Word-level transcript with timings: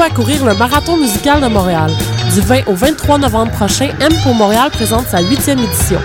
À 0.00 0.10
courir 0.10 0.44
le 0.44 0.54
Marathon 0.54 0.96
musical 0.96 1.40
de 1.40 1.48
Montréal. 1.48 1.90
Du 2.32 2.40
20 2.40 2.68
au 2.68 2.74
23 2.74 3.18
novembre 3.18 3.50
prochain, 3.50 3.90
M 4.00 4.12
pour 4.22 4.32
Montréal 4.32 4.70
présente 4.70 5.08
sa 5.08 5.20
huitième 5.20 5.58
édition. 5.58 6.00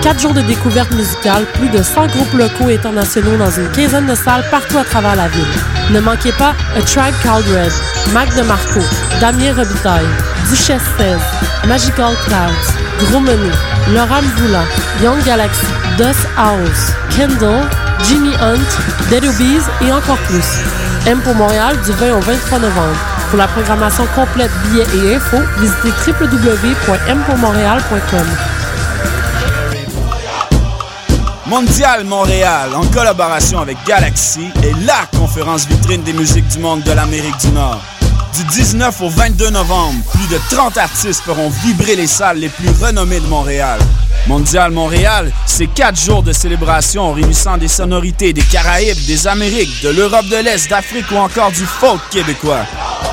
Quatre 0.00 0.20
jours 0.20 0.32
de 0.32 0.42
découverte 0.42 0.90
musicale, 0.92 1.44
plus 1.54 1.68
de 1.68 1.82
100 1.82 2.06
groupes 2.06 2.32
locaux 2.34 2.70
et 2.70 2.76
internationaux 2.76 3.36
dans 3.36 3.50
une 3.50 3.68
quinzaine 3.72 4.06
de 4.06 4.14
salles 4.14 4.44
partout 4.50 4.78
à 4.78 4.84
travers 4.84 5.16
la 5.16 5.28
ville. 5.28 5.44
Ne 5.90 6.00
manquez 6.00 6.32
pas 6.32 6.54
A 6.76 6.82
Tribe 6.82 7.14
Called 7.22 7.44
Red, 7.48 7.72
Mac 8.14 8.34
de 8.36 8.42
Marco, 8.42 8.80
Damien 9.20 9.54
Robitaille, 9.54 10.06
Duchesse 10.48 10.82
16, 10.96 11.18
Magical 11.66 12.14
Clouds, 12.24 13.10
Gros 13.10 13.20
Menu, 13.20 13.50
Laurent 13.92 14.22
Voulant, 14.36 14.66
Young 15.02 15.22
Galaxy, 15.24 15.66
Dust 15.98 16.26
House, 16.38 16.92
Kendall, 17.14 17.68
Jimmy 18.04 18.34
Hunt, 18.40 19.10
Dead 19.10 19.24
Obies 19.24 19.66
et 19.84 19.92
encore 19.92 20.18
plus. 20.28 20.60
M 21.06 21.18
pour 21.22 21.34
Montréal 21.34 21.76
du 21.84 21.90
20 21.92 22.12
au 22.12 22.20
23 22.20 22.58
novembre. 22.60 23.11
Pour 23.32 23.38
la 23.38 23.48
programmation 23.48 24.06
complète, 24.14 24.50
billets 24.66 24.86
et 24.94 25.14
infos, 25.14 25.40
visitez 25.58 25.90
www.mpourmontréal.com. 26.06 28.26
Mondial 31.46 32.04
Montréal, 32.04 32.74
en 32.74 32.84
collaboration 32.88 33.58
avec 33.58 33.78
Galaxy, 33.86 34.50
est 34.62 34.74
la 34.84 35.06
conférence 35.18 35.66
vitrine 35.66 36.02
des 36.02 36.12
musiques 36.12 36.46
du 36.48 36.58
monde 36.58 36.82
de 36.82 36.92
l'Amérique 36.92 37.38
du 37.38 37.52
Nord. 37.52 37.80
Du 38.36 38.44
19 38.44 39.00
au 39.00 39.08
22 39.08 39.48
novembre, 39.48 40.04
plus 40.12 40.28
de 40.28 40.38
30 40.50 40.76
artistes 40.76 41.22
feront 41.22 41.48
vibrer 41.48 41.96
les 41.96 42.06
salles 42.06 42.36
les 42.36 42.50
plus 42.50 42.68
renommées 42.82 43.20
de 43.20 43.28
Montréal. 43.28 43.80
Mondial 44.26 44.72
Montréal, 44.72 45.32
c'est 45.46 45.68
quatre 45.68 45.98
jours 45.98 46.22
de 46.22 46.34
célébration 46.34 47.14
réunissant 47.14 47.56
des 47.56 47.68
sonorités 47.68 48.34
des 48.34 48.42
Caraïbes, 48.42 49.06
des 49.06 49.26
Amériques, 49.26 49.82
de 49.82 49.88
l'Europe 49.88 50.26
de 50.26 50.36
l'Est, 50.36 50.68
d'Afrique 50.68 51.10
ou 51.12 51.16
encore 51.16 51.50
du 51.50 51.64
folk 51.64 52.02
québécois. 52.10 52.66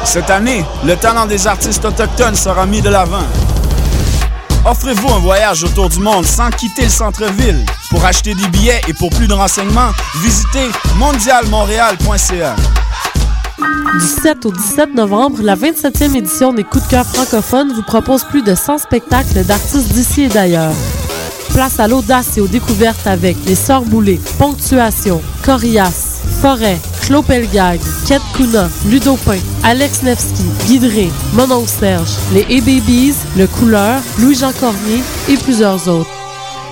Cette 0.03 0.29
année, 0.29 0.65
le 0.85 0.95
talent 0.95 1.25
des 1.25 1.47
artistes 1.47 1.85
autochtones 1.85 2.35
sera 2.35 2.65
mis 2.65 2.81
de 2.81 2.89
l'avant. 2.89 3.25
Offrez-vous 4.65 5.09
un 5.13 5.19
voyage 5.19 5.63
autour 5.63 5.89
du 5.89 5.99
monde 5.99 6.25
sans 6.25 6.49
quitter 6.49 6.83
le 6.83 6.89
centre-ville. 6.89 7.65
Pour 7.89 8.03
acheter 8.05 8.35
des 8.35 8.47
billets 8.49 8.81
et 8.87 8.93
pour 8.93 9.09
plus 9.09 9.27
de 9.27 9.33
renseignements, 9.33 9.91
visitez 10.21 10.69
mondialmontréal.ca. 10.97 12.55
Du 13.99 14.05
7 14.05 14.45
au 14.45 14.51
17 14.51 14.95
novembre, 14.95 15.39
la 15.41 15.55
27e 15.55 16.15
édition 16.15 16.53
des 16.53 16.63
Coups 16.63 16.85
de 16.85 16.89
cœur 16.89 17.05
francophones 17.05 17.73
vous 17.73 17.83
propose 17.83 18.23
plus 18.23 18.43
de 18.43 18.55
100 18.55 18.79
spectacles 18.79 19.43
d'artistes 19.43 19.91
d'ici 19.91 20.23
et 20.23 20.27
d'ailleurs. 20.27 20.73
Place 21.53 21.79
à 21.79 21.87
l'audace 21.87 22.37
et 22.37 22.41
aux 22.41 22.47
découvertes 22.47 23.07
avec 23.07 23.37
Les 23.45 23.55
Sœurs 23.55 23.81
Boulées, 23.81 24.21
Ponctuation, 24.37 25.21
Corias, 25.43 26.21
Forêt, 26.41 26.79
Claude 27.09 27.25
Pelgag, 27.25 27.79
Kate 28.07 28.21
Kuna, 28.35 28.69
Ludopin, 28.85 29.39
Alex 29.63 30.03
Nevsky, 30.03 30.43
Guidré, 30.67 31.09
Monon 31.33 31.65
Serge, 31.65 32.11
les 32.31 32.43
A-Babies, 32.43 33.15
Le 33.35 33.47
Couleur, 33.47 33.99
Louis-Jean 34.19 34.51
Cormier 34.51 35.01
et 35.27 35.35
plusieurs 35.37 35.87
autres. 35.87 36.11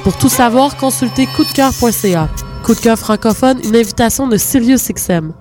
Pour 0.04 0.16
tout 0.16 0.30
savoir, 0.30 0.78
consultez 0.78 1.26
coupdecoeur.ca. 1.26 2.30
Coup 2.64 2.76
de 2.76 2.80
cœur 2.80 3.00
francophone, 3.00 3.60
une 3.64 3.76
invitation 3.76 4.28
de 4.28 4.38
SiriusXM. 4.38 5.34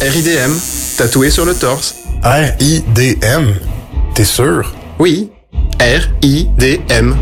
RIDM, 0.00 0.52
tatoué 0.96 1.30
sur 1.30 1.44
le 1.44 1.54
torse. 1.54 1.96
R-I-D-M? 2.22 3.54
T'es 4.14 4.24
sûr? 4.24 4.72
Oui, 5.00 5.28
R-I-D-M. 5.80 7.16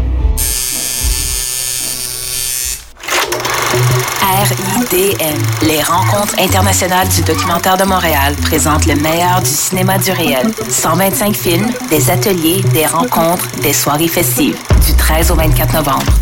RIDM, 4.28 5.66
les 5.66 5.82
rencontres 5.82 6.38
internationales 6.38 7.08
du 7.08 7.22
documentaire 7.22 7.78
de 7.78 7.84
Montréal 7.84 8.34
présentent 8.42 8.84
le 8.84 8.94
meilleur 8.96 9.40
du 9.40 9.48
cinéma 9.48 9.96
du 9.96 10.10
réel. 10.10 10.52
125 10.68 11.34
films, 11.34 11.70
des 11.88 12.10
ateliers, 12.10 12.60
des 12.74 12.84
rencontres, 12.84 13.48
des 13.62 13.72
soirées 13.72 14.06
festives. 14.06 14.58
Du 14.86 14.92
13 14.92 15.30
au 15.30 15.34
24 15.34 15.72
novembre. 15.72 16.12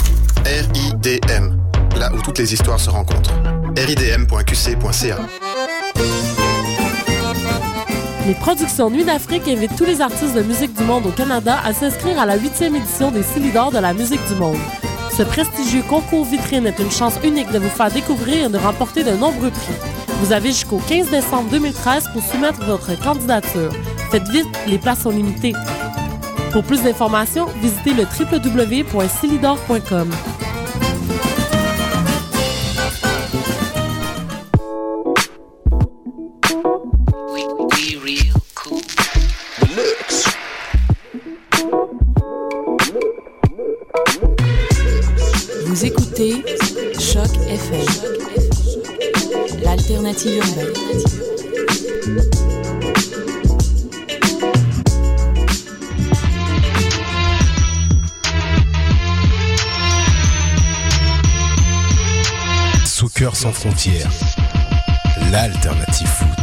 RIDM, 0.45 1.57
là 1.97 2.13
où 2.15 2.23
toutes 2.23 2.39
les 2.39 2.55
histoires 2.55 2.79
se 2.79 2.91
rencontrent. 2.91 3.33
ridm.qc.ca. 3.77 5.17
Les 8.25 8.35
productions 8.35 8.89
Nuit 8.89 9.05
d'Afrique 9.05 9.49
invitent 9.49 9.77
tous 9.77 9.85
les 9.85 10.01
artistes 10.01 10.35
de 10.35 10.43
musique 10.43 10.75
du 10.75 10.85
monde 10.85 11.07
au 11.07 11.11
Canada 11.11 11.59
à 11.65 11.75
s'inscrire 11.75 12.21
à 12.21 12.27
la 12.27 12.37
huitième 12.37 12.77
édition 12.77 13.11
des 13.11 13.25
Silidor 13.25 13.73
de 13.73 13.79
la 13.79 13.93
musique 13.93 14.25
du 14.29 14.37
monde. 14.37 14.59
Ce 15.17 15.23
prestigieux 15.23 15.83
concours 15.89 16.27
vitrine 16.27 16.67
est 16.67 16.79
une 16.79 16.91
chance 16.91 17.15
unique 17.25 17.51
de 17.51 17.59
vous 17.59 17.71
faire 17.71 17.91
découvrir 17.91 18.47
et 18.47 18.51
de 18.51 18.59
remporter 18.59 19.03
de 19.03 19.13
nombreux 19.13 19.51
prix. 19.51 19.73
Vous 20.21 20.33
avez 20.33 20.51
jusqu'au 20.51 20.77
15 20.77 21.09
décembre 21.09 21.49
2013 21.51 22.11
pour 22.13 22.23
soumettre 22.23 22.63
votre 22.67 23.03
candidature. 23.03 23.73
Faites 24.11 24.29
vite, 24.29 24.47
les 24.67 24.77
places 24.77 25.01
sont 25.01 25.11
limitées. 25.11 25.55
Pour 26.53 26.65
plus 26.65 26.83
d'informations, 26.83 27.47
visitez 27.63 27.95
le 27.95 28.03
www.silidor.com. 28.03 30.11
Soccer 62.85 63.37
sans 63.37 63.53
frontières, 63.53 64.11
l'alternative. 65.31 66.36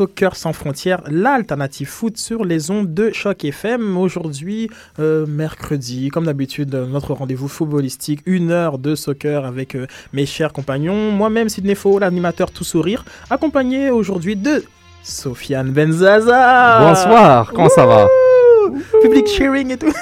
Soccer 0.00 0.34
sans 0.34 0.54
frontières, 0.54 1.02
l'alternative 1.10 1.86
foot 1.86 2.16
sur 2.16 2.46
les 2.46 2.70
ondes 2.70 2.94
de 2.94 3.10
Choc 3.12 3.44
FM. 3.44 3.98
Aujourd'hui, 3.98 4.70
euh, 4.98 5.26
mercredi, 5.26 6.08
comme 6.08 6.24
d'habitude, 6.24 6.74
notre 6.74 7.12
rendez-vous 7.12 7.48
footballistique, 7.48 8.22
une 8.24 8.50
heure 8.50 8.78
de 8.78 8.94
soccer 8.94 9.44
avec 9.44 9.74
euh, 9.74 9.86
mes 10.14 10.24
chers 10.24 10.54
compagnons. 10.54 11.12
Moi-même, 11.12 11.50
Sidney 11.50 11.74
Faux, 11.74 11.98
l'animateur 11.98 12.50
tout 12.50 12.64
sourire, 12.64 13.04
accompagné 13.28 13.90
aujourd'hui 13.90 14.36
de 14.36 14.64
Sofiane 15.02 15.70
Benzaza. 15.70 16.78
Bonsoir, 16.80 17.52
comment 17.52 17.68
ça 17.68 17.84
va? 17.84 18.08
Public 19.02 19.26
cheering 19.26 19.72
et 19.72 19.76
tout. 19.76 19.92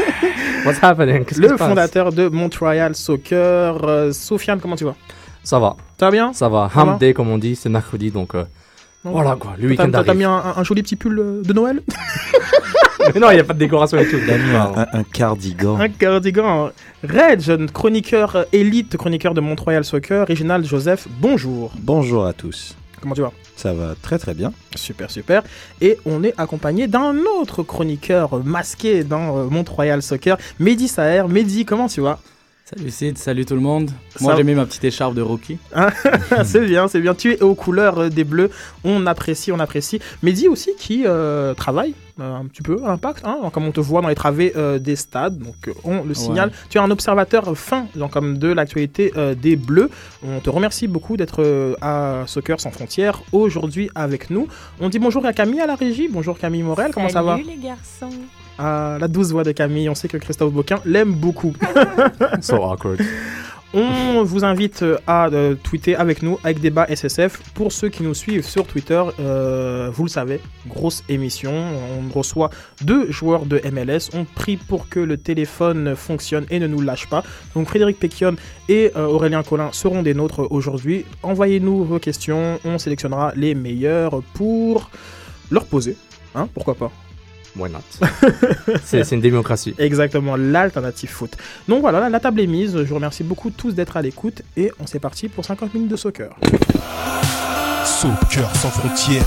What's 0.64 0.82
happening? 0.82 1.26
Qu'est-ce 1.26 1.42
Le 1.42 1.58
fondateur 1.58 2.10
de 2.10 2.26
Montreal 2.28 2.94
Soccer. 2.96 3.84
Euh, 3.84 4.12
Sofiane, 4.12 4.60
comment 4.62 4.76
tu 4.76 4.84
vas? 4.84 4.94
Ça 5.44 5.58
va, 5.58 5.76
Ça 5.98 6.06
va 6.06 6.10
bien? 6.10 6.32
Ça 6.32 6.48
va. 6.48 6.70
Day, 6.98 7.12
comme 7.12 7.28
on 7.28 7.36
dit, 7.36 7.54
c'est 7.54 7.68
mercredi, 7.68 8.10
donc 8.10 8.34
euh, 8.34 8.44
voilà 9.04 9.36
quoi, 9.36 9.54
le 9.58 9.68
week-end 9.68 9.90
t'as- 9.90 10.14
mis 10.14 10.24
un, 10.24 10.42
un 10.56 10.62
joli 10.64 10.82
petit 10.82 10.96
pull 10.96 11.18
euh, 11.18 11.42
de 11.42 11.52
Noël 11.52 11.82
Mais 13.14 13.20
non, 13.20 13.30
il 13.30 13.34
n'y 13.34 13.40
a 13.40 13.44
pas 13.44 13.52
de 13.54 13.58
décoration 13.58 13.98
et 13.98 14.06
tout. 14.08 14.16
Un, 14.30 14.86
un 14.92 15.02
cardigan. 15.02 15.76
Un 15.80 15.88
cardigan. 15.88 16.70
Red, 17.02 17.40
jeune 17.40 17.68
chroniqueur 17.68 18.36
euh, 18.36 18.44
élite, 18.52 18.96
chroniqueur 18.96 19.34
de 19.34 19.40
Montreal 19.40 19.84
Soccer, 19.84 20.26
Réginald 20.28 20.64
Joseph, 20.64 21.08
bonjour. 21.18 21.72
Bonjour 21.80 22.24
à 22.26 22.32
tous. 22.32 22.76
Comment 23.00 23.16
tu 23.16 23.22
vas? 23.22 23.32
Ça 23.56 23.72
va 23.74 23.94
très 24.00 24.18
très 24.18 24.34
bien. 24.34 24.52
Super, 24.76 25.10
super. 25.10 25.42
Et 25.80 25.98
on 26.06 26.22
est 26.22 26.32
accompagné 26.38 26.86
d'un 26.86 27.16
autre 27.40 27.64
chroniqueur 27.64 28.40
masqué 28.44 29.02
dans 29.02 29.36
euh, 29.38 29.44
Montreal 29.50 30.00
Soccer, 30.00 30.36
Mehdi 30.60 30.86
Saher. 30.86 31.24
Mehdi, 31.28 31.64
comment 31.64 31.88
tu 31.88 32.00
vas? 32.02 32.20
Salut 32.74 32.90
Sid, 32.90 33.18
salut 33.18 33.44
tout 33.44 33.54
le 33.54 33.60
monde. 33.60 33.90
Moi 34.20 34.32
Ça- 34.32 34.36
j'ai 34.38 34.44
mis 34.44 34.54
ma 34.54 34.64
petite 34.64 34.84
écharpe 34.84 35.14
de 35.14 35.20
rookie. 35.20 35.58
C'est 36.44 36.64
bien, 36.64 36.88
c'est 36.88 37.00
bien. 37.00 37.14
Tu 37.14 37.32
es 37.32 37.42
aux 37.42 37.54
couleurs 37.54 37.98
euh, 37.98 38.08
des 38.08 38.24
bleus. 38.24 38.50
On 38.82 39.04
apprécie, 39.06 39.52
on 39.52 39.58
apprécie. 39.60 40.00
Mehdi 40.22 40.48
aussi 40.48 40.70
qui 40.78 41.02
euh, 41.04 41.52
travaille 41.52 41.94
euh, 42.18 42.34
un 42.34 42.46
petit 42.46 42.62
peu 42.62 42.78
à 42.82 42.88
l'impact, 42.88 43.26
hein, 43.26 43.38
comme 43.52 43.66
on 43.66 43.72
te 43.72 43.80
voit 43.80 44.00
dans 44.00 44.08
les 44.08 44.14
travées 44.14 44.54
euh, 44.56 44.78
des 44.78 44.96
stades. 44.96 45.38
Donc 45.38 45.70
on 45.84 46.02
le 46.02 46.14
signale. 46.14 46.50
Tu 46.70 46.78
es 46.78 46.80
un 46.80 46.90
observateur 46.90 47.54
fin 47.58 47.86
donc, 47.94 48.12
comme 48.12 48.38
de 48.38 48.48
l'actualité 48.48 49.12
euh, 49.18 49.34
des 49.34 49.56
bleus. 49.56 49.90
On 50.26 50.40
te 50.40 50.48
remercie 50.48 50.88
beaucoup 50.88 51.18
d'être 51.18 51.76
à 51.82 52.22
Soccer 52.26 52.58
sans 52.58 52.70
frontières 52.70 53.22
aujourd'hui 53.32 53.90
avec 53.94 54.30
nous. 54.30 54.48
On 54.80 54.88
dit 54.88 54.98
bonjour 54.98 55.26
à 55.26 55.34
Camille 55.34 55.60
à 55.60 55.66
la 55.66 55.74
régie. 55.74 56.08
Bonjour 56.10 56.38
Camille 56.38 56.62
Morel, 56.62 56.92
comment 56.94 57.10
ça 57.10 57.22
va 57.22 57.36
Salut 57.36 57.48
les 57.50 57.56
garçons. 57.68 58.08
La 58.62 59.08
douce 59.08 59.30
voix 59.32 59.44
de 59.44 59.52
Camille. 59.52 59.88
On 59.88 59.94
sait 59.94 60.08
que 60.08 60.16
Christophe 60.16 60.52
Boquin 60.52 60.80
l'aime 60.84 61.12
beaucoup. 61.12 61.54
So 62.40 62.56
awkward. 62.56 63.00
On 63.74 64.22
vous 64.22 64.44
invite 64.44 64.82
euh, 64.82 64.98
à 65.06 65.28
euh, 65.28 65.54
tweeter 65.54 65.96
avec 65.96 66.22
nous, 66.22 66.38
avec 66.44 66.60
débat 66.60 66.86
SSF. 66.94 67.40
Pour 67.54 67.72
ceux 67.72 67.88
qui 67.88 68.02
nous 68.02 68.12
suivent 68.12 68.44
sur 68.44 68.66
Twitter, 68.66 69.02
euh, 69.18 69.88
vous 69.90 70.04
le 70.04 70.10
savez, 70.10 70.40
grosse 70.66 71.02
émission. 71.08 71.52
On 71.54 72.12
reçoit 72.14 72.50
deux 72.82 73.10
joueurs 73.10 73.46
de 73.46 73.62
MLS. 73.72 74.10
On 74.12 74.24
prie 74.24 74.58
pour 74.58 74.90
que 74.90 75.00
le 75.00 75.16
téléphone 75.16 75.96
fonctionne 75.96 76.44
et 76.50 76.58
ne 76.58 76.66
nous 76.66 76.82
lâche 76.82 77.08
pas. 77.08 77.22
Donc 77.54 77.66
Frédéric 77.66 77.98
Péquion 77.98 78.36
et 78.68 78.92
euh, 78.94 79.06
Aurélien 79.06 79.42
Collin 79.42 79.70
seront 79.72 80.02
des 80.02 80.12
nôtres 80.12 80.46
aujourd'hui. 80.50 81.06
Envoyez-nous 81.22 81.84
vos 81.84 81.98
questions. 81.98 82.60
On 82.66 82.76
sélectionnera 82.76 83.32
les 83.36 83.54
meilleurs 83.54 84.22
pour 84.34 84.90
leur 85.50 85.64
poser. 85.64 85.96
Hein, 86.34 86.46
pourquoi 86.52 86.74
pas 86.74 86.92
Why 87.56 87.70
not? 87.70 87.80
C'est 88.84 89.04
c'est 89.04 89.14
une 89.14 89.20
démocratie. 89.20 89.74
Exactement, 89.78 90.36
l'alternative 90.36 91.10
foot. 91.10 91.32
Donc 91.68 91.82
voilà, 91.82 92.00
la, 92.00 92.08
la 92.08 92.20
table 92.20 92.40
est 92.40 92.46
mise. 92.46 92.72
Je 92.76 92.82
vous 92.88 92.94
remercie 92.94 93.24
beaucoup 93.24 93.50
tous 93.50 93.74
d'être 93.74 93.96
à 93.96 94.02
l'écoute 94.02 94.42
et 94.56 94.70
on 94.80 94.86
s'est 94.86 94.98
parti 95.00 95.28
pour 95.28 95.44
50 95.44 95.74
minutes 95.74 95.90
de 95.90 95.96
soccer. 95.96 96.34
Soccer 97.84 98.56
sans 98.56 98.70
frontières, 98.70 99.26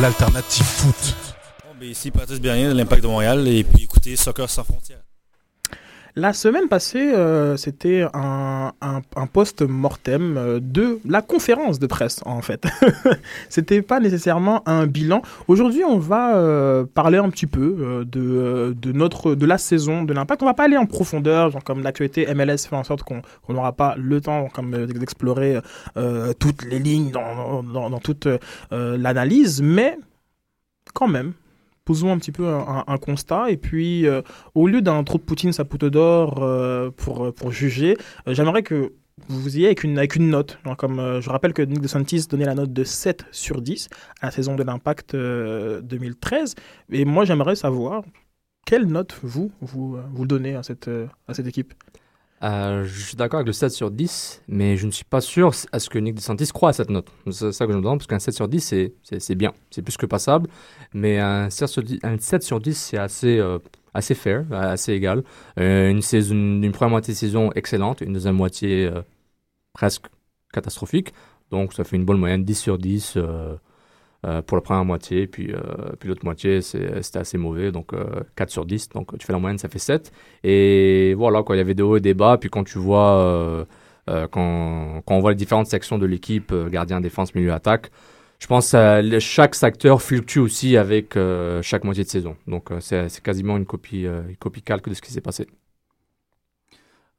l'alternative 0.00 0.64
foot. 0.64 1.16
Bon, 1.64 1.70
ben, 1.80 1.88
ici 1.88 2.10
Patrice 2.10 2.40
Bernier 2.40 2.68
de 2.68 2.72
l'Impact 2.74 3.02
de 3.02 3.08
Montréal 3.08 3.46
et 3.48 3.64
puis 3.64 3.84
écoutez 3.84 4.16
Soccer 4.16 4.48
sans 4.48 4.64
frontières. 4.64 5.02
La 6.16 6.32
semaine 6.32 6.68
passée, 6.68 7.12
euh, 7.12 7.56
c'était 7.56 8.06
un, 8.14 8.72
un, 8.80 9.26
post-mortem 9.26 10.36
euh, 10.36 10.60
de 10.62 11.00
la 11.04 11.22
conférence 11.22 11.80
de 11.80 11.88
presse, 11.88 12.20
en 12.24 12.40
fait. 12.40 12.64
c'était 13.48 13.82
pas 13.82 13.98
nécessairement 13.98 14.62
un 14.68 14.86
bilan. 14.86 15.22
Aujourd'hui, 15.48 15.82
on 15.82 15.98
va 15.98 16.36
euh, 16.36 16.84
parler 16.84 17.18
un 17.18 17.28
petit 17.30 17.48
peu 17.48 18.04
de, 18.08 18.76
de, 18.80 18.92
notre, 18.92 19.34
de 19.34 19.44
la 19.44 19.58
saison 19.58 20.04
de 20.04 20.12
l'impact. 20.12 20.44
On 20.44 20.46
va 20.46 20.54
pas 20.54 20.64
aller 20.64 20.76
en 20.76 20.86
profondeur, 20.86 21.50
genre 21.50 21.64
comme 21.64 21.82
l'actualité 21.82 22.32
MLS 22.32 22.58
fait 22.58 22.76
en 22.76 22.84
sorte 22.84 23.02
qu'on 23.02 23.22
n'aura 23.48 23.72
pas 23.72 23.96
le 23.98 24.20
temps 24.20 24.48
d'explorer 24.86 25.58
toutes 26.38 26.64
les 26.64 26.78
lignes 26.78 27.10
dans, 27.10 27.64
dans, 27.64 27.98
toute 27.98 28.28
l'analyse, 28.70 29.62
mais 29.62 29.98
quand 30.92 31.08
même, 31.08 31.32
posons 31.84 32.12
un 32.12 32.18
petit 32.18 32.32
peu 32.32 32.46
un, 32.48 32.98
constat. 32.98 33.50
Et 33.50 33.56
puis 33.56 34.06
euh, 34.06 34.22
au 34.54 34.66
lieu 34.66 34.82
d'un 34.82 35.02
trop 35.04 35.18
de 35.18 35.22
Poutine 35.22 35.52
sa 35.52 35.64
poute 35.64 35.84
d'or 35.84 36.42
euh, 36.42 36.90
pour, 36.96 37.32
pour 37.34 37.52
juger, 37.52 37.96
euh, 38.28 38.34
j'aimerais 38.34 38.62
que 38.62 38.92
vous 39.28 39.56
y 39.56 39.60
ayez 39.60 39.66
avec 39.66 39.84
une, 39.84 39.98
avec 39.98 40.16
une 40.16 40.28
note. 40.28 40.58
Comme, 40.76 40.98
euh, 40.98 41.20
je 41.20 41.30
rappelle 41.30 41.52
que 41.52 41.62
Nick 41.62 41.80
DeSantis 41.80 42.26
donnait 42.28 42.44
la 42.44 42.54
note 42.54 42.72
de 42.72 42.84
7 42.84 43.26
sur 43.30 43.62
10 43.62 43.88
à 44.20 44.26
la 44.26 44.32
saison 44.32 44.54
de 44.54 44.62
l'Impact 44.62 45.14
euh, 45.14 45.80
2013 45.82 46.54
et 46.90 47.04
moi 47.04 47.24
j'aimerais 47.24 47.56
savoir 47.56 48.02
quelle 48.66 48.86
note 48.86 49.18
vous, 49.22 49.52
vous, 49.60 49.96
euh, 49.96 50.02
vous 50.12 50.26
donnez 50.26 50.56
à 50.56 50.62
cette, 50.62 50.88
euh, 50.88 51.06
à 51.28 51.34
cette 51.34 51.46
équipe 51.46 51.74
Euh, 52.44 52.84
je 52.84 53.02
suis 53.06 53.16
d'accord 53.16 53.38
avec 53.38 53.46
le 53.46 53.52
7 53.54 53.70
sur 53.70 53.90
10, 53.90 54.42
mais 54.48 54.76
je 54.76 54.84
ne 54.86 54.90
suis 54.90 55.04
pas 55.04 55.22
sûr 55.22 55.52
à 55.72 55.78
ce 55.78 55.88
que 55.88 55.98
Nick 55.98 56.14
DeSantis 56.16 56.48
croit 56.52 56.70
à 56.70 56.72
cette 56.74 56.90
note. 56.90 57.08
C'est 57.30 57.52
ça 57.52 57.64
que 57.66 57.72
je 57.72 57.76
me 57.78 57.82
demande, 57.82 57.98
parce 58.00 58.06
qu'un 58.06 58.18
7 58.18 58.34
sur 58.34 58.48
10, 58.48 58.60
c'est- 58.60 59.34
bien, 59.34 59.52
c'est 59.70 59.80
plus 59.82 59.96
que 59.96 60.04
passable, 60.04 60.50
mais 60.92 61.18
un 61.20 61.48
7 61.48 61.68
sur 61.68 61.82
10, 61.82 61.98
un 62.02 62.18
7 62.18 62.42
sur 62.42 62.60
10 62.60 62.76
c'est 62.76 62.98
assez, 62.98 63.38
euh, 63.38 63.58
assez 63.94 64.14
fair, 64.14 64.44
assez 64.52 64.92
égal. 64.92 65.22
Euh, 65.58 65.88
une, 65.90 66.02
une 66.64 66.72
première 66.72 66.90
moitié 66.90 67.14
de 67.14 67.18
saison 67.18 67.50
excellente, 67.54 68.02
une 68.02 68.12
deuxième 68.12 68.36
moitié 68.36 68.90
presque 69.72 70.06
catastrophique, 70.52 71.12
donc 71.50 71.72
ça 71.72 71.84
fait 71.84 71.96
une 71.96 72.04
bonne 72.04 72.18
moyenne, 72.18 72.44
10 72.44 72.54
sur 72.58 72.78
10 72.78 73.16
euh, 73.16 73.22
euh, 73.22 73.56
pour 74.46 74.56
la 74.56 74.60
première 74.62 74.84
moitié, 74.84 75.26
puis, 75.26 75.52
euh, 75.52 75.58
puis 75.98 76.08
l'autre 76.08 76.24
moitié 76.24 76.60
c'était 76.62 77.18
assez 77.18 77.36
mauvais, 77.38 77.72
donc 77.72 77.92
euh, 77.92 78.04
4 78.36 78.50
sur 78.50 78.64
10, 78.64 78.88
donc 78.90 79.16
tu 79.18 79.26
fais 79.26 79.32
la 79.32 79.38
moyenne, 79.38 79.58
ça 79.58 79.68
fait 79.68 79.78
7. 79.78 80.12
Et 80.44 81.14
voilà, 81.16 81.42
quoi, 81.42 81.56
il 81.56 81.58
y 81.58 81.62
avait 81.62 81.74
des 81.74 81.82
hauts 81.82 81.96
et 81.96 82.00
des 82.00 82.14
bas. 82.14 82.38
Puis 82.38 82.48
quand 82.50 82.64
tu 82.64 82.78
vois, 82.78 83.16
euh, 83.18 83.64
euh, 84.08 84.26
quand, 84.28 85.02
quand 85.06 85.16
on 85.16 85.20
voit 85.20 85.30
les 85.32 85.36
différentes 85.36 85.66
sections 85.66 85.98
de 85.98 86.06
l'équipe, 86.06 86.52
euh, 86.52 86.68
gardien, 86.68 87.00
défense, 87.00 87.34
milieu, 87.34 87.52
attaque, 87.52 87.90
je 88.38 88.46
pense 88.46 88.72
que 88.72 89.18
chaque 89.20 89.54
secteur 89.54 90.02
fluctue 90.02 90.38
aussi 90.38 90.76
avec 90.76 91.16
euh, 91.16 91.62
chaque 91.62 91.84
moitié 91.84 92.04
de 92.04 92.08
saison. 92.08 92.36
Donc 92.46 92.70
euh, 92.70 92.80
c'est 92.80 93.22
quasiment 93.22 93.56
une 93.56 93.66
copie, 93.66 94.06
euh, 94.06 94.22
une 94.28 94.36
copie 94.36 94.62
calque 94.62 94.88
de 94.88 94.94
ce 94.94 95.02
qui 95.02 95.12
s'est 95.12 95.20
passé. 95.20 95.46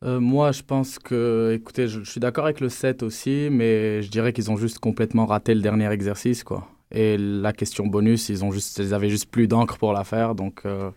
Euh, 0.04 0.20
moi, 0.20 0.52
je 0.52 0.62
pense 0.62 1.00
que, 1.00 1.54
écoutez, 1.56 1.88
je, 1.88 2.04
je 2.04 2.12
suis 2.12 2.20
d'accord 2.20 2.46
avec 2.46 2.60
le 2.60 2.70
7 2.70 3.02
aussi, 3.02 3.48
mais 3.52 4.02
je 4.04 4.10
dirais 4.12 4.34
qu'ils 4.34 4.52
ont 4.52 4.58
juste 4.58 4.80
complètement 4.80 5.26
raté 5.26 5.56
le 5.56 5.62
dernier 5.62 5.92
exercice, 5.92 6.44
quoi. 6.44 6.68
Et 6.92 7.18
la 7.18 7.54
question 7.54 7.88
bonus, 7.88 8.30
ils, 8.30 8.44
ont 8.44 8.52
juste, 8.52 8.78
ils 8.78 8.94
avaient 8.94 9.10
juste 9.10 9.30
plus 9.30 9.48
d'encre 9.48 9.78
pour 9.78 9.94
la 9.94 10.04
faire, 10.04 10.36
donc 10.36 10.62
euh, 10.66 10.92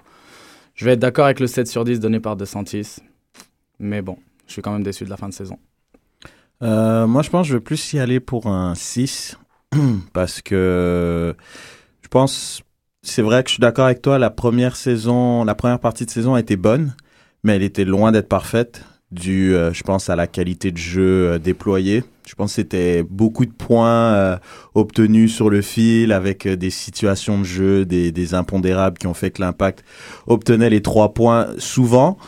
je 0.75 0.85
vais 0.85 0.93
être 0.93 1.00
d'accord 1.00 1.25
avec 1.25 1.40
le 1.40 1.46
7 1.46 1.67
sur 1.67 1.85
10 1.85 2.00
donné 2.00 2.20
par 2.20 2.37
DeSantis. 2.37 2.96
Mais 3.79 4.02
bon, 4.02 4.19
je 4.46 4.52
suis 4.52 4.62
quand 4.62 4.73
même 4.73 4.82
déçu 4.82 5.05
de 5.05 5.11
la 5.11 5.17
fin 5.17 5.29
de 5.29 5.35
saison. 5.35 5.58
Euh, 6.62 7.06
moi, 7.06 7.23
je 7.23 7.31
pense 7.31 7.46
que 7.46 7.49
je 7.52 7.55
vais 7.55 7.62
plus 7.62 7.93
y 7.93 7.99
aller 7.99 8.20
pour 8.20 8.46
un 8.46 8.75
6 8.75 9.38
parce 10.12 10.43
que 10.43 11.35
je 12.02 12.08
pense, 12.08 12.62
c'est 13.02 13.23
vrai 13.23 13.43
que 13.43 13.49
je 13.49 13.55
suis 13.55 13.61
d'accord 13.61 13.87
avec 13.87 14.02
toi, 14.02 14.19
la 14.19 14.31
première 14.31 14.76
saison, 14.76 15.44
la 15.44 15.55
première 15.55 15.81
partie 15.81 16.05
de 16.05 16.11
saison 16.11 16.34
a 16.34 16.41
été 16.41 16.56
bonne, 16.56 16.94
mais 17.44 17.56
elle 17.56 17.62
était 17.62 17.84
loin 17.84 18.12
d'être 18.12 18.29
parfaite 18.29 18.84
dû, 19.10 19.55
euh, 19.55 19.72
je 19.72 19.82
pense, 19.82 20.10
à 20.10 20.16
la 20.16 20.26
qualité 20.26 20.70
de 20.70 20.76
jeu 20.76 21.32
euh, 21.32 21.38
déployée. 21.38 22.05
Je 22.26 22.34
pense 22.34 22.50
que 22.50 22.56
c'était 22.56 23.02
beaucoup 23.02 23.46
de 23.46 23.52
points 23.52 24.12
euh, 24.12 24.37
obtenus 24.75 25.34
sur 25.34 25.49
le 25.49 25.62
fil 25.62 26.12
avec 26.12 26.46
euh, 26.46 26.56
des 26.56 26.70
situations 26.70 27.38
de 27.38 27.44
jeu, 27.44 27.84
des, 27.87 28.12
des 28.12 28.34
impondérables 28.34 28.99
qui 28.99 29.06
ont 29.06 29.14
fait 29.14 29.31
que 29.31 29.40
l'impact 29.40 29.82
obtenait 30.26 30.70
les 30.70 30.82
trois 30.82 31.14
points 31.14 31.49
souvent. 31.56 32.19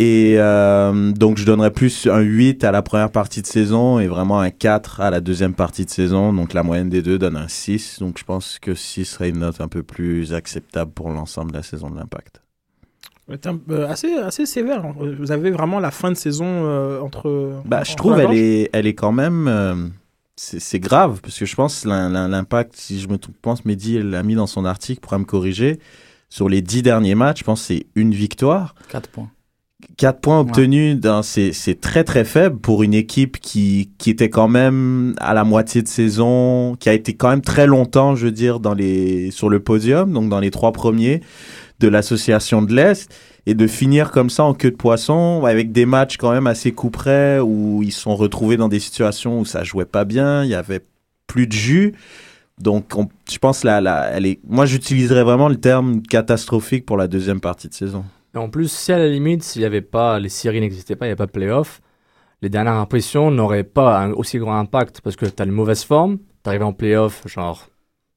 Et 0.00 0.34
euh, 0.38 1.12
donc, 1.12 1.38
je 1.38 1.44
donnerais 1.44 1.70
plus 1.70 2.06
un 2.06 2.20
8 2.20 2.64
à 2.64 2.72
la 2.72 2.82
première 2.82 3.12
partie 3.12 3.42
de 3.42 3.46
saison 3.46 4.00
et 4.00 4.08
vraiment 4.08 4.40
un 4.40 4.50
4 4.50 5.00
à 5.00 5.10
la 5.10 5.20
deuxième 5.20 5.54
partie 5.54 5.84
de 5.84 5.90
saison. 5.90 6.32
Donc, 6.32 6.52
la 6.52 6.62
moyenne 6.64 6.88
des 6.88 7.02
deux 7.02 7.18
donne 7.18 7.36
un 7.36 7.48
6. 7.48 8.00
Donc, 8.00 8.18
je 8.18 8.24
pense 8.24 8.58
que 8.58 8.74
6 8.74 9.04
serait 9.04 9.28
une 9.28 9.38
note 9.38 9.60
un 9.60 9.68
peu 9.68 9.82
plus 9.84 10.34
acceptable 10.34 10.90
pour 10.92 11.10
l'ensemble 11.10 11.52
de 11.52 11.58
la 11.58 11.62
saison 11.62 11.90
de 11.90 11.96
l'impact. 11.96 12.43
Euh, 13.30 13.88
assez, 13.88 14.12
assez 14.14 14.44
sévère. 14.46 14.84
Vous 15.18 15.32
avez 15.32 15.50
vraiment 15.50 15.80
la 15.80 15.90
fin 15.90 16.10
de 16.10 16.16
saison 16.16 16.44
euh, 16.46 17.00
entre. 17.00 17.52
Bah, 17.64 17.78
entre 17.80 17.90
je 17.90 17.96
trouve 17.96 18.18
elle 18.20 18.36
est, 18.36 18.70
elle 18.72 18.86
est 18.86 18.94
quand 18.94 19.12
même. 19.12 19.48
euh, 19.48 19.74
c'est 20.36 20.80
grave 20.80 21.20
parce 21.22 21.38
que 21.38 21.46
je 21.46 21.54
pense 21.54 21.84
l'im- 21.84 22.10
l'im- 22.10 22.28
l'impact, 22.28 22.74
si 22.76 23.00
je 23.00 23.08
me 23.08 23.16
trompe, 23.18 23.34
je 23.36 23.40
pense 23.40 23.64
Mehdi 23.64 24.00
l'a 24.02 24.22
mis 24.24 24.34
dans 24.34 24.46
son 24.48 24.64
article, 24.64 25.00
pourra 25.00 25.18
me 25.18 25.24
corriger. 25.24 25.78
Sur 26.28 26.48
les 26.48 26.60
10 26.60 26.82
derniers 26.82 27.14
matchs, 27.14 27.38
je 27.40 27.44
pense 27.44 27.60
que 27.60 27.66
c'est 27.68 27.86
une 27.94 28.12
victoire. 28.12 28.74
4 28.88 29.08
points. 29.08 29.30
4 29.96 30.20
points 30.20 30.40
obtenus, 30.40 30.98
dans, 30.98 31.22
c'est, 31.22 31.52
c'est 31.52 31.80
très 31.80 32.02
très 32.04 32.24
faible 32.24 32.58
pour 32.58 32.82
une 32.82 32.94
équipe 32.94 33.38
qui, 33.38 33.90
qui 33.98 34.10
était 34.10 34.30
quand 34.30 34.48
même 34.48 35.14
à 35.18 35.34
la 35.34 35.44
moitié 35.44 35.82
de 35.82 35.88
saison, 35.88 36.74
qui 36.80 36.88
a 36.88 36.94
été 36.94 37.14
quand 37.14 37.28
même 37.28 37.42
très 37.42 37.66
longtemps, 37.68 38.16
je 38.16 38.24
veux 38.26 38.32
dire, 38.32 38.58
dans 38.60 38.74
les, 38.74 39.30
sur 39.30 39.48
le 39.48 39.60
podium, 39.60 40.12
donc 40.12 40.28
dans 40.28 40.40
les 40.40 40.50
trois 40.50 40.72
premiers 40.72 41.20
de 41.84 41.88
l'association 41.90 42.62
de 42.62 42.74
l'Est, 42.74 43.14
et 43.46 43.54
de 43.54 43.66
finir 43.66 44.10
comme 44.10 44.30
ça 44.30 44.42
en 44.44 44.54
queue 44.54 44.70
de 44.70 44.76
poisson, 44.76 45.44
avec 45.44 45.70
des 45.70 45.84
matchs 45.84 46.16
quand 46.16 46.32
même 46.32 46.46
assez 46.46 46.72
coup 46.72 46.88
près, 46.90 47.40
où 47.40 47.82
ils 47.82 47.92
sont 47.92 48.16
retrouvés 48.16 48.56
dans 48.56 48.68
des 48.68 48.80
situations 48.80 49.38
où 49.38 49.44
ça 49.44 49.64
jouait 49.64 49.84
pas 49.84 50.04
bien, 50.04 50.44
il 50.44 50.50
y 50.50 50.54
avait 50.54 50.80
plus 51.26 51.46
de 51.46 51.52
jus. 51.52 51.94
Donc, 52.58 52.96
on- 52.96 53.08
je 53.30 53.38
pense 53.38 53.64
là, 53.64 53.80
là, 53.80 54.08
elle 54.12 54.24
est. 54.26 54.38
Moi, 54.48 54.64
j'utiliserais 54.64 55.24
vraiment 55.24 55.48
le 55.48 55.56
terme 55.56 56.00
catastrophique 56.02 56.86
pour 56.86 56.96
la 56.96 57.06
deuxième 57.06 57.40
partie 57.40 57.68
de 57.68 57.74
saison. 57.74 58.04
En 58.34 58.48
plus, 58.48 58.70
si 58.72 58.92
à 58.92 58.98
la 58.98 59.08
limite, 59.08 59.42
s'il 59.42 59.60
n'y 59.60 59.66
avait 59.66 59.82
pas, 59.82 60.18
les 60.18 60.28
séries 60.30 60.60
n'existaient 60.60 60.96
pas, 60.96 61.04
il 61.04 61.08
n'y 61.08 61.12
avait 61.12 61.18
pas 61.18 61.26
de 61.26 61.32
playoff, 61.32 61.82
les 62.40 62.48
dernières 62.48 62.74
impressions 62.74 63.30
n'auraient 63.30 63.64
pas 63.64 64.00
un 64.00 64.12
aussi 64.12 64.38
grand 64.38 64.58
impact 64.58 65.00
parce 65.02 65.16
que 65.16 65.26
tu 65.26 65.42
as 65.42 65.44
une 65.44 65.52
mauvaise 65.52 65.84
forme, 65.84 66.18
tu 66.42 66.48
arrives 66.48 66.62
en 66.62 66.72
playoff, 66.72 67.22
genre 67.26 67.68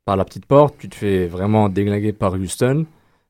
par 0.06 0.16
la 0.16 0.24
petite 0.24 0.46
porte, 0.46 0.76
tu 0.80 0.88
te 0.88 0.96
fais 0.96 1.28
vraiment 1.28 1.68
déglinguer 1.68 2.14
par 2.14 2.34
Houston, 2.34 2.86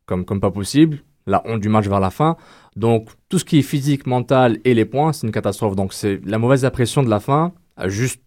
comme, 0.07 0.25
comme 0.25 0.39
pas 0.39 0.49
possible, 0.49 1.03
la 1.27 1.43
honte 1.45 1.59
du 1.59 1.69
match 1.69 1.87
vers 1.87 1.99
la 1.99 2.09
fin. 2.09 2.37
Donc, 2.75 3.09
tout 3.29 3.37
ce 3.37 3.45
qui 3.45 3.59
est 3.59 3.63
physique, 3.63 4.07
mental 4.07 4.57
et 4.63 4.73
les 4.73 4.85
points, 4.85 5.13
c'est 5.13 5.27
une 5.27 5.33
catastrophe. 5.33 5.75
Donc, 5.75 5.93
c'est 5.93 6.19
la 6.25 6.39
mauvaise 6.39 6.65
impression 6.65 7.03
de 7.03 7.09
la 7.09 7.19
fin 7.19 7.53
a 7.75 7.89
juste, 7.89 8.21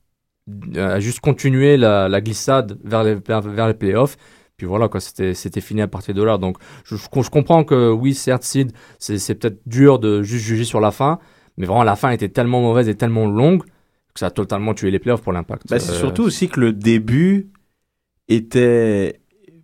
a 0.76 1.00
juste 1.00 1.20
continué 1.20 1.76
la, 1.76 2.08
la 2.08 2.20
glissade 2.20 2.78
vers 2.84 3.02
les, 3.02 3.14
vers, 3.14 3.66
les 3.66 3.74
playoffs. 3.74 4.16
Puis 4.56 4.66
voilà, 4.66 4.88
quoi, 4.88 5.00
c'était, 5.00 5.34
c'était 5.34 5.62
fini 5.62 5.80
à 5.80 5.88
partir 5.88 6.14
de 6.14 6.22
là. 6.22 6.36
Donc, 6.36 6.58
je, 6.84 6.96
je, 6.96 7.30
comprends 7.30 7.64
que 7.64 7.90
oui, 7.90 8.14
certes, 8.14 8.42
Sid, 8.42 8.72
c'est, 8.98 9.18
c'est 9.18 9.34
peut-être 9.34 9.60
dur 9.66 9.98
de 9.98 10.22
juste 10.22 10.44
juger 10.44 10.64
sur 10.64 10.80
la 10.80 10.90
fin, 10.90 11.18
mais 11.56 11.66
vraiment, 11.66 11.82
la 11.82 11.96
fin 11.96 12.10
était 12.10 12.28
tellement 12.28 12.60
mauvaise 12.60 12.88
et 12.88 12.94
tellement 12.94 13.26
longue 13.26 13.64
que 14.12 14.20
ça 14.20 14.26
a 14.26 14.30
totalement 14.30 14.74
tué 14.74 14.90
les 14.90 14.98
playoffs 14.98 15.22
pour 15.22 15.32
l'impact. 15.32 15.68
Bah, 15.70 15.78
c'est 15.78 15.92
surtout 15.92 16.24
aussi 16.24 16.48
que 16.48 16.60
le 16.60 16.72
début 16.72 17.50
était 18.28 19.19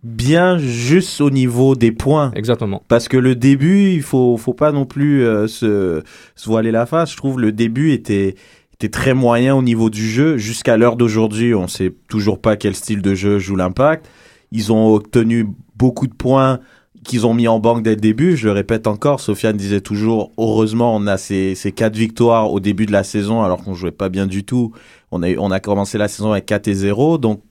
bien 0.07 0.57
juste 0.57 1.21
au 1.21 1.29
niveau 1.29 1.75
des 1.75 1.91
points. 1.91 2.31
Exactement. 2.35 2.81
Parce 2.87 3.07
que 3.07 3.17
le 3.17 3.35
début, 3.35 3.91
il 3.91 4.01
faut, 4.01 4.37
faut 4.37 4.53
pas 4.53 4.71
non 4.71 4.85
plus 4.85 5.23
euh, 5.23 5.47
se, 5.47 6.01
se 6.35 6.49
voiler 6.49 6.71
la 6.71 6.85
face. 6.85 7.11
Je 7.11 7.17
trouve 7.17 7.39
le 7.39 7.51
début 7.51 7.91
était, 7.91 8.35
était 8.73 8.89
très 8.89 9.13
moyen 9.13 9.55
au 9.55 9.61
niveau 9.61 9.89
du 9.89 10.07
jeu. 10.09 10.37
Jusqu'à 10.37 10.77
l'heure 10.77 10.95
d'aujourd'hui, 10.95 11.53
on 11.53 11.67
sait 11.67 11.93
toujours 12.07 12.41
pas 12.41 12.55
quel 12.55 12.75
style 12.75 13.01
de 13.01 13.13
jeu 13.13 13.37
joue 13.37 13.55
l'impact. 13.55 14.09
Ils 14.51 14.71
ont 14.71 14.93
obtenu 14.93 15.47
beaucoup 15.75 16.07
de 16.07 16.13
points 16.13 16.59
qu'ils 17.03 17.25
ont 17.25 17.33
mis 17.33 17.47
en 17.47 17.59
banque 17.59 17.83
dès 17.83 17.95
le 17.95 18.01
début. 18.01 18.37
Je 18.37 18.47
le 18.47 18.53
répète 18.53 18.87
encore, 18.87 19.19
Sofiane 19.19 19.57
disait 19.57 19.81
toujours, 19.81 20.31
heureusement, 20.37 20.95
on 20.95 21.07
a 21.07 21.17
ces, 21.17 21.55
ces 21.55 21.71
quatre 21.71 21.95
victoires 21.95 22.51
au 22.51 22.59
début 22.59 22.85
de 22.85 22.91
la 22.91 23.03
saison, 23.03 23.43
alors 23.43 23.63
qu'on 23.63 23.73
jouait 23.73 23.91
pas 23.91 24.09
bien 24.09 24.27
du 24.27 24.43
tout. 24.43 24.73
On 25.11 25.23
a, 25.23 25.35
on 25.37 25.51
a 25.51 25.59
commencé 25.59 25.97
la 25.97 26.07
saison 26.07 26.31
avec 26.31 26.45
4 26.45 26.67
et 26.67 26.73
0, 26.73 27.17
donc 27.17 27.41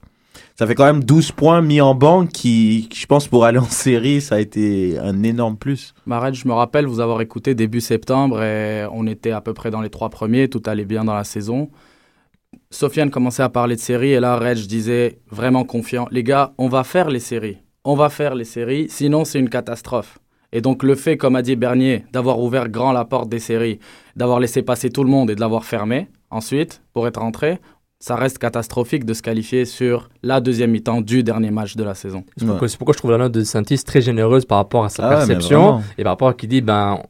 ça 0.58 0.66
fait 0.66 0.74
quand 0.74 0.86
même 0.86 1.04
12 1.04 1.32
points 1.32 1.60
mis 1.60 1.82
en 1.82 1.94
banque 1.94 2.30
qui, 2.30 2.88
je 2.94 3.06
pense, 3.06 3.28
pour 3.28 3.44
aller 3.44 3.58
en 3.58 3.64
série, 3.64 4.22
ça 4.22 4.36
a 4.36 4.40
été 4.40 4.98
un 4.98 5.22
énorme 5.22 5.58
plus. 5.58 5.92
Mared, 6.06 6.34
je 6.34 6.48
me 6.48 6.54
rappelle 6.54 6.86
vous 6.86 7.00
avoir 7.00 7.20
écouté 7.20 7.54
début 7.54 7.82
septembre 7.82 8.42
et 8.42 8.86
on 8.90 9.06
était 9.06 9.32
à 9.32 9.42
peu 9.42 9.52
près 9.52 9.70
dans 9.70 9.82
les 9.82 9.90
trois 9.90 10.08
premiers, 10.08 10.48
tout 10.48 10.62
allait 10.64 10.86
bien 10.86 11.04
dans 11.04 11.14
la 11.14 11.24
saison. 11.24 11.70
Sofiane 12.70 13.10
commençait 13.10 13.42
à 13.42 13.50
parler 13.50 13.76
de 13.76 13.80
séries 13.80 14.12
et 14.12 14.20
là, 14.20 14.38
Reg 14.38 14.66
disait 14.66 15.20
vraiment 15.30 15.64
confiant, 15.64 16.08
les 16.10 16.22
gars, 16.22 16.54
on 16.56 16.68
va 16.68 16.84
faire 16.84 17.10
les 17.10 17.20
séries. 17.20 17.58
On 17.84 17.94
va 17.94 18.08
faire 18.08 18.34
les 18.34 18.44
séries, 18.44 18.86
sinon 18.88 19.26
c'est 19.26 19.38
une 19.38 19.50
catastrophe. 19.50 20.18
Et 20.52 20.62
donc 20.62 20.82
le 20.82 20.94
fait, 20.94 21.18
comme 21.18 21.36
a 21.36 21.42
dit 21.42 21.54
Bernier, 21.54 22.06
d'avoir 22.12 22.40
ouvert 22.40 22.70
grand 22.70 22.92
la 22.92 23.04
porte 23.04 23.28
des 23.28 23.40
séries, 23.40 23.78
d'avoir 24.16 24.40
laissé 24.40 24.62
passer 24.62 24.88
tout 24.88 25.04
le 25.04 25.10
monde 25.10 25.30
et 25.30 25.34
de 25.34 25.40
l'avoir 25.40 25.66
fermé, 25.66 26.08
ensuite, 26.30 26.82
pour 26.94 27.06
être 27.06 27.20
rentré, 27.20 27.58
ça 27.98 28.16
reste 28.16 28.38
catastrophique 28.38 29.04
de 29.04 29.14
se 29.14 29.22
qualifier 29.22 29.64
sur 29.64 30.10
la 30.22 30.40
deuxième 30.40 30.70
mi-temps 30.70 31.00
du 31.00 31.22
dernier 31.22 31.50
match 31.50 31.76
de 31.76 31.84
la 31.84 31.94
saison. 31.94 32.24
C'est 32.36 32.46
pourquoi, 32.46 32.68
pourquoi, 32.78 32.92
je 32.92 32.98
trouve 32.98 33.10
la 33.12 33.18
note 33.18 33.32
de 33.32 33.42
Santis 33.42 33.82
très 33.84 34.00
généreuse 34.00 34.44
par 34.44 34.58
rapport 34.58 34.84
à 34.84 34.88
sa 34.88 35.06
ah 35.06 35.16
perception 35.16 35.82
et 35.96 36.02
par 36.02 36.12
rapport 36.12 36.28
à 36.28 36.34
qui 36.34 36.46
dit, 36.46 36.60
ben, 36.60 37.00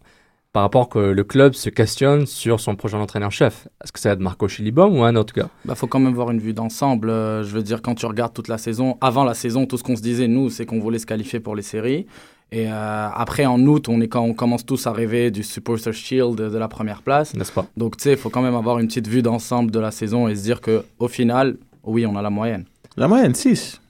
par 0.56 0.62
rapport 0.62 0.88
que 0.88 0.98
le 0.98 1.22
club 1.22 1.52
se 1.52 1.68
questionne 1.68 2.24
sur 2.24 2.60
son 2.60 2.76
prochain 2.76 2.98
entraîneur-chef. 2.98 3.68
Est-ce 3.84 3.92
que 3.92 4.00
ça 4.00 4.08
va 4.08 4.12
être 4.14 4.20
Marco 4.20 4.48
Chilibom 4.48 4.98
ou 4.98 5.04
un 5.04 5.14
autre 5.14 5.34
gars? 5.34 5.50
Il 5.66 5.68
bah, 5.68 5.74
faut 5.74 5.86
quand 5.86 5.98
même 5.98 6.14
voir 6.14 6.30
une 6.30 6.38
vue 6.38 6.54
d'ensemble. 6.54 7.10
Euh, 7.10 7.42
je 7.42 7.50
veux 7.50 7.62
dire, 7.62 7.82
quand 7.82 7.94
tu 7.94 8.06
regardes 8.06 8.32
toute 8.32 8.48
la 8.48 8.56
saison, 8.56 8.96
avant 9.02 9.24
la 9.24 9.34
saison, 9.34 9.66
tout 9.66 9.76
ce 9.76 9.82
qu'on 9.82 9.96
se 9.96 10.00
disait, 10.00 10.28
nous, 10.28 10.48
c'est 10.48 10.64
qu'on 10.64 10.78
voulait 10.78 10.98
se 10.98 11.04
qualifier 11.04 11.40
pour 11.40 11.56
les 11.56 11.62
séries. 11.62 12.06
Et 12.52 12.70
euh, 12.70 13.08
après, 13.12 13.44
en 13.44 13.60
août, 13.66 13.88
on 13.88 14.00
est 14.00 14.08
quand 14.08 14.22
on 14.22 14.34
commence 14.34 14.64
tous 14.64 14.86
à 14.86 14.92
rêver 14.92 15.30
du 15.30 15.42
Supporter 15.42 15.92
Shield 15.92 16.36
de, 16.36 16.48
de 16.48 16.58
la 16.58 16.68
première 16.68 17.02
place. 17.02 17.34
N'est-ce 17.34 17.52
pas? 17.52 17.66
Donc, 17.76 17.96
tu 17.96 18.04
sais, 18.04 18.12
il 18.12 18.16
faut 18.16 18.30
quand 18.30 18.42
même 18.42 18.54
avoir 18.54 18.78
une 18.78 18.86
petite 18.86 19.08
vue 19.08 19.22
d'ensemble 19.22 19.70
de 19.70 19.80
la 19.80 19.90
saison 19.90 20.28
et 20.28 20.36
se 20.36 20.42
dire 20.42 20.60
que 20.60 20.84
au 20.98 21.08
final, 21.08 21.56
oui, 21.82 22.06
on 22.06 22.16
a 22.16 22.22
la 22.22 22.30
moyenne. 22.30 22.64
La 22.96 23.08
moyenne, 23.08 23.34
6. 23.34 23.80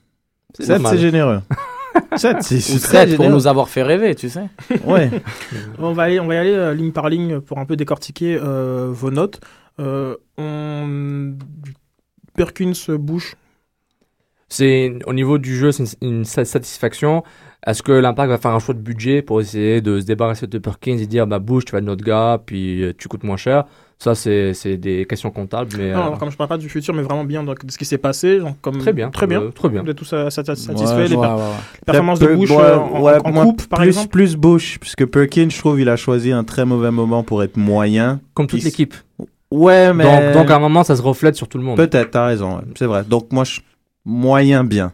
C'est 0.59 0.97
généreux. 0.97 1.41
7, 2.15 2.37
c'est 2.41 2.59
7 2.59 3.15
pour 3.15 3.29
nous 3.29 3.47
avoir 3.47 3.69
fait 3.69 3.83
rêver, 3.83 4.15
tu 4.15 4.29
sais. 4.29 4.49
Ouais. 4.85 5.09
on, 5.79 5.93
va 5.93 6.03
aller, 6.03 6.19
on 6.19 6.27
va 6.27 6.35
y 6.35 6.37
aller 6.37 6.53
euh, 6.53 6.73
ligne 6.73 6.91
par 6.91 7.09
ligne 7.09 7.39
pour 7.39 7.57
un 7.57 7.65
peu 7.65 7.75
décortiquer 7.75 8.37
euh, 8.41 8.89
vos 8.91 9.11
notes. 9.11 9.39
Euh, 9.79 10.15
on... 10.37 11.33
Perkins, 12.35 12.73
Bush. 12.99 13.35
C'est 14.49 14.93
au 15.05 15.13
niveau 15.13 15.37
du 15.37 15.55
jeu, 15.55 15.71
c'est 15.71 15.83
une, 16.01 16.19
une, 16.19 16.25
satisfaction. 16.25 17.23
Est-ce 17.65 17.81
que 17.83 17.91
l'Impact 17.91 18.29
va 18.29 18.37
faire 18.37 18.51
un 18.51 18.59
choix 18.59 18.73
de 18.75 18.79
budget 18.79 19.21
pour 19.21 19.41
essayer 19.41 19.81
de 19.81 19.99
se 19.99 20.05
débarrasser 20.05 20.47
de 20.47 20.57
Perkins 20.57 20.97
et 20.97 21.07
dire 21.07 21.27
bah 21.27 21.39
Bush, 21.39 21.65
tu 21.65 21.71
vas 21.71 21.79
être 21.79 21.85
notre 21.85 22.03
gars, 22.05 22.39
puis 22.45 22.83
euh, 22.83 22.93
tu 22.97 23.07
coûtes 23.07 23.23
moins 23.23 23.37
cher? 23.37 23.65
Ça, 23.99 24.13
c'est 24.13 24.77
des 24.77 25.05
questions 25.05 25.31
comptables. 25.31 25.71
Mais, 25.75 25.91
non, 25.91 26.13
euh... 26.13 26.17
comme 26.17 26.29
je 26.29 26.37
parle 26.37 26.49
pas 26.49 26.57
du 26.59 26.69
futur, 26.69 26.93
mais 26.93 27.01
vraiment 27.01 27.23
bien 27.23 27.43
donc, 27.43 27.65
de 27.65 27.71
ce 27.71 27.79
qui 27.79 27.83
s'est 27.83 27.97
passé. 27.97 28.37
Donc, 28.37 28.61
comme, 28.61 28.77
très 28.77 28.93
bien. 28.93 29.09
Très 29.09 29.25
bien. 29.25 29.41
Euh, 29.41 29.49
très 29.49 29.69
bien. 29.69 29.81
Vous 29.81 29.89
êtes 29.89 29.97
tous 29.97 30.13
satisfaits. 30.29 30.71
Ouais, 30.71 31.07
les, 31.07 31.15
ouais, 31.15 31.27
ouais. 31.27 31.37
performances 31.83 32.19
de 32.19 32.27
Bush 32.27 32.51
euh, 32.51 32.75
en, 32.77 33.03
en, 33.03 33.35
en 33.35 33.45
coupe, 33.45 33.67
par 33.67 33.79
plus, 33.79 33.87
exemple 33.87 34.09
Plus 34.09 34.35
Bush, 34.35 34.77
puisque 34.79 35.05
Perkins, 35.07 35.49
je 35.49 35.57
trouve, 35.57 35.81
il 35.81 35.89
a 35.89 35.95
choisi 35.95 36.31
un 36.31 36.43
très 36.43 36.63
mauvais 36.63 36.91
moment 36.91 37.23
pour 37.23 37.41
être 37.41 37.57
moyen. 37.57 38.21
Comme 38.35 38.45
toute 38.45 38.61
l'équipe. 38.61 38.93
Ouais, 39.49 39.91
mais. 39.93 40.03
Donc, 40.03 40.33
donc, 40.43 40.51
à 40.51 40.57
un 40.57 40.59
moment, 40.59 40.83
ça 40.83 40.95
se 40.95 41.01
reflète 41.01 41.35
sur 41.35 41.47
tout 41.47 41.57
le 41.57 41.63
monde. 41.63 41.77
Peut-être, 41.77 42.11
t'as 42.11 42.27
raison. 42.27 42.61
C'est 42.77 42.85
vrai. 42.85 43.03
Donc, 43.03 43.31
moi, 43.31 43.45
je... 43.45 43.61
moyen 44.05 44.63
bien. 44.63 44.93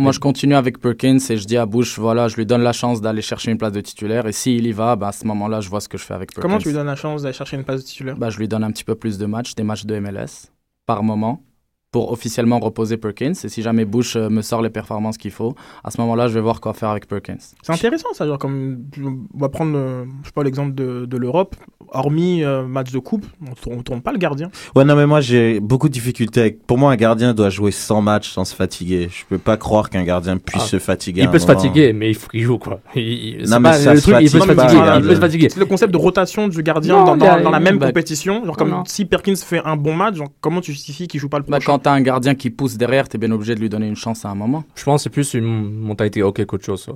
Moi, 0.00 0.12
je 0.12 0.18
continue 0.18 0.54
avec 0.54 0.80
Perkins 0.80 1.18
et 1.28 1.36
je 1.36 1.44
dis 1.44 1.58
à 1.58 1.66
Bush, 1.66 1.98
voilà, 1.98 2.28
je 2.28 2.36
lui 2.36 2.46
donne 2.46 2.62
la 2.62 2.72
chance 2.72 3.02
d'aller 3.02 3.20
chercher 3.20 3.50
une 3.50 3.58
place 3.58 3.72
de 3.72 3.82
titulaire. 3.82 4.26
Et 4.26 4.32
s'il 4.32 4.66
y 4.66 4.72
va, 4.72 4.96
bah, 4.96 5.08
à 5.08 5.12
ce 5.12 5.26
moment-là, 5.26 5.60
je 5.60 5.68
vois 5.68 5.80
ce 5.80 5.88
que 5.90 5.98
je 5.98 6.04
fais 6.04 6.14
avec 6.14 6.32
Perkins. 6.32 6.42
Comment 6.42 6.58
tu 6.58 6.68
lui 6.68 6.74
donnes 6.74 6.86
la 6.86 6.96
chance 6.96 7.22
d'aller 7.22 7.34
chercher 7.34 7.56
une 7.58 7.64
place 7.64 7.82
de 7.82 7.86
titulaire? 7.86 8.16
Bah, 8.16 8.30
Je 8.30 8.38
lui 8.38 8.48
donne 8.48 8.64
un 8.64 8.70
petit 8.70 8.84
peu 8.84 8.94
plus 8.94 9.18
de 9.18 9.26
matchs, 9.26 9.54
des 9.54 9.62
matchs 9.62 9.84
de 9.84 9.98
MLS 9.98 10.50
par 10.86 11.02
moment 11.02 11.42
pour 11.90 12.12
officiellement 12.12 12.60
reposer 12.60 12.96
Perkins. 12.96 13.32
Et 13.44 13.48
si 13.48 13.62
jamais 13.62 13.84
Bush 13.84 14.16
euh, 14.16 14.28
me 14.30 14.42
sort 14.42 14.62
les 14.62 14.70
performances 14.70 15.18
qu'il 15.18 15.32
faut, 15.32 15.54
à 15.82 15.90
ce 15.90 16.00
moment-là, 16.00 16.28
je 16.28 16.34
vais 16.34 16.40
voir 16.40 16.60
quoi 16.60 16.72
faire 16.72 16.90
avec 16.90 17.08
Perkins. 17.08 17.38
C'est 17.62 17.72
intéressant 17.72 18.08
ça. 18.12 18.26
Genre, 18.26 18.38
comme, 18.38 18.84
on 19.02 19.38
va 19.38 19.48
prendre 19.48 19.76
euh, 19.76 20.04
je 20.22 20.28
sais 20.28 20.32
pas, 20.32 20.44
l'exemple 20.44 20.74
de, 20.74 21.06
de 21.06 21.16
l'Europe. 21.16 21.56
Hormis 21.92 22.44
euh, 22.44 22.64
match 22.64 22.92
de 22.92 23.00
coupe, 23.00 23.26
on 23.66 23.76
ne 23.76 23.82
tourne 23.82 24.00
pas 24.00 24.12
le 24.12 24.18
gardien. 24.18 24.50
Ouais, 24.76 24.84
non, 24.84 24.94
mais 24.94 25.06
moi, 25.06 25.20
j'ai 25.20 25.58
beaucoup 25.58 25.88
de 25.88 25.92
difficultés. 25.92 26.40
Avec... 26.40 26.64
Pour 26.64 26.78
moi, 26.78 26.92
un 26.92 26.96
gardien 26.96 27.34
doit 27.34 27.50
jouer 27.50 27.72
100 27.72 28.02
matchs 28.02 28.30
sans 28.30 28.44
se 28.44 28.54
fatiguer. 28.54 29.08
Je 29.10 29.24
peux 29.28 29.38
pas 29.38 29.56
croire 29.56 29.90
qu'un 29.90 30.04
gardien 30.04 30.36
puisse 30.36 30.62
ah. 30.62 30.68
se 30.68 30.78
fatiguer. 30.78 31.22
Il 31.22 31.30
peut 31.30 31.40
se 31.40 31.46
fatiguer, 31.46 31.92
mais 31.92 32.10
il 32.10 32.14
faut 32.14 32.28
qu'il 32.28 32.42
joue, 32.42 32.58
quoi. 32.58 32.80
Il, 32.94 33.48
non, 33.48 33.58
mais 33.58 33.72
ça 33.72 33.94
le 33.94 34.00
truc, 34.00 34.16
il 34.20 34.30
peut 34.30 34.38
se 34.40 34.46
fatiguer. 34.46 34.80
Pas, 34.80 34.98
il 34.98 35.02
peut 35.02 35.14
se 35.16 35.20
fatiguer. 35.20 35.48
C'est 35.50 35.58
le 35.58 35.66
concept 35.66 35.92
de 35.92 35.98
rotation 35.98 36.46
du 36.46 36.62
gardien 36.62 36.98
non, 36.98 37.04
dans, 37.04 37.16
dans, 37.16 37.26
a, 37.26 37.40
dans, 37.40 37.50
la 37.50 37.58
même 37.58 37.78
bah, 37.78 37.88
compétition. 37.88 38.44
Genre, 38.44 38.56
comme 38.56 38.70
non. 38.70 38.84
si 38.86 39.04
Perkins 39.04 39.34
fait 39.34 39.60
un 39.64 39.76
bon 39.76 39.94
match, 39.94 40.14
genre, 40.14 40.28
comment 40.40 40.60
tu 40.60 40.70
justifies 40.70 41.08
qu'il 41.08 41.18
joue 41.18 41.28
pas 41.28 41.38
le 41.38 41.44
prochain 41.44 41.72
bah, 41.72 41.79
Quand 41.82 41.90
t'as 41.90 41.92
un 41.96 42.02
gardien 42.02 42.34
qui 42.34 42.50
pousse 42.50 42.76
derrière, 42.76 43.08
t'es 43.08 43.16
bien 43.16 43.30
obligé 43.30 43.54
de 43.54 43.60
lui 43.60 43.70
donner 43.70 43.88
une 43.88 43.96
chance 43.96 44.24
à 44.26 44.28
un 44.28 44.34
moment. 44.34 44.64
Je 44.74 44.84
pense 44.84 45.00
que 45.00 45.02
c'est 45.04 45.10
plus 45.10 45.32
une 45.34 45.72
mentalité 45.80 46.22
ok 46.22 46.44
qu'autre 46.44 46.64
chose, 46.64 46.82
ça. 46.84 46.92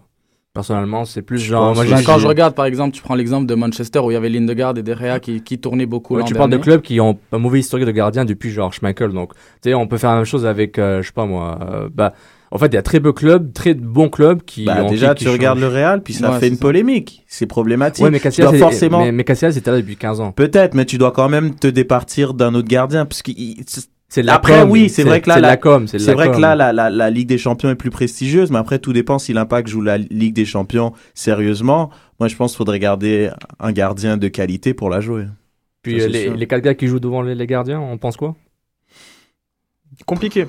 Personnellement, 0.52 1.04
c'est 1.06 1.22
plus 1.22 1.38
genre. 1.38 1.74
Moi, 1.74 1.84
quand 2.06 2.18
je 2.18 2.26
regarde, 2.28 2.54
par 2.54 2.66
exemple, 2.66 2.94
tu 2.94 3.02
prends 3.02 3.14
l'exemple 3.16 3.46
de 3.46 3.54
Manchester 3.54 3.98
où 4.00 4.10
il 4.10 4.14
y 4.14 4.16
avait 4.16 4.28
Lindegaard 4.28 4.76
et 4.78 4.82
Derrea 4.82 5.18
qui, 5.20 5.40
qui 5.40 5.58
tournaient 5.58 5.86
beaucoup. 5.86 6.14
Ouais, 6.16 6.22
tu 6.24 6.34
parles 6.34 6.50
de 6.50 6.58
clubs 6.58 6.80
qui 6.82 7.00
ont 7.00 7.18
un 7.32 7.38
mauvais 7.38 7.58
historique 7.60 7.86
de 7.86 7.90
gardien 7.92 8.24
depuis 8.24 8.50
genre 8.50 8.72
Schmeichel. 8.72 9.10
Donc, 9.12 9.32
tu 9.34 9.40
sais, 9.70 9.74
on 9.74 9.88
peut 9.88 9.96
faire 9.96 10.10
la 10.10 10.16
même 10.16 10.24
chose 10.26 10.44
avec, 10.46 10.78
euh, 10.78 11.00
je 11.02 11.06
sais 11.08 11.12
pas 11.12 11.24
moi. 11.26 11.58
Euh, 11.62 11.88
bah, 11.92 12.12
en 12.52 12.58
fait, 12.58 12.66
il 12.66 12.74
y 12.74 12.78
a 12.78 12.82
très 12.82 13.00
beaux 13.00 13.12
clubs, 13.14 13.52
très 13.52 13.74
bons 13.74 14.08
clubs 14.10 14.42
qui. 14.42 14.66
Bah, 14.66 14.84
ont, 14.84 14.90
déjà, 14.90 15.14
qui, 15.14 15.24
tu 15.24 15.30
regardes 15.30 15.58
le 15.58 15.66
Real, 15.66 16.02
puis 16.04 16.12
ça 16.14 16.30
Ouais, 16.30 16.38
fait 16.38 16.48
une 16.48 16.54
ça. 16.54 16.60
polémique. 16.60 17.24
C'est 17.26 17.46
problématique. 17.46 18.04
Ouais, 18.04 18.10
mais 18.12 18.18
Tu 18.18 18.24
Casillas, 18.24 18.46
dois 18.50 18.56
est- 18.56 18.60
forcément. 18.60 19.00
mais, 19.02 19.10
mais 19.10 19.24
Casillas 19.24 19.56
était 19.56 19.72
là 19.72 19.78
depuis 19.78 19.96
15 19.96 20.20
ans. 20.20 20.30
Peut-être, 20.30 20.74
mais 20.74 20.84
tu 20.84 20.98
dois 20.98 21.10
quand 21.10 21.28
même 21.28 21.56
te 21.56 21.66
départir 21.66 22.32
d'un 22.34 22.54
autre 22.54 22.68
gardien, 22.68 23.06
parce 23.06 23.22
qu'il. 23.22 23.56
C'est 24.08 24.28
Après, 24.28 24.60
com, 24.60 24.70
oui, 24.70 24.88
c'est 24.90 25.02
vrai 25.02 25.20
que 25.20 25.28
là, 25.28 25.40
la- 25.40 25.48
la 25.48 25.56
com, 25.56 25.88
c'est 25.88 25.98
vrai 26.12 26.30
que 26.30 26.36
là, 26.38 26.54
la, 26.54 26.72
la, 26.72 26.88
la 26.90 27.10
Ligue 27.10 27.26
des 27.26 27.38
Champions 27.38 27.70
est 27.70 27.74
plus 27.74 27.90
prestigieuse, 27.90 28.50
mais 28.50 28.58
après, 28.58 28.78
tout 28.78 28.92
dépend 28.92 29.18
si 29.18 29.32
l'Impact 29.32 29.66
joue 29.68 29.80
la 29.80 29.98
Ligue 29.98 30.34
des 30.34 30.44
Champions 30.44 30.92
sérieusement. 31.14 31.90
Moi, 32.20 32.28
je 32.28 32.36
pense 32.36 32.52
qu'il 32.52 32.58
faudrait 32.58 32.78
garder 32.78 33.30
un 33.58 33.72
gardien 33.72 34.16
de 34.16 34.28
qualité 34.28 34.72
pour 34.72 34.88
la 34.88 35.00
jouer. 35.00 35.24
Puis 35.82 35.98
Ça, 36.00 36.06
euh, 36.06 36.08
les, 36.10 36.30
les 36.30 36.46
quatre 36.46 36.62
gars 36.62 36.74
qui 36.74 36.86
jouent 36.86 37.00
devant 37.00 37.22
les, 37.22 37.34
les 37.34 37.46
gardiens, 37.46 37.80
on 37.80 37.98
pense 37.98 38.16
quoi? 38.16 38.36
Compliqué. 40.06 40.46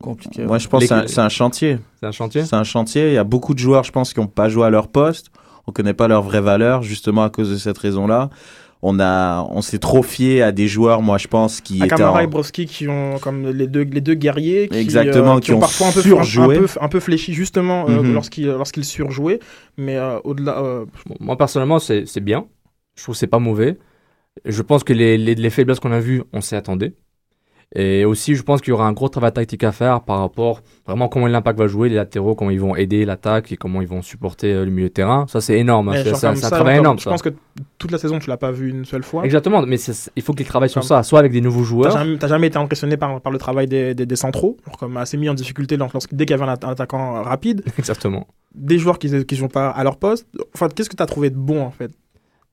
Compliqué. 0.00 0.44
Moi, 0.44 0.58
je 0.58 0.68
pense 0.68 0.82
Les- 0.82 0.88
que 0.88 1.06
c'est 1.06 1.20
un- 1.20 1.24
un 1.26 1.28
chantier. 1.28 1.78
C'est 2.00 2.06
un 2.06 2.12
chantier? 2.12 2.44
C'est 2.44 2.56
un 2.56 2.64
chantier. 2.64 3.08
Il 3.08 3.14
y 3.14 3.18
a 3.18 3.24
beaucoup 3.24 3.54
de 3.54 3.58
joueurs, 3.58 3.84
je 3.84 3.92
pense, 3.92 4.12
qui 4.12 4.20
n'ont 4.20 4.26
pas 4.26 4.48
joué 4.48 4.66
à 4.66 4.70
leur 4.70 4.88
poste. 4.88 5.28
On 5.66 5.72
connaît 5.72 5.94
pas 5.94 6.08
leur 6.08 6.22
vraie 6.22 6.40
valeur, 6.40 6.82
justement 6.82 7.22
à 7.24 7.30
cause 7.30 7.50
de 7.50 7.56
cette 7.56 7.78
raison-là. 7.78 8.30
On 8.80 9.00
a, 9.00 9.42
on 9.50 9.60
s'est 9.60 9.80
trop 9.80 10.02
fié 10.04 10.40
à 10.40 10.52
des 10.52 10.68
joueurs, 10.68 11.02
moi, 11.02 11.18
je 11.18 11.26
pense, 11.26 11.60
qui 11.60 11.76
étaient 11.78 11.94
Akamara 11.94 12.18
en- 12.20 12.22
et 12.22 12.26
Broski 12.28 12.66
qui 12.66 12.86
ont 12.88 13.18
comme 13.18 13.48
les 13.50 13.66
deux 13.66 13.82
les 13.82 14.00
deux 14.00 14.14
guerriers 14.14 14.68
qui, 14.68 14.78
Exactement, 14.78 15.36
euh, 15.36 15.40
qui 15.40 15.52
ont 15.52 15.58
parfois 15.58 15.88
un 15.88 15.92
peu 15.92 16.02
surjoué. 16.02 16.56
un, 16.56 16.60
peu 16.60 16.66
un 16.80 16.88
peu 16.88 17.00
fléchi 17.00 17.34
justement 17.34 17.88
euh, 17.88 18.02
Mhm. 18.02 18.14
lorsqu'ils 18.14 18.46
lorsqu'ils 18.46 18.84
surjouaient 18.84 19.40
mais 19.76 19.96
euh, 19.96 20.20
au-delà 20.22 20.58
euh, 20.62 20.86
Moi, 21.18 21.36
personnellement, 21.36 21.80
c'est 21.80 22.06
c'est 22.06 22.20
bien. 22.20 22.46
Je 22.96 23.02
trouve 23.02 23.14
que 23.16 23.18
c'est 23.18 23.26
pas 23.26 23.40
mauvais. 23.40 23.78
Je 24.44 24.62
pense 24.62 24.84
que 24.84 24.92
les, 24.92 25.18
les, 25.18 25.34
les 25.34 25.50
faiblesses 25.50 25.80
qu'on 25.80 25.92
a 25.92 26.00
vues, 26.00 26.22
on 26.32 26.40
s'y 26.40 26.54
attendait. 26.54 26.94
Et 27.74 28.06
aussi, 28.06 28.34
je 28.34 28.42
pense 28.42 28.62
qu'il 28.62 28.70
y 28.70 28.72
aura 28.72 28.86
un 28.86 28.92
gros 28.92 29.10
travail 29.10 29.30
tactique 29.30 29.62
à 29.62 29.72
faire 29.72 30.00
par 30.00 30.20
rapport 30.20 30.62
vraiment 30.86 31.08
comment 31.08 31.26
l'impact 31.26 31.58
va 31.58 31.66
jouer, 31.66 31.90
les 31.90 31.96
latéraux, 31.96 32.34
comment 32.34 32.50
ils 32.50 32.60
vont 32.60 32.74
aider 32.74 33.04
l'attaque 33.04 33.52
et 33.52 33.56
comment 33.58 33.82
ils 33.82 33.86
vont 33.88 34.00
supporter 34.00 34.54
euh, 34.54 34.64
le 34.64 34.70
milieu 34.70 34.88
de 34.88 34.92
terrain. 34.94 35.26
Ça, 35.28 35.42
c'est 35.42 35.58
énorme. 35.58 35.90
hein. 35.90 36.02
C'est 36.02 36.24
un 36.26 36.34
ça, 36.34 36.50
travail 36.50 36.78
énorme. 36.78 36.98
je 36.98 37.04
ça. 37.04 37.10
pense 37.10 37.20
que 37.20 37.28
toute 37.76 37.90
la 37.90 37.98
saison 37.98 38.18
tu 38.20 38.30
l'as 38.30 38.38
pas 38.38 38.52
vu 38.52 38.70
une 38.70 38.86
seule 38.86 39.02
fois 39.02 39.22
Exactement, 39.24 39.60
mais 39.66 39.76
il 40.16 40.22
faut 40.22 40.32
qu'ils 40.32 40.46
travaillent 40.46 40.70
sur 40.70 40.82
ça, 40.82 41.02
soit 41.02 41.18
avec 41.18 41.30
des 41.32 41.42
nouveaux 41.42 41.62
joueurs. 41.62 41.90
jamais, 41.90 42.16
t'as 42.16 42.28
jamais 42.28 42.46
été 42.46 42.56
impressionné 42.56 42.96
par, 42.96 43.20
par 43.20 43.32
le 43.32 43.38
travail 43.38 43.66
des, 43.66 43.94
des, 43.94 44.06
des 44.06 44.16
centraux, 44.16 44.56
comme 44.78 44.96
assez 44.96 45.18
mis 45.18 45.28
en 45.28 45.34
difficulté 45.34 45.76
lors- 45.76 45.90
lorsque, 45.92 46.14
dès 46.14 46.24
qu'il 46.24 46.36
y 46.38 46.40
avait 46.40 46.50
un, 46.50 46.54
atta- 46.54 46.66
un 46.68 46.70
attaquant 46.70 47.22
rapide, 47.22 47.62
Exactement. 47.78 48.26
des 48.54 48.78
joueurs 48.78 48.98
qui 48.98 49.24
qui 49.26 49.36
jouent 49.36 49.48
pas 49.48 49.68
à 49.68 49.84
leur 49.84 49.98
poste. 49.98 50.26
Enfin, 50.54 50.68
qu'est-ce 50.74 50.88
que 50.88 50.96
tu 50.96 51.02
as 51.02 51.06
trouvé 51.06 51.28
de 51.28 51.36
bon 51.36 51.60
en 51.62 51.70
fait? 51.70 51.90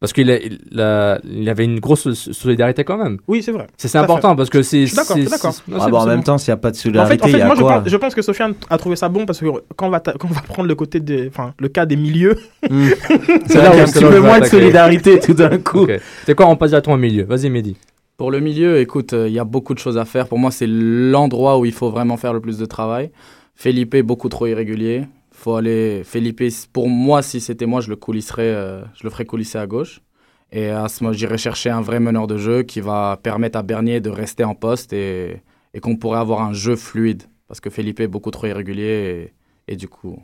Parce 0.02 0.12
qu'il 0.12 0.30
a- 0.30 0.38
il 0.40 0.80
a- 0.82 1.20
il 1.24 1.48
avait 1.50 1.64
une 1.64 1.80
grosse 1.80 2.32
solidarité 2.32 2.84
quand 2.84 2.98
même. 2.98 3.18
Oui, 3.30 3.42
c'est 3.42 3.54
vrai. 3.54 3.68
C'est 3.78 3.96
à 3.98 4.02
important 4.02 4.32
fait. 4.32 4.36
parce 4.36 4.50
que 4.50 4.62
c'est. 4.62 4.82
Je 4.82 4.88
suis 4.88 4.96
d'accord, 4.96 5.16
d'accord. 5.18 5.54
c'est- 5.54 5.72
non, 5.72 5.78
Ah 5.80 5.86
c'est- 5.90 5.96
en 5.96 6.06
même 6.06 6.24
temps, 6.24 6.38
s'il 6.38 6.52
n'y 6.52 6.54
a 6.54 6.58
pas 6.58 6.70
de 6.72 6.76
En 6.76 6.78
fait, 6.78 6.82
solidarité, 6.84 7.24
en 7.24 7.28
il 7.28 7.32
fait 7.32 7.38
y 7.40 7.42
a 7.42 7.46
moi 7.46 7.56
je 7.56 7.62
pense, 7.62 7.88
je 7.90 7.98
pense 7.98 8.14
que 8.16 8.22
Sofiane 8.22 8.54
a 8.70 8.78
trouvé 8.78 8.98
ça 8.98 9.08
bon 9.08 9.26
parce 9.26 9.40
que 9.40 9.46
quand 9.76 9.88
on 9.88 9.90
va, 9.90 10.02
ta- 10.02 10.12
quand 10.14 10.28
on 10.30 10.34
va 10.34 10.42
prendre 10.42 10.68
le 10.68 10.76
côté 10.76 11.00
des, 11.00 11.28
enfin, 11.30 11.54
le 11.60 11.70
cas 11.70 11.86
des 11.86 11.96
milieux, 11.96 12.36
Hmm. 12.70 12.90
C'est 13.48 13.56
là 13.62 13.70
où 13.72 13.74
il 13.74 13.78
y 13.78 13.80
a 13.80 13.84
un 13.84 13.86
petit 13.86 14.04
peu 14.04 14.20
moins 14.20 14.40
de 14.42 14.46
solidarité 14.46 15.20
tout 15.20 15.34
d'un 15.34 15.58
coup. 15.60 15.84
Ok. 15.84 16.00
C'est 16.26 16.36
quoi, 16.36 16.48
on 16.48 16.56
passe 16.58 16.72
directement 16.72 16.96
au 16.96 17.00
milieu? 17.00 17.24
Vas-y, 17.24 17.50
Mehdi. 17.50 17.78
Pour 18.18 18.32
le 18.32 18.40
milieu, 18.42 18.80
écoute, 18.80 19.14
euh, 19.14 19.28
il 19.28 19.34
y 19.34 19.40
a 19.40 19.44
beaucoup 19.44 19.74
de 19.74 19.80
choses 19.80 19.98
à 19.98 20.06
faire. 20.06 20.28
Pour 20.28 20.40
moi, 20.40 20.52
c'est 20.52 20.68
l'endroit 20.68 21.58
où 21.58 21.66
il 21.66 21.72
faut 21.74 21.90
vraiment 21.90 22.18
faire 22.18 22.34
le 22.34 22.40
plus 22.42 22.58
de 22.58 22.66
travail. 22.66 23.12
Felipe, 23.56 23.96
beaucoup 24.02 24.30
trop 24.30 24.46
irrégulier. 24.48 25.04
Faut 25.46 25.58
aller. 25.58 26.02
Felipe, 26.04 26.42
pour 26.74 26.90
moi, 26.90 27.22
si 27.22 27.40
c'était 27.40 27.68
moi, 27.68 27.80
je 27.80 27.92
le 27.92 27.96
coulisserais, 27.96 28.50
euh, 28.50 28.82
je 28.96 29.04
le 29.04 29.12
ferais 29.12 29.26
coulisser 29.26 29.60
à 29.60 29.68
gauche. 29.68 30.02
Et 30.52 30.70
à 30.70 30.88
ce 30.88 31.04
moment, 31.04 31.14
j'irais 31.14 31.38
chercher 31.38 31.70
un 31.70 31.82
vrai 31.82 32.00
meneur 32.00 32.26
de 32.26 32.36
jeu 32.36 32.64
qui 32.64 32.82
va 32.82 33.20
permettre 33.22 33.60
à 33.60 33.62
Bernier 33.62 34.00
de 34.02 34.10
rester 34.10 34.44
en 34.44 34.56
poste 34.56 34.92
et, 34.92 35.44
qu'on 35.84 35.98
pourrait 35.98 36.18
avoir 36.18 36.42
un 36.42 36.54
jeu 36.54 36.76
fluide. 36.76 37.22
Parce 37.48 37.60
que 37.60 37.70
Felipe 37.70 38.00
est 38.00 38.08
beaucoup 38.08 38.32
trop 38.32 38.48
irrégulier 38.48 39.34
et, 39.68 39.76
du 39.76 39.88
coup. 39.88 40.18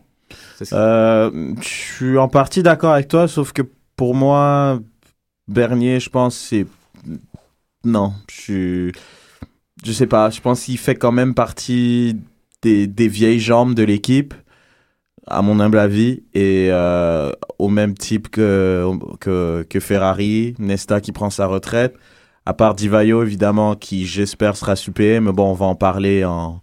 Euh, 0.73 1.53
je 1.61 1.67
suis 1.67 2.17
en 2.17 2.27
partie 2.27 2.63
d'accord 2.63 2.93
avec 2.93 3.07
toi, 3.07 3.27
sauf 3.27 3.53
que 3.53 3.61
pour 3.95 4.15
moi, 4.15 4.79
Bernier, 5.47 5.99
je 5.99 6.09
pense, 6.09 6.35
c'est. 6.35 6.65
Non, 7.83 8.13
je 8.27 8.41
suis. 8.41 8.91
Je 9.85 9.91
sais 9.91 10.07
pas, 10.07 10.31
je 10.31 10.41
pense 10.41 10.63
qu'il 10.63 10.79
fait 10.79 10.95
quand 10.95 11.11
même 11.11 11.35
partie 11.35 12.17
des, 12.63 12.87
des 12.87 13.07
vieilles 13.07 13.39
jambes 13.39 13.75
de 13.75 13.83
l'équipe, 13.83 14.33
à 15.27 15.41
mon 15.41 15.59
humble 15.59 15.79
avis, 15.79 16.23
et 16.33 16.67
euh, 16.71 17.31
au 17.59 17.69
même 17.69 17.93
type 17.93 18.29
que, 18.29 18.85
que, 19.19 19.65
que 19.69 19.79
Ferrari, 19.79 20.55
Nesta 20.59 20.99
qui 21.01 21.11
prend 21.11 21.29
sa 21.29 21.45
retraite. 21.47 21.95
À 22.45 22.53
part 22.53 22.73
Divayo, 22.73 23.21
évidemment, 23.23 23.75
qui 23.75 24.05
j'espère 24.05 24.55
sera 24.55 24.75
suppléé, 24.75 25.19
mais 25.19 25.31
bon, 25.31 25.51
on 25.51 25.53
va 25.53 25.67
en 25.67 25.75
parler 25.75 26.25
en, 26.25 26.59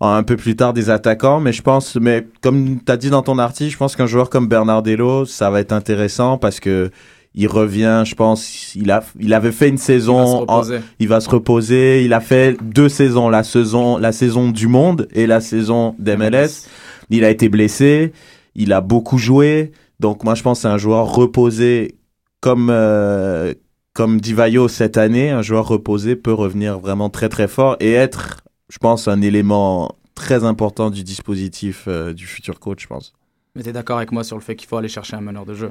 en 0.00 0.08
un 0.08 0.22
peu 0.24 0.36
plus 0.36 0.56
tard 0.56 0.72
des 0.72 0.90
attaquants. 0.90 1.38
Mais 1.38 1.52
je 1.52 1.62
pense, 1.62 1.94
mais 1.96 2.26
comme 2.42 2.80
tu 2.84 2.90
as 2.92 2.96
dit 2.96 3.10
dans 3.10 3.22
ton 3.22 3.38
article, 3.38 3.70
je 3.70 3.76
pense 3.76 3.94
qu'un 3.94 4.06
joueur 4.06 4.28
comme 4.28 4.48
Bernardello, 4.48 5.24
ça 5.24 5.50
va 5.50 5.60
être 5.60 5.72
intéressant 5.72 6.36
parce 6.36 6.58
que 6.58 6.90
il 7.36 7.48
revient, 7.48 8.02
je 8.06 8.14
pense, 8.14 8.74
il, 8.76 8.90
a, 8.92 9.02
il 9.18 9.34
avait 9.34 9.50
fait 9.52 9.68
une 9.68 9.78
saison, 9.78 10.44
Il 10.44 10.46
va 10.46 10.62
se 10.64 10.72
en- 10.72 10.76
il 11.00 11.08
va 11.08 11.20
se 11.20 11.28
reposer. 11.30 12.04
Il 12.04 12.12
a 12.12 12.20
fait 12.20 12.56
deux 12.62 12.88
saisons, 12.88 13.28
la 13.28 13.42
saison, 13.44 13.98
la 13.98 14.12
saison 14.12 14.50
du 14.50 14.66
monde 14.68 15.08
et 15.12 15.26
la 15.26 15.40
saison 15.40 15.94
d'MLS. 15.98 16.68
Il 17.10 17.24
a 17.24 17.30
été 17.30 17.48
blessé, 17.48 18.12
il 18.54 18.72
a 18.72 18.80
beaucoup 18.80 19.18
joué. 19.18 19.72
Donc 20.00 20.24
moi, 20.24 20.34
je 20.34 20.42
pense 20.42 20.58
que 20.58 20.62
c'est 20.62 20.68
un 20.68 20.78
joueur 20.78 21.14
reposé 21.14 21.96
comme, 22.40 22.68
euh, 22.70 23.54
Divayo 23.96 24.68
cette 24.68 24.96
année. 24.96 25.30
Un 25.30 25.42
joueur 25.42 25.68
reposé 25.68 26.16
peut 26.16 26.32
revenir 26.32 26.78
vraiment 26.78 27.10
très 27.10 27.28
très 27.28 27.48
fort 27.48 27.76
et 27.80 27.92
être, 27.92 28.42
je 28.68 28.78
pense, 28.78 29.08
un 29.08 29.20
élément 29.22 29.96
très 30.14 30.44
important 30.44 30.90
du 30.90 31.04
dispositif 31.04 31.84
euh, 31.88 32.12
du 32.12 32.26
futur 32.26 32.60
coach, 32.60 32.82
je 32.82 32.86
pense. 32.86 33.12
Mais 33.54 33.62
t'es 33.62 33.72
d'accord 33.72 33.98
avec 33.98 34.10
moi 34.10 34.24
sur 34.24 34.36
le 34.36 34.42
fait 34.42 34.56
qu'il 34.56 34.68
faut 34.68 34.76
aller 34.76 34.88
chercher 34.88 35.16
un 35.16 35.20
meneur 35.20 35.44
de 35.44 35.54
jeu? 35.54 35.70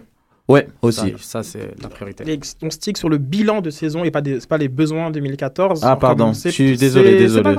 Ouais, 0.50 0.67
aussi. 0.81 1.12
Ça, 1.19 1.41
ça, 1.41 1.43
c'est 1.43 1.81
la 1.81 1.88
priorité. 1.88 2.39
On 2.62 2.69
stick 2.69 2.97
sur 2.97 3.07
le 3.07 3.17
bilan 3.17 3.62
de 3.62 3.69
saison 3.69 4.03
et 4.03 4.12
pas, 4.12 4.21
des, 4.21 4.41
c'est 4.41 4.50
pas 4.50 4.57
les 4.57 4.67
besoins 4.67 5.09
2014. 5.09 5.79
Ah, 5.83 5.95
pardon. 5.95 6.33
Je 6.33 6.50
suis 6.50 6.77
désolé, 6.77 7.12
c'est 7.12 7.17
désolé. 7.17 7.55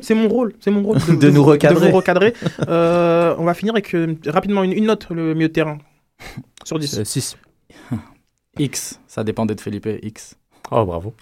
C'est 0.00 0.14
mon 0.14 0.28
rôle. 0.28 0.54
C'est 0.60 0.70
mon 0.70 0.82
rôle 0.82 0.98
de, 1.08 1.14
De 1.16 1.30
nous 1.30 1.42
recadrer. 1.42 1.86
de 1.86 1.90
vous 1.90 1.96
recadrer. 1.96 2.34
Euh, 2.68 3.34
on 3.38 3.44
va 3.44 3.54
finir 3.54 3.74
avec 3.74 3.94
euh, 3.94 4.14
rapidement 4.26 4.62
une, 4.62 4.72
une 4.72 4.84
note, 4.86 5.08
le 5.10 5.34
milieu 5.34 5.48
de 5.48 5.52
terrain. 5.52 5.78
Sur 6.64 6.78
10. 6.78 7.02
6. 7.02 7.36
X, 8.58 9.00
ça 9.08 9.24
dépend 9.24 9.44
de 9.46 9.58
Felipe, 9.60 9.88
X. 10.02 10.36
Oh, 10.70 10.84
bravo. 10.84 11.14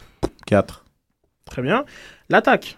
4. 0.46 0.84
Très 1.46 1.62
bien. 1.62 1.84
L'attaque. 2.28 2.76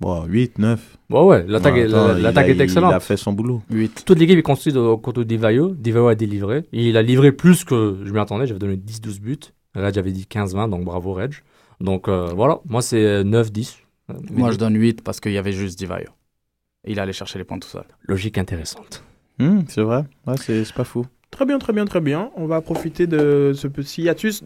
Bon, 0.00 0.24
8, 0.26 0.58
9. 0.58 0.98
Ouais, 1.10 1.20
ouais, 1.22 1.44
l'attaque 1.48 1.74
Ouais, 1.74 1.80
est- 1.82 2.50
est 2.50 2.60
excellente. 2.60 2.92
Il 2.92 2.96
a 2.96 3.00
fait 3.00 3.16
son 3.16 3.32
boulot. 3.32 3.62
8. 3.70 4.02
Toute 4.04 4.18
l'équipe 4.18 4.38
est 4.38 4.42
construite 4.42 4.76
au- 4.76 4.98
contre 4.98 5.22
Divayo. 5.24 5.70
Divayo 5.74 6.08
a 6.08 6.14
délivré. 6.14 6.64
Il 6.72 6.96
a 6.96 7.02
livré 7.02 7.32
plus 7.32 7.64
que 7.64 7.96
je 8.04 8.12
m'y 8.12 8.18
attendais. 8.18 8.46
J'avais 8.46 8.58
donné 8.60 8.76
10-12 8.76 9.20
buts. 9.20 9.38
Reg 9.74 9.98
avait 9.98 10.12
dit 10.12 10.26
15-20, 10.26 10.68
donc 10.68 10.84
bravo 10.84 11.12
Reg. 11.14 11.34
Donc 11.80 12.08
euh, 12.08 12.30
voilà, 12.34 12.60
moi 12.66 12.82
c'est 12.82 13.22
9-10. 13.24 13.78
Euh, 14.10 14.14
Moi, 14.30 14.48
mais 14.48 14.52
je 14.54 14.58
donne 14.58 14.74
8 14.76 15.02
parce 15.02 15.18
qu'il 15.20 15.32
y 15.32 15.38
avait 15.38 15.52
juste 15.52 15.78
Divayo. 15.78 16.08
Il 16.86 17.00
allait 17.00 17.12
chercher 17.12 17.38
les 17.38 17.44
points 17.44 17.58
tout 17.58 17.68
seul. 17.68 17.84
Logique 18.02 18.38
intéressante. 18.38 19.02
Hmm, 19.38 19.60
c'est 19.68 19.82
vrai. 19.82 20.04
Ouais, 20.26 20.36
c'est 20.38 20.64
c'est 20.64 20.74
pas 20.74 20.84
fou. 20.84 21.04
Très 21.30 21.44
bien, 21.44 21.58
très 21.58 21.72
bien, 21.72 21.84
très 21.84 22.00
bien. 22.00 22.30
On 22.36 22.46
va 22.46 22.60
profiter 22.60 23.06
de 23.06 23.52
ce 23.54 23.66
petit 23.66 24.02
hiatus. 24.02 24.42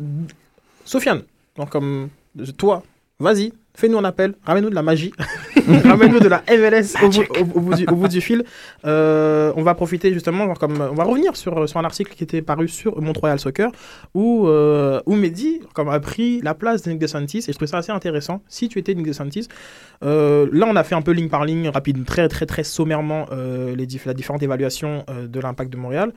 Sofiane, 0.85 1.23
donc 1.57 1.71
comme 1.71 2.09
toi, 2.57 2.83
vas-y, 3.21 3.53
fais-nous 3.75 3.99
un 3.99 4.05
appel, 4.05 4.35
ramène-nous 4.45 4.71
de 4.71 4.75
la 4.75 4.83
magie, 4.83 5.13
ramène-nous 5.89 6.21
de 6.21 6.29
la 6.29 6.43
MLS 6.49 6.95
au 7.03 7.09
bout, 7.09 7.21
au- 7.39 7.59
au 7.59 7.61
bout 7.61 7.75
du, 7.75 7.87
au 7.87 7.95
bout 7.97 8.09
du 8.09 8.21
fil. 8.21 8.45
Euh, 8.85 9.53
on 9.57 9.63
va 9.63 9.75
profiter 9.75 10.13
justement, 10.13 10.47
genre 10.47 10.59
comme, 10.59 10.81
on 10.81 10.95
va 10.95 11.05
revenir 11.05 11.37
sur, 11.37 11.69
sur 11.69 11.79
un 11.79 11.85
article 11.85 12.15
qui 12.15 12.25
était 12.25 12.43
paru 12.43 12.69
sur 12.69 13.01
Mont-Royal 13.01 13.39
Soccer 13.39 13.71
où, 14.15 14.47
euh, 14.49 15.01
où 15.07 15.15
Mehdi 15.15 15.61
comme, 15.75 15.89
a 15.89 16.01
pris 16.01 16.41
la 16.43 16.55
place 16.55 16.83
de 16.83 16.91
Nick 16.91 16.99
DeSantis 17.01 17.39
et 17.39 17.53
je 17.53 17.57
trouve 17.57 17.69
ça 17.69 17.79
assez 17.79 17.93
intéressant. 17.93 18.43
Si 18.49 18.69
tu 18.69 18.79
étais 18.79 18.95
Nick 18.95 19.07
DeSantis, 19.07 19.49
euh, 20.05 20.49
là 20.53 20.67
on 20.69 20.77
a 20.77 20.85
fait 20.85 20.95
un 20.95 21.03
peu 21.03 21.13
ligne 21.13 21.29
par 21.29 21.45
ligne, 21.45 21.69
rapide, 21.69 22.05
très 22.05 22.29
très 22.29 22.47
très 22.47 22.65
sommairement 22.65 23.27
euh, 23.33 23.75
les 23.77 23.87
diff- 23.87 24.07
la 24.07 24.15
différente 24.15 24.43
évaluation 24.43 25.05
euh, 25.11 25.27
de 25.27 25.41
l'impact 25.41 25.71
de 25.73 25.77
Montréal 25.77 26.13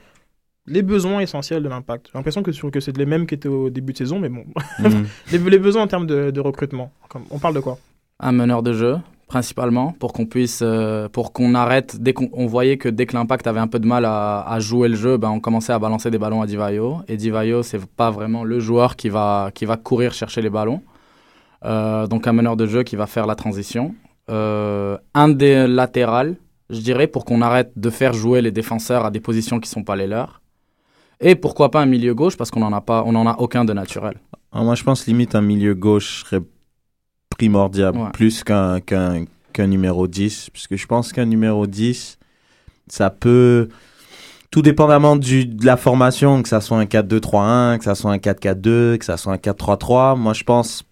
les 0.66 0.82
besoins 0.82 1.20
essentiels 1.20 1.62
de 1.62 1.68
l'impact. 1.68 2.08
J'ai 2.08 2.18
l'impression 2.18 2.42
que, 2.42 2.52
que 2.70 2.80
c'est 2.80 2.96
les 2.96 3.06
mêmes 3.06 3.28
qui 3.28 3.36
étaient 3.36 3.50
au 3.50 3.70
début 3.70 3.92
de 3.92 3.98
saison, 3.98 4.18
mais 4.18 4.30
bon. 4.30 4.46
Mhm. 4.80 5.06
les, 5.34 5.38
les 5.38 5.60
besoins 5.60 5.82
en 5.84 5.88
termes 5.88 6.08
de, 6.08 6.32
de 6.32 6.40
recrutement. 6.40 6.90
Comme- 7.10 7.26
on 7.32 7.38
parle 7.38 7.56
de 7.56 7.60
quoi? 7.60 7.78
Un 8.22 8.32
meneur 8.32 8.64
de 8.64 8.72
jeu, 8.72 8.96
principalement, 9.28 9.94
pour 10.00 10.14
qu'on 10.14 10.26
puisse, 10.26 10.62
euh, 10.62 11.10
pour 11.10 11.34
qu'on 11.34 11.56
arrête, 11.56 11.98
dès 12.00 12.14
qu'on 12.14 12.30
on 12.34 12.46
voyait 12.46 12.78
que 12.78 12.90
dès 12.90 13.06
que 13.06 13.16
l'impact 13.16 13.48
avait 13.48 13.60
un 13.60 13.68
peu 13.68 13.80
de 13.80 13.88
mal 13.88 14.06
à, 14.06 14.42
à 14.42 14.60
jouer 14.60 14.88
le 14.88 14.96
jeu, 14.96 15.18
ben, 15.18 15.30
on 15.30 15.40
commençait 15.40 15.74
à 15.74 15.80
balancer 15.80 16.12
des 16.12 16.18
ballons 16.20 16.42
à 16.42 16.48
Divayo. 16.48 16.98
Et 17.08 17.18
Divayo, 17.18 17.64
c'est 17.64 17.84
pas 17.86 18.12
vraiment 18.12 18.44
le 18.44 18.60
joueur 18.60 18.96
qui 18.96 19.10
va, 19.10 19.52
qui 19.54 19.66
va 19.66 19.78
courir 19.78 20.14
chercher 20.14 20.42
les 20.42 20.50
ballons. 20.50 20.82
Euh, 21.66 22.08
donc 22.08 22.28
un 22.28 22.34
meneur 22.34 22.58
de 22.58 22.66
jeu 22.66 22.84
qui 22.84 22.96
va 22.96 23.08
faire 23.08 23.26
la 23.26 23.36
transition. 23.36 23.96
Euh, 24.30 24.98
un 25.14 25.30
des 25.30 25.68
latérales, 25.68 26.36
je 26.70 26.80
dirais, 26.80 27.08
pour 27.08 27.26
qu'on 27.26 27.42
arrête 27.42 27.72
de 27.76 27.90
faire 27.90 28.14
jouer 28.14 28.42
les 28.42 28.52
défenseurs 28.52 29.06
à 29.06 29.12
des 29.12 29.20
positions 29.20 29.60
qui 29.60 29.70
sont 29.70 29.84
pas 29.84 29.96
les 29.96 30.08
leurs. 30.08 30.42
Et 31.20 31.36
pourquoi 31.36 31.72
pas 31.72 31.82
un 31.82 31.86
milieu 31.86 32.14
gauche, 32.14 32.36
parce 32.36 32.52
qu'on 32.52 32.60
n'en 32.60 32.74
a 32.74 32.82
pas, 32.82 33.04
on 33.06 33.16
en 33.16 33.26
a 33.28 33.36
aucun 33.40 33.64
de 33.64 33.74
naturel. 33.74 34.16
Ah, 34.52 34.64
moi, 34.64 34.76
je 34.76 34.84
pense 34.84 35.08
limite 35.08 35.36
un 35.36 35.42
milieu 35.42 35.74
gauche 35.74 36.24
serait 36.24 36.42
primordial, 37.36 37.96
Ouais. 37.96 38.10
plus 38.14 38.44
qu'un 38.44 38.80
qu'un 38.80 39.26
qu'un 39.54 39.68
numéro 39.68 40.08
10. 40.08 40.50
Puisque 40.52 40.76
je 40.76 40.86
pense 40.88 41.12
qu'un 41.14 41.26
numéro 41.26 41.68
10, 41.68 42.18
ça 42.88 43.10
peut. 43.10 43.70
Tout 44.52 44.62
dépendamment 44.62 45.16
du, 45.16 45.46
de 45.46 45.66
la 45.66 45.78
formation, 45.78 46.44
que 46.44 46.48
ça 46.50 46.62
soit 46.62 46.78
un 46.78 46.86
4-2-3-1, 46.86 47.80
que 47.80 47.84
ça 47.86 47.96
soit 47.96 48.12
un 48.12 48.18
4-4-2, 48.18 48.98
que 49.00 49.06
ça 49.06 49.18
soit 49.18 49.34
un 49.34 49.38
4-3-3. 49.38 50.16
Moi, 50.16 50.34
je 50.34 50.44
pense 50.44 50.84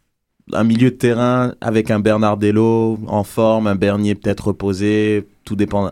un 0.53 0.63
milieu 0.63 0.89
de 0.89 0.95
terrain 0.95 1.53
avec 1.61 1.91
un 1.91 1.99
Bernardello 1.99 2.97
en 3.07 3.23
forme, 3.23 3.67
un 3.67 3.75
Bernier 3.75 4.15
peut-être 4.15 4.47
reposé, 4.47 5.27
tout 5.45 5.55
dépend. 5.55 5.91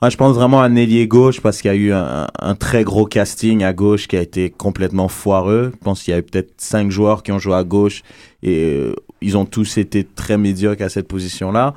Moi, 0.00 0.08
je 0.10 0.16
pense 0.16 0.34
vraiment 0.34 0.62
à 0.62 0.64
un 0.64 0.74
ailier 0.74 1.06
gauche 1.06 1.40
parce 1.42 1.60
qu'il 1.60 1.70
y 1.70 1.74
a 1.74 1.76
eu 1.76 1.92
un, 1.92 2.28
un 2.40 2.54
très 2.54 2.82
gros 2.82 3.04
casting 3.04 3.62
à 3.62 3.74
gauche 3.74 4.08
qui 4.08 4.16
a 4.16 4.22
été 4.22 4.48
complètement 4.48 5.08
foireux. 5.08 5.70
Je 5.74 5.84
pense 5.84 6.02
qu'il 6.02 6.12
y 6.12 6.14
a 6.16 6.18
eu 6.20 6.22
peut-être 6.22 6.54
cinq 6.56 6.90
joueurs 6.90 7.22
qui 7.22 7.30
ont 7.30 7.38
joué 7.38 7.54
à 7.54 7.62
gauche 7.62 8.02
et 8.42 8.74
euh, 8.74 8.94
ils 9.20 9.36
ont 9.36 9.44
tous 9.46 9.78
été 9.78 10.04
très 10.04 10.36
médiocres 10.38 10.82
à 10.82 10.88
cette 10.88 11.08
position-là. 11.08 11.74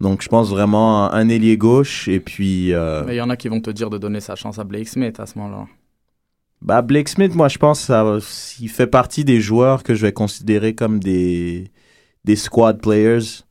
Donc, 0.00 0.22
je 0.22 0.28
pense 0.28 0.50
vraiment 0.50 1.10
un 1.12 1.28
ailier 1.28 1.56
gauche 1.56 2.06
et 2.08 2.20
puis. 2.20 2.72
euh, 2.74 3.02
Mais 3.06 3.14
il 3.14 3.18
y 3.18 3.22
en 3.22 3.30
a 3.30 3.36
qui 3.36 3.48
vont 3.48 3.60
te 3.60 3.70
dire 3.70 3.88
de 3.90 3.98
donner 3.98 4.20
sa 4.20 4.34
chance 4.34 4.58
à 4.58 4.64
Blake 4.64 4.88
Smith 4.88 5.18
à 5.20 5.26
ce 5.26 5.38
moment-là. 5.38 5.66
bah, 6.60 6.82
Blake 6.82 7.08
Smith, 7.08 7.34
moi, 7.34 7.48
je 7.48 7.58
pense 7.58 7.80
ça, 7.80 8.18
il 8.60 8.68
fait 8.68 8.86
partie 8.86 9.24
des 9.24 9.40
joueurs 9.40 9.82
que 9.82 9.94
je 9.94 10.02
vais 10.02 10.12
considérer 10.12 10.74
comme 10.74 10.98
des, 11.00 11.70
des 12.24 12.36
squad 12.36 12.80
players. 12.80 13.42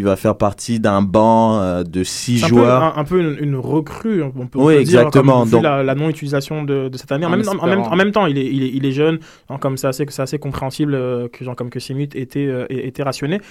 Il 0.00 0.04
va 0.04 0.16
faire 0.16 0.34
partie 0.38 0.80
d'un 0.80 1.02
banc 1.02 1.60
euh, 1.60 1.82
de 1.82 2.02
six 2.04 2.38
C'est 2.38 2.46
un 2.46 2.48
peu, 2.48 2.54
joueurs. 2.54 2.82
un, 2.82 3.00
un 3.00 3.04
peu 3.04 3.20
une, 3.20 3.36
une 3.50 3.56
recrue, 3.56 4.22
on 4.22 4.30
peut, 4.46 4.58
on 4.58 4.64
Oui, 4.64 4.76
peut 4.76 4.82
dire, 4.84 5.00
exactement. 5.00 5.40
comme, 5.40 5.44
vu 5.44 5.50
Donc- 5.52 5.62
la, 5.62 5.82
la 5.82 5.94
non-utilisation 5.94 6.64
de, 6.64 6.88
de 6.88 6.96
cette 6.96 7.12
année. 7.12 7.26
En, 7.26 7.28
En 7.28 7.36
même, 7.36 7.46
en, 7.46 7.50
en 7.50 7.66
même, 7.66 7.78
espérant. 7.80 7.92
en 7.92 7.96
même 7.96 8.12
temps, 8.12 8.24
il 8.24 8.38
est, 8.38 8.46
il 8.46 8.62
est, 8.62 8.70
il 8.72 8.86
est 8.86 8.92
jeune, 8.92 9.18
comme 9.60 9.76
c'est 9.76 9.88
assez, 9.88 10.06
c'est 10.08 10.22
assez 10.22 10.38
compréhensible 10.38 10.94
euh, 10.94 11.28
que 11.28 11.44
genre, 11.44 11.54
comme 11.54 11.68
que 11.68 11.80
Simut 11.80 12.16
était, 12.16 12.46
euh, 12.46 12.64
était 12.70 13.02
rationné. 13.02 13.42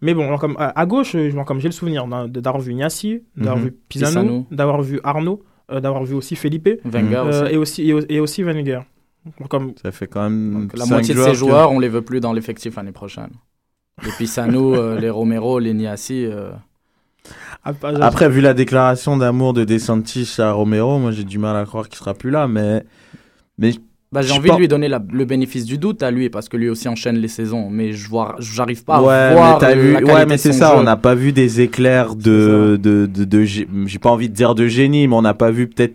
Mais 0.00 0.14
bon, 0.14 0.26
genre, 0.28 0.40
comme, 0.40 0.56
à, 0.58 0.80
à 0.80 0.86
gauche, 0.86 1.14
euh, 1.14 1.28
genre, 1.30 1.44
comme 1.44 1.60
j'ai 1.60 1.68
le 1.68 1.72
souvenir 1.72 2.06
d'avoir 2.28 2.58
vu 2.62 2.72
Niassi, 2.72 3.20
d'avoir 3.36 3.58
Mhm. 3.58 3.64
vu 3.64 3.76
Pisano, 3.90 4.10
Pisano. 4.22 4.46
d'avoir 4.50 4.80
vu 4.80 5.00
Arnaud, 5.04 5.42
euh, 5.70 5.80
d'avoir 5.80 6.04
vu 6.04 6.14
aussi 6.14 6.36
Felipe 6.36 6.70
Wenger 6.86 7.16
euh, 7.16 7.28
aussi. 7.44 7.52
et, 7.52 7.56
aussi, 7.58 7.88
et, 7.90 7.92
au- 7.92 8.06
et 8.08 8.20
aussi 8.20 8.42
Wenger. 8.42 8.80
Comme, 9.50 9.74
Ça 9.82 9.92
fait 9.92 10.06
quand 10.06 10.22
même. 10.22 10.52
Donc, 10.70 10.78
la 10.78 10.86
moitié 10.86 11.12
de 11.12 11.18
joueurs 11.18 11.26
ces 11.26 11.32
que- 11.32 11.38
joueurs, 11.38 11.70
on 11.72 11.78
les 11.80 11.90
veut 11.90 12.00
plus 12.00 12.20
dans 12.20 12.32
l'effectif 12.32 12.76
l'année 12.76 12.92
prochaine. 12.92 13.28
Les 14.04 14.12
Pisano, 14.16 14.74
euh, 14.74 14.98
les 15.00 15.10
Romero, 15.10 15.58
les 15.58 15.74
Niassi. 15.74 16.24
euh, 16.26 16.50
à- 17.64 17.72
Après, 18.00 18.28
vu 18.28 18.40
la 18.40 18.54
déclaration 18.54 19.16
d'amour 19.16 19.52
de 19.52 19.64
DeSantis 19.64 20.36
à 20.38 20.52
Romero, 20.52 20.98
moi 20.98 21.10
j'ai 21.12 21.24
du 21.24 21.38
mal 21.38 21.56
à 21.56 21.64
croire 21.64 21.88
qu'il 21.88 21.98
sera 21.98 22.14
plus 22.14 22.30
là, 22.30 22.46
mais. 22.48 22.84
mais 23.58 23.72
Bah, 24.10 24.22
j'ai 24.22 24.32
envie 24.32 24.50
de 24.50 24.56
lui 24.56 24.68
donner 24.68 24.88
la- 24.88 25.02
le 25.12 25.24
bénéfice 25.26 25.66
du 25.66 25.76
doute 25.76 26.02
à 26.02 26.10
lui 26.10 26.30
parce 26.30 26.48
que 26.48 26.56
lui 26.56 26.70
aussi 26.70 26.88
enchaîne 26.88 27.16
les 27.16 27.28
saisons. 27.28 27.68
Mais 27.70 27.92
je 27.92 28.08
vois, 28.08 28.36
j'arrive 28.38 28.82
pas 28.84 29.02
ouais, 29.02 29.12
à 29.12 29.28
mais 29.28 29.34
voir 29.34 29.58
t'as 29.58 29.74
le- 29.74 29.80
vu, 29.82 29.92
la 29.92 30.00
ouais, 30.00 30.26
mais 30.26 30.38
c'est 30.38 30.52
ça, 30.54 30.70
jeu. 30.72 30.76
on 30.78 30.82
n'a 30.82 30.96
pas 30.96 31.14
vu 31.14 31.32
des 31.32 31.60
éclairs 31.60 32.14
de, 32.14 32.78
de, 32.80 33.04
de, 33.06 33.24
de 33.24 33.44
j'ai 33.44 33.66
pas 34.00 34.10
envie 34.10 34.30
de 34.30 34.34
dire 34.34 34.54
de 34.54 34.66
génie, 34.66 35.06
mais 35.08 35.14
on 35.14 35.20
n'a 35.22 35.34
pas 35.34 35.50
vu 35.50 35.66
peut-être 35.68 35.94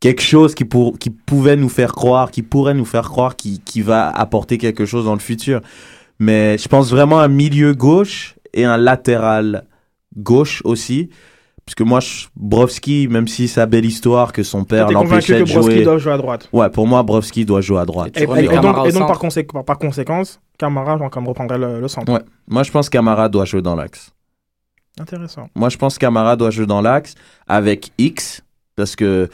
quelque 0.00 0.22
chose 0.22 0.54
qui, 0.56 0.64
pour, 0.64 0.98
qui 0.98 1.10
pouvait 1.10 1.54
nous 1.56 1.68
faire 1.68 1.92
croire, 1.92 2.32
qui 2.32 2.42
pourrait 2.42 2.74
nous 2.74 2.84
faire 2.84 3.08
croire 3.08 3.36
qui, 3.36 3.60
qui 3.64 3.82
va 3.82 4.08
apporter 4.08 4.58
quelque 4.58 4.84
chose 4.84 5.04
dans 5.04 5.14
le 5.14 5.20
futur. 5.20 5.60
Mais 6.18 6.56
je 6.58 6.68
pense 6.68 6.90
vraiment 6.90 7.20
un 7.20 7.28
milieu 7.28 7.74
gauche 7.74 8.34
et 8.52 8.64
un 8.64 8.76
latéral 8.76 9.64
gauche 10.16 10.62
aussi. 10.64 11.10
Parce 11.66 11.74
que 11.74 11.82
moi, 11.82 12.00
je- 12.00 12.26
Brovski, 12.36 13.08
même 13.08 13.26
si 13.26 13.48
sa 13.48 13.64
belle 13.64 13.86
histoire 13.86 14.32
que 14.32 14.42
son 14.42 14.64
père 14.64 14.90
l'empêchait 14.90 15.36
que 15.38 15.40
de 15.40 15.46
jouer. 15.46 15.82
doit 15.82 15.96
jouer 15.98 16.12
à 16.12 16.18
droite. 16.18 16.48
Ouais, 16.52 16.68
pour 16.68 16.86
moi, 16.86 17.02
Brovski 17.02 17.46
doit 17.46 17.62
jouer 17.62 17.78
à 17.80 17.86
droite. 17.86 18.16
Et 18.18 18.22
Et, 18.22 18.26
remets 18.26 18.42
et- 18.42 18.44
et 18.44 18.48
Camara 18.48 18.90
donc, 18.90 19.06
par, 19.08 19.18
conséquence, 19.18 19.52
par, 19.54 19.64
par 19.64 19.78
conséquence, 19.78 20.40
Camara, 20.58 20.98
genre, 20.98 21.08
comme 21.10 21.26
reprendrait 21.26 21.56
le, 21.58 21.80
le 21.80 21.88
centre. 21.88 22.12
Ouais. 22.12 22.20
Moi, 22.46 22.62
je 22.64 22.70
pense 22.70 22.90
Camara 22.90 23.28
doit 23.30 23.46
jouer 23.46 23.62
dans 23.62 23.74
l'axe. 23.74 24.10
Intéressant. 25.00 25.48
Moi, 25.56 25.70
je 25.70 25.76
pense 25.78 25.96
Camara 25.98 26.36
doit 26.36 26.50
jouer 26.50 26.66
dans 26.66 26.80
l'axe 26.82 27.14
avec 27.48 27.90
X 27.98 28.42
Parce 28.76 28.94
que 28.94 29.28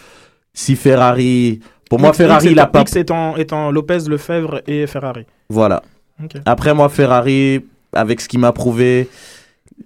si 0.55 0.77
Ferrari, 0.77 1.61
pour 1.89 1.99
moi 1.99 2.11
X- 2.11 2.19
Ferrari, 2.19 2.45
X 2.47 2.53
il 2.53 2.59
a 2.61 2.67
pas. 2.67 2.83
X 2.83 2.95
étant, 2.97 3.37
étant 3.37 3.71
Lopez, 3.71 3.99
Lefebvre 4.07 4.63
et 4.67 4.87
Ferrari. 4.87 5.27
Voilà. 5.49 5.83
Après 6.45 6.75
moi 6.75 6.89
Ferrari, 6.89 7.61
avec 7.93 8.21
ce 8.21 8.29
qu'il 8.29 8.41
m'a 8.41 8.53
prouvé, 8.53 9.09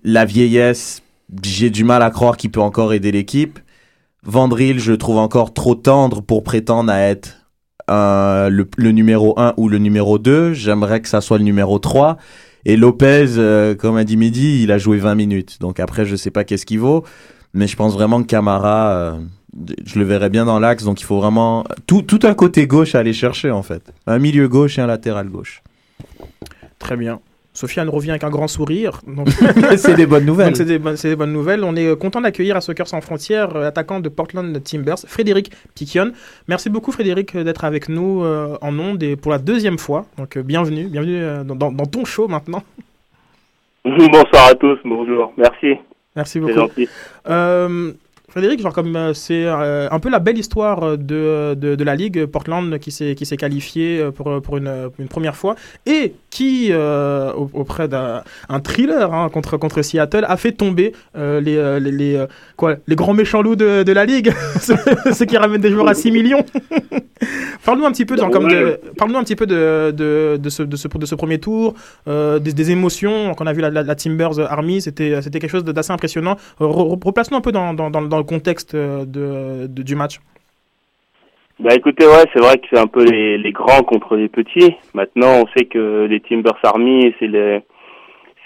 la 0.03 0.25
vieillesse, 0.25 1.03
j'ai 1.43 1.71
du 1.71 1.85
mal 1.85 2.03
à 2.03 2.11
croire 2.11 2.37
qu'il 2.37 2.51
peut 2.51 2.61
encore 2.61 2.93
aider 2.93 3.13
l'équipe. 3.13 3.59
Vandril, 4.25 4.79
je 4.79 4.93
le 4.93 4.99
trouve 4.99 5.19
encore 5.19 5.53
trop 5.53 5.75
tendre 5.75 6.23
pour 6.23 6.43
prétendre 6.43 6.91
à 6.91 6.99
être 7.01 7.45
euh, 7.91 8.49
le, 8.49 8.91
numéro 8.91 9.39
1 9.39 9.55
ou 9.57 9.69
le 9.69 9.79
numéro 9.79 10.19
2. 10.19 10.55
J'aimerais 10.55 11.01
que 11.01 11.09
ça 11.09 11.21
soit 11.21 11.39
le 11.39 11.45
numéro 11.45 11.79
3. 11.79 12.17
Et 12.65 12.77
Lopez, 12.77 13.37
euh, 13.37 13.75
comme 13.75 13.97
a 13.97 14.05
dit 14.05 14.17
Mehdi, 14.17 14.63
il 14.63 14.73
a 14.73 14.79
joué 14.79 14.97
20 14.97 15.15
minutes. 15.15 15.59
Donc 15.61 15.81
après, 15.81 16.07
je 16.07 16.17
sais 16.17 16.31
pas 16.31 16.45
qu'est-ce 16.45 16.65
qu'il 16.65 16.81
vaut. 16.81 17.05
Mais 17.53 17.67
je 17.67 17.77
pense 17.77 17.93
vraiment 17.93 18.23
que 18.23 18.27
Camara, 18.27 18.89
euh, 18.89 19.13
je 19.85 19.99
le 19.99 20.05
verrais 20.07 20.31
bien 20.31 20.47
dans 20.47 20.59
l'axe. 20.59 20.85
Donc 20.85 21.01
il 21.01 21.05
faut 21.05 21.19
vraiment 21.19 21.65
tout, 21.87 22.01
tout 22.01 22.21
un 22.23 22.35
côté 22.35 22.67
gauche 22.67 22.95
à 22.95 23.01
aller 23.01 23.13
chercher 23.13 23.51
en 23.51 23.63
fait. 23.63 23.93
Un 24.07 24.19
milieu 24.19 24.49
gauche 24.49 24.79
et 24.79 24.81
un 24.81 24.87
latéral 24.87 25.29
gauche. 25.29 25.63
Très 26.79 26.97
bien. 26.97 27.21
Sofiane 27.57 27.89
revient 27.89 28.11
avec 28.11 28.25
un 28.25 28.31
grand 28.31 28.49
sourire. 28.49 29.01
donc- 29.07 29.29
C'est 29.77 29.95
des 29.95 30.07
bonnes 30.07 30.25
nouvelles. 30.25 30.57
C'est 30.57 30.65
des, 30.65 30.81
bonnes- 30.81 30.97
c'est 30.97 31.11
des 31.11 31.17
bonnes 31.17 31.33
nouvelles. 31.33 31.63
On 31.63 31.77
est 31.77 31.87
euh, 31.87 31.95
content 31.95 32.21
d'accueillir 32.21 32.57
à 32.57 32.61
Soccer 32.61 32.89
sans 32.89 33.01
frontières, 33.01 33.55
euh, 33.55 33.69
attaquant 33.69 34.01
de 34.01 34.09
Portland 34.09 34.61
Timbers, 34.65 34.99
Frédéric 35.07 35.53
Piquion. 35.77 36.11
Merci 36.49 36.69
beaucoup 36.69 36.91
Frédéric 36.91 37.37
euh, 37.37 37.45
d'être 37.45 37.65
avec 37.65 37.89
nous 37.89 38.25
euh, 38.25 38.59
en 38.61 38.77
ondes 38.81 39.03
et 39.05 39.15
pour 39.15 39.31
la 39.31 39.39
deuxième 39.39 39.79
fois. 39.79 40.07
Donc 40.19 40.37
euh, 40.37 40.43
bienvenue, 40.43 40.87
bienvenue 40.89 41.23
euh, 41.23 41.45
dans, 41.45 41.71
dans- 41.71 41.87
ton 41.87 42.05
show 42.05 42.27
maintenant. 42.27 42.65
Bonsoir 43.85 44.49
à 44.49 44.55
tous, 44.57 44.79
bonjour, 44.85 45.33
merci. 45.37 45.75
Merci 46.17 46.33
C'est 46.33 46.41
beaucoup. 46.41 46.71
Euh, 48.37 48.41
Frédéric, 48.41 48.61
genre 48.61 48.73
comme 48.73 48.97
euh, 48.97 49.15
c'est 49.15 49.45
euh, 49.45 49.89
un 49.91 49.99
peu 50.01 50.11
la 50.11 50.19
belle 50.19 50.37
histoire 50.39 50.99
de, 50.99 51.55
de, 51.55 51.75
de 51.77 51.85
la 51.85 51.95
ligue 51.95 52.27
Portland 52.27 52.79
qui 52.81 52.91
s'est 52.91 53.15
qui 53.15 53.27
s'est 53.27 53.37
qualifié 53.37 54.01
euh, 54.01 54.11
pour 54.11 54.43
pour 54.43 54.57
une, 54.57 54.91
une 54.99 55.09
première 55.09 55.37
fois 55.37 55.55
et 55.87 56.15
qui 56.31 56.69
euh, 56.73 57.33
au- 57.33 57.51
auprès 57.55 57.87
d'un 57.87 58.23
un 58.49 58.61
thriller 58.61 59.13
hein, 59.15 59.29
contre 59.33 59.57
contre 59.57 59.83
Seattle 59.83 60.25
a 60.29 60.37
fait 60.37 60.53
tomber 60.53 60.93
euh, 61.17 61.41
les 61.41 61.57
euh, 61.57 61.79
les, 61.79 61.93
les, 61.93 62.17
euh, 62.17 62.27
quoi 62.57 62.75
les 62.89 62.97
grands 62.97 63.15
méchants 63.15 63.41
loups 63.43 63.55
de, 63.57 63.85
de 63.85 63.93
la 63.93 64.05
ligue 64.05 64.33
ceux 65.13 65.25
qui 65.27 65.37
ramènent 65.37 65.61
des 65.61 65.71
joueurs 65.71 65.89
à 65.89 65.95
6 65.95 66.11
millions. 66.11 66.45
Parle-nous 67.65 67.87
un 67.87 67.93
petit 67.93 68.05
peu, 68.05 68.17
genre, 68.19 68.31
comme 68.31 68.49
de, 68.49 68.79
parle-nous 68.99 69.17
un 69.17 69.23
petit 69.25 69.37
peu 69.37 69.47
de, 69.47 69.91
de, 69.97 70.37
de, 70.37 70.51
ce, 70.51 70.63
de, 70.63 70.77
ce, 70.77 70.87
de 70.89 71.07
ce 71.07 71.15
premier 71.15 71.39
tour, 71.39 71.73
euh, 72.09 72.39
des, 72.39 72.53
des 72.53 72.71
émotions 72.71 73.33
qu'on 73.35 73.47
a 73.47 73.53
vu 73.55 73.63
la, 73.63 73.71
la, 73.71 73.83
la 73.83 73.95
Timbers 73.95 74.39
Army, 74.41 74.83
c'était, 74.83 75.23
c'était 75.23 75.39
quelque 75.39 75.51
chose 75.51 75.65
d'assez 75.65 75.93
impressionnant. 75.93 76.37
Re- 76.61 76.67
re- 76.67 77.03
Replace-nous 77.07 77.39
un 77.39 77.41
peu 77.41 77.53
dans, 77.53 77.73
dans, 77.73 77.89
dans, 77.91 78.03
dans 78.03 78.19
contexte 78.25 78.75
euh, 78.75 79.05
de, 79.05 79.83
du 79.83 79.95
match. 79.95 80.21
Bah 81.61 81.75
écoutez, 81.75 82.05
ouais, 82.05 82.25
c'est 82.33 82.41
vrai 82.41 82.59
que 82.59 82.67
c'est 82.71 82.79
un 82.79 82.89
peu 82.89 83.05
les, 83.05 83.53
grands 83.53 83.83
contre 83.83 84.17
les 84.17 84.29
petits. 84.29 84.75
Maintenant, 84.93 85.43
on 85.43 85.47
sait 85.57 85.67
que 85.67 86.07
les 86.11 86.21
Timbers 86.21 86.59
Army, 86.65 87.15
c'est 87.21 87.29
les, 87.29 87.61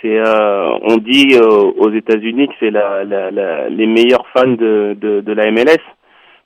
c'est, 0.03 0.19
euh, 0.19 0.71
on 0.83 0.99
dit 0.99 1.35
euh, 1.35 1.73
aux 1.79 1.91
États-Unis 1.91 2.49
que 2.49 2.55
c'est 2.61 2.71
la, 2.71 3.05
les 3.71 3.87
meilleurs 3.87 4.27
fans 4.35 4.47
de, 4.47 4.95
de, 5.01 5.33
la 5.33 5.51
MLS. 5.51 5.81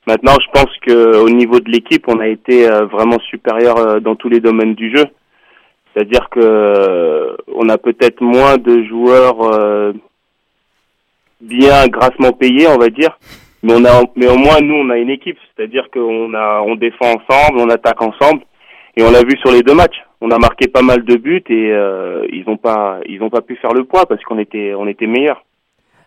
Maintenant, 0.06 0.36
je 0.40 0.50
pense 0.52 0.70
que 0.86 1.16
au 1.16 1.30
niveau 1.30 1.58
de 1.58 1.70
l'équipe, 1.70 2.04
on 2.06 2.20
a 2.20 2.28
été 2.28 2.68
vraiment 2.92 3.18
supérieur 3.28 4.00
dans 4.00 4.14
tous 4.14 4.28
les 4.28 4.40
domaines 4.40 4.74
du 4.74 4.94
jeu. 4.94 5.04
C'est-à-dire 5.92 6.28
que 6.30 7.36
on 7.54 7.68
a 7.68 7.78
peut-être 7.78 8.20
moins 8.20 8.56
de 8.56 8.84
joueurs 8.84 9.92
bien 11.42 11.86
grassement 11.88 12.32
payés, 12.32 12.66
on 12.68 12.78
va 12.78 12.88
dire, 12.88 13.18
mais 13.62 13.74
on 13.74 13.84
a, 13.84 14.02
mais 14.16 14.28
au 14.28 14.36
moins 14.36 14.60
nous, 14.60 14.74
on 14.74 14.90
a 14.90 14.96
une 14.98 15.10
équipe. 15.10 15.36
C'est-à-dire 15.54 15.88
qu'on 15.92 16.32
a, 16.34 16.62
on 16.66 16.74
défend 16.76 17.06
ensemble, 17.16 17.58
on 17.58 17.68
attaque 17.70 18.00
ensemble, 18.02 18.42
et 18.96 19.02
on 19.02 19.10
l'a 19.10 19.22
vu 19.22 19.36
sur 19.40 19.50
les 19.52 19.62
deux 19.62 19.74
matchs. 19.74 20.00
On 20.20 20.30
a 20.30 20.38
marqué 20.38 20.68
pas 20.68 20.82
mal 20.82 21.04
de 21.04 21.16
buts 21.16 21.42
et 21.48 21.72
euh, 21.72 22.24
ils 22.32 22.44
ont 22.46 22.56
pas, 22.56 23.00
ils 23.08 23.20
ont 23.22 23.30
pas 23.30 23.40
pu 23.40 23.56
faire 23.56 23.72
le 23.72 23.84
poids 23.84 24.06
parce 24.06 24.22
qu'on 24.22 24.38
était, 24.38 24.72
on 24.74 24.86
était 24.86 25.06
meilleurs. 25.08 25.42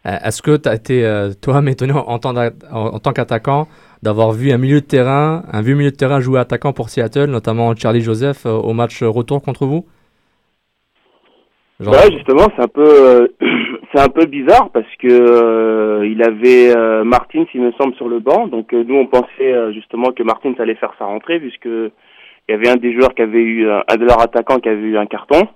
Euh, 0.06 0.12
Est-ce 0.24 0.42
que 0.42 0.56
tu 0.56 0.70
as 0.70 0.76
été 0.76 1.06
euh, 1.06 1.32
toi-même 1.34 1.68
étonné 1.74 1.92
en 1.94 2.18
tant, 2.20 2.34
en, 2.72 3.00
tant 3.00 3.12
qu'attaquant 3.12 3.68
d'avoir 4.04 4.32
vu 4.32 4.52
un 4.52 4.58
milieu 4.58 4.80
de 4.80 4.86
terrain, 4.86 5.44
un 5.52 5.62
vieux 5.62 5.76
milieu 5.76 5.92
de 5.92 5.96
terrain 5.98 6.22
jouer 6.22 6.40
attaquant 6.40 6.72
pour 6.72 6.90
Seattle, 6.90 7.26
notamment 7.26 7.76
Charlie 7.76 8.02
Joseph 8.02 8.46
euh, 8.46 8.52
au 8.52 8.72
match 8.74 9.04
retour 9.04 9.42
contre 9.42 9.66
vous? 9.66 9.86
Genre- 11.82 11.94
Ouais, 11.94 12.10
justement, 12.14 12.48
c'est 12.56 12.64
un 12.64 12.68
peu, 12.70 12.86
euh, 12.88 13.28
c'est 13.96 14.02
un 14.02 14.10
peu 14.10 14.26
bizarre 14.26 14.70
parce 14.72 14.94
que 15.00 15.08
euh, 15.08 16.06
il 16.06 16.22
avait 16.22 16.76
euh, 16.76 17.06
Martins, 17.06 17.46
il 17.54 17.62
me 17.62 17.72
semble, 17.74 17.96
sur 17.96 18.10
le 18.10 18.20
banc. 18.20 18.48
Donc 18.48 18.74
euh, 18.74 18.84
nous, 18.86 18.96
on 18.96 19.08
pensait 19.08 19.74
justement 19.74 20.12
que 20.12 20.24
Martins 20.24 20.54
allait 20.60 20.76
faire 20.76 20.94
sa 21.00 21.06
rentrée 21.06 21.40
puisque 21.40 21.66
il 21.66 21.92
y 22.50 22.54
avait 22.54 22.70
un 22.70 22.76
des 22.76 22.94
joueurs 22.94 23.16
qui 23.16 23.22
avait 23.22 23.42
eu 23.42 23.70
un, 23.70 23.96
de 23.96 24.06
leurs 24.06 24.22
attaquants 24.22 24.60
qui 24.60 24.70
avait 24.70 24.82
eu 24.82 24.98
un 24.98 25.06
carton 25.06 25.48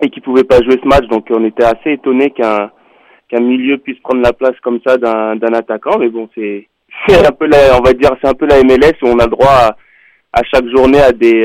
et 0.00 0.10
qui 0.10 0.20
pouvait 0.20 0.44
pas 0.44 0.62
jouer 0.62 0.78
ce 0.80 0.86
match. 0.86 1.06
Donc 1.08 1.26
on 1.30 1.44
était 1.44 1.64
assez 1.64 1.92
étonné 1.92 2.30
qu'un 2.30 2.70
qu'un 3.28 3.40
milieu 3.40 3.78
puisse 3.78 3.98
prendre 3.98 4.22
la 4.22 4.32
place 4.32 4.58
comme 4.62 4.80
ça 4.86 4.96
d'un 4.96 5.34
d'un 5.34 5.52
attaquant. 5.52 5.98
Mais 5.98 6.08
bon, 6.08 6.28
c'est 6.36 6.68
c'est 7.08 7.26
un 7.26 7.32
peu 7.32 7.46
la, 7.46 7.76
on 7.78 7.82
va 7.82 7.92
dire, 7.94 8.10
c'est 8.22 8.28
un 8.28 8.34
peu 8.34 8.46
la 8.46 8.62
MLS 8.62 8.94
où 9.02 9.08
on 9.08 9.18
a 9.18 9.26
droit 9.26 9.50
à, 9.50 9.76
à 10.32 10.42
chaque 10.44 10.68
journée 10.68 11.00
à 11.00 11.10
des 11.10 11.44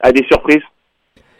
à 0.00 0.10
des 0.10 0.24
surprises. 0.24 0.64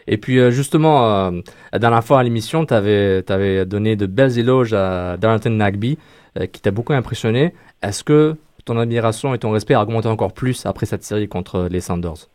Et 0.07 0.17
puis 0.17 0.39
euh, 0.39 0.51
justement, 0.51 1.05
euh, 1.05 1.31
la 1.71 1.79
dernière 1.79 2.03
fois 2.03 2.19
à 2.19 2.23
l'émission, 2.23 2.65
tu 2.65 2.73
avais, 2.73 3.23
donné 3.65 3.95
de 3.95 4.05
belles 4.05 4.37
éloges 4.37 4.73
à 4.73 5.17
Darlington 5.17 5.51
Nagby, 5.51 5.97
euh, 6.39 6.45
qui 6.45 6.61
t'a 6.61 6.71
beaucoup 6.71 6.93
impressionné. 6.93 7.53
Est-ce 7.81 8.03
que 8.03 8.35
ton 8.65 8.77
admiration 8.77 9.33
et 9.33 9.39
ton 9.39 9.51
respect 9.51 9.73
a 9.73 9.81
augmenté 9.83 10.07
encore 10.07 10.33
plus 10.33 10.65
après 10.65 10.85
cette 10.85 11.03
série 11.03 11.27
contre 11.27 11.67
les 11.69 11.81
Sanders? 11.81 12.29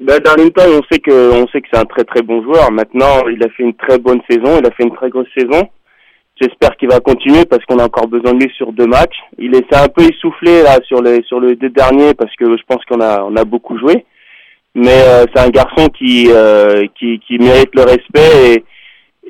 Ben, 0.00 0.18
Darlington, 0.18 0.80
on 0.80 0.82
sait 0.92 0.98
que 0.98 1.32
on 1.32 1.46
sait 1.48 1.60
que 1.60 1.68
c'est 1.72 1.78
un 1.78 1.84
très 1.84 2.04
très 2.04 2.22
bon 2.22 2.42
joueur. 2.42 2.70
Maintenant, 2.72 3.28
il 3.28 3.42
a 3.44 3.48
fait 3.50 3.62
une 3.62 3.74
très 3.74 3.98
bonne 3.98 4.20
saison, 4.28 4.58
il 4.58 4.66
a 4.66 4.70
fait 4.72 4.82
une 4.82 4.94
très 4.94 5.08
grosse 5.08 5.28
saison. 5.36 5.68
J'espère 6.40 6.76
qu'il 6.76 6.88
va 6.88 6.98
continuer 6.98 7.44
parce 7.44 7.64
qu'on 7.64 7.78
a 7.78 7.84
encore 7.84 8.08
besoin 8.08 8.34
de 8.34 8.42
lui 8.42 8.52
sur 8.56 8.72
deux 8.72 8.88
matchs. 8.88 9.16
Il 9.38 9.54
est 9.54 9.64
s'est 9.70 9.80
un 9.80 9.86
peu 9.86 10.02
essoufflé 10.02 10.64
là 10.64 10.80
sur 10.84 11.00
les 11.00 11.22
sur 11.22 11.38
les 11.38 11.54
deux 11.54 11.68
derniers 11.68 12.12
parce 12.14 12.34
que 12.34 12.44
je 12.44 12.62
pense 12.66 12.84
qu'on 12.86 13.00
a 13.00 13.22
on 13.22 13.36
a 13.36 13.44
beaucoup 13.44 13.78
joué. 13.78 14.04
Mais 14.74 15.00
euh, 15.06 15.24
c'est 15.32 15.40
un 15.40 15.50
garçon 15.50 15.88
qui 15.88 16.28
euh, 16.30 16.86
qui 16.98 17.20
qui 17.20 17.38
mérite 17.38 17.70
le 17.74 17.82
respect 17.82 18.54
et 18.54 18.64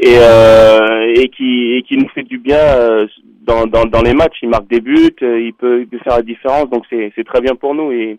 et 0.06 0.18
euh, 0.18 1.14
qui 1.36 1.84
qui 1.86 1.96
nous 1.96 2.08
fait 2.14 2.22
du 2.22 2.38
bien 2.38 2.58
euh, 2.58 3.06
dans 3.46 3.66
dans 3.66 4.02
les 4.02 4.14
matchs. 4.14 4.38
Il 4.42 4.48
marque 4.48 4.68
des 4.68 4.80
buts, 4.80 5.14
euh, 5.22 5.40
il 5.40 5.52
peut 5.54 5.86
faire 6.02 6.16
la 6.16 6.22
différence. 6.22 6.70
Donc 6.70 6.84
c'est 6.88 7.12
c'est 7.14 7.24
très 7.24 7.40
bien 7.40 7.54
pour 7.54 7.74
nous 7.74 7.92
et 7.92 8.18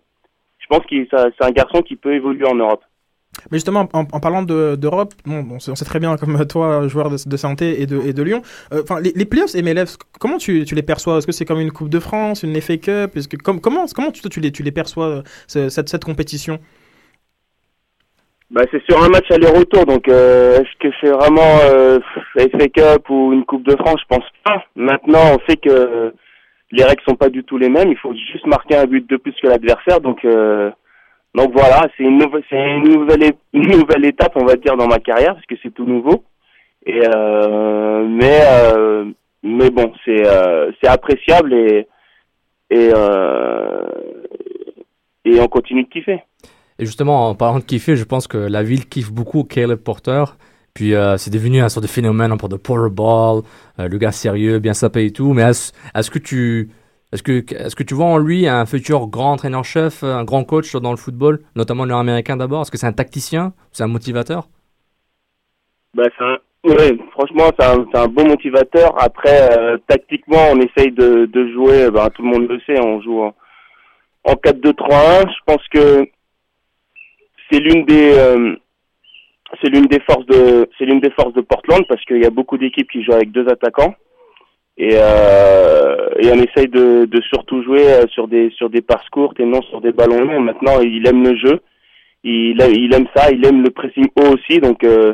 je 0.59 0.65
pense 0.69 0.85
que 0.89 0.95
c'est 1.11 1.45
un 1.45 1.51
garçon 1.51 1.81
qui 1.81 1.95
peut 1.95 2.13
évoluer 2.13 2.45
en 2.47 2.55
Europe. 2.55 2.81
Mais 3.51 3.57
justement, 3.57 3.89
en, 3.91 4.05
parlant 4.05 4.43
de- 4.43 4.75
d'Europe, 4.77 5.13
on, 5.27 5.59
sait, 5.59 5.73
très 5.85 5.99
bien, 5.99 6.15
comme 6.15 6.43
toi, 6.47 6.87
joueur 6.87 7.09
de, 7.09 7.17
de 7.29 7.37
santé 7.37 7.81
et 7.81 7.85
de, 7.85 7.99
et 7.99 8.13
de 8.13 8.23
Lyon, 8.23 8.41
euh, 8.71 8.81
enfin, 8.81 9.01
les, 9.01 9.11
les 9.13 9.25
playoffs 9.25 9.51
comment 10.21 10.37
tu, 10.37 10.63
tu 10.63 10.73
les 10.73 10.81
perçois? 10.83 11.17
Est-ce 11.17 11.27
que 11.27 11.33
c'est 11.33 11.43
comme 11.43 11.59
une 11.59 11.71
Coupe 11.71 11.89
de 11.89 11.99
France, 11.99 12.43
une 12.43 12.59
FA 12.61 12.77
Cup? 12.77 13.11
Que, 13.13 13.35
com- 13.35 13.59
comment 13.59 13.85
comment 13.93 14.11
tu, 14.11 14.21
tu, 14.29 14.39
les, 14.39 14.51
tu 14.53 14.63
les 14.63 14.71
perçois, 14.71 15.05
euh, 15.07 15.21
ce- 15.47 15.67
cette, 15.69 15.89
cette 15.89 16.05
compétition? 16.05 16.59
Bah, 18.51 18.61
c'est 18.71 18.83
sur 18.85 19.03
un 19.03 19.09
match 19.09 19.29
aller-retour, 19.31 19.85
donc 19.85 20.07
euh, 20.07 20.59
est-ce 20.59 20.77
que 20.79 20.93
c'est 21.01 21.09
vraiment 21.09 21.59
euh, 21.63 21.99
FA 22.37 22.67
Cup 22.69 23.09
ou 23.09 23.33
une 23.33 23.43
Coupe 23.43 23.63
de 23.67 23.75
France? 23.75 23.99
Je 24.01 24.15
pense 24.15 24.29
pas. 24.43 24.63
Maintenant, 24.75 25.35
on 25.35 25.49
sait 25.49 25.57
que 25.57 26.13
les 26.71 26.83
règles 26.83 27.01
sont 27.07 27.15
pas 27.15 27.29
du 27.29 27.43
tout 27.43 27.57
les 27.57 27.69
mêmes. 27.69 27.89
Il 27.89 27.97
faut 27.97 28.13
juste 28.13 28.45
marquer 28.45 28.75
un 28.75 28.85
but 28.85 29.09
de 29.09 29.17
plus 29.17 29.33
que 29.41 29.47
l'adversaire, 29.47 29.99
donc 29.99 30.23
euh, 30.25 30.71
donc 31.35 31.51
voilà, 31.53 31.87
c'est 31.97 32.03
une 32.03 32.17
nouvelle, 32.17 32.43
c'est 32.49 32.55
une 32.55 32.89
nouvelle, 32.89 33.33
une 33.53 33.67
nouvelle 33.71 34.05
étape, 34.05 34.33
on 34.35 34.45
va 34.45 34.55
dire, 34.55 34.77
dans 34.77 34.87
ma 34.87 34.99
carrière, 34.99 35.33
parce 35.33 35.45
que 35.45 35.55
c'est 35.61 35.73
tout 35.73 35.85
nouveau. 35.85 36.23
Et 36.85 37.01
euh, 37.13 38.07
mais 38.07 38.39
euh, 38.43 39.05
mais 39.43 39.69
bon, 39.69 39.91
c'est 40.05 40.25
euh, 40.25 40.71
c'est 40.81 40.89
appréciable 40.89 41.53
et 41.53 41.87
et 42.69 42.89
euh, 42.93 43.87
et 45.25 45.39
on 45.41 45.47
continue 45.47 45.83
de 45.83 45.89
kiffer. 45.89 46.23
Et 46.77 46.85
justement, 46.85 47.29
en 47.29 47.35
parlant 47.35 47.59
de 47.59 47.63
kiffer, 47.63 47.95
je 47.95 48.03
pense 48.03 48.27
que 48.27 48.37
la 48.37 48.63
ville 48.63 48.87
kiffe 48.87 49.11
beaucoup 49.11 49.43
Caleb 49.43 49.79
Porter. 49.79 50.25
Puis 50.73 50.93
euh, 50.93 51.15
c'est 51.15 51.31
devenu 51.31 51.61
un 51.61 51.69
sort 51.69 51.81
de 51.81 51.87
phénomène 51.87 52.37
pour 52.37 52.49
de 52.49 52.57
Porterball, 52.57 53.43
euh, 53.79 53.87
le 53.87 53.97
gars 53.97 54.11
sérieux, 54.11 54.59
bien 54.59 54.73
sapé 54.73 55.05
et 55.05 55.11
tout. 55.11 55.31
Mais 55.31 55.43
est-ce 55.43 56.11
que 56.11 56.19
tu 56.19 56.69
est-ce 57.13 57.23
que 57.23 57.45
est-ce 57.53 57.77
que 57.77 57.83
tu 57.83 57.93
vois 57.93 58.07
en 58.07 58.17
lui 58.17 58.45
un 58.45 58.65
futur 58.65 59.07
grand 59.07 59.31
entraîneur-chef, 59.33 60.03
un 60.03 60.25
grand 60.25 60.43
coach 60.43 60.75
dans 60.75 60.91
le 60.91 60.97
football, 60.97 61.39
notamment 61.55 61.85
nord-américain 61.85 62.35
d'abord? 62.35 62.63
Est-ce 62.63 62.71
que 62.71 62.77
c'est 62.77 62.87
un 62.87 62.91
tacticien? 62.91 63.53
C'est 63.71 63.83
un 63.83 63.87
motivateur? 63.87 64.49
C'est 65.95 66.11
un, 66.19 66.37
ouais, 66.65 66.97
franchement, 67.11 67.51
c'est 67.57 67.65
un, 67.65 67.85
un 67.93 68.07
bon 68.09 68.27
motivateur. 68.27 69.01
Après, 69.01 69.57
euh, 69.57 69.77
tactiquement, 69.87 70.49
on 70.51 70.59
essaye 70.59 70.91
de, 70.91 71.25
de 71.25 71.53
jouer, 71.53 71.89
bah, 71.89 72.09
tout 72.13 72.21
le 72.21 72.27
monde 72.27 72.49
le 72.49 72.59
sait, 72.65 72.77
on 72.81 73.01
joue 73.01 73.21
en, 73.21 73.33
en 74.25 74.33
4-2-3-1. 74.33 75.29
Je 75.29 75.43
pense 75.45 75.65
que 75.73 76.05
c'est 77.49 77.59
l'une 77.59 77.85
des, 77.85 78.13
euh, 78.17 78.55
c'est 79.61 79.69
l'une 79.69 79.85
des 79.85 79.99
forces 80.01 80.25
de, 80.25 80.67
c'est 80.77 80.85
l'une 80.85 80.99
des 80.99 81.11
forces 81.11 81.33
de 81.33 81.41
Portland 81.41 81.83
parce 81.87 82.03
qu'il 82.05 82.21
y 82.21 82.25
a 82.25 82.29
beaucoup 82.31 82.57
d'équipes 82.57 82.89
qui 82.89 83.03
jouent 83.03 83.13
avec 83.13 83.31
deux 83.31 83.47
attaquants. 83.47 83.95
et, 84.77 84.89
euh, 84.93 86.09
et 86.19 86.31
on 86.31 86.35
essaye 86.35 86.67
de, 86.67 87.05
de 87.05 87.21
surtout 87.21 87.63
jouer 87.63 87.87
euh, 87.87 88.07
sur 88.07 88.27
des 88.27 88.49
sur 88.51 88.69
des 88.69 88.81
passes 88.81 89.09
courtes 89.11 89.39
et 89.39 89.45
non 89.45 89.61
sur 89.63 89.81
des 89.81 89.91
ballons 89.91 90.23
longs. 90.23 90.41
Maintenant, 90.41 90.79
il 90.81 91.07
aime 91.07 91.23
le 91.23 91.37
jeu, 91.37 91.59
il 92.23 92.61
aime, 92.61 92.73
il 92.73 92.93
aime 92.93 93.07
ça, 93.15 93.31
il 93.31 93.45
aime 93.45 93.63
le 93.63 93.69
pressing 93.69 94.07
haut 94.17 94.33
aussi, 94.33 94.59
donc 94.59 94.83
euh, 94.83 95.13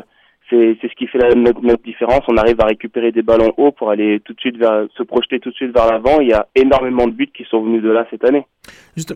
c'est 0.50 0.76
c'est 0.80 0.88
ce 0.88 0.94
qui 0.94 1.06
fait 1.06 1.18
la, 1.18 1.34
notre, 1.34 1.60
notre 1.62 1.82
différence. 1.82 2.22
On 2.28 2.36
arrive 2.36 2.60
à 2.60 2.66
récupérer 2.66 3.12
des 3.12 3.22
ballons 3.22 3.52
hauts 3.56 3.72
pour 3.72 3.90
aller 3.90 4.20
tout 4.20 4.32
de 4.32 4.40
suite 4.40 4.56
vers 4.56 4.86
se 4.96 5.02
projeter 5.04 5.38
tout 5.38 5.50
de 5.50 5.54
suite 5.54 5.74
vers 5.74 5.90
l'avant. 5.90 6.20
Il 6.20 6.28
y 6.28 6.34
a 6.34 6.48
énormément 6.56 7.06
de 7.06 7.12
buts 7.12 7.30
qui 7.32 7.44
sont 7.44 7.62
venus 7.62 7.82
de 7.82 7.90
là 7.90 8.06
cette 8.10 8.24
année. 8.24 8.46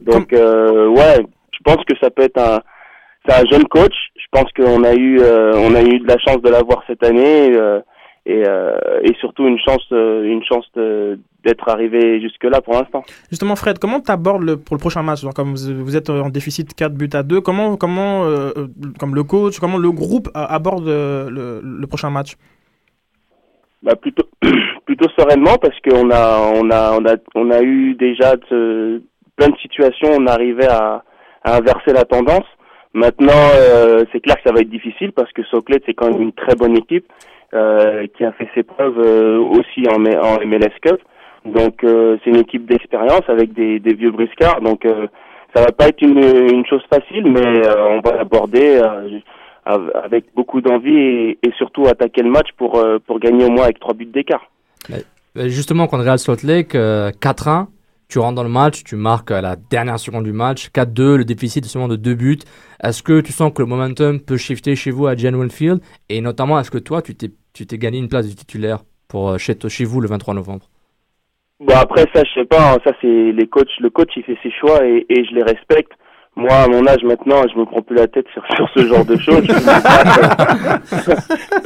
donc 0.03 0.33
euh, 0.33 0.87
ouais, 0.89 1.27
je 1.53 1.59
pense 1.65 1.85
que 1.85 1.97
ça 2.01 2.11
peut 2.11 2.23
être 2.23 2.39
un 2.39 2.61
c'est 3.27 3.35
un 3.35 3.45
jeune 3.51 3.65
coach. 3.69 3.95
Je 4.17 4.25
pense 4.31 4.51
qu'on 4.53 4.83
a 4.85 4.95
eu 4.95 5.19
euh, 5.21 5.53
on 5.57 5.75
a 5.75 5.83
eu 5.83 5.99
de 6.01 6.07
la 6.07 6.19
chance 6.19 6.41
de 6.43 6.49
l'avoir 6.51 6.83
cette 6.87 7.05
année. 7.05 7.55
euh, 7.57 7.81
et, 8.29 8.43
euh, 8.45 8.77
et 9.05 9.15
surtout 9.21 9.47
une 9.47 9.59
chance, 9.61 9.87
une 9.93 10.43
chance 10.43 10.67
d'être 10.75 11.69
arrivé 11.69 12.21
jusque 12.21 12.43
là 12.43 12.61
pour 12.61 12.75
l'instant. 12.75 13.05
Justement, 13.31 13.55
Fred, 13.55 13.79
comment 13.79 14.01
tu 14.01 14.11
abordes 14.11 14.43
le, 14.43 14.57
pour 14.57 14.75
le 14.75 14.81
prochain 14.81 15.05
match? 15.05 15.21
Genre, 15.23 15.33
Comme 15.33 15.55
vous, 15.55 15.97
êtes 15.97 16.11
en 16.11 16.29
déficit 16.29 16.75
4 16.75 16.93
buts 16.93 17.09
à 17.13 17.23
2, 17.23 17.41
comment, 17.41 17.77
comment 17.77 18.25
comme 18.99 19.15
le 19.15 19.23
coach, 19.23 19.61
comment 19.61 19.79
le 19.79 19.93
groupe 19.93 20.29
aborde 20.35 20.87
le, 20.89 21.61
le 21.63 21.87
prochain 21.87 22.11
match? 22.11 22.35
Bah 23.85 23.95
plutôt 23.95 24.25
plutôt 24.87 25.09
sereinement 25.17 25.57
parce 25.63 25.79
qu'on 25.81 26.11
a 26.11 26.51
on 26.55 26.69
a 26.71 26.99
on 26.99 27.05
a 27.07 27.15
on 27.37 27.51
a 27.53 27.63
eu 27.63 27.95
déjà 27.95 28.35
de- 28.35 29.03
plein 29.37 29.49
de 29.51 29.57
situations 29.59 30.11
on 30.19 30.27
arrivait 30.27 30.67
à, 30.67 31.05
à 31.45 31.57
inverser 31.59 31.93
la 31.93 32.05
tendance. 32.05 32.47
Maintenant 33.05 33.45
euh, 33.55 34.05
c'est 34.11 34.21
clair 34.21 34.37
que 34.37 34.43
ça 34.49 34.53
va 34.55 34.61
être 34.61 34.71
difficile 34.71 35.13
parce 35.13 35.31
que 35.33 35.43
Soclet 35.51 35.83
c'est 35.85 35.93
quand 35.93 36.11
même 36.11 36.23
une 36.23 36.33
très 36.33 36.55
bonne 36.57 36.77
équipe 36.77 37.07
euh, 37.53 38.07
qui 38.17 38.25
a 38.25 38.33
fait 38.33 38.49
ses 38.55 38.63
preuves 38.63 38.99
euh, 38.99 39.39
aussi 39.39 39.83
en, 39.93 39.99
MLS 39.99 40.75
Cup. 40.83 40.99
Donc 41.45 41.85
euh, 41.85 42.17
c'est 42.25 42.31
une 42.31 42.39
équipe 42.47 42.65
d'expérience 42.67 43.27
avec 43.29 43.53
des, 43.53 43.79
des 43.81 43.93
vieux 44.01 44.11
briscards. 44.13 44.63
Donc 44.63 44.87
euh, 44.87 45.07
ça 45.55 45.61
va 45.63 45.73
pas 45.73 45.89
être 45.89 46.01
une, 46.01 46.19
une 46.57 46.65
chose 46.67 46.83
facile, 46.89 47.31
mais 47.31 47.47
euh, 47.67 47.89
on 47.97 48.01
va 48.01 48.17
l'aborder 48.17 48.81
av- 49.67 49.93
avec 50.03 50.25
beaucoup 50.35 50.63
d'envie 50.63 50.97
et, 50.97 51.39
et 51.43 51.53
surtout 51.59 51.87
attaquer 51.87 52.23
le 52.23 52.31
match 52.31 52.49
pour 52.57 52.83
pour 53.07 53.21
gagner 53.21 53.45
au 53.45 53.51
moins 53.51 53.65
avec 53.65 53.79
trois 53.79 53.95
buts 53.95 54.07
d'écart. 54.07 54.45
Justement, 55.37 55.87
contre 55.87 56.05
Real 56.05 56.19
Salt 56.19 56.43
Lake, 56.45 56.75
euh, 56.75 57.11
4-1, 57.11 57.67
tu 58.09 58.19
rentres 58.19 58.37
dans 58.37 58.43
le 58.43 58.49
match, 58.49 58.85
tu 58.85 58.97
marques 58.97 59.31
à 59.31 59.41
la 59.41 59.57
dernière 59.57 59.99
seconde 59.99 60.25
du 60.25 60.33
match, 60.33 60.69
4-2, 60.69 61.17
le 61.17 61.25
déficit 61.25 61.65
seulement 61.65 61.89
de 61.89 61.97
deux 61.97 62.15
buts. 62.15 62.39
Est-ce 62.83 63.03
que 63.03 63.21
tu 63.21 63.33
sens 63.33 63.53
que 63.53 63.63
le 63.63 63.67
momentum 63.67 64.21
peut 64.21 64.37
shifter 64.37 64.77
chez 64.77 64.91
vous 64.91 65.07
à 65.07 65.17
Gen 65.17 65.51
Field 65.51 65.81
Et 66.09 66.21
notamment, 66.21 66.59
est-ce 66.61 66.71
que 66.71 66.79
toi, 66.79 67.03
tu 67.03 67.15
t'es, 67.17 67.31
tu 67.53 67.67
t'es 67.67 67.79
gagné 67.79 67.99
une 67.99 68.09
place 68.09 68.29
de 68.29 68.35
titulaire 68.35 68.81
pour, 69.09 69.31
euh, 69.31 69.39
chez, 69.39 69.57
chez 69.69 69.85
vous 69.85 70.01
le 70.01 70.09
23 70.09 70.35
novembre? 70.35 70.67
Bon 71.59 71.75
après 71.75 72.05
ça 72.15 72.23
je 72.23 72.41
sais 72.41 72.45
pas, 72.45 72.75
hein, 72.75 72.79
ça 72.85 72.93
c'est 73.01 73.33
les 73.33 73.47
coachs, 73.47 73.81
le 73.81 73.89
coach 73.89 74.11
il 74.15 74.23
fait 74.25 74.37
ses 74.43 74.51
choix 74.51 74.85
et, 74.85 75.07
et 75.09 75.25
je 75.25 75.35
les 75.35 75.43
respecte. 75.43 75.91
Moi 76.37 76.53
à 76.53 76.69
mon 76.69 76.87
âge 76.87 77.03
maintenant 77.03 77.43
je 77.51 77.59
me 77.59 77.65
prends 77.65 77.81
plus 77.81 77.97
la 77.97 78.07
tête 78.07 78.27
sur, 78.35 78.43
sur 78.57 78.69
ce 78.77 78.87
genre 78.87 79.07
de 79.07 79.17
choses. 79.17 79.49
Euh, 79.49 79.57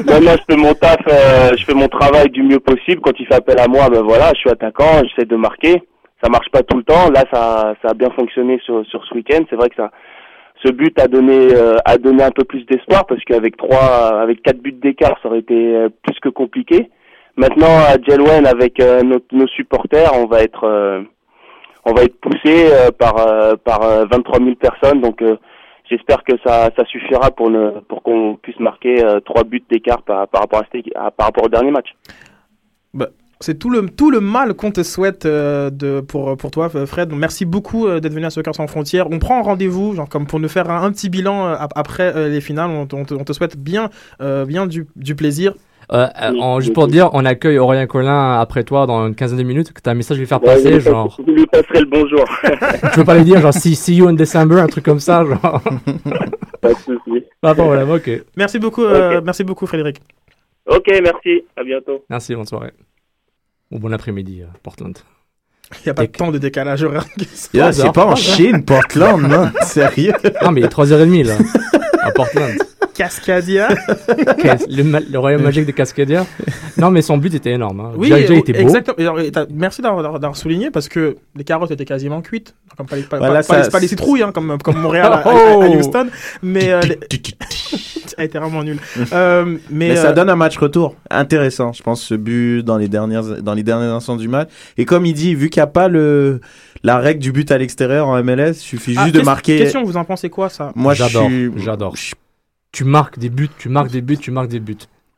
Maintenant 0.06 0.36
je 0.38 0.44
fais 0.48 0.56
mon 0.56 0.74
taf, 0.74 1.00
euh, 1.08 1.56
je 1.56 1.64
fais 1.64 1.74
mon 1.74 1.88
travail 1.88 2.30
du 2.30 2.44
mieux 2.44 2.60
possible. 2.60 3.00
Quand 3.00 3.18
il 3.18 3.26
fait 3.26 3.34
appel 3.34 3.58
à 3.58 3.66
moi, 3.66 3.88
ben 3.90 4.02
voilà, 4.02 4.30
je 4.34 4.38
suis 4.38 4.50
attaquant, 4.50 5.02
j'essaie 5.02 5.26
de 5.26 5.34
marquer. 5.34 5.82
Ça 6.22 6.28
marche 6.28 6.50
pas 6.50 6.62
tout 6.62 6.76
le 6.76 6.82
temps. 6.84 7.10
Là 7.10 7.24
ça 7.32 7.74
ça 7.82 7.88
a 7.90 7.94
bien 7.94 8.10
fonctionné 8.10 8.58
sur 8.64 8.84
sur 8.86 9.04
ce 9.06 9.14
week-end. 9.14 9.40
C'est 9.48 9.56
vrai 9.56 9.68
que 9.70 9.76
ça 9.76 9.90
ce 10.64 10.70
but 10.72 10.98
a 11.00 11.08
donné 11.08 11.54
euh, 11.54 11.76
a 11.84 11.96
donné 11.96 12.22
un 12.22 12.30
peu 12.30 12.44
plus 12.44 12.64
d'espoir 12.66 13.06
parce 13.06 13.22
qu'avec 13.24 13.56
trois 13.56 14.20
avec 14.20 14.42
quatre 14.42 14.60
buts 14.60 14.72
d'écart 14.72 15.18
ça 15.22 15.28
aurait 15.28 15.38
été 15.38 15.76
euh, 15.76 15.88
plus 16.02 16.18
que 16.20 16.28
compliqué. 16.28 16.90
Maintenant 17.36 17.78
à 17.88 17.96
Jelwen 18.06 18.46
avec 18.46 18.80
euh, 18.80 19.02
nos, 19.02 19.20
nos 19.32 19.46
supporters, 19.48 20.10
on 20.14 20.26
va 20.26 20.42
être 20.42 20.64
euh, 20.64 21.02
on 21.86 21.94
va 21.94 22.02
être 22.02 22.20
poussé 22.20 22.66
euh, 22.70 22.90
par 22.90 23.14
par 23.64 23.82
euh, 23.82 24.04
23 24.10 24.38
000 24.40 24.54
personnes 24.56 25.00
donc 25.00 25.24
j'espère 25.88 26.22
que 26.24 26.34
ça 26.44 26.68
ça 26.76 26.84
suffira 26.84 27.30
pour 27.30 27.48
ne 27.48 27.70
pour 27.88 28.02
qu'on 28.02 28.36
puisse 28.36 28.60
marquer 28.60 28.96
trois 29.24 29.44
buts 29.44 29.64
d'écart 29.70 30.02
par, 30.02 30.28
par 30.28 30.42
rapport 30.42 30.60
à, 30.60 31.06
à- 31.06 31.10
par 31.10 31.26
rapport 31.28 31.44
au 31.44 31.48
dernier 31.48 31.70
match. 31.70 31.88
Bah, 32.92 33.06
c'est 33.40 33.58
tout 33.58 33.70
le, 33.70 33.88
tout 33.88 34.10
le 34.10 34.20
mal 34.20 34.54
qu'on 34.54 34.70
te 34.70 34.82
souhaite 34.82 35.24
euh, 35.26 35.70
de, 35.70 36.00
pour, 36.00 36.36
pour 36.36 36.50
toi, 36.50 36.68
Fred. 36.68 37.08
Donc, 37.08 37.18
merci 37.18 37.44
beaucoup 37.46 37.86
euh, 37.86 37.98
d'être 38.00 38.12
venu 38.12 38.26
à 38.26 38.30
Soccer 38.30 38.54
sans 38.54 38.66
frontières. 38.66 39.06
On 39.10 39.18
prend 39.18 39.42
rendez-vous, 39.42 39.94
genre 39.94 40.08
comme 40.08 40.26
pour 40.26 40.40
nous 40.40 40.48
faire 40.48 40.70
un, 40.70 40.82
un 40.82 40.92
petit 40.92 41.08
bilan 41.08 41.46
euh, 41.48 41.54
ap- 41.58 41.72
après 41.74 42.14
euh, 42.14 42.28
les 42.28 42.40
finales. 42.40 42.70
On, 42.70 42.86
te- 42.86 42.94
on 42.96 43.04
te, 43.04 43.14
on 43.14 43.24
te 43.24 43.32
souhaite 43.32 43.56
bien, 43.56 43.88
euh, 44.20 44.44
bien 44.44 44.66
du, 44.66 44.86
du 44.96 45.14
plaisir. 45.14 45.54
Euh, 45.92 46.06
euh, 46.22 46.32
en- 46.38 46.60
juste 46.60 46.72
pour 46.74 46.86
dire, 46.86 47.10
on 47.14 47.24
accueille 47.24 47.58
Aurélien 47.58 47.86
Collin 47.86 48.38
après 48.38 48.62
toi 48.62 48.86
dans 48.86 49.08
une 49.08 49.14
quinzaine 49.16 49.38
de 49.38 49.42
minutes. 49.42 49.72
Que 49.72 49.80
t'as 49.80 49.90
un 49.90 49.94
message 49.94 50.18
à 50.18 50.20
lui 50.20 50.26
faire 50.26 50.40
Ouais, 50.42 50.50
je 50.50 50.54
passer, 50.62 50.70
lui 50.74 50.80
genre. 50.80 51.16
passe- 51.16 51.26
je 51.26 51.32
lui 51.32 51.46
passerai 51.46 51.80
le 51.80 51.86
bonjour. 51.86 52.24
tu 52.92 52.98
veux 53.00 53.04
pas 53.04 53.16
lui 53.16 53.24
dire, 53.24 53.40
genre, 53.40 53.54
see, 53.54 53.74
see 53.74 53.96
you 53.96 54.06
in 54.06 54.12
December, 54.12 54.60
un 54.60 54.66
truc 54.68 54.84
comme 54.84 55.00
ça, 55.00 55.24
genre. 55.24 55.62
Pas 56.60 56.74
de 56.74 56.78
souci. 56.78 57.24
Pas 57.40 57.54
de 57.54 57.58
problème, 57.58 57.90
ok. 57.90 58.22
Merci 58.36 58.58
beaucoup, 58.58 58.84
euh, 58.84 59.18
Ok. 59.18 59.24
merci 59.24 59.42
beaucoup, 59.44 59.66
Frédéric. 59.66 59.96
Ok, 60.66 60.86
merci. 61.02 61.42
À 61.56 61.64
bientôt. 61.64 62.04
Merci, 62.10 62.34
bonne 62.36 62.46
soirée. 62.46 62.70
Bon 63.70 63.92
après-midi, 63.92 64.42
euh, 64.42 64.46
Portland. 64.62 64.98
Il 65.78 65.86
n'y 65.86 65.90
a 65.90 65.94
pas 65.94 66.02
de 66.06 66.12
temps 66.12 66.30
de 66.30 66.38
décalage 66.38 66.82
horaire. 66.82 67.04
Yeah, 67.54 67.72
c'est 67.72 67.92
pas 67.92 68.06
en 68.06 68.16
Chine, 68.16 68.64
Portland, 68.64 69.22
non 69.22 69.50
Sérieux? 69.62 70.12
Non, 70.42 70.50
mais 70.52 70.60
il 70.60 70.64
est 70.64 70.68
3h30 70.72 71.26
là, 71.26 71.34
à 72.02 72.10
Portland. 72.12 72.52
Cascadia? 72.94 73.68
Cas- 74.42 74.66
le, 74.68 75.16
royaume 75.18 75.42
magique 75.42 75.64
de 75.64 75.72
Cascadia. 75.72 76.26
Non, 76.76 76.90
mais 76.90 77.00
son 77.02 77.16
but 77.16 77.32
était 77.34 77.52
énorme. 77.52 77.80
Hein. 77.80 77.92
Oui, 77.96 78.12
euh, 78.12 78.16
était 78.18 78.52
beau. 78.52 78.58
exactement. 78.58 79.14
Merci 79.50 79.80
d'avoir 79.80 80.36
souligné 80.36 80.70
parce 80.70 80.88
que 80.88 81.16
les 81.34 81.44
carottes 81.44 81.70
étaient 81.70 81.84
quasiment 81.86 82.20
cuites. 82.20 82.54
Comme 82.76 82.86
pas, 82.86 82.96
les- 82.96 83.02
pas, 83.02 83.18
Voilà, 83.18 83.34
pas- 83.36 83.42
ça- 83.42 83.54
pas 83.56 83.62
les, 83.64 83.70
pas 83.70 83.78
les 83.80 83.88
citrouilles, 83.88 84.22
hein, 84.22 84.32
comme, 84.34 84.58
comme 84.62 84.76
Montréal 84.78 85.10
à- 85.12 85.22
Oh. 85.24 85.62
à 85.62 85.68
Houston. 85.68 86.08
Mais. 86.42 86.72
euh, 86.72 86.80
les- 86.82 86.98
a 88.18 88.24
été 88.24 88.38
vraiment 88.38 88.62
nul. 88.62 88.76
Euh, 89.14 89.44
mais 89.70 89.88
Mais, 89.90 89.96
ça 89.96 90.08
euh, 90.08 90.12
donne 90.12 90.28
un 90.28 90.36
match 90.36 90.58
retour 90.58 90.94
intéressant, 91.10 91.72
je 91.72 91.82
pense, 91.82 92.02
ce 92.02 92.14
but 92.14 92.62
dans 92.62 92.76
les 92.76 92.88
dernières 92.88 93.40
dans 93.40 93.54
les 93.54 93.62
derniers 93.62 93.86
instants 93.86 94.16
du 94.16 94.28
match. 94.28 94.48
Et 94.76 94.84
comme 94.84 95.06
il 95.06 95.14
dit, 95.14 95.34
vu 95.34 95.48
qu'il 95.48 95.59
n'y 95.60 95.64
a 95.64 95.66
pas 95.68 95.88
le 95.88 96.40
la 96.82 96.98
règle 96.98 97.20
du 97.20 97.32
but 97.32 97.50
à 97.52 97.58
l'extérieur 97.58 98.08
en 98.08 98.22
MLS, 98.22 98.50
il 98.50 98.54
suffit 98.54 98.94
ah, 98.96 99.02
juste 99.04 99.14
de 99.14 99.18
qu'est-ce- 99.20 99.26
marquer. 99.30 99.58
Question, 99.58 99.82
vous 99.84 99.96
en 99.96 100.04
pensez 100.04 100.30
quoi 100.30 100.48
ça? 100.48 100.72
Moi, 100.74 100.94
J'adore, 100.94 101.26
suis- 101.28 101.50
j'adore. 101.56 101.94
Tu 102.72 102.84
marques 102.84 103.18
des 103.18 103.28
buts, 103.30 103.50
tu 103.58 103.68
marques 103.68 103.90
des 103.90 104.00
buts, 104.00 104.16
tu 104.18 104.30
marques 104.30 104.48
des 104.48 104.60
buts. 104.60 104.76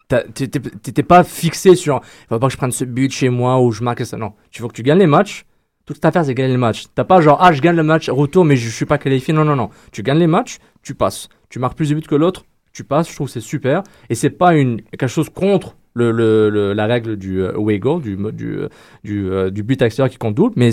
T'as- 0.09 0.22
t'es- 0.24 0.48
t'es- 0.48 0.61
T'étais 0.61 1.02
pas 1.02 1.22
fixé 1.24 1.74
sur 1.76 2.00
il 2.24 2.26
faut 2.28 2.38
pas 2.38 2.46
que 2.48 2.52
je 2.52 2.57
prenne 2.59 2.72
ce 2.72 2.85
but 2.85 3.12
chez 3.12 3.28
moi 3.28 3.61
ou 3.61 3.72
je 3.72 3.83
marque 3.83 4.05
ça. 4.05 4.16
Non, 4.16 4.33
tu 4.50 4.62
veux 4.62 4.68
que 4.68 4.72
tu 4.74 4.83
gagnes 4.83 4.98
les 4.98 5.07
matchs? 5.07 5.44
Toute 5.85 6.00
ta 6.00 6.09
affaire, 6.09 6.24
c'est 6.24 6.35
gagner 6.35 6.52
le 6.52 6.59
match. 6.59 6.85
T'as 6.94 7.05
pas 7.05 7.20
genre, 7.20 7.38
ah, 7.40 7.52
je 7.52 7.61
gagne 7.61 7.74
le 7.76 7.83
match 7.83 8.09
retour, 8.09 8.44
mais 8.44 8.57
je 8.57 8.68
suis 8.68 8.85
pas 8.87 8.98
qualifié. 8.98 9.35
Non, 9.35 9.44
non, 9.44 9.57
non. 9.57 9.68
Tu 9.90 10.02
gagnes 10.02 10.18
les 10.20 10.26
matchs, 10.28 10.59
tu 10.83 10.94
passes. 10.94 11.28
Tu 11.48 11.59
marques 11.59 11.76
plus 11.76 11.88
de 11.90 11.94
buts 11.96 12.02
que 12.09 12.14
l'autre, 12.14 12.44
tu 12.72 12.85
passes. 12.85 13.09
Je 13.11 13.14
trouve 13.14 13.26
que 13.26 13.33
c'est 13.33 13.40
super. 13.40 13.83
Et 14.09 14.14
c'est 14.14 14.31
pas 14.31 14.55
une, 14.55 14.81
quelque 14.81 15.07
chose 15.09 15.28
contre 15.28 15.76
le, 15.94 16.11
le- 16.12 16.48
le- 16.50 16.72
la 16.72 16.87
règle 16.87 17.16
du 17.16 17.42
euh, 17.42 17.52
away 17.57 17.78
goal, 17.78 18.00
du, 18.02 18.16
du, 18.33 18.59
euh, 18.59 18.68
du, 19.05 19.31
euh, 19.31 19.50
du 19.50 19.62
but 19.62 19.81
extérieur 19.83 20.11
qui 20.11 20.18
compte 20.18 20.35
double. 20.35 20.55
Mais 20.57 20.70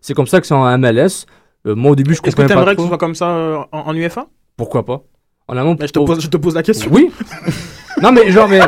c'est 0.00 0.14
comme 0.14 0.26
ça 0.26 0.40
que 0.40 0.46
c'est 0.46 0.54
en 0.54 0.78
MLS. 0.78 1.26
Euh, 1.66 1.74
moi, 1.74 1.92
au 1.92 1.96
début, 1.96 2.14
je 2.14 2.20
Est-ce 2.24 2.36
que 2.36 2.42
comprenais 2.42 2.48
tu 2.48 2.54
pas 2.54 2.60
aimerais 2.60 2.72
que 2.72 2.76
trop. 2.76 2.84
ce 2.84 2.88
soit 2.88 2.98
comme 2.98 3.14
ça 3.14 3.28
euh, 3.30 3.58
en, 3.72 3.78
en 3.80 3.94
UFA 3.94 4.26
Pourquoi 4.56 4.84
pas? 4.84 5.02
En 5.48 5.56
amont, 5.56 5.76
je, 5.80 5.86
te 5.86 5.98
pose, 5.98 6.20
je 6.20 6.28
te 6.28 6.36
pose 6.36 6.54
la 6.54 6.62
question. 6.62 6.90
Oui. 6.92 7.10
non 8.02 8.12
mais 8.12 8.30
genre 8.30 8.48
mais 8.48 8.60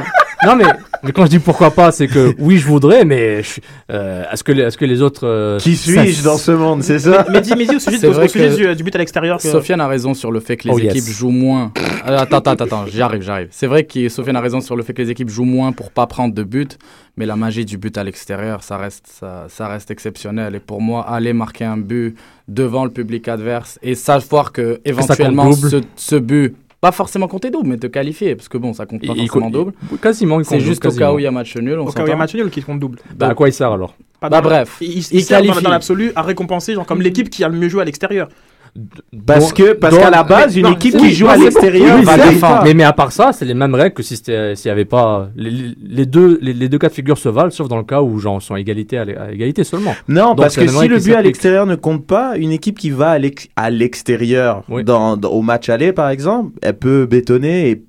non 0.45 0.57
mais 0.57 0.65
mais 1.05 1.13
quand 1.13 1.25
je 1.25 1.31
dis 1.31 1.39
pourquoi 1.39 1.71
pas, 1.73 1.91
c'est 1.93 2.07
que 2.07 2.35
oui 2.39 2.59
je 2.59 2.67
voudrais, 2.67 3.05
mais 3.05 3.43
je- 3.43 3.61
euh, 3.91 4.25
est-ce 4.33 4.45
que 4.45 4.53
les, 4.53 4.63
est-ce 4.63 4.77
que 4.79 4.85
les 4.85 5.03
autres 5.03 5.27
euh, 5.27 5.59
Qui 5.59 5.75
suis-je 5.77 6.23
dans 6.23 6.37
ce 6.39 6.53
monde, 6.53 6.83
c'est 6.83 6.99
ça 7.01 7.27
Mais 7.33 7.41
dis, 7.41 7.55
mais 7.57 7.67
dis 7.67 7.77
au 7.77 7.79
sujet, 7.81 7.99
C'est 7.99 8.07
au 8.07 8.29
sujet 8.29 8.55
du, 8.57 8.77
du 8.77 8.83
but 8.85 8.95
à 8.95 8.99
l'extérieur. 8.99 9.39
que- 9.39 9.49
Sofiane 9.51 9.81
a 9.81 9.89
raison 9.89 10.15
sur 10.15 10.31
le 10.31 10.41
fait 10.41 10.57
que 10.57 10.69
les 10.69 10.75
Oh, 10.75 10.79
yes. 10.79 10.95
équipes 10.95 11.13
jouent 11.13 11.31
moins. 11.31 11.73
Euh, 12.09 12.19
attends, 12.19 12.39
attends, 12.39 12.53
attends, 12.65 12.85
j'arrive, 12.87 13.23
j'arrive. 13.23 13.49
C'est 13.51 13.67
vrai 13.67 13.85
que 13.85 14.09
Sofiane 14.09 14.37
a 14.37 14.41
raison 14.41 14.61
sur 14.61 14.77
le 14.77 14.83
fait 14.83 14.93
que 14.95 15.03
les 15.03 15.11
équipes 15.11 15.29
jouent 15.31 15.45
moins 15.45 15.73
pour 15.73 15.91
pas 15.91 16.07
prendre 16.07 16.35
de 16.35 16.43
but, 16.45 16.79
mais 17.17 17.27
la 17.27 17.37
magie 17.37 17.65
du 17.65 17.79
but 17.79 17.97
à 17.99 18.05
l'extérieur, 18.05 18.63
ça 18.63 18.77
reste, 18.77 19.07
ça, 19.09 19.47
ça 19.49 19.69
reste 19.69 19.91
exceptionnel. 19.91 20.55
Et 20.55 20.61
pour 20.61 20.81
moi, 20.81 21.09
aller 21.09 21.33
marquer 21.33 21.65
un 21.65 21.77
but 21.77 22.17
devant 22.49 22.85
le 22.85 22.91
public 22.91 23.29
adverse 23.29 23.79
et 23.83 23.95
savoir 23.95 24.53
que 24.53 24.81
éventuellement 24.85 25.53
ce, 25.53 25.81
ce 25.97 26.17
but, 26.17 26.55
pas 26.83 26.90
forcément 26.92 27.29
compter 27.29 27.51
double, 27.51 27.68
mais 27.68 27.77
te 27.79 27.87
qualifier, 27.87 28.35
parce 28.35 28.49
que 28.49 28.59
bon, 28.59 28.73
ça 28.75 28.87
compte 28.87 29.07
pas 29.07 29.12
Il- 29.14 29.23
il 29.23 29.29
forcément 29.29 29.45
compte- 29.47 29.53
double. 29.55 29.73
quasiment, 30.03 30.40
il 30.40 30.45
C'est 30.45 30.59
juste 30.59 30.83
double, 30.83 30.97
au 30.97 30.99
cas 30.99 31.12
où 31.12 31.18
il 31.21 31.23
y 31.23 31.27
a 31.27 31.29
quasiment. 31.31 31.38
match 31.38 31.57
nul. 31.57 31.79
On 31.79 31.87
Au 31.87 31.92
cas 31.92 32.03
où 32.03 32.07
il 32.07 32.11
y 32.11 32.12
a 32.12 32.16
match 32.16 32.35
nul 32.35 32.51
qui 32.51 32.61
compte 32.61 32.81
double. 32.81 32.99
Bah, 33.16 33.29
à 33.29 33.35
quoi 33.35 33.49
il 33.49 33.53
sert 33.53 33.71
alors 33.71 33.95
Bah, 34.21 34.40
bref, 34.40 34.79
il, 34.81 34.99
il, 34.99 35.07
il 35.12 35.25
qualifie. 35.27 35.62
dans 35.62 35.71
l'absolu 35.71 36.11
à 36.16 36.23
récompenser 36.23 36.75
genre 36.75 36.85
comme 36.85 37.01
l'équipe 37.01 37.31
qui 37.31 37.45
a 37.45 37.49
le 37.49 37.57
mieux 37.57 37.68
joué 37.68 37.83
à 37.83 37.85
l'extérieur. 37.85 38.29
Parce 39.27 39.53
que 39.53 39.75
parce 39.75 39.97
qu'à 39.99 40.09
la 40.09 40.23
base, 40.23 40.55
mais- 40.55 40.61
une 40.61 40.67
non, 40.67 40.73
équipe 40.73 40.97
qui 40.97 41.13
joue 41.13 41.27
non, 41.27 41.33
à 41.33 41.37
l'extérieur 41.37 42.01
va 42.03 42.17
défendre. 42.17 42.63
mais, 42.65 42.73
mais 42.73 42.85
à 42.85 42.95
part 42.95 43.13
ça, 43.13 43.33
c'est 43.33 43.45
les 43.45 43.53
mêmes 43.53 43.75
règles 43.75 43.95
que 43.95 44.03
si 44.03 44.17
c'était- 44.17 44.57
s'il 44.57 44.69
y 44.69 44.73
avait 44.73 44.87
pas 44.87 45.29
les, 45.37 46.07
deux 46.07 46.39
les, 46.41 46.55
les 46.55 46.69
deux 46.71 46.79
cas 46.79 46.89
de 46.89 46.95
figure 46.95 47.19
se 47.19 47.29
valent, 47.29 47.51
sauf 47.51 47.69
dans 47.69 47.77
le 47.77 47.83
cas 47.85 48.01
où 48.01 48.19
genre 48.19 48.41
sont 48.41 48.55
à 48.55 48.61
égalité 48.61 48.97
à, 48.97 49.31
égalité 49.31 49.63
seulement. 49.65 49.95
Non, 50.09 50.29
Donc, 50.29 50.39
parce 50.39 50.57
que 50.57 50.67
si 50.67 50.89
le 50.89 50.99
but 50.99 51.13
à 51.15 51.21
l'extérieur 51.21 51.67
ne 51.67 51.75
compte 51.75 52.07
pas, 52.07 52.37
une 52.39 52.51
équipe 52.53 52.79
qui 52.79 52.89
va 52.91 53.11
à 53.11 53.19
l'ex- 53.19 53.49
à 53.57 53.69
l'extérieur, 53.69 54.63
Oui. 54.71 54.85
dans, 54.85 55.19
dans- 55.19 55.29
au 55.31 55.43
match 55.43 55.69
aller 55.69 55.93
par 55.93 56.09
exemple, 56.09 56.53
elle 56.63 56.79
peut 56.79 57.05
bétonner 57.05 57.71
et 57.71 57.83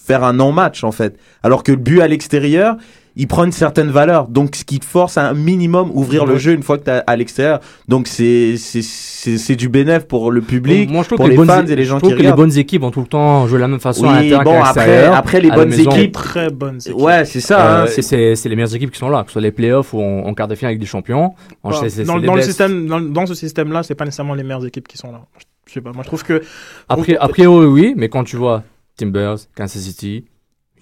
faire 0.00 0.22
un 0.22 0.32
non-match 0.34 0.84
en 0.84 0.92
fait. 0.92 1.18
Alors 1.42 1.64
que 1.64 1.72
le 1.72 1.78
but 1.78 2.00
à 2.00 2.06
l'extérieur, 2.06 2.76
il 3.20 3.26
prend 3.26 3.44
une 3.44 3.52
certaine 3.52 3.90
valeur. 3.90 4.28
Donc, 4.28 4.54
ce 4.56 4.64
qui 4.64 4.78
te 4.78 4.84
force 4.86 5.18
à 5.18 5.28
un 5.28 5.34
minimum 5.34 5.90
ouvrir 5.92 6.24
le 6.24 6.38
jeu 6.38 6.52
une 6.54 6.62
fois 6.62 6.78
que 6.78 6.84
t'es 6.84 7.02
à 7.06 7.16
l'extérieur. 7.16 7.58
Donc, 7.88 8.06
c'est 8.06 8.56
c'est- 8.56 8.80
c'est 8.82 9.36
c'est 9.36 9.56
du 9.56 9.68
bénéf 9.68 10.06
pour 10.06 10.30
le 10.30 10.40
public, 10.40 10.88
Moi, 10.88 11.02
je 11.02 11.08
trouve 11.08 11.16
pour 11.16 11.26
que 11.26 11.30
les, 11.32 11.36
bonnes, 11.36 11.46
fans 11.48 11.66
et 11.66 11.74
les 11.76 11.84
gens 11.84 11.96
je 11.96 12.00
trouve 12.00 12.12
qui 12.12 12.18
que 12.18 12.22
les 12.22 12.32
bonnes 12.32 12.56
équipes 12.56 12.82
ont 12.84 12.90
tout 12.92 13.00
le 13.00 13.06
temps 13.08 13.46
joué 13.48 13.58
de 13.58 13.62
la 13.62 13.68
même 13.68 13.80
façon 13.80 14.08
à 14.08 14.14
l'intérieur 14.22 14.44
bon, 14.44 14.52
qu'à 14.52 14.66
après- 14.68 14.86
l'extérieur. 14.86 15.14
après, 15.16 15.40
les 15.40 15.50
bonnes 15.50 15.72
équipes- 15.72 16.12
Très 16.12 16.50
bonnes 16.50 16.78
équipes. 16.78 16.94
Ouais, 17.02 17.24
c'est 17.24 17.40
ça. 17.40 17.58
hein, 17.58 17.84
Euh, 17.84 17.86
c'est- 17.88 18.02
c'est 18.02 18.36
c'est 18.36 18.48
les 18.48 18.56
meilleures 18.56 18.74
équipes 18.74 18.92
qui 18.92 18.98
sont 18.98 19.08
là, 19.10 19.22
que 19.22 19.28
ce 19.28 19.32
soit 19.32 19.42
les 19.42 19.50
playoffs 19.52 19.92
ou 19.92 20.00
en, 20.00 20.20
en 20.26 20.34
quart 20.34 20.46
de 20.48 20.54
finale 20.54 20.70
avec 20.70 20.80
des 20.80 20.86
champions. 20.86 21.34
En- 21.64 21.70
dans, 21.70 22.20
dans 22.20 22.34
le 22.36 22.42
système, 22.42 22.86
dans, 22.86 23.00
dans 23.00 23.26
ce 23.26 23.34
système-là, 23.34 23.82
c'est 23.82 23.94
pas 23.96 24.04
nécessairement 24.04 24.34
les 24.34 24.44
meilleures 24.44 24.64
équipes 24.66 24.86
qui 24.88 24.96
sont 24.96 25.10
là. 25.12 25.22
Je 25.66 25.72
sais 25.74 25.80
pas. 25.80 25.90
Moi, 25.92 26.02
je 26.04 26.08
trouve 26.08 26.22
que 26.24 26.40
Après, 26.88 27.16
a 27.16 27.28
priori, 27.28 27.66
oui, 27.66 27.94
mais 27.96 28.08
quand 28.08 28.24
tu 28.24 28.36
vois 28.36 28.62
Timbers, 28.96 29.36
Kansas 29.56 29.82
City, 29.82 30.24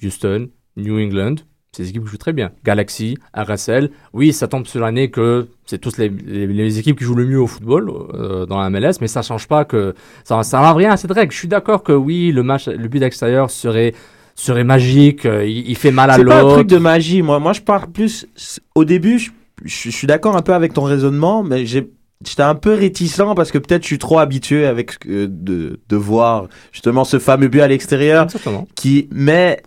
Houston, 0.02 0.48
New 0.76 0.98
England, 0.98 1.36
des 1.82 1.88
équipes 1.90 2.04
qui 2.04 2.10
jouent 2.10 2.16
très 2.16 2.32
bien. 2.32 2.50
Galaxy, 2.64 3.16
RSL, 3.34 3.90
oui, 4.12 4.32
ça 4.32 4.48
tombe 4.48 4.66
sur 4.66 4.80
l'année 4.80 5.10
que 5.10 5.48
c'est 5.66 5.78
tous 5.78 5.98
les, 5.98 6.08
les, 6.08 6.46
les 6.46 6.78
équipes 6.78 6.98
qui 6.98 7.04
jouent 7.04 7.14
le 7.14 7.26
mieux 7.26 7.40
au 7.40 7.46
football 7.46 7.90
euh, 8.14 8.46
dans 8.46 8.60
la 8.60 8.70
MLS, 8.70 8.94
mais 9.00 9.08
ça 9.08 9.22
change 9.22 9.48
pas 9.48 9.64
que 9.64 9.94
ça 10.24 10.42
ça 10.42 10.58
n'enlève 10.60 10.76
rien 10.76 10.92
à 10.92 10.96
cette 10.96 11.12
règle. 11.12 11.32
Je 11.32 11.38
suis 11.38 11.48
d'accord 11.48 11.82
que 11.82 11.92
oui, 11.92 12.32
le 12.32 12.42
match, 12.42 12.68
le 12.68 12.88
but 12.88 13.02
extérieur 13.02 13.50
serait 13.50 13.94
serait 14.34 14.64
magique, 14.64 15.24
euh, 15.26 15.46
il, 15.46 15.68
il 15.70 15.76
fait 15.76 15.90
mal 15.90 16.10
à 16.10 16.16
C'est 16.16 16.24
pas 16.24 16.38
un 16.40 16.42
l'autre. 16.42 16.54
truc 16.56 16.68
de 16.68 16.76
magie. 16.78 17.22
Moi, 17.22 17.38
moi, 17.38 17.52
je 17.54 17.62
parle 17.62 17.90
plus. 17.90 18.26
Au 18.74 18.84
début, 18.84 19.18
je, 19.18 19.30
je- 19.64 19.90
je 19.90 19.96
suis 19.96 20.06
d'accord 20.06 20.36
un 20.36 20.42
peu 20.42 20.52
avec 20.54 20.72
ton 20.74 20.82
raisonnement, 20.82 21.42
mais 21.42 21.64
j'ai. 21.66 21.90
J'étais 22.26 22.42
un 22.44 22.54
peu 22.54 22.72
réticent 22.72 23.20
parce 23.36 23.52
que 23.52 23.58
peut-être 23.58 23.82
je 23.82 23.88
suis 23.88 23.98
trop 23.98 24.18
habitué 24.18 24.64
avec 24.64 25.06
de, 25.06 25.78
de 25.86 25.96
voir 25.96 26.48
justement 26.72 27.04
ce 27.04 27.18
fameux 27.18 27.48
but 27.48 27.60
à 27.60 27.68
l'extérieur 27.68 28.26
qui 28.74 29.06
mais 29.12 29.60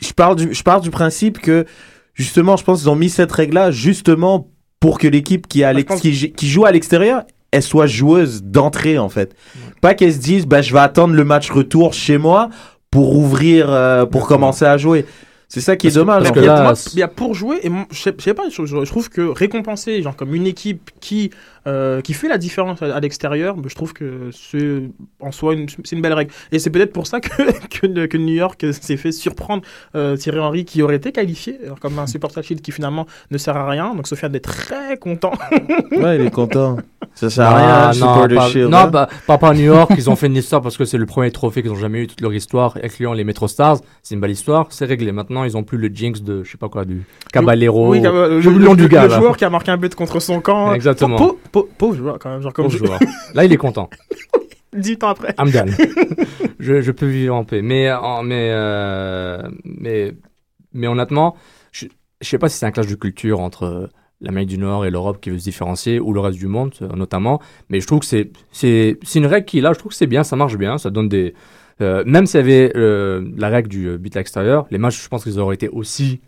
je 0.00 0.12
parle 0.12 0.36
du 0.36 0.54
je 0.54 0.62
parle 0.62 0.82
du 0.82 0.90
principe 0.90 1.38
que 1.40 1.64
justement 2.14 2.56
je 2.56 2.64
pense 2.64 2.80
qu'ils 2.80 2.90
ont 2.90 2.96
mis 2.96 3.10
cette 3.10 3.32
règle 3.32 3.54
là 3.54 3.70
justement 3.70 4.48
pour 4.80 4.98
que 4.98 5.06
l'équipe 5.08 5.46
qui, 5.46 5.60
est 5.60 5.64
à 5.64 5.72
l'ex- 5.72 6.00
qui, 6.00 6.32
qui 6.32 6.48
joue 6.48 6.64
à 6.64 6.72
l'extérieur 6.72 7.22
elle 7.50 7.62
soit 7.62 7.86
joueuse 7.86 8.42
d'entrée 8.42 8.98
en 8.98 9.08
fait. 9.10 9.34
Pas 9.82 9.94
qu'elle 9.94 10.12
se 10.12 10.18
dise 10.18 10.46
bah 10.46 10.62
je 10.62 10.72
vais 10.72 10.78
attendre 10.80 11.14
le 11.14 11.24
match 11.24 11.50
retour 11.50 11.92
chez 11.92 12.16
moi 12.18 12.48
pour 12.90 13.16
ouvrir 13.16 13.66
euh, 13.70 14.06
pour 14.06 14.26
commencer 14.26 14.64
à 14.64 14.76
jouer. 14.78 15.04
C'est 15.48 15.60
ça 15.60 15.76
qui 15.76 15.86
est 15.88 15.94
dommage 15.94 16.30
en 16.30 16.34
il 16.34 16.44
y, 16.44 16.48
a, 16.48 16.62
moi, 16.62 16.72
il 16.94 16.98
y 16.98 17.02
a 17.02 17.08
pour 17.08 17.34
jouer 17.34 17.58
et 17.62 17.70
je 17.90 17.98
sais, 18.00 18.14
je 18.16 18.22
sais 18.24 18.32
pas 18.32 18.44
je, 18.50 18.64
je 18.64 18.84
trouve 18.86 19.10
que 19.10 19.20
récompenser 19.20 20.00
genre 20.00 20.16
comme 20.16 20.34
une 20.34 20.46
équipe 20.46 20.90
qui 21.00 21.30
euh, 21.66 22.00
qui 22.00 22.12
fait 22.12 22.28
la 22.28 22.38
différence 22.38 22.82
à, 22.82 22.94
à 22.96 23.00
l'extérieur 23.00 23.56
je 23.66 23.74
trouve 23.74 23.92
que 23.92 24.30
c'est 24.32 24.82
en 25.20 25.30
soi 25.32 25.54
une, 25.54 25.66
c'est 25.84 25.94
une 25.96 26.02
belle 26.02 26.12
règle 26.12 26.32
et 26.50 26.58
c'est 26.58 26.70
peut-être 26.70 26.92
pour 26.92 27.06
ça 27.06 27.20
que, 27.20 27.28
que, 27.80 28.06
que 28.06 28.16
New 28.18 28.34
York 28.34 28.64
s'est 28.72 28.96
fait 28.96 29.12
surprendre 29.12 29.62
euh, 29.94 30.16
Thierry 30.16 30.38
Henry 30.40 30.64
qui 30.64 30.82
aurait 30.82 30.96
été 30.96 31.12
qualifié 31.12 31.58
alors, 31.64 31.78
comme 31.80 31.98
un 31.98 32.06
supporter 32.06 32.42
shield 32.42 32.62
qui 32.62 32.72
finalement 32.72 33.06
ne 33.30 33.38
sert 33.38 33.56
à 33.56 33.68
rien 33.68 33.94
donc 33.94 34.06
Sofiane 34.08 34.34
est 34.34 34.40
très 34.40 34.96
content 34.96 35.32
ouais 35.92 36.16
il 36.16 36.22
est 36.26 36.30
content 36.30 36.78
ça 37.14 37.28
sert 37.30 37.44
à 37.46 37.50
Ah, 37.50 37.56
rien 37.56 37.86
non, 37.88 37.92
supporter 37.92 38.34
pas, 38.34 38.48
shield, 38.48 38.70
non, 38.70 38.78
hein. 38.78 38.86
bah, 38.88 39.08
pas, 39.26 39.38
pas 39.38 39.48
à 39.50 39.54
New 39.54 39.64
York, 39.64 39.90
ils 39.96 40.08
ont 40.08 40.16
fait 40.16 40.28
une 40.28 40.36
histoire 40.36 40.62
parce 40.62 40.76
que 40.78 40.84
c'est 40.86 40.96
le 40.96 41.04
premier 41.04 41.30
trophée 41.30 41.60
qu'ils 41.62 41.70
ont 41.70 41.74
jamais 41.76 42.00
eu 42.00 42.06
toute 42.06 42.22
leur 42.22 42.32
histoire, 42.32 42.78
incluant 42.82 43.12
les 43.12 43.22
Metro 43.24 43.48
Stars. 43.48 43.78
C'est 44.02 44.14
une 44.14 44.20
belle 44.22 44.30
histoire, 44.30 44.68
c'est 44.70 44.86
réglé. 44.86 45.12
Maintenant, 45.12 45.44
ils 45.44 45.54
ont 45.58 45.62
plus 45.62 45.76
le 45.76 45.88
jinx 45.88 46.22
de, 46.22 46.42
je 46.42 46.50
sais 46.52 46.56
pas 46.56 46.70
quoi, 46.70 46.86
du 46.86 47.02
Caballero. 47.30 47.90
oui, 47.90 48.00
Cab- 48.00 48.14
le, 48.14 48.40
le 48.40 48.88
là. 48.88 49.08
joueur 49.08 49.36
qui 49.36 49.44
a 49.44 49.50
marqué 49.50 49.70
un 49.70 49.76
but 49.76 49.94
contre 49.94 50.20
son 50.20 50.40
camp 50.40 50.72
Exactement. 50.72 51.16
Pau- 51.52 51.68
pauvre 51.78 51.94
joueur 51.94 52.18
quand 52.18 52.30
même 52.30 52.40
genre 52.42 52.52
comme 52.52 52.66
Pauvre 52.66 52.76
joueur. 52.78 52.98
Là, 53.34 53.44
il 53.44 53.52
est 53.52 53.56
content. 53.56 53.88
18 54.74 55.04
ans 55.04 55.08
après 55.08 55.34
Amgal. 55.38 55.70
je, 56.58 56.80
je 56.80 56.92
peux 56.92 57.06
vivre 57.06 57.34
en 57.34 57.44
paix. 57.44 57.62
Mais, 57.62 57.92
en- 57.92 58.22
mais, 58.22 58.48
euh, 58.52 59.42
mais, 59.64 60.14
mais 60.72 60.86
honnêtement, 60.86 61.36
je, 61.72 61.86
je 62.20 62.28
sais 62.28 62.38
pas 62.38 62.48
si 62.48 62.58
c'est 62.58 62.66
un 62.66 62.70
clash 62.70 62.86
de 62.86 62.94
culture 62.94 63.40
entre 63.40 63.90
l'Amérique 64.20 64.48
du 64.50 64.58
Nord 64.58 64.86
et 64.86 64.90
l'Europe 64.90 65.20
qui 65.20 65.30
veut 65.30 65.38
se 65.38 65.44
différencier, 65.44 65.98
ou 66.00 66.12
le 66.12 66.20
reste 66.20 66.38
du 66.38 66.46
monde 66.46 66.72
euh, 66.80 66.88
notamment. 66.94 67.40
Mais 67.68 67.80
je 67.80 67.86
trouve 67.86 68.00
que 68.00 68.06
c'est, 68.06 68.30
c'est, 68.52 68.98
c'est 69.02 69.18
une 69.18 69.26
règle 69.26 69.44
qui 69.46 69.60
là, 69.60 69.72
je 69.72 69.78
trouve 69.78 69.90
que 69.90 69.96
c'est 69.96 70.06
bien, 70.06 70.22
ça 70.24 70.36
marche 70.36 70.56
bien, 70.56 70.78
ça 70.78 70.90
donne 70.90 71.08
des. 71.08 71.34
euh, 71.80 72.02
même 72.06 72.24
s'il 72.26 72.38
y 72.38 72.42
avait 72.42 72.72
euh, 72.76 73.28
la 73.36 73.48
règle 73.48 73.68
du 73.68 73.88
euh, 73.88 73.98
but 73.98 74.14
à 74.16 74.20
l'extérieur, 74.20 74.66
les 74.70 74.78
matchs, 74.78 75.02
je 75.02 75.08
pense 75.08 75.24
qu'ils 75.24 75.38
auraient 75.40 75.56
été 75.56 75.68
aussi, 75.68 76.20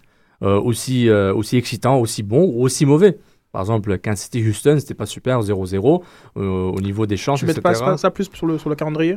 euh, 0.42 0.60
aussi, 0.60 1.08
euh, 1.08 1.32
aussi 1.32 1.56
excitants, 1.56 1.98
aussi 1.98 2.22
bons 2.24 2.44
ou 2.52 2.62
aussi 2.64 2.84
mauvais. 2.84 3.16
Par 3.54 3.62
exemple, 3.62 3.96
Kansas 3.98 4.22
City 4.24 4.44
Houston, 4.44 4.78
c'était 4.80 4.94
pas 4.94 5.06
super 5.06 5.40
0-0 5.40 6.02
euh, 6.36 6.42
au 6.42 6.80
niveau 6.80 7.06
des 7.06 7.16
chances, 7.16 7.38
tu 7.38 7.46
mets 7.46 7.54
pas 7.54 7.96
ça, 7.96 8.10
plus 8.10 8.28
sur 8.34 8.48
le, 8.48 8.58
sur 8.58 8.68
le 8.68 8.74
calendrier? 8.74 9.16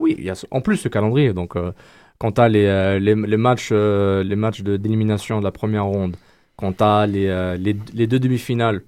Oui, 0.00 0.14
il 0.16 0.24
y 0.24 0.30
a 0.30 0.46
en 0.50 0.62
plus 0.62 0.78
ce 0.78 0.88
calendrier. 0.88 1.34
Donc, 1.34 1.54
euh, 1.54 1.70
quand 2.16 2.32
tu 2.32 2.40
as 2.40 2.48
les, 2.48 2.64
euh, 2.64 2.98
les, 2.98 3.14
les 3.14 3.36
matchs, 3.36 3.68
euh, 3.72 4.22
les 4.24 4.36
matchs 4.36 4.62
de- 4.62 4.78
d'élimination 4.78 5.38
de, 5.38 5.44
la 5.44 5.52
première 5.52 5.84
ronde, 5.84 6.16
quand 6.56 6.78
tu 6.78 6.82
as 6.82 7.06
les, 7.06 7.26
euh, 7.26 7.58
les, 7.58 7.76
les 7.92 8.06
deux 8.06 8.18
demi-finales 8.18 8.80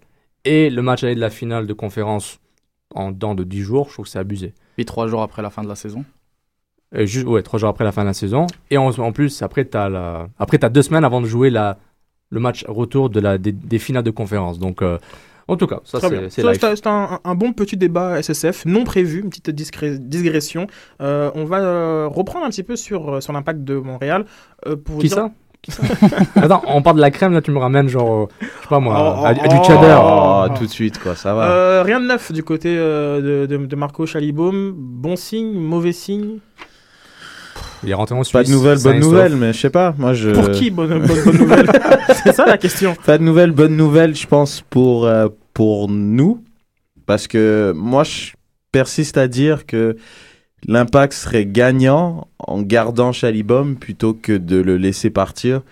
et 0.46 0.70
le 0.70 0.80
match 0.80 1.04
aller 1.04 1.14
de 1.14 1.20
la 1.20 1.28
finale 1.28 1.66
de 1.66 1.74
conférence 1.74 2.40
en 2.94 3.11
dans 3.11 3.35
de 3.35 3.44
10 3.44 3.61
jours, 3.61 3.88
je 3.88 3.92
trouve 3.92 4.06
que 4.06 4.11
c'est 4.11 4.18
abusé. 4.18 4.54
Puis 4.76 4.87
trois 4.87 5.09
jours 5.09 5.20
après 5.20 5.42
la 5.42 5.50
fin 5.50 5.62
de 5.62 5.68
la 5.68 5.74
saison? 5.74 6.06
Euh, 6.94 7.04
juste, 7.04 7.26
ouais, 7.26 7.42
trois 7.42 7.59
jours 7.59 7.68
après 7.68 7.85
la 7.85 7.92
fin 7.92 8.00
de 8.00 8.06
la 8.06 8.14
saison. 8.14 8.46
Et 8.70 8.78
en, 8.78 8.88
en 8.88 9.12
plus, 9.12 9.42
après, 9.42 9.68
tu 9.68 9.76
as, 9.76 9.90
la... 9.90 10.30
après, 10.38 10.64
as 10.64 10.70
deux 10.70 10.80
semaines 10.80 11.04
avant 11.04 11.20
de 11.20 11.26
jouer 11.26 11.50
la, 11.50 11.76
le 12.30 12.40
match 12.40 12.64
retour 12.68 13.10
de 13.10 13.20
la, 13.20 13.38
des, 13.38 13.52
des 13.52 13.78
finales 13.78 14.02
de 14.04 14.10
conférence. 14.10 14.58
Donc, 14.58 14.82
euh, 14.82 14.98
en 15.48 15.56
tout 15.56 15.66
cas, 15.68 15.78
ça, 15.84 16.00
c'est 16.00 16.86
un, 16.88 17.20
un 17.24 17.34
bon 17.36 17.52
petit 17.52 17.76
débat 17.76 18.20
SSF, 18.20 18.64
non 18.66 18.82
prévu, 18.84 19.20
une 19.20 19.28
petite 19.30 19.50
digression. 19.50 20.66
Euh, 21.00 21.30
on 21.36 21.44
va 21.44 21.58
euh, 21.60 22.08
reprendre 22.10 22.44
un 22.46 22.48
petit 22.50 22.64
peu 22.64 22.74
sur, 22.76 23.14
euh, 23.14 23.20
sur 23.20 23.32
l'impact 23.32 23.60
de 23.62 23.76
Montréal. 23.76 24.24
euh, 24.66 24.74
pour 24.76 24.98
Qui 24.98 25.06
dire- 25.08 25.16
ça 25.16 25.30
Attends, 26.36 26.62
on 26.68 26.80
parle 26.82 26.96
de 26.96 27.00
la 27.00 27.10
crème, 27.10 27.32
là, 27.32 27.40
tu 27.42 27.50
me 27.50 27.58
ramènes 27.58 27.88
genre, 27.88 28.24
euh, 28.24 28.26
je 28.40 28.46
sais 28.46 28.68
pas 28.68 28.78
moi, 28.78 28.94
Oh, 28.98 29.24
à, 29.24 29.30
à 29.30 29.32
oh, 29.32 29.48
du 29.48 29.64
cheddar. 29.64 30.46
Oh, 30.50 30.54
tout 30.56 30.64
de 30.64 30.70
suite 30.70 30.98
quoi 31.00 31.16
ça 31.16 31.34
va 31.34 31.48
Euh, 31.50 31.82
rien 31.84 31.98
de 32.00 32.06
neuf 32.06 32.30
du 32.30 32.44
côté 32.44 32.76
euh, 32.78 33.46
de, 33.46 33.56
de, 33.56 33.66
de 33.66 33.76
Marco 33.76 34.06
Chalibaum. 34.06 34.72
Bon 34.76 35.16
signe, 35.16 35.52
mauvais 35.58 35.92
signe? 35.92 36.38
Il 37.82 37.90
est 37.90 37.94
rentré 37.94 38.14
en 38.14 38.24
Suisse. 38.24 38.32
pas 38.32 38.44
de 38.44 38.50
nouvelles 38.50 38.78
sauf. 38.78 38.94
nouvelles 38.94 39.36
mais 39.36 39.52
je 39.52 39.60
sais 39.60 39.70
pas 39.70 39.94
moi 39.98 40.14
je 40.14 40.30
Pour 40.30 40.50
qui 40.50 40.70
bonne, 40.70 40.88
bonne, 40.88 41.22
bonne 41.24 41.36
nouvelle 41.36 41.68
C'est 42.24 42.32
ça 42.32 42.46
la 42.46 42.58
question. 42.58 42.96
Pas 43.04 43.18
de 43.18 43.22
nouvelles, 43.22 43.52
bonnes 43.52 43.76
nouvelles, 43.76 44.14
je 44.16 44.26
pense, 44.26 44.62
pour, 44.70 45.06
euh, 45.06 45.28
pour 45.54 45.88
nous. 45.88 46.42
Parce 47.06 47.28
que 47.28 47.72
moi, 47.76 48.04
je 48.04 48.32
persiste 48.72 49.16
à 49.16 49.28
dire 49.28 49.66
que 49.66 49.96
l'impact 50.66 51.12
serait 51.12 51.46
gagnant 51.46 52.26
en 52.38 52.62
gardant 52.62 53.12
Chalibom 53.12 53.76
plutôt 53.76 54.14
que 54.14 54.32
de 54.32 54.56
le 54.56 54.76
laisser 54.76 55.10
partir. 55.10 55.62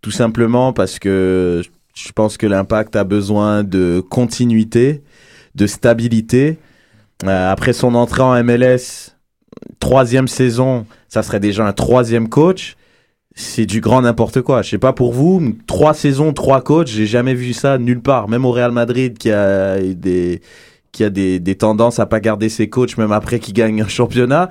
Tout 0.00 0.10
simplement 0.10 0.72
parce 0.72 0.98
que 0.98 1.62
je 1.94 2.12
pense 2.12 2.36
que 2.36 2.46
l'impact 2.46 2.96
a 2.96 3.04
besoin 3.04 3.64
de 3.64 4.02
continuité, 4.08 5.02
de 5.54 5.66
stabilité. 5.66 6.58
Euh, 7.24 7.52
après 7.52 7.72
son 7.72 7.94
entrée 7.94 8.22
en 8.22 8.42
MLS, 8.44 9.16
troisième 9.80 10.28
saison, 10.28 10.86
ça 11.08 11.22
serait 11.22 11.40
déjà 11.40 11.66
un 11.66 11.72
troisième 11.72 12.28
coach 12.28 12.76
c'est 13.40 13.66
du 13.66 13.80
grand 13.80 14.02
n'importe 14.02 14.42
quoi. 14.42 14.62
Je 14.62 14.70
sais 14.70 14.78
pas 14.78 14.92
pour 14.92 15.12
vous, 15.12 15.54
trois 15.68 15.94
saisons, 15.94 16.32
trois 16.32 16.60
coachs, 16.60 16.88
j'ai 16.88 17.06
jamais 17.06 17.34
vu 17.34 17.52
ça 17.52 17.78
nulle 17.78 18.00
part. 18.00 18.28
Même 18.28 18.44
au 18.44 18.50
Real 18.50 18.72
Madrid 18.72 19.16
qui 19.16 19.30
a 19.30 19.78
des 19.80 20.40
qui 20.90 21.04
a 21.04 21.10
des, 21.10 21.38
des 21.38 21.54
tendances 21.54 22.00
à 22.00 22.06
pas 22.06 22.18
garder 22.18 22.48
ses 22.48 22.68
coachs 22.68 22.96
même 22.98 23.12
après 23.12 23.38
qu'ils 23.38 23.54
gagnent 23.54 23.82
un 23.82 23.86
championnat. 23.88 24.48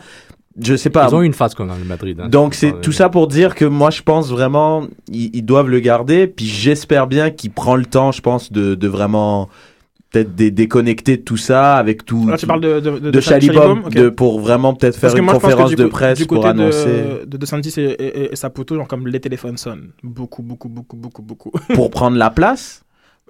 Je 0.62 0.76
sais 0.76 0.90
pas. 0.90 1.08
Ils 1.10 1.16
ont 1.16 1.22
eu 1.22 1.26
une 1.26 1.34
phase 1.34 1.58
même, 1.60 1.68
le 1.80 1.86
Madrid. 1.86 2.18
hein. 2.22 2.30
Donc 2.30 2.54
c'est 2.54 2.80
tout 2.82 2.94
ça 2.94 3.10
pour 3.10 3.28
dire 3.28 3.56
que 3.56 3.66
moi 3.66 3.90
je 3.90 4.02
pense 4.04 4.30
vraiment 4.30 4.88
ils, 5.12 5.36
ils 5.36 5.44
doivent 5.44 5.70
le 5.70 5.82
garder. 5.82 6.26
Puis 6.26 6.46
j'espère 6.46 7.08
bien 7.08 7.30
qu'il 7.30 7.52
prend 7.52 7.76
le 7.76 7.86
temps, 7.86 8.14
je 8.14 8.22
pense, 8.22 8.54
de, 8.54 8.74
de 8.74 8.88
vraiment 8.88 9.50
peut-être 10.12 10.36
dé- 10.36 10.52
déconnecter 10.52 11.18
de 11.18 11.22
tout 11.22 11.38
ça 11.38 11.76
avec 11.76 12.06
tout. 12.06 12.28
Là, 12.28 12.38
tu 12.38 12.42
tout- 12.42 12.48
parles 12.48 12.62
de, 12.62 12.80
de, 12.80 13.12
de, 13.12 13.22
Chalibom, 13.22 13.90
de 13.90 14.10
pour 14.10 14.40
vraiment 14.40 14.74
peut-être 14.74 14.98
faire 14.98 15.16
une 15.16 15.24
moi, 15.26 15.34
conférence 15.34 15.76
de 15.76 15.86
presse 15.86 16.24
pour 16.26 16.46
annoncer. 16.46 17.26
De, 17.26 17.38
de 17.38 17.80
et, 17.80 17.84
et, 17.84 18.32
et 18.32 18.36
Saputo, 18.36 18.76
genre 18.76 18.88
comme 18.88 19.08
les 19.08 19.20
téléphones 19.20 19.58
sonnent. 19.58 19.92
Beaucoup, 20.04 20.42
beaucoup, 20.44 20.70
beaucoup, 20.70 20.96
beaucoup, 20.96 21.22
beaucoup. 21.22 21.52
pour 21.74 21.90
prendre 21.92 22.18
la 22.18 22.30
place? 22.30 22.84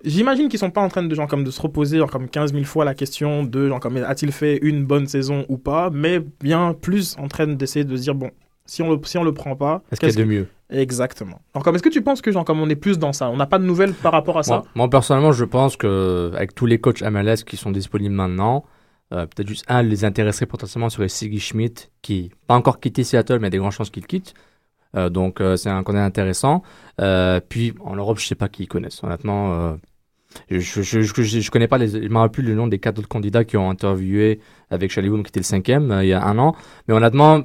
J'imagine 0.05 0.47
qu'ils 0.47 0.59
sont 0.59 0.69
pas 0.69 0.81
en 0.81 0.89
train 0.89 1.01
de 1.03 1.15
genre 1.15 1.27
comme 1.27 1.43
de 1.43 1.49
se 1.49 1.59
reposer 1.59 1.97
genre 1.97 2.11
comme 2.11 2.29
15 2.29 2.53
000 2.53 2.65
fois 2.65 2.85
la 2.85 2.93
question 2.93 3.43
de 3.43 3.67
genre 3.67 3.79
comme 3.79 3.97
a-t-il 3.97 4.31
fait 4.31 4.59
une 4.61 4.85
bonne 4.85 5.07
saison 5.07 5.43
ou 5.49 5.57
pas, 5.57 5.89
mais 5.89 6.21
bien 6.39 6.75
plus 6.79 7.15
en 7.17 7.27
train 7.27 7.47
d'essayer 7.47 7.83
de 7.83 7.95
se 7.95 8.03
dire 8.03 8.13
bon 8.15 8.29
si 8.67 8.81
on 8.83 8.91
le 8.91 8.99
si 9.03 9.17
on 9.17 9.23
le 9.23 9.33
prend 9.33 9.55
pas, 9.55 9.81
Est-ce 9.91 9.99
qu'il 9.99 10.09
y 10.09 10.11
a 10.11 10.15
de 10.15 10.23
mieux 10.23 10.47
Exactement. 10.69 11.41
Alors 11.53 11.63
comme 11.63 11.75
est-ce 11.75 11.83
que 11.83 11.89
tu 11.89 12.01
penses 12.01 12.21
que 12.21 12.31
genre 12.31 12.45
comme 12.45 12.59
on 12.59 12.69
est 12.69 12.75
plus 12.75 12.99
dans 12.99 13.13
ça, 13.13 13.29
on 13.29 13.37
n'a 13.37 13.47
pas 13.47 13.57
de 13.57 13.63
nouvelles 13.63 13.93
par 13.93 14.11
rapport 14.11 14.37
à 14.37 14.43
ça? 14.43 14.55
Moi, 14.55 14.65
moi, 14.75 14.89
personnellement, 14.89 15.31
je 15.31 15.45
pense 15.45 15.77
que 15.77 16.31
avec 16.35 16.53
tous 16.53 16.65
les 16.65 16.79
coachs 16.79 17.01
MLS 17.01 17.37
qui 17.45 17.55
sont 17.55 17.71
disponibles 17.71 18.13
maintenant, 18.13 18.65
euh, 19.13 19.25
peut-être 19.25 19.47
juste 19.47 19.65
un 19.69 19.81
les 19.81 20.03
intéresserait 20.03 20.45
potentiellement 20.45 20.89
serait 20.89 21.07
Sigi 21.07 21.39
Schmidt, 21.39 21.89
qui 22.01 22.31
pas 22.47 22.55
encore 22.55 22.79
quitté 22.79 23.03
Seattle, 23.05 23.39
mais 23.39 23.39
il 23.39 23.43
y 23.43 23.47
a 23.47 23.49
des 23.51 23.57
grandes 23.59 23.71
chances 23.71 23.89
qu'il 23.89 24.05
quitte. 24.05 24.33
Euh, 24.95 25.09
donc 25.09 25.39
euh, 25.39 25.55
c'est 25.55 25.69
un 25.69 25.83
candidat 25.83 26.03
intéressant. 26.03 26.63
Puis 26.97 27.73
en 27.79 27.95
Europe, 27.95 28.19
je 28.19 28.27
sais 28.27 28.35
pas 28.35 28.49
qui 28.49 28.63
ils 28.63 28.67
connaissent. 28.67 29.01
Honnêtement, 29.03 29.77
Je, 30.49 30.59
je, 30.59 31.01
je, 31.01 31.23
je, 31.23 31.51
connais 31.51 31.67
pas 31.67 31.77
les, 31.77 31.89
je 31.89 31.97
me 32.07 32.17
rappelle 32.17 32.31
plus 32.31 32.43
le 32.43 32.55
nom 32.55 32.67
des 32.67 32.79
quatre 32.79 32.99
autres 32.99 33.07
candidats 33.07 33.43
qui 33.43 33.57
ont 33.57 33.69
interviewé 33.69 34.39
avec 34.69 34.91
Chaliboum 34.91 35.23
qui 35.23 35.29
était 35.29 35.39
le 35.39 35.45
cinquième 35.45 35.91
euh, 35.91 36.03
il 36.03 36.09
y 36.09 36.13
a 36.13 36.23
un 36.23 36.37
an. 36.37 36.55
Mais 36.87 36.93
honnêtement, 36.93 37.43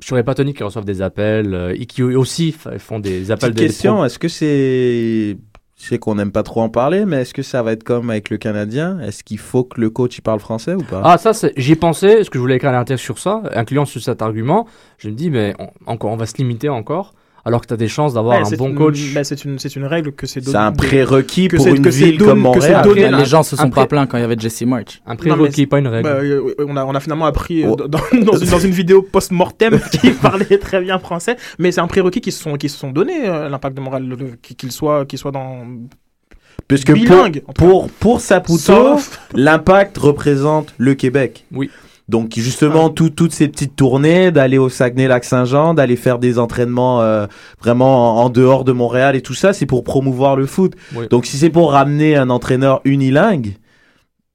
je 0.00 0.06
serais 0.06 0.24
pas 0.24 0.32
étonné 0.32 0.52
qu'ils 0.52 0.64
reçoivent 0.64 0.84
des 0.84 1.02
appels 1.02 1.54
euh, 1.54 1.74
et 1.76 1.86
qui 1.86 2.02
aussi 2.02 2.52
font 2.78 3.00
des 3.00 3.30
appels 3.30 3.52
Petite 3.52 3.62
de 3.62 3.66
question, 3.68 4.04
est-ce 4.04 4.18
que 4.18 4.28
c'est... 4.28 5.36
Je 5.80 5.88
sais 5.88 5.98
qu'on 5.98 6.14
n'aime 6.14 6.30
pas 6.30 6.44
trop 6.44 6.60
en 6.60 6.68
parler, 6.68 7.04
mais 7.04 7.22
est-ce 7.22 7.34
que 7.34 7.42
ça 7.42 7.60
va 7.60 7.72
être 7.72 7.82
comme 7.82 8.08
avec 8.10 8.30
le 8.30 8.36
Canadien? 8.36 9.00
Est-ce 9.00 9.24
qu'il 9.24 9.38
faut 9.38 9.64
que 9.64 9.80
le 9.80 9.90
coach 9.90 10.16
il 10.16 10.20
parle 10.20 10.38
français 10.38 10.74
ou 10.74 10.82
pas? 10.82 11.02
Ah, 11.02 11.18
ça, 11.18 11.32
j'y 11.56 11.72
ai 11.72 11.76
pensé, 11.76 12.06
est-ce 12.06 12.30
que 12.30 12.38
je 12.38 12.40
voulais 12.40 12.54
écrire 12.54 12.70
un 12.70 12.74
article 12.74 13.00
sur 13.00 13.18
ça, 13.18 13.42
incluant 13.52 13.84
sur 13.84 14.00
cet 14.00 14.22
argument. 14.22 14.68
Je 14.98 15.08
me 15.08 15.14
dis, 15.14 15.28
mais 15.28 15.56
on, 15.58 15.70
encore, 15.86 16.12
on 16.12 16.16
va 16.16 16.26
se 16.26 16.36
limiter 16.36 16.68
encore, 16.68 17.14
alors 17.44 17.60
que 17.60 17.66
tu 17.66 17.74
as 17.74 17.76
des 17.76 17.88
chances 17.88 18.14
d'avoir 18.14 18.40
Ouais, 18.40 18.54
un 18.54 18.56
bon 18.56 18.68
une- 18.68 18.74
coach. 18.76 19.12
bah, 19.14 19.24
c'est 19.24 19.44
une, 19.44 19.58
c'est 19.58 19.74
une 19.74 19.84
règle 19.84 20.12
que 20.12 20.26
c'est 20.26 20.44
C'est 20.44 20.54
un 20.54 20.70
prérequis 20.72 21.48
que 21.48 21.56
pour 21.56 21.64
c'est- 21.64 21.72
une 21.72 21.88
ville 21.88 22.18
comme 22.18 22.38
Montréal. 22.40 22.84
donné, 22.84 23.08
les 23.10 23.24
gens 23.24 23.42
se 23.42 23.56
sont 23.56 23.70
pas 23.70 23.86
plaints 23.86 24.06
quand 24.06 24.16
il 24.16 24.20
y 24.20 24.24
avait 24.24 24.38
Jesse 24.38 24.62
March. 24.62 25.02
Un 25.06 25.16
prérequis, 25.16 25.66
pas 25.66 25.78
une 25.78 25.88
règle. 25.88 26.08
Bah, 26.08 26.16
euh, 26.22 26.54
on, 26.60 26.76
a, 26.76 26.84
on 26.84 26.94
a 26.94 27.00
finalement 27.00 27.26
appris 27.26 27.64
euh, 27.64 27.70
Oh. 27.72 27.76
dans, 27.76 27.86
dans 27.88 28.00
une, 28.38 28.48
dans 28.50 28.58
une 28.60 28.70
vidéo 28.70 29.02
post-mortem 29.02 29.80
qui 30.00 30.10
parlait 30.10 30.58
très 30.58 30.80
bien 30.80 30.98
français, 30.98 31.36
mais 31.58 31.72
c'est 31.72 31.80
un 31.80 31.86
prérequis 31.88 32.20
qui 32.20 32.32
se 32.32 32.42
sont, 32.42 32.54
qui 32.56 32.68
se 32.68 32.78
sont 32.78 32.90
donnés, 32.90 33.28
euh, 33.28 33.48
l'impact 33.48 33.76
de 33.76 33.80
Montréal, 33.80 34.16
qu'il 34.56 34.70
soit, 34.72 35.04
qu'il 35.06 35.18
soit 35.18 35.32
dans. 35.32 35.64
Puisque 36.68 36.86
pour, 36.88 36.94
bilingue, 36.94 37.42
cas. 37.44 37.52
pour, 37.54 37.90
pour 37.90 38.20
Saputo, 38.20 38.56
Sauf- 38.58 39.18
l'impact 39.34 39.98
représente 39.98 40.74
le 40.78 40.94
Québec. 40.94 41.44
Oui. 41.52 41.70
Donc 42.12 42.32
justement, 42.36 42.90
tout- 42.90 43.08
toutes 43.10 43.32
ces 43.32 43.48
petites 43.48 43.74
tournées, 43.74 44.30
d'aller 44.30 44.58
au 44.58 44.68
Saguenay-Lac-Saint-Jean, 44.68 45.72
d'aller 45.74 45.96
faire 45.96 46.18
des 46.18 46.38
entraînements 46.38 47.00
euh, 47.00 47.26
vraiment 47.60 48.20
en, 48.20 48.24
en 48.26 48.28
dehors 48.28 48.64
de 48.64 48.72
Montréal 48.72 49.16
et 49.16 49.22
tout 49.22 49.32
ça, 49.34 49.52
c'est 49.54 49.66
pour 49.66 49.82
promouvoir 49.82 50.36
le 50.36 50.44
foot. 50.46 50.74
Oui. 50.94 51.06
Donc 51.10 51.24
si 51.24 51.38
c'est 51.38 51.48
pour 51.50 51.72
ramener 51.72 52.14
un 52.16 52.28
entraîneur 52.28 52.82
unilingue, 52.84 53.56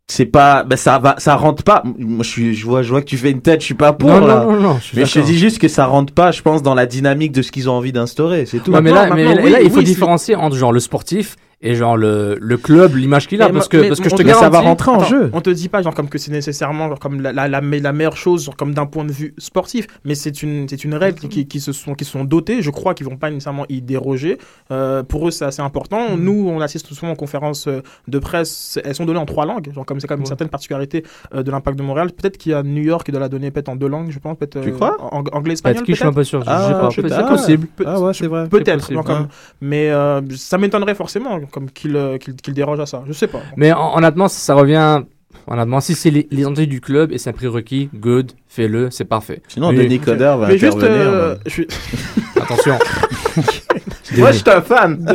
c'est 0.10 0.26
pas, 0.26 0.64
ben 0.64 0.76
ça 0.78 1.00
va, 1.00 1.16
ça 1.20 1.36
rentre 1.36 1.64
pas. 1.64 1.84
Moi, 2.00 2.24
je 2.24 2.30
suis, 2.30 2.56
je 2.56 2.66
vois, 2.66 2.82
je 2.82 2.90
vois 2.90 3.02
que 3.02 3.06
tu 3.08 3.18
fais 3.18 3.30
une 3.30 3.42
tête, 3.42 3.60
je 3.62 3.66
suis 3.66 3.74
pas 3.76 3.94
pour 3.94 4.10
Non, 4.10 4.26
là. 4.26 4.44
non, 4.46 4.54
non, 4.54 4.60
non, 4.62 4.78
je 4.80 4.84
suis 4.86 4.98
mais 4.98 5.06
je 5.06 5.14
te 5.14 5.20
dis 5.20 5.38
juste 5.38 5.60
que 5.60 5.68
ça 5.68 5.86
rentre 5.86 6.14
pas, 6.14 6.32
je 6.32 6.42
pense, 6.42 6.64
dans 6.64 6.74
la 6.76 6.86
dynamique 6.86 7.34
de 7.34 7.42
ce 7.42 7.52
qu'ils 7.52 7.70
ont 7.70 7.74
envie 7.74 7.92
d'instaurer, 7.92 8.46
c'est 8.46 8.60
tout. 8.64 8.72
Ouais, 8.72 8.82
mais 8.82 8.92
là, 8.92 9.14
mais 9.14 9.24
là, 9.36 9.42
oui, 9.44 9.54
il 9.64 9.70
faut 9.70 9.78
oui, 9.80 9.84
différencier 9.84 10.36
entre 10.36 10.56
genre 10.56 10.72
le 10.72 10.80
sportif 10.80 11.36
et 11.60 11.74
genre 11.74 11.98
le, 11.98 12.38
le 12.40 12.58
club, 12.58 12.96
l'image 12.96 13.28
qu'il 13.28 13.42
a. 13.42 13.48
Mais 13.48 13.54
Parce 13.54 13.68
que, 13.68 13.88
parce 13.88 14.00
que 14.00 14.10
je 14.10 14.16
te 14.16 14.22
mais 14.22 14.32
ça 14.34 14.42
va 14.50 14.60
garantis- 14.62 14.68
rentrer 14.68 14.92
en 14.92 14.96
Attends, 15.00 15.06
jeu. 15.06 15.30
On 15.34 15.42
te 15.42 15.50
dit 15.50 15.70
pas 15.70 15.82
genre 15.82 15.96
comme 15.96 16.08
que 16.08 16.20
c'est 16.20 16.32
nécessairement 16.32 16.88
genre, 16.90 17.00
comme 17.00 17.20
la, 17.20 17.34
la, 17.34 17.48
la, 17.48 17.62
me- 17.62 17.80
la 17.80 17.94
meilleure 17.94 18.16
chose 18.16 18.46
genre, 18.46 18.56
comme 18.56 18.76
d'un 18.76 18.86
point 18.86 19.06
de 19.06 19.12
vue 19.12 19.34
sportif, 19.40 19.88
mais 20.06 20.14
c'est 20.14 20.44
une 20.44 20.70
c'est 20.70 20.84
une 20.84 20.94
règle 20.94 21.28
qui, 21.28 21.48
qui 21.48 21.60
se 21.60 21.72
sont 21.72 21.96
qui 21.96 22.06
sont 22.06 22.24
dotées. 22.26 22.62
Je 22.62 22.70
crois 22.70 22.94
qu'ils 22.94 23.08
vont 23.08 23.18
pas 23.18 23.32
nécessairement 23.32 23.66
y 23.70 23.82
déroger. 23.82 24.38
Euh, 24.72 25.02
pour 25.02 25.28
eux 25.28 25.32
c'est 25.32 25.46
assez 25.46 25.62
important. 25.64 26.16
Mm. 26.16 26.20
Nous 26.22 26.48
on 26.48 26.62
assiste 26.62 26.94
souvent 26.94 27.14
aux 27.14 27.16
conférences 27.16 27.68
euh, 27.68 27.82
de 28.08 28.20
presse. 28.20 28.80
Elles 28.86 28.94
sont 28.94 29.06
données 29.06 29.20
en 29.20 29.26
trois 29.26 29.48
langues. 29.48 29.72
Genre 29.74 29.86
comme 29.86 30.00
c'est 30.00 30.06
comme 30.08 30.20
une 30.20 30.24
Ouais. 30.26 30.28
certaine 30.28 30.50
particularité 30.50 31.04
euh, 31.34 31.42
de 31.42 31.50
l'impact 31.50 31.78
de 31.80 31.84
Montréal. 31.84 32.12
Peut-être 32.12 32.38
qu'il 32.38 32.52
y 32.52 32.56
a 32.56 32.62
New 32.62 32.84
York 32.84 33.04
qui 33.04 33.12
doit 33.12 33.20
la 33.22 33.30
donner 33.30 33.50
peut-être 33.50 33.70
en 33.70 33.76
deux 33.76 33.88
langues. 33.88 34.12
Je 34.12 34.20
pense 34.20 34.38
peut-être. 34.38 34.62
Tu 34.62 34.70
euh, 34.70 34.74
crois 34.74 34.96
en- 35.12 35.24
anglais 35.32 35.54
espagnol 35.54 35.78
Peut-être 35.78 35.86
qui, 35.88 35.94
je 35.94 35.98
suis 35.98 36.06
un 36.08 36.14
peu 36.14 36.24
sûr. 36.24 36.42
je 36.42 36.46
sais 36.46 36.52
Ah, 36.54 36.78
pas. 36.82 36.90
je- 36.92 37.02
C'est 37.02 37.14
ah, 37.14 37.24
possible. 37.24 37.68
Ah 37.84 38.00
ouais, 38.00 38.14
c'est 38.14 38.28
vrai. 38.28 38.48
Peut-être, 38.48 38.94
ouais. 38.94 39.26
mais 39.62 39.92
ça 40.36 40.58
m'étonnerait 40.60 40.94
forcément 40.96 41.40
comme 41.52 41.70
qu'il 41.72 41.96
euh, 41.96 42.18
déroge 42.48 42.80
à 42.80 42.86
ça. 42.86 43.04
Je 43.08 43.14
sais 43.14 43.28
pas. 43.28 43.42
Mais 43.56 43.74
hon- 43.74 43.98
honnêtement, 43.98 44.28
ça 44.28 44.54
revient. 44.54 45.02
Honnêtement, 45.50 45.80
si 45.80 45.96
c'est 45.96 46.12
entrées 46.46 46.66
du 46.66 46.82
club 46.82 47.12
et 47.14 47.18
c'est 47.18 47.30
un 47.30 47.34
prérequis, 47.34 47.90
good, 47.96 48.32
fais-le, 48.50 48.90
c'est 48.92 49.06
parfait. 49.06 49.42
Sinon, 49.48 49.72
Mais- 49.72 49.78
Denis 49.84 50.00
Coderre 50.00 50.38
va 50.38 50.48
Mais 50.48 50.58
juste, 50.58 50.76
intervenir. 50.78 51.08
euh, 51.08 51.36
mais- 51.36 51.42
je 51.46 51.50
suis- 51.52 51.68
Attention. 52.36 52.78
Moi, 54.18 54.32
je 54.32 54.38
suis 54.38 54.50
un 54.50 54.62
fan. 54.62 55.06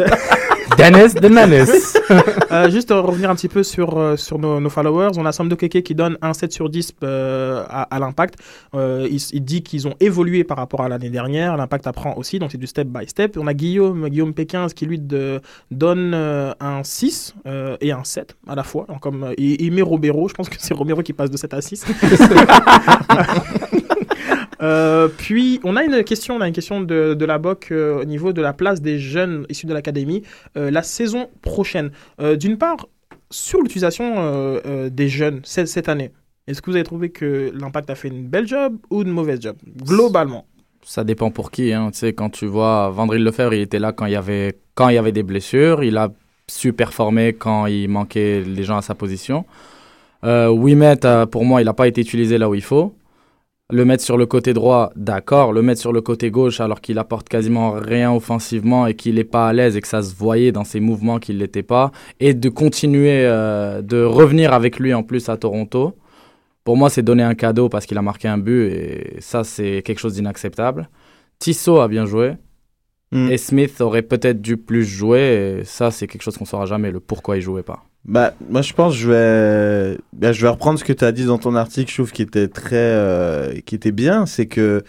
Dennis 0.77 1.15
de. 1.15 1.33
Euh, 2.53 2.69
juste 2.69 2.91
euh, 2.91 3.01
revenir 3.01 3.31
un 3.31 3.35
petit 3.35 3.49
peu 3.49 3.63
sur, 3.63 3.97
euh, 3.99 4.17
sur 4.17 4.39
nos, 4.39 4.61
nos 4.61 4.69
followers. 4.69 5.13
On 5.17 5.25
a 5.25 5.33
Sam 5.33 5.49
de 5.49 5.55
Keke 5.55 5.83
qui 5.83 5.95
donne 5.95 6.19
un 6.21 6.35
7 6.35 6.53
sur 6.53 6.69
10 6.69 6.93
euh, 7.03 7.65
à, 7.67 7.83
à 7.85 7.99
l'impact. 7.99 8.35
Euh, 8.75 9.09
il, 9.11 9.19
il 9.33 9.43
dit 9.43 9.63
qu'ils 9.63 9.89
ont 9.89 9.95
évolué 10.01 10.45
par 10.45 10.59
rapport 10.59 10.83
à 10.83 10.89
l'année 10.91 11.09
dernière. 11.09 11.57
L'impact 11.57 11.87
apprend 11.87 12.15
aussi, 12.19 12.39
donc 12.39 12.53
c'est 12.53 12.59
du 12.59 12.67
step 12.67 12.89
by 12.89 13.09
step. 13.09 13.39
On 13.41 13.47
a 13.47 13.55
Guillaume, 13.55 14.07
Guillaume 14.11 14.35
Pékin 14.35 14.67
qui 14.69 14.85
lui 14.85 14.99
de, 14.99 15.41
donne 15.71 16.13
euh, 16.15 16.53
un 16.61 16.85
6 16.85 17.37
euh, 17.47 17.79
et 17.81 17.93
un 17.93 18.05
7 18.05 18.37
à 18.47 18.55
la 18.55 18.63
fois. 18.63 18.85
Donc, 18.89 19.01
comme, 19.01 19.33
il, 19.39 19.63
il 19.63 19.73
met 19.73 19.81
Robero, 19.81 20.29
je 20.29 20.35
pense 20.35 20.51
que 20.51 20.57
c'est 20.59 20.75
Romero 20.75 21.03
qui 21.03 21.15
passe 21.15 21.31
de 21.31 21.39
7 21.39 21.55
à 21.55 21.63
6. 21.63 21.87
Euh, 24.63 25.09
puis 25.09 25.61
on 25.65 25.77
a 25.77 25.85
une 25.85 26.05
question, 26.05 26.37
on 26.37 26.41
a 26.41 26.47
une 26.47 26.55
question 26.55 26.81
de, 26.81 27.25
la 27.25 27.39
BOC 27.39 27.73
euh, 27.73 28.01
au 28.01 28.05
niveau 28.05 28.33
de 28.33 28.41
la 28.41 28.53
place 28.53 28.81
des 28.81 28.99
jeunes 28.99 29.45
issus 29.49 29.67
de 29.67 29.75
l'académie 29.75 30.23
euh, 30.57 30.71
la 30.71 30.83
saison 30.83 31.29
prochaine. 31.41 31.91
D'une 32.39 32.59
part, 32.59 32.89
sur 33.31 33.61
l'utilisation 33.61 34.61
des 34.91 35.09
jeunes 35.09 35.41
cette, 35.45 35.89
année, 35.89 36.11
est-ce 36.47 36.63
que 36.63 36.71
vous 36.71 36.77
avez 36.77 36.85
trouvé 36.85 37.11
que 37.11 37.53
l'impact 37.59 37.91
a 37.91 37.95
fait 37.95 38.09
une 38.09 38.27
belle 38.27 38.47
job 38.47 38.77
ou 38.91 39.03
une 39.03 39.11
mauvaise 39.11 39.41
job 39.41 39.57
globalement? 39.85 40.47
Ça 40.85 41.05
dépend 41.05 41.31
pour 41.31 41.51
qui. 41.51 41.73
Hein. 41.73 41.91
Tu 41.93 41.99
sais, 41.99 42.13
quand 42.13 42.31
tu 42.31 42.47
vois 42.47 42.91
Vandril 42.91 43.23
Lefebvre, 43.23 43.55
il 43.55 43.61
était 43.61 43.79
là 43.79 43.93
quand 43.93 44.07
il 44.07 44.13
y 44.13 44.17
avait, 44.17 44.59
quand 44.75 44.89
il 44.89 44.97
y 44.97 44.99
avait 44.99 45.13
des 45.13 45.23
blessures. 45.23 45.85
Il 45.85 45.97
a 45.97 46.11
su 46.49 46.73
performer 46.73 47.33
quand 47.33 47.67
il 47.67 47.89
manquait 47.89 48.43
les 48.43 48.65
gens 48.65 48.77
à 48.77 48.83
sa 48.83 48.95
position. 48.95 49.45
Euh, 50.25 50.49
Wimet, 50.49 51.01
pour 51.31 51.45
moi, 51.45 51.63
il 51.63 51.65
n'a 51.65 51.73
pas 51.73 51.89
été 51.89 52.01
utilisé 52.01 52.37
là 52.39 52.49
où 52.49 52.55
il 52.55 52.63
faut. 52.63 52.95
Le 53.73 53.87
mettre 53.87 54.05
sur 54.05 54.19
le 54.19 54.27
côté 54.27 54.53
droit, 54.53 54.93
d'accord. 54.97 55.55
Le 55.55 55.63
mettre 55.63 55.81
sur 55.81 55.95
le 55.95 56.03
côté 56.03 56.31
gauche 56.31 56.61
alors 56.61 56.83
qu'il 56.83 56.99
apporte 56.99 57.31
quasiment 57.31 57.71
rien 57.73 58.13
offensivement 58.13 58.87
et 58.87 58.95
qu'il 58.95 59.15
n'est 59.15 59.25
pas 59.25 59.49
à 59.49 59.55
l'aise 59.55 59.79
et 59.79 59.81
que 59.81 59.89
ça 59.89 60.03
se 60.03 60.15
voyait 60.15 60.53
dans 60.53 60.65
ses 60.65 60.79
mouvements 60.79 61.19
qu'il 61.19 61.39
l'était 61.39 61.63
pas. 61.63 61.91
Et 62.21 62.35
de 62.35 62.51
continuer, 62.51 63.25
euh, 63.25 63.81
de 63.81 64.03
revenir 64.03 64.53
avec 64.53 64.79
lui 64.79 64.93
en 64.93 65.03
plus 65.03 65.31
à 65.31 65.39
Toronto. 65.39 65.97
Pour 66.65 66.77
moi, 66.77 66.91
c'est 66.91 67.03
donner 67.03 67.23
un 67.23 67.35
cadeau 67.35 67.71
parce 67.71 67.87
qu'il 67.87 67.97
a 67.97 68.03
marqué 68.03 68.29
un 68.29 68.37
but 68.37 68.69
et 68.69 69.17
ça, 69.21 69.43
c'est 69.43 69.81
quelque 69.83 70.01
chose 70.01 70.15
d'inacceptable. 70.15 70.91
Tissot 71.39 71.81
a 71.81 71.89
bien 71.89 72.05
joué. 72.05 72.35
Mm. 73.11 73.31
Et 73.31 73.39
Smith 73.39 73.81
aurait 73.81 74.03
peut-être 74.03 74.43
dû 74.43 74.59
plus 74.59 74.85
jouer. 74.85 75.61
Et 75.61 75.65
ça, 75.65 75.91
c'est 75.91 76.07
quelque 76.07 76.23
chose 76.23 76.37
qu'on 76.37 76.45
saura 76.45 76.67
jamais, 76.67 76.91
le 76.91 77.01
pourquoi 77.01 77.39
il 77.39 77.41
jouait 77.41 77.63
pas. 77.63 77.85
Bah, 78.05 78.35
moi, 78.51 78.63
je 78.63 78.73
pense 78.73 78.95
que 78.95 78.99
je 79.01 79.09
vais, 79.11 79.99
bah, 80.13 80.33
je 80.33 80.43
vais 80.43 80.49
reprendre 80.49 80.79
ce 80.79 80.85
que 80.85 80.93
tu 80.93 81.05
as 81.05 81.13
dit 81.13 81.25
dans 81.25 81.39
ton 81.39 81.55
article, 81.55 81.91
je 81.91 81.97
trouve, 81.97 82.13
qui 82.13 82.23
était 82.23 82.49
très, 82.49 82.77
euh, 82.77 83.61
qui 83.65 83.75
était 83.75 83.93
bien. 83.93 84.27
C'est 84.27 84.47
que 84.47 84.83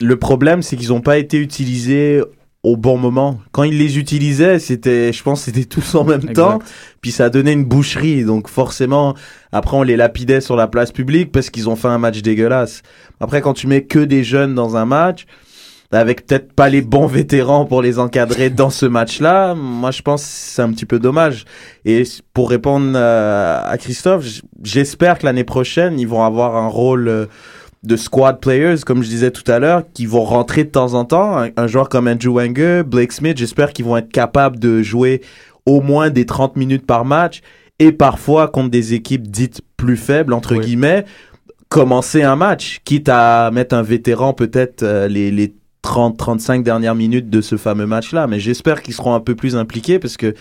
le 0.00 0.16
problème, 0.18 0.62
c'est 0.62 0.76
qu'ils 0.76 0.88
n'ont 0.88 1.00
pas 1.00 1.18
été 1.18 1.38
utilisés 1.38 2.20
au 2.64 2.76
bon 2.76 2.96
moment. 2.96 3.40
Quand 3.52 3.64
ils 3.64 3.78
les 3.78 3.98
utilisaient, 3.98 4.58
c'était, 4.58 5.12
je 5.12 5.22
pense, 5.22 5.42
c'était 5.42 5.64
tous 5.64 5.94
en 5.94 6.04
même 6.04 6.20
Exact. 6.20 6.34
temps. 6.34 6.58
Puis 7.00 7.10
ça 7.10 7.28
donnait 7.30 7.52
une 7.52 7.64
boucherie. 7.64 8.24
Donc 8.24 8.48
forcément, 8.48 9.14
après, 9.52 9.76
on 9.76 9.82
les 9.82 9.96
lapidait 9.96 10.40
sur 10.40 10.56
la 10.56 10.66
place 10.68 10.92
publique 10.92 11.32
parce 11.32 11.50
qu'ils 11.50 11.68
ont 11.68 11.76
fait 11.76 11.88
un 11.88 11.98
match 11.98 12.22
dégueulasse. 12.22 12.82
Après, 13.20 13.40
quand 13.40 13.54
tu 13.54 13.66
mets 13.66 13.84
que 13.84 13.98
des 14.00 14.24
jeunes 14.24 14.54
dans 14.54 14.76
un 14.76 14.84
match, 14.84 15.26
avec 15.92 16.26
peut-être 16.26 16.52
pas 16.52 16.68
les 16.68 16.80
bons 16.82 17.06
vétérans 17.06 17.64
pour 17.66 17.82
les 17.82 17.98
encadrer 17.98 18.50
dans 18.50 18.70
ce 18.70 18.86
match-là, 18.86 19.54
moi 19.54 19.90
je 19.90 20.02
pense 20.02 20.22
que 20.22 20.28
c'est 20.30 20.62
un 20.62 20.70
petit 20.72 20.86
peu 20.86 20.98
dommage. 20.98 21.44
Et 21.84 22.02
pour 22.32 22.50
répondre 22.50 22.92
euh, 22.94 23.60
à 23.64 23.76
Christophe, 23.78 24.24
j'espère 24.62 25.18
que 25.18 25.26
l'année 25.26 25.44
prochaine, 25.44 26.00
ils 26.00 26.08
vont 26.08 26.24
avoir 26.24 26.56
un 26.56 26.68
rôle 26.68 27.08
euh, 27.08 27.26
de 27.82 27.96
squad 27.96 28.40
players, 28.40 28.76
comme 28.86 29.02
je 29.02 29.08
disais 29.08 29.30
tout 29.30 29.50
à 29.50 29.58
l'heure, 29.58 29.82
qui 29.92 30.06
vont 30.06 30.24
rentrer 30.24 30.64
de 30.64 30.70
temps 30.70 30.94
en 30.94 31.04
temps. 31.04 31.36
Un, 31.38 31.50
un 31.56 31.66
joueur 31.66 31.88
comme 31.88 32.08
Andrew 32.08 32.34
Wenger, 32.36 32.82
Blake 32.86 33.12
Smith, 33.12 33.36
j'espère 33.36 33.72
qu'ils 33.72 33.84
vont 33.84 33.96
être 33.96 34.10
capables 34.12 34.58
de 34.58 34.82
jouer 34.82 35.20
au 35.66 35.80
moins 35.80 36.08
des 36.10 36.24
30 36.26 36.56
minutes 36.56 36.86
par 36.86 37.04
match 37.04 37.40
et 37.78 37.92
parfois 37.92 38.48
contre 38.48 38.70
des 38.70 38.94
équipes 38.94 39.28
dites 39.28 39.60
plus 39.76 39.96
faibles, 39.96 40.32
entre 40.32 40.54
Oui. 40.54 40.60
guillemets, 40.60 41.04
commencer 41.68 42.22
un 42.22 42.36
match, 42.36 42.80
quitte 42.84 43.08
à 43.08 43.50
mettre 43.52 43.74
un 43.74 43.82
vétéran 43.82 44.32
peut-être 44.32 44.82
euh, 44.82 45.08
les, 45.08 45.30
les 45.30 45.52
30-35 45.84 46.62
dernières 46.62 46.94
minutes 46.94 47.30
de 47.30 47.40
ce 47.40 47.56
fameux 47.56 47.86
match-là. 47.86 48.26
Mais 48.26 48.40
j'espère 48.40 48.82
qu'ils 48.82 48.94
seront 48.94 49.14
un 49.14 49.20
peu 49.20 49.34
plus 49.34 49.56
impliqués 49.56 49.98
parce 49.98 50.16
que 50.16 50.34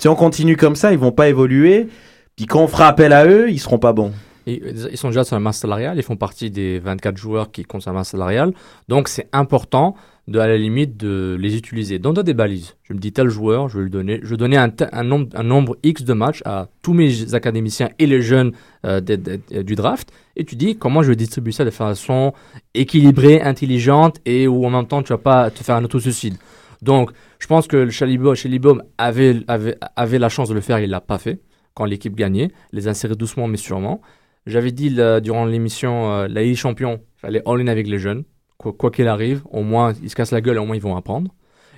si 0.00 0.08
on 0.08 0.14
continue 0.14 0.56
comme 0.56 0.76
ça, 0.76 0.92
ils 0.92 0.98
vont 0.98 1.12
pas 1.12 1.28
évoluer. 1.28 1.88
Puis 2.36 2.46
quand 2.46 2.62
on 2.62 2.68
fera 2.68 2.88
appel 2.88 3.12
à 3.12 3.26
eux, 3.26 3.50
ils 3.50 3.58
seront 3.58 3.78
pas 3.78 3.92
bons. 3.92 4.12
Et 4.46 4.62
Ils 4.90 4.96
sont 4.96 5.08
déjà 5.08 5.24
sur 5.24 5.34
la 5.34 5.40
masse 5.40 5.58
salariale, 5.58 5.96
ils 5.98 6.02
font 6.02 6.16
partie 6.16 6.50
des 6.50 6.78
24 6.78 7.16
joueurs 7.16 7.50
qui 7.50 7.64
comptent 7.64 7.82
sur 7.82 7.90
la 7.90 7.98
masse 7.98 8.10
salariale. 8.10 8.52
Donc 8.88 9.08
c'est 9.08 9.28
important 9.32 9.96
de, 10.28 10.38
à 10.40 10.48
la 10.48 10.56
limite, 10.56 10.96
de 10.96 11.36
les 11.38 11.56
utiliser. 11.56 11.98
Dans 11.98 12.12
des 12.12 12.34
balises, 12.34 12.74
je 12.82 12.92
me 12.92 12.98
dis 12.98 13.12
tel 13.12 13.28
joueur, 13.28 13.68
je 13.68 13.78
vais 13.78 13.84
lui 13.84 13.90
donner, 13.90 14.20
je 14.22 14.34
donner 14.34 14.56
un, 14.56 14.72
un 14.92 15.04
nombre, 15.04 15.28
un 15.34 15.42
nombre 15.42 15.76
X 15.82 16.02
de 16.02 16.12
matchs 16.12 16.42
à 16.44 16.68
tous 16.82 16.94
mes 16.94 17.34
académiciens 17.34 17.90
et 17.98 18.06
les 18.06 18.22
jeunes 18.22 18.52
euh, 18.84 19.00
du 19.00 19.74
draft. 19.76 20.10
Et 20.36 20.44
tu 20.44 20.56
dis 20.56 20.76
comment 20.76 21.02
je 21.02 21.10
vais 21.10 21.16
distribuer 21.16 21.52
ça 21.52 21.64
de 21.64 21.70
façon 21.70 22.32
équilibrée, 22.74 23.40
intelligente 23.40 24.18
et 24.24 24.48
où 24.48 24.66
en 24.66 24.70
même 24.70 24.86
temps 24.86 25.02
tu 25.02 25.12
vas 25.12 25.18
pas 25.18 25.50
te 25.50 25.62
faire 25.62 25.76
un 25.76 25.84
autosuicide. 25.84 26.34
Donc 26.82 27.12
je 27.38 27.46
pense 27.46 27.66
que 27.66 27.88
Chalibom 27.88 28.82
avait, 28.98 29.42
avait, 29.46 29.78
avait 29.94 30.18
la 30.18 30.28
chance 30.28 30.48
de 30.48 30.54
le 30.54 30.60
faire, 30.60 30.80
il 30.80 30.90
l'a 30.90 31.00
pas 31.00 31.18
fait 31.18 31.40
quand 31.74 31.84
l'équipe 31.84 32.16
gagnait, 32.16 32.50
les 32.72 32.88
insérer 32.88 33.14
doucement 33.14 33.46
mais 33.46 33.58
sûrement. 33.58 34.00
J'avais 34.46 34.70
dit 34.72 34.96
durant 35.22 35.44
l'émission, 35.44 36.12
euh, 36.12 36.28
la 36.28 36.42
Ligue 36.42 36.52
des 36.52 36.56
Champions, 36.56 37.00
il 37.16 37.20
fallait 37.20 37.42
all-in 37.46 37.66
avec 37.66 37.88
les 37.88 37.98
jeunes. 37.98 38.24
Quoi 38.58 38.90
qu'il 38.90 39.06
arrive, 39.08 39.42
au 39.50 39.62
moins 39.62 39.92
ils 40.02 40.10
se 40.10 40.16
cassent 40.16 40.32
la 40.32 40.40
gueule, 40.40 40.58
au 40.58 40.64
moins 40.66 40.76
ils 40.76 40.82
vont 40.82 40.96
apprendre. 40.96 41.32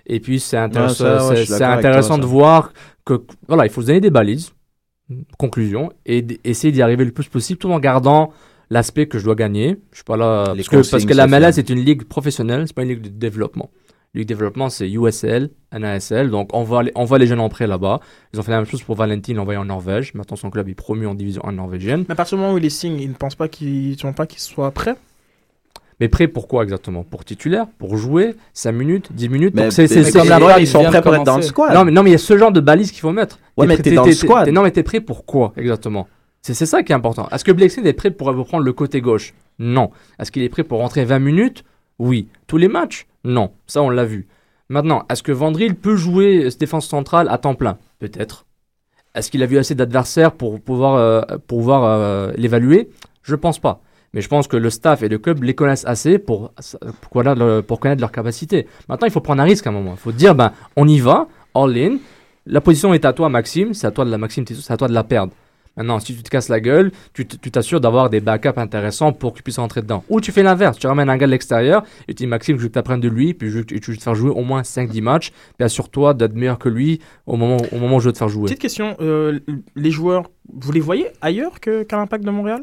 Et 0.06 0.20
puis 0.20 0.40
c'est 0.40 0.56
intéressant, 0.56 1.04
ouais, 1.28 1.36
c'est- 1.36 1.44
c'est 1.58 1.64
toi, 1.64 2.18
de 2.18 2.26
voir 2.26 2.72
que 3.04 3.22
voilà, 3.46 3.66
il 3.66 3.70
faut 3.70 3.82
se 3.82 3.86
donner 3.88 4.00
des 4.00 4.10
balises. 4.10 4.52
conclusion 5.38 5.90
et 6.04 6.26
essayer 6.44 6.70
d'y 6.72 6.82
arriver 6.82 7.04
le 7.04 7.12
plus 7.12 7.28
possible 7.28 7.58
tout 7.58 7.70
en 7.72 7.78
gardant 7.78 8.30
l'aspect 8.70 9.06
que 9.06 9.18
je 9.18 9.24
dois 9.24 9.34
gagner. 9.34 9.78
Je 9.90 9.96
suis 9.96 10.04
pas 10.04 10.16
là 10.18 10.44
parce 10.54 10.68
que, 10.68 10.76
parce 10.90 11.04
que 11.06 11.14
la 11.14 11.26
MLS 11.26 11.46
sociales. 11.54 11.58
est 11.64 11.70
une 11.70 11.84
ligue 11.84 12.04
professionnelle, 12.04 12.64
c'est 12.66 12.74
pas 12.76 12.82
une 12.82 12.90
ligue 12.90 13.00
de 13.02 13.08
développement. 13.08 13.70
Ligue 14.14 14.24
de 14.26 14.34
développement, 14.34 14.68
c'est 14.68 14.88
USL, 14.90 15.50
NASL, 15.72 16.30
donc 16.30 16.50
on 16.54 16.62
voit, 16.62 16.82
les, 16.82 16.92
on 16.94 17.04
voit 17.04 17.18
les 17.18 17.26
jeunes 17.26 17.40
en 17.40 17.48
prêt 17.48 17.66
là-bas. 17.66 18.00
Ils 18.32 18.40
ont 18.40 18.42
fait 18.42 18.50
la 18.50 18.58
même 18.58 18.66
chose 18.66 18.82
pour 18.82 18.96
Valentin, 18.96 19.34
l'envoyer 19.34 19.58
en 19.58 19.64
Norvège. 19.66 20.12
Maintenant, 20.14 20.36
son 20.36 20.50
club 20.50 20.68
est 20.68 20.74
promu 20.74 21.06
en 21.06 21.14
division 21.14 21.42
1 21.44 21.52
norvégienne. 21.52 22.04
Mais 22.08 22.12
à 22.12 22.16
partir 22.16 22.36
du 22.36 22.42
moment 22.42 22.54
où 22.54 22.58
il 22.58 22.62
les 22.62 22.70
signe, 22.70 22.98
ils 23.00 23.08
ne 23.08 23.14
pensent 23.14 23.34
pas 23.34 23.48
qu'ils 23.48 23.96
ne 24.02 24.12
pas 24.12 24.26
qu'il 24.26 24.40
soit 24.40 24.70
prêt 24.72 24.94
Mais 26.00 26.08
prêt 26.08 26.28
pour 26.28 26.46
quoi 26.46 26.62
exactement? 26.62 27.02
Pour 27.02 27.24
titulaire 27.24 27.66
Pour 27.78 27.96
jouer 27.96 28.36
5 28.54 28.72
minutes 28.72 29.08
10 29.12 29.28
minutes 29.28 29.54
Mais- 29.54 29.62
Donc 29.64 29.72
c'est 29.72 29.88
comme 30.12 30.28
la 30.28 30.36
plupart, 30.36 30.58
ils 30.60 30.66
sont 30.66 30.84
prêts 30.84 31.02
pour 31.02 31.14
être 31.14 31.24
dans 31.24 31.36
le 31.36 31.42
squad. 31.42 31.74
Non 31.74 31.84
mais, 31.84 31.90
non, 31.90 32.02
mais 32.02 32.10
il 32.10 32.12
y 32.12 32.16
a 32.16 32.18
ce 32.18 32.38
genre 32.38 32.52
de 32.52 32.60
balise 32.60 32.90
qu'il 32.92 33.00
faut 33.00 33.12
mettre. 33.12 33.38
Ouais, 33.56 33.66
mais 33.66 33.76
t'es 33.76 33.92
dans 33.92 34.04
le 34.04 34.12
squad. 34.12 34.48
Non, 34.50 34.62
mais 34.62 34.70
t'es 34.70 34.82
prêt 34.82 35.00
pour 35.00 35.24
quoi 35.26 35.52
exactement? 35.56 36.06
C'est 36.40 36.54
ça 36.66 36.82
qui 36.82 36.92
est 36.92 36.94
important. 36.94 37.28
Est-ce 37.30 37.44
que 37.44 37.52
Blexing 37.52 37.84
est 37.84 37.92
prêt 37.92 38.10
pour 38.10 38.28
reprendre 38.28 38.64
le 38.64 38.72
côté 38.72 39.00
gauche? 39.00 39.34
Non. 39.58 39.90
Est-ce 40.18 40.30
qu'il 40.30 40.42
est 40.42 40.48
prêt 40.48 40.62
pour 40.62 40.78
rentrer 40.78 41.04
20 41.04 41.18
minutes? 41.18 41.64
Oui. 41.98 42.28
Tous 42.46 42.56
les 42.56 42.68
matchs? 42.68 43.06
Non. 43.24 43.50
Ça, 43.66 43.82
on 43.82 43.90
l'a 43.90 44.04
vu. 44.04 44.28
Maintenant, 44.70 45.04
est-ce 45.10 45.22
que 45.22 45.32
Vandril 45.32 45.74
peut 45.74 45.96
jouer 45.96 46.44
euh, 46.44 46.50
défense 46.58 46.86
centrale 46.86 47.26
à 47.28 47.38
temps 47.38 47.54
plein? 47.54 47.76
Peut-être. 47.98 48.46
Est-ce 49.14 49.30
qu'il 49.30 49.42
a 49.42 49.46
vu 49.46 49.58
assez 49.58 49.74
d'adversaires 49.74 50.32
pour 50.32 50.60
pouvoir, 50.60 50.94
euh, 50.94 51.22
pouvoir 51.48 51.84
euh, 51.84 52.32
l'évaluer? 52.36 52.88
Je 53.22 53.34
pense 53.34 53.58
pas. 53.58 53.80
Mais 54.14 54.20
je 54.20 54.28
pense 54.28 54.48
que 54.48 54.56
le 54.56 54.70
staff 54.70 55.02
et 55.02 55.08
le 55.08 55.18
club 55.18 55.42
les 55.42 55.54
connaissent 55.54 55.84
assez 55.86 56.18
pour, 56.18 56.52
pour, 57.00 57.10
connaître 57.10 57.38
leur- 57.38 57.62
pour 57.62 57.80
capacités. 57.80 58.66
Maintenant, 58.88 59.06
il 59.06 59.12
faut 59.12 59.20
prendre 59.20 59.42
un 59.42 59.44
risque 59.44 59.66
à 59.66 59.70
un 59.70 59.72
moment. 59.72 59.92
Il 59.92 60.00
faut 60.00 60.12
dire, 60.12 60.34
ben, 60.34 60.52
on 60.76 60.88
y 60.88 60.98
va, 60.98 61.28
all 61.54 61.76
in. 61.76 61.96
La 62.46 62.60
position 62.60 62.94
est 62.94 63.04
à 63.04 63.12
toi, 63.12 63.28
Maxime. 63.28 63.74
C'est 63.74 63.86
à 63.86 63.90
toi 63.90 64.04
de 64.04 64.10
la 64.10 64.18
Maxime, 64.18 64.44
c'est 64.46 64.72
à 64.72 64.76
toi 64.76 64.88
de 64.88 64.94
la 64.94 65.04
perdre. 65.04 65.32
Maintenant, 65.78 66.00
si 66.00 66.16
tu 66.16 66.24
te 66.24 66.28
casses 66.28 66.48
la 66.48 66.58
gueule, 66.58 66.90
tu 67.12 67.24
t'assures 67.24 67.80
d'avoir 67.80 68.10
des 68.10 68.18
backups 68.18 68.58
intéressants 68.58 69.12
pour 69.12 69.32
que 69.32 69.36
tu 69.36 69.42
puisses 69.44 69.60
rentrer 69.60 69.80
dedans. 69.80 70.02
Ou 70.08 70.20
tu 70.20 70.32
fais 70.32 70.42
l'inverse, 70.42 70.76
tu 70.76 70.88
ramènes 70.88 71.08
un 71.08 71.16
gars 71.16 71.26
de 71.26 71.30
l'extérieur 71.30 71.84
et 72.08 72.14
tu 72.14 72.24
dis 72.24 72.26
Maxime, 72.26 72.56
je 72.58 72.64
veux 72.64 72.68
que 72.68 72.96
de 72.96 73.08
lui, 73.08 73.32
puis 73.32 73.48
tu, 73.64 73.80
veux 73.92 73.96
te 73.96 74.02
faire 74.02 74.16
jouer 74.16 74.30
au 74.30 74.42
moins 74.42 74.62
5-10 74.62 75.00
matchs, 75.02 75.30
puis 75.56 75.64
assure-toi 75.64 76.14
d'être 76.14 76.34
meilleur 76.34 76.58
que 76.58 76.68
lui 76.68 77.00
au 77.26 77.36
moment, 77.36 77.58
au 77.70 77.78
moment 77.78 77.96
où 77.96 78.00
je 78.00 78.06
veux 78.06 78.12
te 78.12 78.18
faire 78.18 78.28
jouer. 78.28 78.46
Petite 78.46 78.58
question, 78.58 78.96
euh, 79.00 79.38
les 79.76 79.92
joueurs, 79.92 80.24
vous 80.52 80.72
les 80.72 80.80
voyez 80.80 81.06
ailleurs 81.20 81.60
qu'à 81.60 81.96
l'Impact 81.96 82.24
de 82.24 82.30
Montréal? 82.30 82.62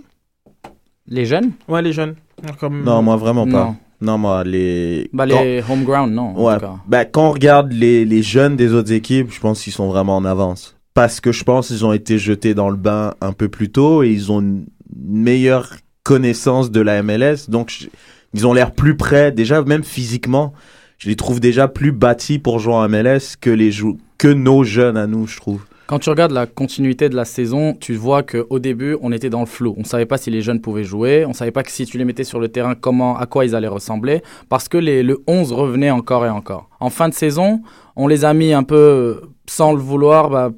Les 1.07 1.25
jeunes? 1.25 1.51
Ouais, 1.67 1.81
les 1.81 1.93
jeunes. 1.93 2.15
Comme... 2.59 2.83
Non, 2.83 3.01
moi 3.01 3.15
vraiment 3.15 3.45
pas. 3.45 3.65
Non. 3.65 3.75
Non, 4.01 4.17
moi 4.17 4.43
les. 4.43 5.09
Bah, 5.13 5.25
quand- 5.29 5.41
les 5.43 5.63
home 5.69 5.83
ground, 5.83 6.11
non. 6.13 6.35
en 6.35 6.43
Ouais. 6.43 6.55
tout 6.55 6.61
cas. 6.61 6.75
Ben, 6.87 7.05
quand 7.09 7.29
on 7.29 7.31
regarde 7.31 7.71
les, 7.71 8.03
les 8.05 8.21
jeunes 8.23 8.55
des 8.55 8.73
autres 8.73 8.91
équipes, 8.91 9.31
je 9.31 9.39
pense 9.39 9.61
qu'ils 9.63 9.73
sont 9.73 9.87
vraiment 9.87 10.17
en 10.17 10.25
avance. 10.25 10.75
Parce 10.93 11.19
que 11.21 11.31
je 11.31 11.43
pense 11.43 11.67
qu'ils 11.67 11.85
ont 11.85 11.93
été 11.93 12.17
jetés 12.17 12.53
dans 12.53 12.69
le 12.69 12.75
bain 12.77 13.13
un 13.21 13.33
peu 13.33 13.47
plus 13.49 13.69
tôt 13.69 14.03
et 14.03 14.09
ils 14.09 14.31
ont 14.31 14.41
une 14.41 14.65
meilleure 14.95 15.73
connaissance 16.03 16.71
de 16.71 16.81
la 16.81 17.01
MLS. 17.03 17.49
Donc, 17.49 17.69
je- 17.69 17.87
ils 18.33 18.45
ont 18.45 18.53
l'air 18.53 18.71
plus 18.71 18.95
près, 18.97 19.31
déjà, 19.31 19.61
même 19.63 19.83
physiquement. 19.83 20.53
Je 20.97 21.09
les 21.09 21.15
trouve 21.15 21.39
déjà 21.39 21.67
plus 21.67 21.91
bâtis 21.91 22.39
pour 22.39 22.59
jouer 22.59 22.73
en 22.73 22.87
MLS 22.89 23.35
que, 23.39 23.49
les 23.49 23.71
jou- 23.71 23.97
que 24.17 24.27
nos 24.27 24.63
jeunes 24.63 24.97
à 24.97 25.07
nous, 25.07 25.27
je 25.27 25.37
trouve. 25.37 25.61
Quand 25.87 25.99
tu 25.99 26.09
regardes 26.09 26.31
la 26.31 26.47
continuité 26.47 27.09
de 27.09 27.15
la 27.15 27.25
saison, 27.25 27.75
tu 27.79 27.93
vois 27.93 28.23
qu'au 28.23 28.57
début, 28.57 28.97
on 29.01 29.11
était 29.11 29.29
dans 29.29 29.41
le 29.41 29.45
flou. 29.45 29.75
On 29.77 29.81
ne 29.81 29.85
savait 29.85 30.07
pas 30.07 30.17
si 30.17 30.31
les 30.31 30.41
jeunes 30.41 30.59
pouvaient 30.59 30.83
jouer. 30.83 31.25
On 31.25 31.29
ne 31.29 31.33
savait 31.33 31.51
pas 31.51 31.61
que 31.61 31.69
si 31.69 31.85
tu 31.85 31.99
les 31.99 32.05
mettais 32.05 32.23
sur 32.23 32.39
le 32.39 32.47
terrain, 32.47 32.73
comment, 32.73 33.15
à 33.15 33.27
quoi 33.27 33.45
ils 33.45 33.53
allaient 33.53 33.67
ressembler. 33.67 34.23
Parce 34.49 34.67
que 34.67 34.79
les, 34.79 35.03
le 35.03 35.21
11 35.27 35.53
revenait 35.53 35.91
encore 35.91 36.25
et 36.25 36.29
encore. 36.29 36.69
En 36.79 36.89
fin 36.89 37.07
de 37.07 37.13
saison, 37.13 37.61
on 37.95 38.07
les 38.07 38.25
a 38.25 38.33
mis 38.33 38.51
un 38.51 38.63
peu 38.63 39.21
sans 39.45 39.73
le 39.73 39.79
vouloir, 39.79 40.31
bah, 40.31 40.51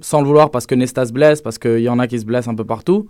sans 0.00 0.20
le 0.20 0.26
vouloir 0.26 0.50
parce 0.50 0.66
que 0.66 0.74
Nesta 0.74 1.06
se 1.06 1.12
blesse, 1.12 1.40
parce 1.40 1.58
qu'il 1.58 1.78
y 1.78 1.88
en 1.88 2.00
a 2.00 2.08
qui 2.08 2.18
se 2.18 2.24
blessent 2.24 2.48
un 2.48 2.56
peu 2.56 2.64
partout. 2.64 3.06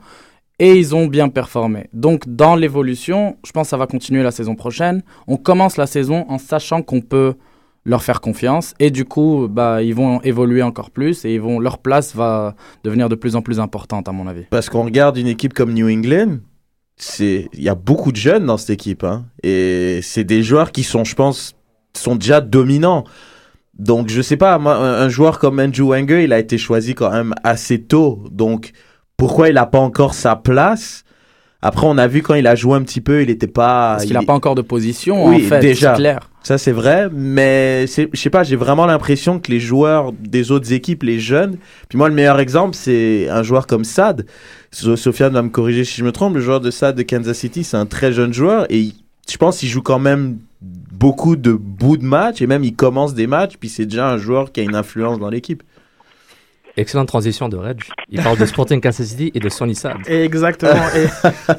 Et 0.59 0.75
ils 0.75 0.95
ont 0.95 1.07
bien 1.07 1.31
performé. 1.31 1.89
Donc, 1.95 2.25
dans 2.27 2.55
l'évolution, 2.55 3.39
je 3.47 3.53
pense 3.53 3.69
que 3.69 3.71
ça 3.71 3.77
va 3.79 3.87
continuer 3.87 4.23
la 4.23 4.31
saison 4.31 4.57
prochaine. 4.57 5.03
On 5.27 5.39
commence 5.39 5.79
la 5.79 5.87
saison 5.87 6.27
en 6.29 6.37
sachant 6.37 6.83
qu'on 6.83 7.01
peut 7.01 7.35
leur 7.87 8.03
faire 8.03 8.21
confiance 8.21 8.75
et 8.81 8.91
du 8.91 9.05
coup 9.05 9.47
bah 9.49 9.83
ils 9.83 9.95
vont 9.95 10.21
évoluer 10.23 10.63
encore 10.63 10.91
plus 10.91 11.25
et 11.25 11.35
ils 11.35 11.41
vont 11.41 11.61
leur 11.61 11.79
place 11.79 12.15
va 12.15 12.55
devenir 12.85 13.09
de 13.09 13.15
plus 13.15 13.37
en 13.37 13.43
plus 13.43 13.61
importante 13.61 14.09
à 14.09 14.13
mon 14.13 14.27
avis. 14.27 14.45
Parce 14.51 14.69
qu'on 14.69 14.85
regarde 14.85 15.17
une 15.17 15.29
équipe 15.29 15.55
comme 15.55 15.73
New 15.73 15.89
England, 15.89 16.39
c'est 16.97 17.49
il 17.55 17.63
y 17.63 17.69
a 17.69 17.77
beaucoup 17.77 18.11
de 18.11 18.17
jeunes 18.17 18.45
dans 18.45 18.57
cette 18.57 18.71
équipe 18.71 19.05
hein, 19.05 19.25
et 19.43 20.01
c'est 20.03 20.25
des 20.25 20.43
joueurs 20.43 20.73
qui 20.73 20.83
sont 20.83 21.05
je 21.05 21.15
pense 21.15 21.55
sont 21.95 22.17
déjà 22.17 22.41
dominants. 22.41 23.05
Donc 23.79 24.09
je 24.09 24.21
sais 24.21 24.37
pas 24.37 24.57
un 24.57 25.09
joueur 25.09 25.39
comme 25.39 25.61
Andrew 25.61 25.91
Wenger, 25.91 26.25
il 26.25 26.33
a 26.33 26.39
été 26.39 26.59
choisi 26.59 26.95
quand 26.95 27.11
même 27.11 27.35
assez 27.45 27.83
tôt. 27.83 28.25
Donc 28.31 28.73
pourquoi 29.17 29.49
il 29.49 29.55
n'a 29.55 29.67
pas 29.67 29.79
encore 29.79 30.15
sa 30.15 30.35
place? 30.35 31.05
Après 31.63 31.87
on 31.87 31.97
a 31.99 32.07
vu 32.07 32.23
quand 32.23 32.35
il 32.35 32.47
a 32.47 32.55
joué 32.55 32.75
un 32.77 32.83
petit 32.83 33.01
peu, 33.01 33.23
il 33.23 33.29
n'était 33.29 33.47
pas 33.47 33.93
Parce 33.93 34.03
qu'il 34.05 34.13
il- 34.13 34.19
n'a 34.19 34.23
pas 34.25 34.35
encore 34.35 34.55
de 34.55 34.63
position 34.63 35.27
oui, 35.27 35.45
en 35.45 35.49
fait, 35.49 35.61
déjà. 35.61 35.95
clair. 35.95 36.31
Ça, 36.43 36.59
c'est 36.59 36.71
vrai, 36.71 37.09
mais 37.13 37.87
je 37.89 38.07
sais 38.15 38.31
pas, 38.31 38.45
j'ai 38.45 38.55
vraiment 38.55 38.87
l'impression 38.87 39.41
que 39.41 39.51
les 39.51 39.59
joueurs 39.59 40.13
des 40.13 40.53
autres 40.53 40.73
équipes, 40.73 41.03
les 41.03 41.19
jeunes, 41.19 41.57
puis 41.89 41.99
moi, 41.99 42.09
le 42.09 42.15
meilleur 42.15 42.39
exemple, 42.39 42.77
c'est 42.77 43.29
un 43.29 43.43
joueur 43.43 43.67
comme 43.67 43.83
Sad. 43.83 44.27
So- 44.71 44.95
Sofiane 44.95 45.33
va 45.33 45.43
me 45.43 45.49
corriger 45.49 45.85
si 45.85 45.97
je 45.97 46.05
me 46.05 46.13
trompe, 46.13 46.35
le 46.37 46.41
joueur 46.41 46.61
de 46.61 46.71
Sad 46.71 46.95
de 46.95 47.03
Kansas 47.03 47.37
City, 47.37 47.65
c'est 47.65 47.77
un 47.77 47.87
très 47.87 48.13
jeune 48.13 48.33
joueur 48.33 48.67
et 48.71 48.79
il- 48.79 48.95
je 49.29 49.37
pense 49.39 49.59
qu'il 49.59 49.69
joue 49.69 49.83
quand 49.83 49.99
même 49.99 50.39
beaucoup 50.63 51.35
de 51.35 51.53
bouts 51.53 51.97
de 51.97 52.05
match 52.05 52.41
et 52.41 52.47
même 52.47 52.63
il 52.63 52.77
commence 52.77 53.15
des 53.15 53.27
matchs, 53.27 53.55
puis 53.59 53.69
c'est 53.69 53.87
déjà 53.87 54.09
un 54.09 54.17
joueur 54.19 54.53
qui 54.53 54.61
a 54.61 54.63
une 54.63 54.77
influence 54.77 55.19
dans 55.19 55.29
l'équipe. 55.31 55.65
Excellente 56.79 57.09
transition 57.09 57.49
de 57.49 57.57
Reg. 57.57 57.81
Il 58.11 58.23
parle 58.23 58.37
de 58.37 58.45
Sporting 58.45 58.83
Kansas 58.83 59.07
City 59.07 59.33
et 59.35 59.41
de 59.41 59.49
Sonny 59.49 59.75
Sad. 59.75 59.97
Exactement. 60.07 60.73
Et 60.95 61.07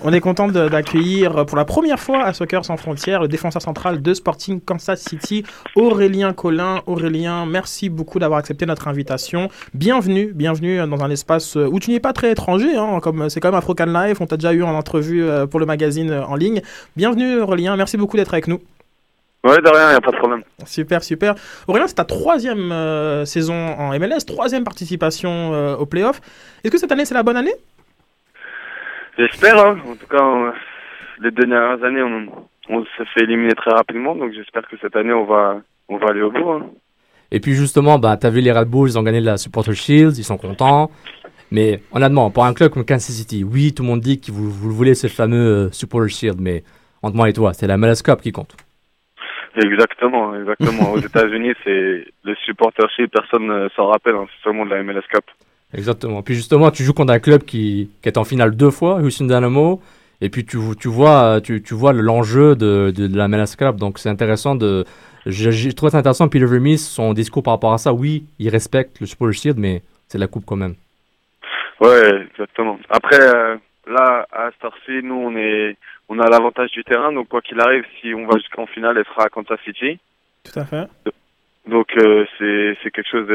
on 0.03 0.13
est 0.13 0.19
content 0.19 0.47
d'accueillir 0.47 1.43
pour 1.47 1.57
la 1.57 1.65
première 1.65 1.99
fois 1.99 2.23
à 2.23 2.33
Soccer 2.33 2.63
sans 2.63 2.77
frontières 2.77 3.21
le 3.21 3.27
défenseur 3.27 3.61
central 3.61 4.03
de 4.03 4.13
Sporting 4.13 4.61
Kansas 4.61 5.01
City, 5.01 5.43
Aurélien 5.75 6.33
Collin. 6.33 6.83
Aurélien, 6.85 7.47
merci 7.47 7.89
beaucoup 7.89 8.19
d'avoir 8.19 8.39
accepté 8.39 8.67
notre 8.67 8.87
invitation. 8.87 9.49
Bienvenue, 9.73 10.33
bienvenue 10.35 10.77
dans 10.87 11.03
un 11.03 11.09
espace 11.09 11.55
où 11.55 11.79
tu 11.79 11.89
n'es 11.89 11.99
pas 11.99 12.13
très 12.13 12.31
étranger, 12.31 12.75
hein, 12.75 12.99
comme 13.01 13.27
c'est 13.29 13.39
quand 13.39 13.49
même 13.49 13.57
Afrocan 13.57 13.85
Live. 13.87 14.17
On 14.19 14.27
t'a 14.27 14.37
déjà 14.37 14.53
eu 14.53 14.61
en 14.61 14.75
entrevue 14.75 15.23
euh, 15.23 15.47
pour 15.47 15.59
le 15.59 15.65
magazine 15.65 16.11
euh, 16.11 16.25
en 16.25 16.35
ligne. 16.35 16.61
Bienvenue 16.95 17.39
Aurélien, 17.39 17.75
merci 17.75 17.97
beaucoup 17.97 18.17
d'être 18.17 18.33
avec 18.33 18.47
nous. 18.47 18.61
Ouais, 19.47 19.61
de 19.61 19.69
rien, 19.69 19.91
y 19.93 19.95
a 19.95 20.01
pas 20.01 20.11
de 20.11 20.17
problème. 20.17 20.43
Super, 20.65 21.03
super. 21.03 21.35
Aurélien, 21.67 21.87
c'est 21.87 21.95
ta 21.95 22.05
troisième 22.05 22.71
euh, 22.71 23.25
saison 23.25 23.53
en 23.53 23.97
MLS, 23.99 24.25
troisième 24.25 24.63
participation 24.63 25.53
euh, 25.53 25.75
au 25.75 25.85
playoff. 25.85 26.19
Est-ce 26.63 26.71
que 26.71 26.77
cette 26.77 26.91
année 26.91 27.05
c'est 27.05 27.13
la 27.15 27.23
bonne 27.23 27.37
année? 27.37 27.53
J'espère, 29.17 29.57
hein. 29.57 29.77
En 29.87 29.95
tout 29.95 30.07
cas, 30.07 30.21
on- 30.23 30.51
les 31.23 31.31
dernières 31.31 31.83
années, 31.83 32.03
on, 32.03 32.27
on 32.69 32.83
se 32.83 33.03
fait 33.13 33.23
éliminer 33.23 33.53
très 33.55 33.71
rapidement, 33.71 34.15
donc 34.15 34.33
j'espère 34.33 34.67
que 34.67 34.75
cette 34.79 34.95
année, 34.95 35.13
on 35.13 35.25
va, 35.25 35.61
on 35.89 35.97
va 35.97 36.09
aller 36.09 36.21
au 36.21 36.29
bout. 36.31 36.49
Hein. 36.51 36.67
Et 37.31 37.39
puis 37.39 37.53
justement, 37.55 37.97
bah, 37.97 38.17
t'as 38.17 38.29
vu 38.29 38.39
les 38.41 38.51
Red 38.51 38.67
Bulls, 38.69 38.89
ils 38.89 38.99
ont 38.99 39.03
gagné 39.03 39.19
la 39.19 39.37
Supporter 39.37 39.73
Shield, 39.73 40.15
ils 40.17 40.23
sont 40.23 40.37
contents. 40.37 40.91
Mais 41.49 41.81
honnêtement, 41.91 42.29
pour 42.29 42.45
un 42.45 42.53
club 42.53 42.71
comme 42.71 42.85
Kansas 42.85 43.15
City, 43.15 43.43
oui, 43.43 43.73
tout 43.73 43.81
le 43.83 43.87
monde 43.89 44.01
dit 44.01 44.19
que 44.19 44.31
vous, 44.31 44.49
vous 44.51 44.71
voulez 44.71 44.93
ce 44.95 45.07
fameux 45.07 45.67
euh, 45.67 45.71
Supporter 45.71 46.09
Shield, 46.09 46.37
mais 46.39 46.63
entre 47.01 47.15
moi 47.15 47.29
et 47.29 47.33
toi, 47.33 47.53
c'est 47.53 47.67
la 47.67 47.77
MLS 47.77 48.01
Cup 48.03 48.21
qui 48.21 48.31
compte. 48.31 48.55
Exactement, 49.57 50.35
exactement. 50.35 50.91
Aux 50.93 50.99
États-Unis, 50.99 51.53
c'est 51.63 52.05
le 52.23 52.35
supportership, 52.45 53.11
personne 53.11 53.47
ne 53.47 53.69
s'en 53.75 53.87
rappelle, 53.87 54.15
hein, 54.15 54.25
c'est 54.27 54.43
seulement 54.43 54.65
de 54.65 54.71
la 54.71 54.83
MLS 54.83 55.01
Cup. 55.11 55.25
Exactement. 55.73 56.21
Puis 56.21 56.35
justement, 56.35 56.71
tu 56.71 56.83
joues 56.83 56.93
contre 56.93 57.13
un 57.13 57.19
club 57.19 57.43
qui, 57.43 57.89
qui 58.01 58.09
est 58.09 58.17
en 58.17 58.23
finale 58.23 58.55
deux 58.55 58.71
fois, 58.71 58.95
Houston 58.95 59.25
Dynamo, 59.25 59.81
et 60.21 60.29
puis 60.29 60.45
tu, 60.45 60.57
tu 60.79 60.87
vois, 60.87 61.41
tu, 61.41 61.61
tu 61.61 61.73
vois 61.73 61.93
l'enjeu 61.93 62.55
de, 62.55 62.91
de, 62.95 63.07
de 63.07 63.17
la 63.17 63.27
MLS 63.27 63.55
Cup. 63.57 63.75
Donc 63.75 63.99
c'est 63.99 64.09
intéressant 64.09 64.55
de. 64.55 64.85
J'ai 65.25 65.73
trouvé 65.73 65.91
ça 65.91 65.97
intéressant, 65.97 66.29
Peter 66.29 66.45
Vermees, 66.45 66.77
son 66.77 67.13
discours 67.13 67.43
par 67.43 67.55
rapport 67.55 67.73
à 67.73 67.77
ça. 67.77 67.91
Oui, 67.91 68.23
il 68.39 68.47
respecte 68.49 69.01
le 69.01 69.07
Supporter 69.07 69.33
Shield, 69.33 69.57
mais 69.59 69.81
c'est 70.07 70.17
la 70.17 70.27
coupe 70.27 70.45
quand 70.45 70.55
même. 70.55 70.75
Ouais, 71.81 72.27
exactement. 72.31 72.79
Après, 72.89 73.19
euh, 73.19 73.57
là, 73.87 74.25
à 74.31 74.49
Starcy, 74.51 75.03
nous, 75.03 75.15
on 75.15 75.35
est, 75.35 75.75
on 76.09 76.19
a 76.19 76.29
l'avantage 76.29 76.71
du 76.71 76.83
terrain, 76.83 77.11
donc 77.11 77.27
quoi 77.29 77.41
qu'il 77.41 77.59
arrive, 77.59 77.83
si 78.01 78.13
on 78.13 78.25
va 78.25 78.37
jusqu'en 78.37 78.65
finale, 78.67 78.97
elle 78.97 79.05
sera 79.05 79.25
à 79.25 79.29
Kansas 79.29 79.59
City. 79.65 79.99
Tout 80.43 80.59
à 80.59 80.65
fait. 80.65 80.87
Donc 81.67 81.87
euh, 81.97 82.23
c'est 82.39 82.77
c'est 82.81 82.91
quelque 82.91 83.09
chose 83.11 83.27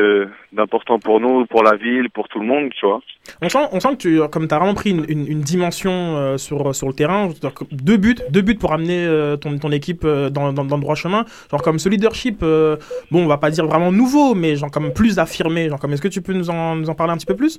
d'important 0.53 0.99
pour 0.99 1.21
nous, 1.21 1.45
pour 1.45 1.63
la 1.63 1.77
ville, 1.77 2.09
pour 2.09 2.29
tout 2.29 2.41
le 2.41 2.47
monde, 2.47 2.71
tu 2.73 2.87
vois. 2.87 3.01
On 3.43 3.51
sent, 3.51 3.59
on 3.73 3.79
sent 3.79 3.91
que 3.91 3.97
tu, 3.97 4.21
comme 4.31 4.49
as 4.51 4.59
vraiment 4.59 4.73
pris 4.73 4.89
une, 4.93 5.05
une- 5.07 5.27
une 5.29 5.41
dimension 5.43 5.91
euh, 6.17 6.39
sur, 6.39 6.75
sur 6.75 6.87
le 6.89 6.95
terrain, 6.95 7.29
deux 7.71 7.99
buts, 7.99 8.15
deux 8.31 8.41
buts 8.41 8.55
pour 8.57 8.73
amener 8.73 9.05
euh, 9.07 9.37
ton, 9.37 9.59
ton 9.59 9.71
équipe 9.71 10.05
euh, 10.07 10.31
dans, 10.31 10.51
dans, 10.55 10.65
dans 10.65 10.77
le 10.77 10.81
droit 10.81 10.95
chemin, 10.95 11.27
genre 11.51 11.61
comme 11.61 11.79
ce 11.79 11.91
leadership, 11.91 12.39
euh, 12.43 12.79
bon, 13.11 13.23
on 13.25 13.27
va 13.27 13.37
pas 13.37 13.51
dire 13.51 13.67
vraiment 13.67 13.93
nouveau, 13.93 14.35
mais 14.35 14.57
genre 14.57 14.71
comme 14.71 14.95
plus 14.95 15.19
affirmé, 15.19 15.69
genre 15.69 15.79
comme, 15.79 15.93
est-ce 15.93 16.01
que 16.01 16.09
tu 16.09 16.23
peux 16.23 16.33
nous 16.33 16.49
en, 16.49 16.75
nous 16.77 16.89
en 16.89 16.95
parler 16.95 17.13
un 17.13 17.19
petit 17.19 17.27
peu 17.27 17.37
plus? 17.37 17.59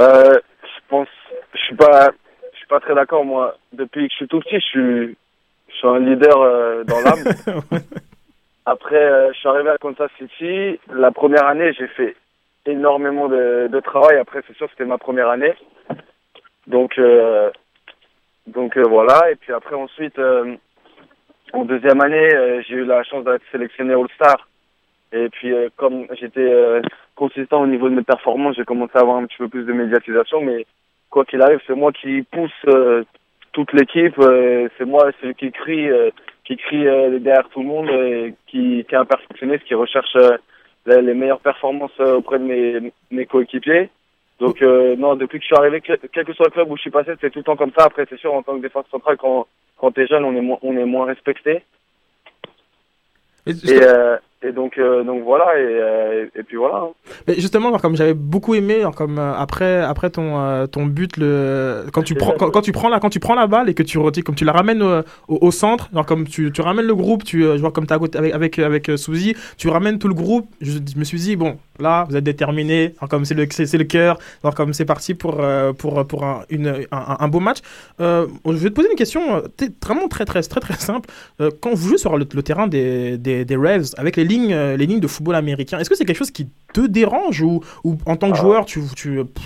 Euh, 0.00 0.32
je 0.62 0.80
pense, 0.88 1.08
je 1.54 1.60
suis 1.60 1.76
pas, 1.76 2.08
pas 2.72 2.80
très 2.80 2.94
d'accord 2.94 3.26
moi. 3.26 3.56
Depuis 3.74 4.06
que 4.06 4.12
je 4.12 4.16
suis 4.16 4.28
tout 4.28 4.40
petit, 4.40 4.54
je 4.54 4.66
suis, 4.66 5.16
je 5.68 5.74
suis 5.74 5.86
un 5.86 5.98
leader 5.98 6.40
euh, 6.40 6.84
dans 6.84 7.00
l'âme. 7.00 7.22
Après, 8.64 8.96
euh, 8.96 9.30
je 9.34 9.38
suis 9.38 9.48
arrivé 9.48 9.68
à 9.68 9.76
Kansas 9.76 10.10
City. 10.16 10.80
La 10.90 11.10
première 11.10 11.46
année, 11.46 11.74
j'ai 11.74 11.88
fait 11.88 12.16
énormément 12.64 13.28
de, 13.28 13.68
de 13.70 13.80
travail. 13.80 14.16
Après, 14.16 14.40
c'est 14.46 14.56
sûr, 14.56 14.68
c'était 14.70 14.86
ma 14.86 14.96
première 14.96 15.28
année. 15.28 15.52
Donc, 16.66 16.96
euh, 16.96 17.50
donc 18.46 18.78
voilà. 18.78 19.30
Et 19.30 19.36
puis 19.36 19.52
après, 19.52 19.74
ensuite, 19.74 20.18
en 21.52 21.64
deuxième 21.66 22.00
année, 22.00 22.62
j'ai 22.66 22.76
eu 22.76 22.84
la 22.86 23.02
chance 23.02 23.24
d'être 23.24 23.44
sélectionné 23.52 23.92
All-Star. 23.92 24.48
Et 25.12 25.28
puis, 25.28 25.52
comme 25.76 26.06
j'étais 26.18 26.80
consistant 27.16 27.60
au 27.60 27.66
niveau 27.66 27.90
de 27.90 27.96
mes 27.96 28.02
performances, 28.02 28.56
j'ai 28.56 28.64
commencé 28.64 28.92
à 28.94 29.00
avoir 29.00 29.18
un 29.18 29.26
petit 29.26 29.36
peu 29.36 29.48
plus 29.48 29.64
de 29.64 29.72
médiatisation. 29.74 30.40
Mais 30.40 30.64
quoi 31.12 31.24
qu'il 31.24 31.42
arrive, 31.42 31.60
c'est 31.66 31.76
moi 31.76 31.92
qui 31.92 32.22
pousse 32.22 32.50
euh, 32.66 33.04
toute 33.52 33.72
l'équipe. 33.74 34.18
euh, 34.18 34.68
c'est 34.76 34.86
moi 34.86 35.10
celui 35.20 35.34
qui 35.34 35.52
crie, 35.52 35.88
euh, 35.88 36.10
qui 36.44 36.56
crie 36.56 36.84
derrière 37.20 37.48
tout 37.50 37.60
le 37.60 37.68
monde, 37.68 37.88
euh, 37.90 38.30
qui, 38.48 38.84
qui 38.88 38.94
est 38.94 38.98
un 38.98 39.04
perfectionniste, 39.04 39.64
qui 39.64 39.74
recherche 39.74 40.16
les, 40.86 41.02
les 41.02 41.14
meilleures 41.14 41.46
performances 41.50 41.98
auprès 42.00 42.38
de 42.40 42.44
mes, 42.44 42.92
mes 43.12 43.26
coéquipiers. 43.26 43.90
Donc 44.40 44.60
non, 44.62 45.14
depuis 45.14 45.38
que 45.38 45.44
je 45.44 45.52
suis 45.52 45.62
arrivé, 45.62 45.80
quel 45.80 46.24
que 46.24 46.32
soit 46.32 46.46
le 46.46 46.50
club 46.56 46.70
où 46.70 46.76
je 46.76 46.82
suis 46.82 46.90
passé, 46.90 47.12
c'est 47.20 47.30
tout 47.30 47.38
le 47.40 47.44
temps 47.44 47.56
comme 47.56 47.70
ça. 47.78 47.84
Après, 47.84 48.06
c'est 48.08 48.18
sûr, 48.18 48.34
en 48.34 48.42
tant 48.42 48.56
que 48.56 48.62
défense 48.62 48.86
centrale, 48.90 49.16
quand 49.16 49.46
quand 49.78 49.92
t'es 49.92 50.06
jeune, 50.06 50.24
on 50.24 50.34
est 50.34 50.40
moins 50.40 50.58
on 50.62 50.76
est 50.76 50.84
moins 50.84 51.06
respecté. 51.06 51.62
Et, 53.46 53.52
et 54.42 54.52
donc 54.52 54.78
euh, 54.78 55.04
donc 55.04 55.22
voilà 55.24 55.58
et, 55.58 55.64
euh, 55.64 56.26
et 56.34 56.42
puis 56.42 56.56
voilà. 56.56 56.76
hein. 56.78 56.88
Mais 57.26 57.34
justement, 57.34 57.68
alors, 57.68 57.80
comme 57.80 57.96
j'avais 57.96 58.14
beaucoup 58.14 58.54
aimé, 58.54 58.76
alors, 58.80 58.94
comme 58.94 59.18
euh, 59.18 59.34
après 59.34 59.80
après 59.80 60.10
ton 60.10 60.38
euh, 60.40 60.66
ton 60.66 60.86
but 60.86 61.16
le 61.16 61.86
quand 61.92 62.02
tu 62.02 62.14
prends 62.14 62.32
quand, 62.32 62.50
quand 62.50 62.60
tu 62.62 62.72
prends 62.72 62.88
la 62.88 63.00
quand 63.00 63.10
tu 63.10 63.20
prends 63.20 63.34
la 63.34 63.46
balle 63.46 63.68
et 63.68 63.74
que 63.74 63.82
tu 63.82 63.98
comme 64.22 64.34
tu 64.34 64.44
la 64.44 64.52
ramènes 64.52 64.82
au, 64.82 65.00
au, 65.28 65.38
au 65.46 65.50
centre, 65.50 65.88
genre 65.92 66.06
comme 66.06 66.26
tu, 66.26 66.50
tu 66.52 66.60
ramènes 66.60 66.86
le 66.86 66.94
groupe, 66.94 67.24
tu 67.24 67.44
euh, 67.44 67.56
je 67.56 67.60
vois 67.60 67.72
comme 67.72 67.86
t'as 67.86 67.96
avec 67.96 68.16
avec 68.16 68.58
avec 68.58 68.88
euh, 68.88 68.96
Souzy, 68.96 69.34
tu 69.56 69.68
ramènes 69.68 69.98
tout 69.98 70.08
le 70.08 70.14
groupe. 70.14 70.48
Je, 70.60 70.72
je 70.72 70.98
me 70.98 71.04
suis 71.04 71.18
dit 71.18 71.36
bon, 71.36 71.58
là 71.78 72.04
vous 72.08 72.16
êtes 72.16 72.24
déterminé, 72.24 72.94
alors, 72.98 73.08
comme 73.08 73.24
c'est 73.24 73.34
le 73.34 73.46
c'est 73.50 73.78
le 73.78 73.84
cœur, 73.84 74.18
alors 74.42 74.54
comme 74.54 74.72
c'est 74.72 74.84
parti 74.84 75.14
pour 75.14 75.40
euh, 75.40 75.72
pour 75.72 76.06
pour 76.06 76.24
un, 76.24 76.42
une 76.50 76.68
un, 76.90 77.16
un 77.20 77.28
beau 77.28 77.40
match. 77.40 77.58
Euh, 78.00 78.26
je 78.46 78.52
vais 78.52 78.70
te 78.70 78.74
poser 78.74 78.90
une 78.90 78.96
question 78.96 79.36
euh, 79.36 79.40
vraiment 79.84 80.08
très 80.08 80.24
très 80.24 80.42
très 80.42 80.60
très 80.60 80.74
simple. 80.74 81.08
Euh, 81.40 81.50
quand 81.60 81.74
vous 81.74 81.88
jouez 81.88 81.98
sur 81.98 82.16
le, 82.16 82.26
le 82.34 82.42
terrain 82.42 82.66
des, 82.66 83.18
des 83.18 83.44
des 83.44 83.56
Ravs 83.56 83.90
avec 83.98 84.16
les 84.16 84.24
lignes 84.32 84.52
euh, 84.54 84.76
les 84.76 84.86
lignes 84.86 85.00
de 85.00 85.08
football 85.14 85.34
américain, 85.36 85.78
est-ce 85.78 85.90
que 85.90 85.96
c'est 85.96 86.04
quelque 86.04 86.18
chose 86.24 86.30
qui 86.38 86.48
te 86.74 86.80
dérange 87.00 87.40
ou, 87.42 87.60
ou 87.84 87.90
en 88.06 88.16
tant 88.16 88.30
que 88.32 88.38
joueur, 88.38 88.64
tu, 88.64 88.80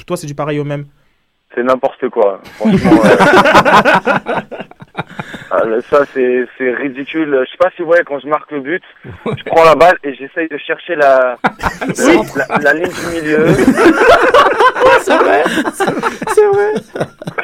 toi 0.07 0.17
c'est 0.17 0.27
du 0.27 0.35
pareil 0.35 0.59
au 0.61 0.65
même? 0.65 0.85
C'est 1.55 1.63
n'importe 1.63 2.09
quoi. 2.11 2.41
Franchement, 2.59 3.01
euh, 3.05 4.41
ah, 5.51 5.65
le- 5.65 5.81
ça 5.83 6.05
c'est 6.13 6.45
c'est 6.59 6.71
ridicule. 6.75 7.31
Je 7.47 7.51
sais 7.51 7.57
pas 7.59 7.71
si 7.75 7.83
vous 7.83 7.89
voyez 7.89 8.03
quand 8.05 8.19
je 8.19 8.27
marque 8.29 8.51
le 8.53 8.61
but, 8.61 8.83
je 9.25 9.45
prends 9.45 9.65
la 9.65 9.75
balle 9.75 9.97
et 10.05 10.13
j'essaye 10.15 10.49
de 10.49 10.59
chercher 10.59 10.97
la 10.97 11.37
la, 11.81 12.49
la- 12.49 12.59
la 12.67 12.73
ligne 12.75 12.93
du 12.93 13.07
milieu. 13.15 13.47
C'est 15.01 15.17
vrai. 15.17 15.43
C'est 15.75 16.47
vrai. 16.53 16.73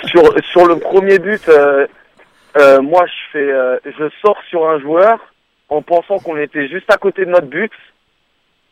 Sur 0.06 0.22
sur 0.52 0.66
le 0.66 0.76
premier 0.76 1.18
but, 1.18 1.48
euh, 1.48 1.86
euh, 2.58 2.80
moi 2.82 3.04
je 3.06 3.20
fais, 3.32 3.50
euh, 3.52 3.78
je 3.86 4.04
sors 4.20 4.36
sur 4.50 4.68
un 4.68 4.78
joueur 4.80 5.18
en 5.72 5.80
pensant 5.80 6.18
qu'on 6.18 6.36
était 6.36 6.68
juste 6.68 6.92
à 6.92 6.98
côté 6.98 7.24
de 7.24 7.30
notre 7.30 7.46
but. 7.46 7.72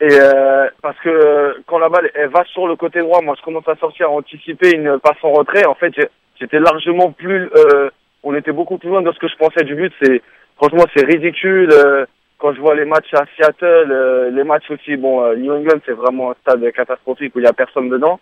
Et 0.02 0.08
euh, 0.12 0.68
parce 0.82 0.98
que 1.00 1.08
euh, 1.08 1.54
quand 1.66 1.78
la 1.78 1.88
balle 1.88 2.10
elle 2.14 2.28
va 2.28 2.44
sur 2.44 2.66
le 2.66 2.76
côté 2.76 3.00
droit, 3.00 3.20
moi 3.22 3.34
je 3.38 3.42
commence 3.42 3.68
à 3.68 3.76
sortir, 3.76 4.06
à 4.06 4.10
anticiper 4.10 4.74
une 4.74 4.98
passe 4.98 5.22
en 5.22 5.32
retrait. 5.32 5.66
En 5.66 5.74
fait, 5.74 5.92
j'étais 6.38 6.58
largement 6.58 7.12
plus, 7.12 7.50
euh, 7.56 7.90
on 8.22 8.34
était 8.34 8.52
beaucoup 8.52 8.78
plus 8.78 8.88
loin 8.88 9.02
de 9.02 9.12
ce 9.12 9.18
que 9.18 9.28
je 9.28 9.36
pensais 9.36 9.64
du 9.64 9.74
but. 9.74 9.92
C'est 10.00 10.22
franchement 10.56 10.84
c'est 10.94 11.04
ridicule. 11.04 11.70
euh, 11.72 12.06
quand 12.38 12.54
je 12.54 12.60
vois 12.60 12.74
les 12.74 12.86
matchs 12.86 13.12
à 13.12 13.24
Seattle, 13.36 13.90
euh, 13.90 14.30
les 14.30 14.44
matchs 14.44 14.70
aussi, 14.70 14.96
bon, 14.96 15.34
New 15.36 15.52
England 15.52 15.80
c'est 15.84 15.92
vraiment 15.92 16.30
un 16.30 16.36
stade 16.40 16.72
catastrophique 16.72 17.34
où 17.34 17.40
il 17.40 17.44
y 17.44 17.48
a 17.48 17.52
personne 17.52 17.90
dedans. 17.90 18.18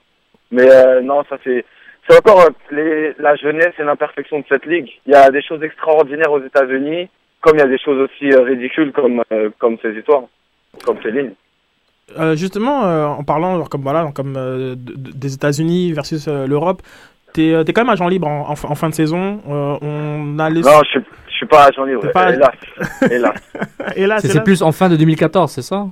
Mais 0.50 0.68
non, 1.02 1.22
ça 1.28 1.36
c'est 1.44 1.64
c'est 2.08 2.16
encore 2.18 2.48
les, 2.70 3.12
la 3.18 3.36
jeunesse 3.36 3.74
et 3.78 3.84
l'imperfection 3.84 4.40
de 4.40 4.44
cette 4.48 4.66
ligue. 4.66 4.90
Il 5.06 5.12
y 5.12 5.16
a 5.16 5.30
des 5.30 5.42
choses 5.42 5.62
extraordinaires 5.62 6.32
aux 6.32 6.42
États-Unis, 6.42 7.08
comme 7.40 7.56
il 7.56 7.60
y 7.60 7.62
a 7.62 7.66
des 7.68 7.78
choses 7.78 8.00
aussi 8.08 8.32
euh, 8.32 8.42
ridicules 8.42 8.92
comme 8.92 9.22
euh, 9.32 9.50
comme 9.58 9.76
ces 9.82 9.92
histoires, 9.92 10.22
comme 10.84 10.96
ces 11.02 11.10
lignes. 11.10 11.32
Euh, 12.18 12.34
justement, 12.36 12.84
euh, 12.86 13.04
en 13.06 13.22
parlant 13.22 13.62
comme 13.64 13.82
voilà, 13.82 14.10
comme 14.14 14.34
euh, 14.36 14.74
de- 14.74 14.94
de- 14.96 15.12
des 15.12 15.34
États-Unis 15.34 15.92
versus 15.92 16.26
euh, 16.26 16.46
l'Europe, 16.46 16.80
t'es 17.34 17.52
euh, 17.52 17.64
t'es 17.64 17.72
quand 17.72 17.82
même 17.82 17.90
agent 17.92 18.08
libre 18.08 18.26
en, 18.26 18.48
en, 18.50 18.56
fin- 18.56 18.68
en 18.68 18.74
fin 18.74 18.88
de 18.88 18.94
saison. 18.94 19.40
Euh, 19.48 19.76
on 19.82 20.38
a 20.38 20.48
les... 20.50 20.62
Non, 20.62 20.80
je 20.84 20.90
suis 20.90 21.00
je 21.28 21.34
suis 21.44 21.46
pas 21.46 21.66
agent 21.66 21.84
libre. 21.84 22.10
Pas- 22.12 22.32
Hélas, 22.32 22.50
hélas. 23.10 23.34
Hélas, 23.94 24.26
C'est 24.26 24.42
plus 24.42 24.62
en 24.62 24.72
fin 24.72 24.88
de 24.88 24.96
2014, 24.96 25.52
c'est 25.52 25.62
ça? 25.62 25.86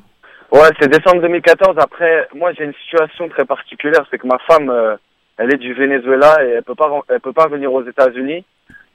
Ouais, 0.51 0.69
c'est 0.81 0.89
décembre 0.89 1.21
2014. 1.23 1.77
Après, 1.79 2.27
moi, 2.35 2.53
j'ai 2.55 2.65
une 2.65 2.73
situation 2.85 3.29
très 3.29 3.45
particulière, 3.45 4.05
c'est 4.11 4.19
que 4.19 4.27
ma 4.27 4.39
femme, 4.39 4.71
euh, 4.71 4.97
elle 5.37 5.53
est 5.53 5.59
du 5.59 5.75
Venezuela 5.75 6.43
et 6.45 6.49
elle 6.57 6.63
peut 6.63 6.75
pas, 6.75 6.89
ren- 6.89 7.03
elle 7.11 7.21
peut 7.21 7.33
pas 7.33 7.47
venir 7.49 7.73
aux 7.73 7.85
États-Unis. 7.85 8.45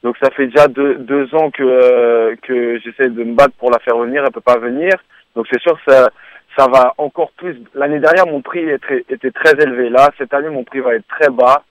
Donc, 0.04 0.16
ça 0.22 0.32
fait 0.32 0.47
déjà 0.47 0.68
deux, 0.68 0.95
deux 0.95 1.34
ans 1.36 1.52
que 1.52 1.64
euh, 1.64 2.36
que 2.41 2.80
j'essaie 2.80 3.10
de 3.10 3.24
me 3.24 3.36
battre 3.36 3.54
pour 3.58 3.70
la 3.72 3.80
faire 3.80 3.97
venir. 3.97 4.24
Elle 4.26 4.32
peut 4.32 4.41
pas 4.41 4.58
venir. 4.58 4.93
Donc, 5.36 5.47
c'est 5.52 5.62
sûr, 5.62 5.78
ça, 5.88 6.10
ça 6.58 6.68
va 6.68 6.93
encore 6.97 7.32
plus. 7.38 7.56
L'année 7.76 7.99
dernière, 7.99 8.26
mon 8.26 8.41
prix 8.41 8.68
était 8.70 9.32
très 9.32 9.54
élevé. 9.64 9.89
Là, 9.89 10.10
cette 10.18 10.34
année, 10.34 10.49
mon 10.49 10.64
prix 10.64 10.80
va 10.80 10.95
être 10.95 11.08
très 11.08 11.30
bas. 11.30 11.64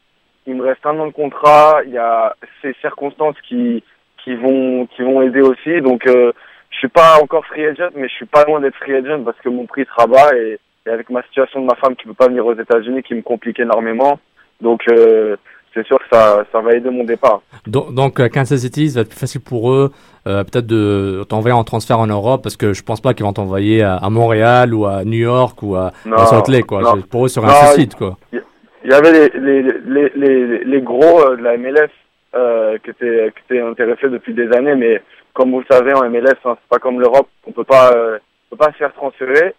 Il 0.46 0.54
me 0.54 0.62
reste 0.62 0.84
un 0.86 0.98
an 0.98 1.08
de 1.08 1.12
contrat. 1.12 1.80
Il 1.84 1.92
y 1.92 1.98
a 1.98 2.34
ces 2.62 2.74
circonstances 2.80 3.36
qui 3.48 3.82
qui 4.22 4.34
vont 4.36 4.86
qui 4.86 5.02
vont 5.02 5.22
aider 5.22 5.40
aussi. 5.40 5.80
Donc, 5.80 6.06
euh, 6.06 6.32
je 6.70 6.78
suis 6.78 6.88
pas 6.88 7.18
encore 7.20 7.44
free 7.46 7.66
agent, 7.66 7.90
mais 7.94 8.08
je 8.08 8.14
suis 8.14 8.26
pas 8.26 8.44
loin 8.44 8.60
d'être 8.60 8.76
free 8.76 8.94
agent 8.94 9.22
parce 9.24 9.38
que 9.40 9.48
mon 9.48 9.66
prix 9.66 9.84
sera 9.86 10.06
bas 10.06 10.34
et, 10.36 10.58
et 10.86 10.90
avec 10.90 11.10
ma 11.10 11.22
situation 11.24 11.60
de 11.60 11.66
ma 11.66 11.74
femme 11.74 11.96
qui 11.96 12.06
peut 12.06 12.14
pas 12.14 12.28
venir 12.28 12.46
aux 12.46 12.54
États-Unis, 12.54 13.02
qui 13.02 13.14
me 13.14 13.22
complique 13.22 13.58
énormément. 13.58 14.18
Donc 14.60 14.82
euh, 14.88 15.36
c'est 15.74 15.86
sûr 15.86 15.98
que 15.98 16.04
ça, 16.12 16.44
ça 16.50 16.60
va 16.60 16.72
aider 16.74 16.90
mon 16.90 17.04
départ. 17.04 17.42
Donc, 17.66 17.94
donc 17.94 18.20
euh, 18.20 18.28
Kansas 18.28 18.60
City, 18.60 18.90
ça 18.90 18.96
va 18.96 19.00
être 19.02 19.10
plus 19.10 19.18
facile 19.18 19.40
pour 19.40 19.72
eux, 19.72 19.90
euh, 20.26 20.42
peut-être 20.44 20.66
de 20.66 21.24
t'envoyer 21.28 21.54
en 21.54 21.64
transfert 21.64 21.98
en 21.98 22.06
Europe, 22.06 22.42
parce 22.42 22.56
que 22.56 22.72
je 22.72 22.82
pense 22.82 23.00
pas 23.00 23.14
qu'ils 23.14 23.24
vont 23.24 23.32
t'envoyer 23.32 23.82
à, 23.82 23.96
à 23.96 24.10
Montréal 24.10 24.74
ou 24.74 24.86
à 24.86 25.04
New 25.04 25.18
York 25.18 25.62
ou 25.62 25.76
à, 25.76 25.92
Non, 26.06 26.16
à 26.16 26.26
Salt 26.26 26.50
Lake, 26.50 26.66
quoi. 26.66 26.82
non. 26.82 27.02
Pour 27.02 27.26
eux, 27.26 27.28
sur 27.28 27.44
un 27.44 27.52
suicide, 27.66 27.94
quoi. 27.94 28.16
Il 28.32 28.90
y 28.90 28.94
avait 28.94 29.12
les, 29.12 29.62
les, 29.62 30.12
les, 30.16 30.64
les, 30.64 30.80
gros 30.80 31.20
euh, 31.20 31.36
de 31.36 31.42
la 31.42 31.56
MLS 31.56 31.90
euh, 32.34 32.78
qui, 32.82 32.90
étaient, 32.90 33.32
qui 33.36 33.54
étaient 33.54 33.62
intéressés 33.62 34.08
depuis 34.08 34.32
des 34.34 34.50
années, 34.52 34.74
mais 34.74 35.02
comme 35.34 35.50
vous 35.50 35.60
le 35.60 35.66
savez, 35.70 35.92
en 35.92 36.08
MLS, 36.08 36.34
hein, 36.44 36.56
c'est 36.60 36.68
pas 36.68 36.78
comme 36.78 37.00
l'Europe, 37.00 37.28
on 37.46 37.52
peut 37.52 37.64
pas, 37.64 37.92
on 37.94 38.56
peut 38.56 38.64
pas 38.64 38.72
se 38.72 38.78
faire 38.78 38.92
transférer. 38.94 39.54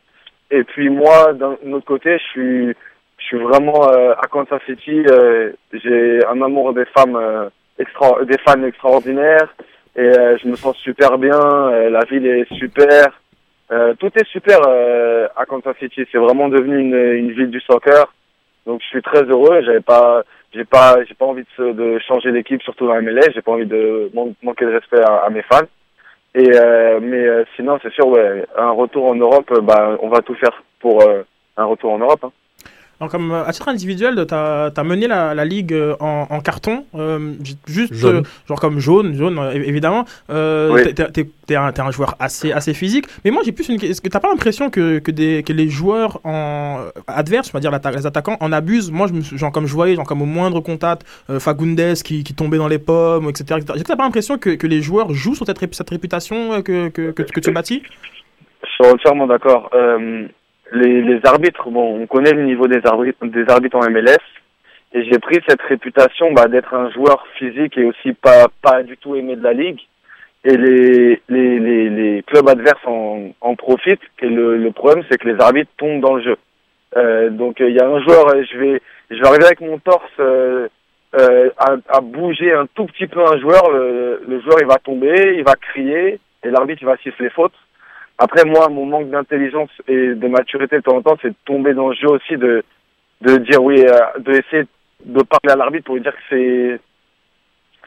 Et 0.49 0.63
puis 0.65 0.89
moi, 0.89 1.33
d'un 1.33 1.55
autre 1.71 1.85
côté, 1.85 2.17
je 2.17 2.23
suis, 2.31 2.75
je 3.21 3.25
suis 3.27 3.37
vraiment 3.37 3.87
euh, 3.89 4.13
à 4.13 4.27
Kansas 4.27 4.61
City. 4.65 5.03
euh, 5.09 5.51
J'ai 5.73 6.25
un 6.25 6.41
amour 6.41 6.73
des 6.73 6.85
femmes, 6.85 7.15
euh, 7.15 7.49
extra, 7.77 8.23
des 8.25 8.37
fans 8.39 8.63
extraordinaires, 8.63 9.53
et 9.95 10.01
euh, 10.01 10.37
je 10.37 10.47
me 10.47 10.55
sens 10.55 10.75
super 10.77 11.17
bien. 11.17 11.39
euh, 11.39 11.89
la 11.89 12.01
ville 12.09 12.25
est 12.25 12.51
super. 12.55 13.21
Euh, 13.71 13.93
tout 13.99 14.11
est 14.15 14.27
super 14.27 14.59
à 15.37 15.45
Kansas 15.45 15.75
City. 15.79 16.03
C'est 16.11 16.17
vraiment 16.17 16.49
devenu 16.49 16.77
une, 16.79 16.95
une 16.95 17.31
ville 17.31 17.51
du 17.51 17.61
soccer. 17.61 18.13
Donc 18.65 18.81
je 18.81 18.87
suis 18.87 19.01
très 19.01 19.23
heureux. 19.23 19.61
J'avais 19.63 19.79
pas, 19.81 20.23
j'ai 20.53 20.65
pas, 20.65 20.97
j'ai 21.07 21.13
pas 21.13 21.25
envie 21.25 21.45
de, 21.57 21.71
de 21.71 21.99
changer 21.99 22.31
d'équipe, 22.33 22.61
surtout 22.63 22.87
dans 22.87 22.95
la 22.95 23.01
MLS. 23.01 23.31
J'ai 23.33 23.41
pas 23.41 23.53
envie 23.53 23.65
de 23.65 24.11
man- 24.13 24.33
manquer 24.43 24.65
de 24.65 24.71
respect 24.73 25.01
à, 25.01 25.29
mes 25.29 25.41
fans. 25.43 25.67
Et 26.35 26.49
mais 27.01 27.45
sinon, 27.55 27.79
c'est 27.81 27.93
sûr, 27.93 28.07
ouais, 28.07 28.45
un 28.57 28.71
retour 28.71 29.07
en 29.07 29.15
Europe, 29.15 29.49
bah, 29.63 29.97
on 30.01 30.09
va 30.09 30.19
tout 30.21 30.35
faire 30.35 30.63
pour 30.79 31.01
un 31.57 31.65
retour 31.65 31.91
en 31.93 31.99
Europe. 31.99 32.23
Hein. 32.23 32.31
Alors, 33.01 33.09
comme 33.11 33.31
euh, 33.31 33.43
à 33.43 33.51
titre 33.51 33.67
individuel, 33.67 34.25
tu 34.27 34.33
as, 34.35 34.83
mené 34.83 35.07
la, 35.07 35.33
la 35.33 35.43
ligue 35.43 35.73
euh, 35.73 35.95
en, 35.99 36.27
en 36.29 36.39
carton, 36.39 36.85
euh, 36.93 37.33
juste 37.65 37.95
Jaune. 37.95 38.17
euh, 38.17 38.21
genre 38.47 38.59
comme 38.59 38.77
jaune, 38.79 39.15
jaune 39.15 39.39
euh, 39.39 39.53
évidemment. 39.53 40.05
Euh, 40.29 40.69
Oui. 40.71 40.93
t'es- 40.93 41.11
t'es- 41.11 41.27
T'es 41.47 41.55
un, 41.57 41.71
t'es 41.73 41.81
un 41.81 41.91
joueur 41.91 42.15
assez, 42.19 42.51
assez 42.53 42.73
physique, 42.73 43.07
mais 43.25 43.31
moi 43.31 43.41
j'ai 43.43 43.51
plus 43.51 43.67
une. 43.67 43.83
Est-ce 43.83 43.99
que 43.99 44.07
t'as 44.07 44.19
pas 44.21 44.29
l'impression 44.29 44.69
que, 44.69 44.99
que, 44.99 45.09
des, 45.11 45.43
que 45.43 45.51
les 45.51 45.67
joueurs 45.67 46.19
en 46.23 46.85
adverses, 47.07 47.49
on 47.53 47.57
va 47.57 47.59
dire 47.59 47.71
les 47.71 48.05
attaquants, 48.05 48.37
en 48.39 48.53
abusent? 48.53 48.89
Moi, 48.91 49.07
je 49.07 49.13
me, 49.13 49.21
suis- 49.21 49.37
genre 49.37 49.51
comme 49.51 49.65
je 49.65 49.73
voyais, 49.73 49.95
genre 49.95 50.05
comme 50.05 50.21
au 50.21 50.25
moindre 50.25 50.61
contact, 50.61 51.01
euh, 51.29 51.39
Fagundes 51.41 51.95
qui, 52.05 52.23
qui 52.23 52.33
tombait 52.35 52.57
dans 52.57 52.67
les 52.69 52.77
pommes, 52.79 53.27
etc. 53.27 53.55
etc. 53.59 53.73
Est-ce 53.75 53.83
que 53.83 53.87
t'as 53.87 53.95
pas 53.97 54.03
l'impression 54.03 54.37
que, 54.37 54.51
que 54.51 54.67
les 54.67 54.81
joueurs 54.83 55.11
jouent 55.11 55.35
sur 55.35 55.45
cette, 55.47 55.57
ré- 55.57 55.67
cette 55.71 55.89
réputation 55.89 56.61
que, 56.61 56.87
que, 56.89 57.11
que, 57.11 57.23
que 57.23 57.39
tu 57.41 57.51
bâtis? 57.51 57.81
Je 58.63 58.69
suis 58.85 58.93
entièrement 58.93 59.25
d'accord. 59.27 59.69
Euh, 59.73 60.27
les, 60.71 61.01
les 61.01 61.19
arbitres, 61.25 61.69
bon, 61.69 62.01
on 62.01 62.07
connaît 62.07 62.33
le 62.33 62.43
niveau 62.43 62.67
des 62.67 62.85
arbitres, 62.85 63.25
des 63.25 63.49
arbitres 63.49 63.77
en 63.77 63.89
MLS, 63.89 64.17
et 64.93 65.03
j'ai 65.05 65.19
pris 65.19 65.39
cette 65.47 65.61
réputation 65.61 66.31
bah, 66.33 66.47
d'être 66.47 66.73
un 66.73 66.89
joueur 66.91 67.25
physique 67.37 67.77
et 67.77 67.85
aussi 67.85 68.13
pas 68.13 68.47
pas 68.61 68.83
du 68.83 68.97
tout 68.97 69.15
aimé 69.15 69.35
de 69.35 69.43
la 69.43 69.53
ligue. 69.53 69.79
Et 70.43 70.57
les 70.57 71.21
les, 71.29 71.59
les, 71.59 71.89
les 71.89 72.23
clubs 72.23 72.49
adverses 72.49 72.85
en, 72.85 73.29
en 73.41 73.55
profitent. 73.55 74.01
Et 74.21 74.27
le, 74.27 74.57
le 74.57 74.71
problème, 74.71 75.03
c'est 75.09 75.17
que 75.17 75.29
les 75.29 75.39
arbitres 75.39 75.71
tombent 75.77 76.01
dans 76.01 76.15
le 76.15 76.23
jeu. 76.23 76.37
Euh, 76.97 77.29
donc 77.29 77.61
euh, 77.61 77.69
il 77.69 77.75
y 77.75 77.79
a 77.79 77.87
un 77.87 78.01
joueur, 78.01 78.27
euh, 78.29 78.43
je 78.51 78.57
vais 78.57 78.81
je 79.11 79.17
vais 79.17 79.27
arriver 79.27 79.45
avec 79.45 79.61
mon 79.61 79.77
torse 79.79 80.11
euh, 80.19 80.67
euh, 81.17 81.49
à, 81.57 81.75
à 81.87 82.01
bouger 82.01 82.51
un 82.51 82.65
tout 82.73 82.85
petit 82.85 83.07
peu 83.07 83.21
un 83.21 83.39
joueur. 83.39 83.71
Le, 83.71 84.23
le 84.27 84.41
joueur 84.41 84.57
il 84.59 84.67
va 84.67 84.77
tomber, 84.77 85.35
il 85.37 85.43
va 85.43 85.55
crier, 85.55 86.19
et 86.43 86.49
l'arbitre 86.49 86.81
il 86.81 86.85
va 86.85 86.97
siffler 86.97 87.29
faute 87.29 87.53
Après, 88.23 88.45
moi, 88.45 88.69
mon 88.69 88.85
manque 88.85 89.09
d'intelligence 89.09 89.71
et 89.87 90.13
de 90.13 90.27
maturité 90.27 90.75
de 90.75 90.81
temps 90.81 90.97
en 90.97 91.01
temps, 91.01 91.17
c'est 91.23 91.29
de 91.29 91.35
tomber 91.43 91.73
dans 91.73 91.89
le 91.89 91.95
jeu 91.95 92.07
aussi 92.07 92.37
de, 92.37 92.63
de 93.21 93.37
dire 93.37 93.63
oui, 93.63 93.81
euh, 93.81 94.19
de 94.19 94.31
essayer 94.33 94.65
de 95.05 95.23
parler 95.23 95.51
à 95.51 95.55
l'arbitre 95.55 95.85
pour 95.85 95.95
lui 95.95 96.03
dire 96.03 96.13
que 96.13 96.21
c'est, 96.29 96.79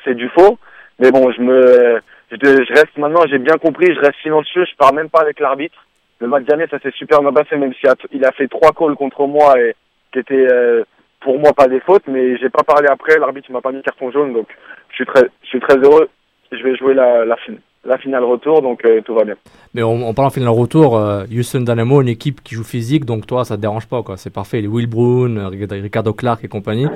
c'est 0.05 0.15
du 0.17 0.29
faux. 0.31 0.59
Mais 0.99 1.13
bon, 1.13 1.31
je 1.31 1.41
me, 1.41 2.01
je, 2.33 2.73
reste 2.73 2.97
maintenant, 2.99 3.23
j'ai 3.29 3.39
bien 3.39 3.59
compris, 3.59 3.95
je 3.95 4.01
reste 4.01 4.19
silencieux, 4.23 4.65
je 4.65 4.75
parle 4.77 4.97
même 4.97 5.09
pas 5.09 5.21
avec 5.21 5.39
l'arbitre. 5.39 5.87
Le 6.19 6.27
match 6.27 6.43
dernier, 6.47 6.67
ça 6.67 6.81
s'est 6.81 6.91
super 6.91 7.21
bien 7.21 7.33
passé, 7.33 7.55
même 7.57 7.73
s'il 7.75 7.89
a, 7.89 7.95
il 8.11 8.25
a 8.25 8.33
fait 8.33 8.49
trois 8.49 8.73
calls 8.73 8.97
contre 8.97 9.29
moi 9.29 9.55
et 9.61 9.77
qui 10.13 10.19
étaient 10.19 10.49
euh, 10.53 10.83
pour 11.21 11.39
moi 11.39 11.53
pas 11.53 11.69
des 11.69 11.79
fautes, 11.79 12.09
mais 12.09 12.37
j'ai 12.39 12.51
pas 12.51 12.65
parlé 12.65 12.89
après, 12.89 13.21
l'arbitre 13.21 13.53
m'a 13.53 13.61
pas 13.61 13.71
mis 13.71 13.83
carton 13.83 14.11
jaune, 14.11 14.33
donc 14.33 14.49
je 14.91 14.97
suis 14.97 15.07
très, 15.07 15.31
je 15.45 15.49
suis 15.49 15.61
très 15.61 15.77
heureux. 15.77 16.09
Je 16.51 16.63
vais 16.63 16.75
jouer 16.77 16.95
la, 16.95 17.25
la, 17.25 17.37
fin- 17.37 17.55
la 17.85 17.99
finale 17.99 18.25
retour, 18.25 18.63
donc 18.63 18.85
euh, 18.85 19.01
tout 19.03 19.15
va 19.15 19.25
bien. 19.25 19.35
Mais 19.75 19.83
en, 19.83 20.01
en 20.03 20.15
parlant 20.15 20.31
final 20.31 20.49
retour, 20.49 20.97
euh, 20.97 21.25
Houston 21.31 21.61
Dynamo, 21.61 22.01
une 22.01 22.09
équipe 22.09 22.43
qui 22.43 22.55
joue 22.55 22.65
physique, 22.65 23.05
donc 23.05 23.27
toi, 23.27 23.45
ça 23.45 23.57
te 23.57 23.61
dérange 23.61 23.87
pas, 23.87 24.03
quoi. 24.03 24.17
C'est 24.17 24.31
parfait. 24.31 24.61
Les 24.61 24.69
Will 24.69 24.87
Brown, 24.87 25.39
euh, 25.39 25.49
Ricardo 25.49 26.13
Clark 26.13 26.43
et 26.45 26.49
compagnie. 26.49 26.87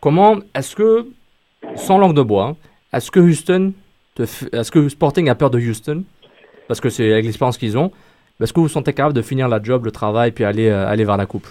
Comment, 0.00 0.36
est-ce 0.54 0.76
que, 0.76 1.06
sans 1.76 1.98
langue 1.98 2.14
de 2.14 2.22
bois, 2.22 2.48
hein, 2.48 2.56
est-ce 2.92 3.10
que 3.10 3.20
Houston, 3.20 3.72
est-ce 4.18 4.70
que 4.70 4.88
Sporting 4.88 5.28
a 5.28 5.34
peur 5.34 5.50
de 5.50 5.58
Houston? 5.58 6.04
Parce 6.68 6.80
que 6.80 6.88
c'est 6.88 7.12
avec 7.12 7.24
l'expérience 7.24 7.58
qu'ils 7.58 7.78
ont. 7.78 7.90
Est-ce 8.40 8.52
que 8.52 8.60
vous 8.60 8.68
sentez 8.68 8.92
capable 8.92 9.14
de 9.14 9.22
finir 9.22 9.48
la 9.48 9.62
job, 9.62 9.84
le 9.84 9.92
travail, 9.92 10.32
puis 10.32 10.44
aller, 10.44 10.68
aller 10.68 11.04
vers 11.04 11.16
la 11.16 11.26
coupe? 11.26 11.46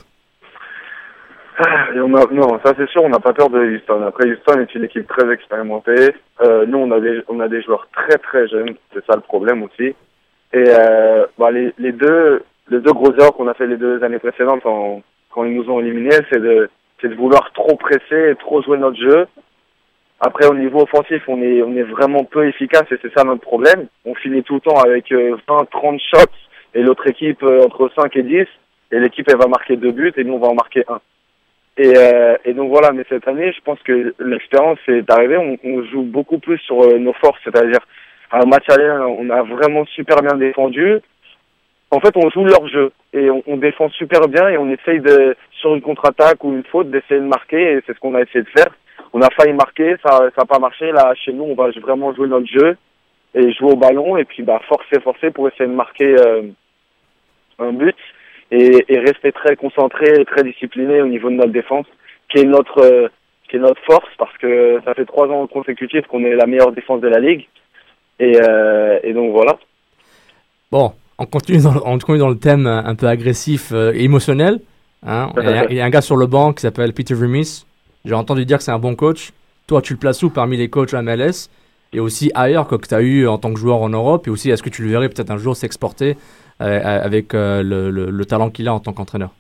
Non, 2.31 2.59
ça 2.63 2.73
c'est 2.77 2.89
sûr, 2.89 3.03
on 3.03 3.09
n'a 3.09 3.19
pas 3.19 3.33
peur 3.33 3.49
de 3.49 3.59
Houston. 3.59 4.01
Après, 4.07 4.27
Houston 4.27 4.59
est 4.59 4.73
une 4.75 4.85
équipe 4.85 5.07
très 5.07 5.31
expérimentée. 5.31 6.13
Euh, 6.41 6.65
nous, 6.65 6.77
on 6.77 6.91
a 6.91 6.99
des, 6.99 7.21
on 7.27 7.39
a 7.39 7.47
des 7.47 7.61
joueurs 7.61 7.87
très 7.93 8.17
très 8.17 8.47
jeunes. 8.47 8.75
C'est 8.93 9.05
ça 9.05 9.15
le 9.15 9.21
problème 9.21 9.63
aussi. 9.63 9.95
Et 10.53 10.65
euh, 10.67 11.25
bah, 11.37 11.51
les, 11.51 11.73
les 11.77 11.91
deux, 11.91 12.43
les 12.69 12.79
deux 12.79 12.93
gros 12.93 13.13
erreurs 13.13 13.33
qu'on 13.33 13.47
a 13.47 13.53
fait 13.53 13.67
les 13.67 13.77
deux 13.77 14.03
années 14.03 14.19
précédentes 14.19 14.61
quand, 14.63 15.01
quand 15.29 15.43
ils 15.45 15.55
nous 15.55 15.69
ont 15.69 15.79
éliminés, 15.79 16.17
c'est 16.31 16.41
de, 16.41 16.69
c'est 17.01 17.09
de 17.09 17.15
vouloir 17.15 17.51
trop 17.53 17.75
presser 17.75 18.31
et 18.31 18.35
trop 18.35 18.61
jouer 18.61 18.77
notre 18.77 18.99
jeu. 18.99 19.27
Après, 20.19 20.45
au 20.47 20.53
niveau 20.53 20.81
offensif, 20.83 21.23
on 21.27 21.41
est, 21.41 21.63
on 21.63 21.75
est 21.75 21.83
vraiment 21.83 22.23
peu 22.23 22.47
efficace 22.47 22.85
et 22.91 22.97
c'est 23.01 23.13
ça 23.17 23.23
notre 23.23 23.41
problème. 23.41 23.87
On 24.05 24.13
finit 24.13 24.43
tout 24.43 24.55
le 24.55 24.61
temps 24.61 24.79
avec 24.79 25.11
euh, 25.11 25.35
20, 25.47 25.69
30 25.71 25.99
shots 25.99 26.31
et 26.75 26.83
l'autre 26.83 27.07
équipe 27.07 27.41
euh, 27.43 27.63
entre 27.65 27.89
5 27.95 28.15
et 28.17 28.23
10. 28.23 28.45
Et 28.93 28.99
l'équipe, 28.99 29.27
elle 29.29 29.37
va 29.37 29.47
marquer 29.47 29.77
deux 29.77 29.91
buts 29.91 30.13
et 30.15 30.23
nous, 30.23 30.33
on 30.33 30.39
va 30.39 30.49
en 30.49 30.53
marquer 30.53 30.83
un. 30.89 30.99
Et, 31.81 31.93
euh, 31.97 32.37
et 32.45 32.53
donc 32.53 32.69
voilà, 32.69 32.91
mais 32.91 33.03
cette 33.09 33.27
année, 33.27 33.51
je 33.51 33.61
pense 33.61 33.79
que 33.79 34.13
l'expérience 34.19 34.77
est 34.87 35.09
arrivée. 35.09 35.37
On, 35.37 35.83
joue 35.85 36.03
beaucoup 36.03 36.37
plus 36.37 36.59
sur 36.59 36.83
euh, 36.83 36.99
nos 36.99 37.13
forces, 37.13 37.39
c'est-à-dire 37.43 37.79
un 38.31 38.45
match 38.45 38.69
aller, 38.69 38.87
on 39.19 39.27
a 39.31 39.41
vraiment 39.41 39.83
super 39.85 40.17
bien 40.21 40.37
défendu. 40.37 40.99
En 41.89 41.99
fait, 41.99 42.15
on 42.15 42.29
joue 42.29 42.45
leur 42.45 42.67
jeu 42.67 42.91
et 43.13 43.31
on, 43.31 43.57
défend 43.57 43.89
super 43.89 44.27
bien 44.27 44.47
et 44.49 44.59
on 44.59 44.69
essaye 44.69 44.99
de 44.99 45.35
sur 45.53 45.73
une 45.73 45.81
contre-attaque 45.81 46.43
ou 46.43 46.53
une 46.53 46.63
faute 46.65 46.91
d'essayer 46.91 47.19
de 47.19 47.25
marquer 47.25 47.73
et 47.73 47.79
c'est 47.87 47.95
ce 47.95 47.99
qu'on 47.99 48.13
a 48.13 48.21
essayé 48.21 48.43
de 48.43 48.49
faire. 48.49 48.69
On 49.11 49.21
a 49.21 49.29
failli 49.31 49.53
marquer, 49.53 49.95
ça 50.05 50.19
ça 50.19 50.41
n'a 50.41 50.45
pas 50.45 50.59
marché. 50.59 50.91
Là, 50.91 51.13
chez 51.15 51.33
nous, 51.33 51.45
on 51.45 51.55
va 51.55 51.71
vraiment 51.81 52.13
jouer 52.13 52.27
notre 52.27 52.47
jeu 52.47 52.77
et 53.33 53.51
jouer 53.53 53.71
au 53.71 53.75
ballon 53.75 54.17
et 54.17 54.23
puis 54.23 54.43
bah 54.43 54.61
forcer, 54.67 54.99
forcer 55.01 55.31
pour 55.31 55.47
essayer 55.47 55.67
de 55.67 55.75
marquer 55.75 56.15
euh, 56.15 56.43
un 57.57 57.73
but 57.73 57.97
et, 58.51 58.85
et 58.87 58.99
rester 58.99 59.31
très 59.31 59.55
concentré 59.55 60.19
et 60.19 60.25
très 60.25 60.43
discipliné 60.43 61.01
au 61.01 61.07
niveau 61.07 61.29
de 61.29 61.35
notre 61.35 61.51
défense, 61.51 61.85
qui 62.29 62.39
est 62.39 62.45
notre 62.45 62.79
euh, 62.79 63.07
qui 63.49 63.57
est 63.57 63.59
notre 63.59 63.81
force 63.83 64.09
parce 64.17 64.35
que 64.37 64.79
ça 64.85 64.93
fait 64.93 65.05
trois 65.05 65.27
ans 65.27 65.45
consécutifs 65.47 66.05
qu'on 66.07 66.23
est 66.23 66.35
la 66.35 66.45
meilleure 66.45 66.71
défense 66.71 67.01
de 67.01 67.07
la 67.07 67.19
ligue 67.19 67.47
et, 68.19 68.39
euh, 68.41 68.99
et 69.03 69.13
donc 69.13 69.31
voilà. 69.31 69.57
Bon, 70.71 70.93
on 71.17 71.25
continue 71.25 71.61
dans, 71.61 71.75
on 71.85 71.97
continue 71.97 72.19
dans 72.19 72.29
le 72.29 72.37
thème 72.37 72.67
euh, 72.67 72.81
un 72.83 72.95
peu 72.95 73.07
agressif 73.07 73.71
euh, 73.73 73.93
et 73.93 74.03
émotionnel. 74.03 74.59
Hein. 75.05 75.31
Il, 75.37 75.43
y 75.43 75.47
a, 75.47 75.65
il 75.69 75.75
y 75.75 75.81
a 75.81 75.85
un 75.85 75.89
gars 75.89 76.01
sur 76.01 76.15
le 76.15 76.27
banc 76.27 76.53
qui 76.53 76.61
s'appelle 76.61 76.93
Peter 76.93 77.13
Remis. 77.13 77.65
J'ai 78.05 78.13
entendu 78.13 78.45
dire 78.45 78.57
que 78.57 78.63
c'est 78.63 78.71
un 78.71 78.79
bon 78.79 78.95
coach. 78.95 79.31
Toi, 79.67 79.81
tu 79.81 79.93
le 79.93 79.99
places 79.99 80.23
où 80.23 80.29
parmi 80.29 80.57
les 80.57 80.69
coachs 80.69 80.93
MLS 80.93 81.49
et 81.93 81.99
aussi 81.99 82.31
ailleurs 82.35 82.67
que 82.67 82.75
tu 82.75 82.93
as 82.93 83.01
eu 83.01 83.27
en 83.27 83.37
tant 83.37 83.53
que 83.53 83.59
joueur 83.59 83.81
en 83.81 83.89
Europe? 83.89 84.27
Et 84.27 84.29
aussi 84.29 84.49
est-ce 84.49 84.63
que 84.63 84.69
tu 84.69 84.83
le 84.83 84.89
verrais 84.89 85.09
peut-être 85.09 85.31
un 85.31 85.37
jour 85.37 85.55
s'exporter 85.55 86.11
euh, 86.11 86.15
avec 86.61 87.33
euh, 87.33 87.63
le, 87.63 87.89
le- 87.91 88.09
le 88.11 88.25
talent 88.25 88.49
qu'il 88.49 88.67
a 88.67 88.73
en 88.73 88.79
tant 88.79 88.93
qu'entraîneur? 88.93 89.31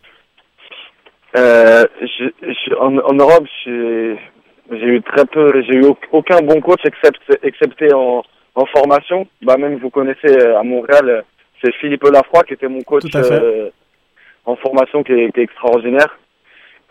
Euh, 1.37 1.85
je, 2.01 2.25
je- 2.41 2.75
en, 2.75 2.97
en 2.97 3.13
Europe, 3.13 3.45
j'ai 3.65 4.17
eu 4.95 5.01
très 5.01 5.25
peu, 5.25 5.61
j'ai 5.63 5.75
eu 5.75 5.85
au- 5.85 5.97
aucun 6.11 6.41
bon 6.41 6.59
coach 6.61 6.81
excepté, 6.85 7.37
excepté 7.43 7.93
en, 7.93 8.23
en 8.55 8.65
formation. 8.65 9.27
Bah 9.41 9.57
même 9.57 9.75
vous 9.77 9.89
connaissez 9.89 10.27
euh, 10.29 10.59
à 10.59 10.63
Montréal, 10.63 11.09
euh, 11.09 11.21
c'est 11.63 11.73
Philippe 11.75 12.03
Lafroy 12.03 12.43
qui 12.43 12.53
était 12.53 12.67
mon 12.67 12.81
coach 12.81 13.03
euh, 13.15 13.69
en 14.45 14.55
formation 14.55 15.03
qui 15.03 15.13
est, 15.13 15.31
qui 15.31 15.39
est 15.39 15.43
extraordinaire. 15.43 16.17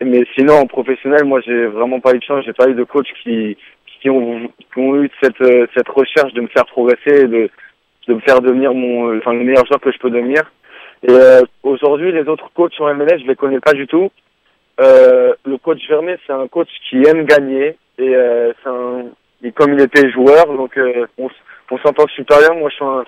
Mais 0.01 0.25
sinon 0.35 0.55
en 0.55 0.67
professionnel, 0.67 1.25
moi 1.25 1.41
j'ai 1.47 1.67
vraiment 1.67 2.01
pas 2.01 2.15
eu 2.15 2.19
de 2.19 2.25
chance, 2.25 2.45
j'ai 2.47 2.55
pas 2.55 2.69
eu 2.69 2.75
de 2.75 2.85
coach 2.85 3.09
qui 3.23 3.59
qui 4.01 4.09
ont, 4.09 4.49
qui 4.73 4.79
ont 4.79 4.97
eu 5.03 5.11
cette 5.23 5.41
euh, 5.43 5.67
cette 5.77 5.89
recherche 5.91 6.33
de 6.33 6.41
me 6.41 6.47
faire 6.47 6.65
progresser, 6.65 7.25
et 7.25 7.29
de 7.29 7.51
de 8.09 8.15
me 8.15 8.21
faire 8.21 8.41
devenir 8.41 8.75
mon, 8.75 9.09
euh, 9.09 9.19
enfin 9.19 9.33
le 9.33 9.45
meilleur 9.45 9.67
joueur 9.67 9.81
que 9.81 9.93
je 9.93 9.99
peux 9.99 10.11
devenir. 10.11 10.43
Et 11.03 11.13
euh, 11.13 11.43
aujourd'hui, 11.63 12.13
les 12.13 12.29
autres 12.29 12.51
coachs 12.55 12.73
sur 12.73 12.93
MLS, 12.95 13.21
je 13.21 13.27
les 13.27 13.37
connais 13.37 13.61
pas 13.61 13.73
du 13.73 13.87
tout. 13.87 14.11
Euh, 14.81 15.35
le 15.45 15.59
coach 15.59 15.81
Vermet, 15.89 16.19
c'est 16.27 16.33
un 16.33 16.49
coach 16.49 16.69
qui 16.89 17.03
aime 17.03 17.25
gagner 17.25 17.77
et 17.99 18.17
euh, 18.17 18.53
c'est 18.63 18.69
un, 18.71 19.05
et 19.43 19.53
comme 19.53 19.75
il 19.75 19.81
était 19.81 20.11
joueur, 20.11 20.47
donc 20.47 20.77
euh, 20.77 21.07
on, 21.19 21.29
on 21.71 21.79
s'entend 21.79 22.07
super 22.09 22.39
bien. 22.39 22.55
Moi, 22.55 22.71
je 22.71 22.75
suis 22.75 22.85
un, 22.85 23.05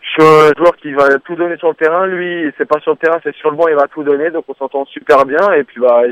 je 0.00 0.08
suis 0.10 0.22
un 0.22 0.52
joueur 0.56 0.76
qui 0.76 0.92
va 0.92 1.18
tout 1.18 1.34
donner 1.34 1.56
sur 1.56 1.68
le 1.68 1.74
terrain. 1.74 2.06
Lui, 2.06 2.50
c'est 2.56 2.68
pas 2.68 2.80
sur 2.80 2.92
le 2.92 2.98
terrain, 2.98 3.20
c'est 3.22 3.34
sur 3.36 3.50
le 3.50 3.56
banc, 3.56 3.68
il 3.68 3.74
va 3.74 3.88
tout 3.88 4.02
donner. 4.02 4.30
Donc 4.30 4.44
on 4.48 4.54
s'entend 4.54 4.84
super 4.86 5.24
bien. 5.24 5.52
Et 5.52 5.64
puis 5.64 5.80
bah, 5.80 6.02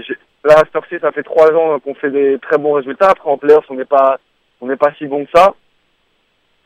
là, 0.45 0.55
à 0.55 0.59
cette 0.59 0.77
heure-ci, 0.77 0.99
ça 1.01 1.13
fait 1.13 1.23
trois 1.23 1.51
ans 1.53 1.79
qu'on 1.81 1.95
fait 1.95 2.11
des 2.11 2.39
très 2.39 2.59
bons 2.59 2.73
résultats. 2.73 3.11
Après, 3.11 3.31
en 3.31 3.39
playoffs, 3.39 3.71
on 3.71 3.75
n'est 3.75 3.85
pas, 3.85 4.19
on 4.61 4.67
n'est 4.67 4.77
pas 4.77 4.93
si 4.99 5.07
bon 5.07 5.25
que 5.25 5.31
ça. 5.35 5.55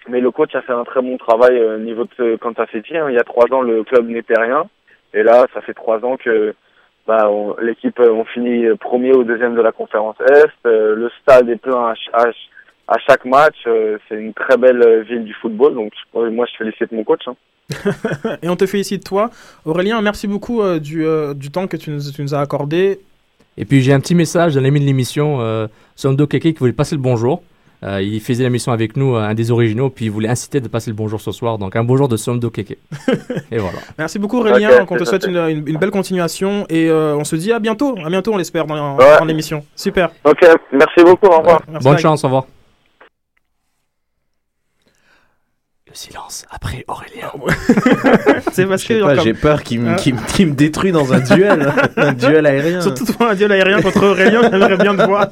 Mais 0.09 0.21
le 0.21 0.31
coach 0.31 0.55
a 0.55 0.63
fait 0.63 0.73
un 0.73 0.85
très 0.85 1.03
bon 1.03 1.17
travail 1.19 1.59
euh, 1.59 1.77
au 1.77 1.81
niveau 1.81 2.05
de 2.19 2.37
Kansas 2.37 2.69
City. 2.71 2.97
hein. 2.97 3.07
Il 3.09 3.15
y 3.15 3.19
a 3.19 3.25
trois 3.25 3.47
ans, 3.53 3.61
le 3.63 3.83
club 3.85 4.09
n'était 4.09 4.39
rien. 4.41 4.67
Et 5.15 5.23
là, 5.23 5.47
ça 5.55 5.61
fait 5.63 5.75
trois 5.75 6.05
ans 6.05 6.17
que 6.17 6.55
bah, 7.07 7.29
l'équipe, 7.63 7.99
euh, 8.01 8.11
on 8.13 8.25
finit 8.25 8.65
premier 8.81 9.13
ou 9.15 9.25
deuxième 9.25 9.55
de 9.55 9.63
la 9.63 9.73
conférence 9.73 10.17
Est. 10.21 10.47
Euh, 10.67 10.95
le 10.97 11.11
stade 11.23 11.49
est 11.49 11.57
plein 11.61 11.87
à, 11.89 11.95
ch- 11.95 12.11
à, 12.13 12.23
ch- 12.23 12.51
à 12.89 12.99
chaque 13.07 13.25
match. 13.25 13.57
Euh, 13.67 13.99
c'est 14.09 14.17
une 14.17 14.35
très 14.35 14.57
belle 14.57 14.83
euh, 14.83 15.03
ville 15.03 15.25
du 15.25 15.35
football. 15.35 15.75
Donc, 15.75 15.93
moi, 16.15 16.47
je 16.51 16.57
félicite 16.57 16.93
mon 16.93 17.05
coach. 17.05 17.23
hein. 17.27 17.35
Et 18.43 18.49
on 18.49 18.55
te 18.57 18.67
félicite 18.67 19.05
toi. 19.05 19.31
Aurélien, 19.65 20.01
merci 20.03 20.29
beaucoup 20.29 20.63
euh, 20.63 20.79
du, 20.79 21.05
euh, 21.05 21.35
du 21.35 21.51
temps 21.51 21.67
que 21.67 21.77
tu 21.77 21.91
nous, 21.91 22.01
tu 22.15 22.23
nous 22.23 22.35
as 22.35 22.41
accordé. 22.41 23.01
Et 23.59 23.65
puis 23.65 23.81
j'ai 23.81 23.93
un 23.93 24.01
petit 24.01 24.15
message 24.15 24.55
d'un 24.55 24.65
ami 24.65 24.79
de 24.81 24.85
l'émission, 24.85 25.41
euh, 25.41 25.67
Sondo 25.97 26.27
Keke, 26.27 26.43
qui 26.43 26.53
voulait 26.59 26.73
passer 26.73 26.95
le 26.95 27.01
bonjour. 27.01 27.43
Euh, 27.83 28.01
il 28.01 28.21
faisait 28.21 28.43
l'émission 28.45 28.73
avec 28.73 28.97
nous, 28.97 29.17
euh, 29.17 29.21
un 29.21 29.35
des 29.35 29.51
originaux, 29.51 29.91
puis 29.91 30.07
il 30.07 30.11
voulait 30.11 30.29
inciter 30.31 30.61
de 30.61 30.69
passer 30.69 30.91
le 30.91 30.97
bonjour 30.97 31.21
ce 31.21 31.31
soir. 31.31 31.59
Donc 31.59 31.77
un 31.77 31.85
bonjour 31.85 32.09
de 32.09 32.17
Sondo 32.17 32.49
Keke. 32.51 32.79
et 33.51 33.59
voilà. 33.59 33.79
Merci 33.99 34.19
beaucoup 34.19 34.39
Aurélien, 34.39 34.85
qu'on 34.87 34.97
te 34.97 35.05
souhaite 35.05 35.27
une, 35.27 35.35
noté. 35.35 35.53
une- 35.53 35.69
une 35.69 35.77
belle 35.77 35.91
continuation 35.91 36.65
et 36.71 36.89
euh, 36.89 37.15
on 37.17 37.25
se 37.25 37.37
dit 37.37 37.53
à 37.53 37.59
bientôt, 37.59 37.95
à 38.05 38.09
bientôt 38.09 38.33
on 38.33 38.39
l'espère 38.39 38.65
dans, 38.67 38.97
Ouais. 38.97 39.19
dans 39.19 39.25
l'émission. 39.27 39.65
Super. 39.77 40.11
Ok, 40.25 40.41
merci 40.73 41.03
beaucoup, 41.05 41.27
au 41.27 41.39
revoir. 41.39 41.63
Merci, 41.69 41.85
Bonne 41.85 41.93
Mike. 41.95 42.03
chance, 42.03 42.25
au 42.25 42.29
revoir. 42.29 42.47
Le 45.89 45.95
silence 45.95 46.45
après 46.51 46.85
Aurélien. 46.89 47.31
C'est 48.53 48.67
parce 48.67 48.85
que 48.85 49.01
pas, 49.03 49.15
comme- 49.15 49.25
j'ai 49.25 49.35
peur 49.35 49.63
qu'il 49.63 49.81
me, 49.83 49.91
Hein 49.91 49.95
qu'il 49.97 50.15
me- 50.15 50.21
qu'il 50.27 50.47
me 50.49 50.55
détruit 50.55 50.93
dans 50.93 51.13
un 51.13 51.21
duel, 51.21 51.73
un 51.97 52.13
duel 52.13 52.45
aérien. 52.47 52.81
Surtout 52.81 53.05
toi, 53.05 53.31
un 53.31 53.35
duel 53.35 53.53
aérien 53.53 53.81
contre 53.81 54.05
Aurélien, 54.05 54.43
j'aimerais 54.51 54.77
bien 54.79 54.97
te 54.97 55.03
voir. 55.03 55.29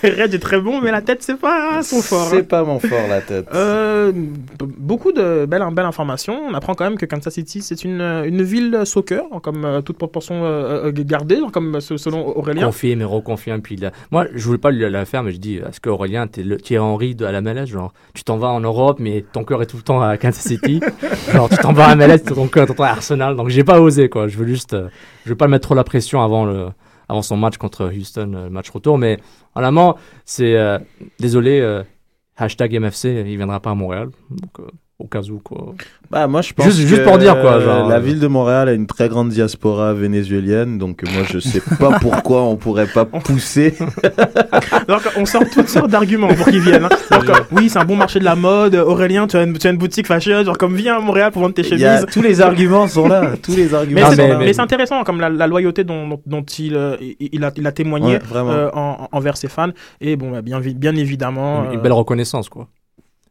Red 0.04 0.34
est 0.34 0.38
très 0.38 0.60
bon, 0.60 0.80
mais 0.80 0.90
la 0.90 1.02
tête, 1.02 1.22
c'est 1.22 1.38
pas 1.38 1.82
son 1.82 2.00
fort. 2.00 2.28
C'est 2.30 2.38
hein. 2.38 2.44
pas 2.44 2.64
mon 2.64 2.78
fort, 2.78 3.06
la 3.08 3.20
tête. 3.20 3.46
Euh, 3.54 4.12
beaucoup 4.58 5.12
de 5.12 5.46
belles, 5.46 5.62
belles 5.72 5.84
informations. 5.84 6.40
On 6.48 6.54
apprend 6.54 6.74
quand 6.74 6.84
même 6.84 6.98
que 6.98 7.06
Kansas 7.06 7.34
City, 7.34 7.62
c'est 7.62 7.84
une, 7.84 8.00
une 8.00 8.42
ville 8.42 8.82
soccer, 8.84 9.24
comme 9.42 9.64
euh, 9.64 9.80
toute 9.82 9.98
proportion 9.98 10.44
euh, 10.44 10.86
euh, 10.86 10.92
gardée, 10.92 11.38
comme 11.52 11.76
euh, 11.76 11.80
selon 11.80 12.36
Aurélien. 12.36 12.66
Confirme 12.66 13.02
et 13.02 13.04
reconfirme. 13.04 13.60
Puis 13.60 13.76
là, 13.76 13.90
moi, 14.10 14.26
je 14.34 14.44
voulais 14.44 14.58
pas 14.58 14.70
lui 14.70 14.88
la 14.88 15.04
faire, 15.04 15.22
mais 15.22 15.32
je 15.32 15.38
dis, 15.38 15.56
est-ce 15.56 15.80
qu'Aurélien, 15.80 16.26
t'es 16.26 16.42
le 16.42 16.56
Thierry 16.56 16.84
Henry 16.84 17.14
de 17.14 17.24
à 17.24 17.32
la 17.32 17.40
MLS 17.40 17.66
Genre, 17.66 17.92
tu 18.14 18.24
t'en 18.24 18.38
vas 18.38 18.48
en 18.48 18.60
Europe, 18.60 18.98
mais 19.00 19.24
ton 19.32 19.44
cœur 19.44 19.62
est 19.62 19.66
tout 19.66 19.76
le 19.76 19.82
temps 19.82 20.00
à 20.00 20.16
Kansas 20.16 20.42
City. 20.44 20.80
genre, 21.32 21.48
tu 21.48 21.56
t'en 21.56 21.72
vas 21.72 21.86
à 21.86 21.94
MLS, 21.94 22.20
ton 22.20 22.48
cœur 22.48 22.64
est 22.64 22.66
tout 22.66 22.72
le 22.72 22.78
temps 22.78 22.84
à 22.84 22.90
Arsenal. 22.90 23.36
Donc, 23.36 23.48
j'ai 23.48 23.64
pas 23.64 23.80
osé, 23.80 24.08
quoi. 24.08 24.28
Je 24.28 24.38
veux 24.38 24.46
juste, 24.46 24.74
euh, 24.74 24.88
je 25.24 25.30
veux 25.30 25.36
pas 25.36 25.48
mettre 25.48 25.66
trop 25.66 25.74
la 25.74 25.84
pression 25.84 26.22
avant 26.22 26.44
le, 26.44 26.68
avant 27.10 27.22
son 27.22 27.36
match 27.36 27.56
contre 27.56 27.92
Houston, 27.92 28.32
euh, 28.34 28.50
match 28.50 28.70
retour. 28.70 28.96
Mais, 28.96 29.18
en 29.54 29.64
amont, 29.64 29.96
c'est, 30.24 30.56
euh, 30.56 30.78
désolé, 31.18 31.60
euh, 31.60 31.82
hashtag 32.36 32.74
MFC, 32.74 33.24
il 33.26 33.36
viendra 33.36 33.60
pas 33.60 33.70
à 33.70 33.74
Montréal. 33.74 34.10
Donc, 34.30 34.66
au 35.00 35.06
cas 35.06 35.22
où, 35.22 35.38
quoi. 35.42 35.74
Bah, 36.10 36.26
moi, 36.26 36.42
je 36.42 36.52
pense 36.52 36.66
Juste, 36.66 36.80
juste 36.80 37.02
que, 37.04 37.08
pour 37.08 37.18
dire, 37.18 37.40
quoi. 37.40 37.60
Genre, 37.60 37.88
la 37.88 37.96
euh, 37.96 38.00
ville 38.00 38.20
de 38.20 38.26
Montréal 38.26 38.68
a 38.68 38.72
une 38.72 38.86
très 38.86 39.08
grande 39.08 39.28
diaspora 39.30 39.94
vénézuélienne, 39.94 40.76
donc 40.78 41.02
euh, 41.02 41.06
moi, 41.14 41.22
je 41.30 41.38
sais 41.38 41.62
pas 41.78 41.98
pourquoi 42.00 42.42
on 42.42 42.56
pourrait 42.56 42.86
pas 42.86 43.04
pousser. 43.04 43.74
Donc, 44.88 45.02
on 45.16 45.24
sort 45.24 45.42
toutes 45.52 45.68
sortes 45.68 45.90
d'arguments 45.90 46.28
pour 46.34 46.46
qu'ils 46.46 46.60
viennent. 46.60 46.84
hein. 46.84 46.88
Oui, 47.52 47.68
c'est 47.68 47.78
un 47.78 47.84
bon 47.84 47.96
marché 47.96 48.18
de 48.18 48.24
la 48.24 48.34
mode. 48.34 48.74
Aurélien, 48.74 49.26
tu 49.26 49.36
as 49.36 49.42
une, 49.44 49.56
tu 49.56 49.66
as 49.66 49.70
une 49.70 49.76
boutique 49.78 50.06
fashion, 50.06 50.44
genre 50.44 50.58
comme 50.58 50.74
viens 50.74 50.96
à 50.96 51.00
Montréal 51.00 51.30
pour 51.32 51.42
vendre 51.42 51.54
tes 51.54 51.62
chemises. 51.62 51.84
a- 51.84 52.04
tous 52.04 52.22
les 52.22 52.40
arguments 52.40 52.86
sont 52.88 53.08
là. 53.08 53.32
Tous 53.42 53.54
les 53.56 53.72
arguments 53.74 54.00
Mais 54.00 54.06
sont 54.06 54.12
c'est 54.16 54.28
là. 54.28 54.38
mais 54.38 54.52
c'est 54.52 54.60
intéressant, 54.60 55.02
comme 55.04 55.20
la, 55.20 55.28
la 55.28 55.46
loyauté 55.46 55.84
dont, 55.84 56.08
dont, 56.08 56.20
dont 56.26 56.42
il, 56.42 56.74
euh, 56.76 56.96
il, 57.00 57.16
il 57.32 57.44
a, 57.44 57.52
il 57.56 57.66
a 57.66 57.72
témoigné 57.72 58.14
Ouais, 58.14 58.18
vraiment. 58.18 58.50
euh, 58.50 58.68
en- 58.74 59.08
envers 59.12 59.36
ses 59.36 59.48
fans. 59.48 59.70
Et 60.00 60.16
bon, 60.16 60.30
bah, 60.30 60.42
bien, 60.42 60.60
bien 60.60 60.94
évidemment. 60.96 61.64
une, 61.64 61.72
une 61.72 61.78
euh, 61.78 61.82
belle 61.82 61.92
reconnaissance 61.92 62.48
quoi 62.48 62.68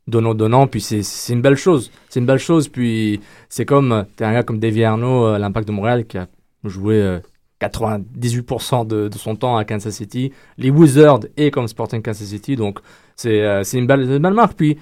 donnant 0.10 0.34
donnant 0.34 0.68
puis 0.68 0.82
c'est 0.82 1.34
une 1.34 1.42
belle 1.42 1.56
chose. 1.56 1.92
C'est 2.10 2.20
une 2.20 2.26
belle 2.26 2.40
chose 2.40 2.68
puis 2.68 3.20
c'est 3.50 3.66
comme 3.66 3.92
euh, 3.92 4.04
t'es 4.16 4.26
un 4.26 4.34
gars 4.34 4.44
comme 4.44 4.60
Davy 4.60 4.84
Arnaud 4.84 5.26
euh, 5.26 5.38
l'impact 5.38 5.68
de 5.68 5.74
Montréal 5.74 6.06
qui 6.06 6.18
a 6.18 6.28
joué 6.64 6.96
euh, 6.96 7.20
98% 7.62 8.88
de, 8.88 9.08
de 9.10 9.18
son 9.18 9.36
temps 9.36 9.58
à 9.58 9.66
Kansas 9.66 9.94
City. 9.94 10.32
Les 10.58 10.70
Wizards 10.70 11.22
et 11.38 11.52
comme 11.52 11.68
Sporting 11.68 12.02
Kansas 12.02 12.28
City 12.28 12.56
donc 12.56 12.80
c'est 13.16 13.42
euh, 13.42 13.64
une 13.74 13.88
belle 13.88 14.02
une 14.02 14.20
belle 14.20 14.34
marque. 14.34 14.54
Puis 14.54 14.78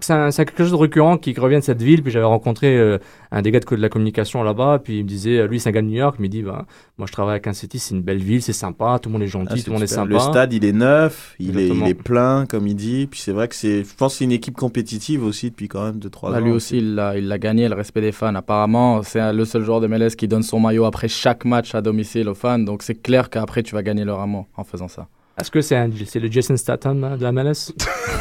c'est 0.00 0.44
quelque 0.44 0.58
chose 0.62 0.72
de 0.72 0.76
récurrent 0.76 1.18
qui 1.18 1.32
revient 1.38 1.56
de 1.56 1.60
cette 1.62 1.82
ville 1.82 2.02
puis 2.02 2.12
j'avais 2.12 2.24
rencontré 2.24 2.76
euh, 2.76 2.98
un 3.30 3.42
des 3.42 3.50
gars 3.50 3.60
de, 3.60 3.76
la 3.76 3.88
communication 3.88 4.42
là-bas 4.42 4.80
puis 4.82 4.98
il 4.98 5.04
me 5.04 5.08
disait 5.08 5.38
euh, 5.38 5.46
lui 5.46 5.60
c'est 5.60 5.70
un 5.70 5.72
gars 5.72 5.82
de 5.82 5.86
New 5.86 5.98
York 5.98 6.16
il 6.20 6.28
dit 6.28 6.42
bah, 6.42 6.66
moi 6.98 7.06
je 7.06 7.12
travaille 7.12 7.36
à 7.36 7.40
Kansas 7.40 7.60
City 7.60 7.78
c'est 7.78 7.94
une 7.94 8.02
belle 8.02 8.22
ville 8.22 8.42
c'est 8.42 8.52
sympa 8.52 8.98
tout 9.00 9.08
le 9.08 9.14
monde 9.14 9.22
est 9.22 9.28
gentil 9.28 9.54
Ah, 9.58 9.62
tout 9.62 9.70
le 9.70 9.72
monde 9.72 9.82
est 9.82 9.86
sympa 9.86 10.12
Le 10.12 10.18
stade, 10.18 10.52
il 10.52 10.64
est 10.64 10.72
neuf, 10.72 11.34
il 11.38 11.58
est, 11.58 11.68
il 11.68 11.86
est 11.86 11.94
plein, 11.94 12.46
comme 12.46 12.66
il 12.66 12.74
dit. 12.74 13.06
Puis 13.06 13.20
c'est 13.20 13.32
vrai 13.32 13.48
que 13.48 13.54
c'est, 13.54 13.84
je 13.84 13.94
pense 13.94 14.12
que 14.14 14.18
c'est 14.18 14.24
une 14.24 14.32
équipe 14.32 14.56
compétitive 14.56 15.24
aussi 15.24 15.50
depuis 15.50 15.68
quand 15.68 15.84
même 15.84 15.98
2-3 15.98 16.30
Bah, 16.30 16.38
ans. 16.38 16.40
lui 16.40 16.50
aussi, 16.50 16.78
il 16.78 16.94
l'a 16.94 17.16
il 17.16 17.28
l'a 17.28 17.38
gagné, 17.38 17.68
le 17.68 17.74
respect 17.74 18.00
des 18.00 18.12
fans. 18.12 18.34
Apparemment, 18.34 19.02
c'est 19.02 19.32
le 19.32 19.44
seul 19.44 19.64
joueur 19.64 19.80
de 19.80 19.86
MLS 19.86 20.16
qui 20.16 20.28
donne 20.28 20.42
son 20.42 20.60
maillot 20.60 20.84
après 20.84 21.08
chaque 21.08 21.44
match 21.44 21.74
à 21.74 21.80
domicile 21.82 22.28
aux 22.28 22.34
fans. 22.34 22.58
Donc 22.58 22.82
c'est 22.82 23.00
clair 23.00 23.30
qu'après, 23.30 23.62
tu 23.62 23.74
vas 23.74 23.82
gagner 23.82 24.04
leur 24.04 24.20
amour 24.20 24.46
en 24.56 24.64
faisant 24.64 24.88
ça. 24.88 25.08
Est-ce 25.40 25.50
que 25.50 25.60
c'est 25.60 25.76
un- 25.76 25.88
c'est 26.06 26.18
le 26.18 26.30
Jason 26.30 26.56
Statham 26.56 27.04
hein, 27.04 27.16
de 27.16 27.22
la 27.22 27.30
MLS 27.32 27.72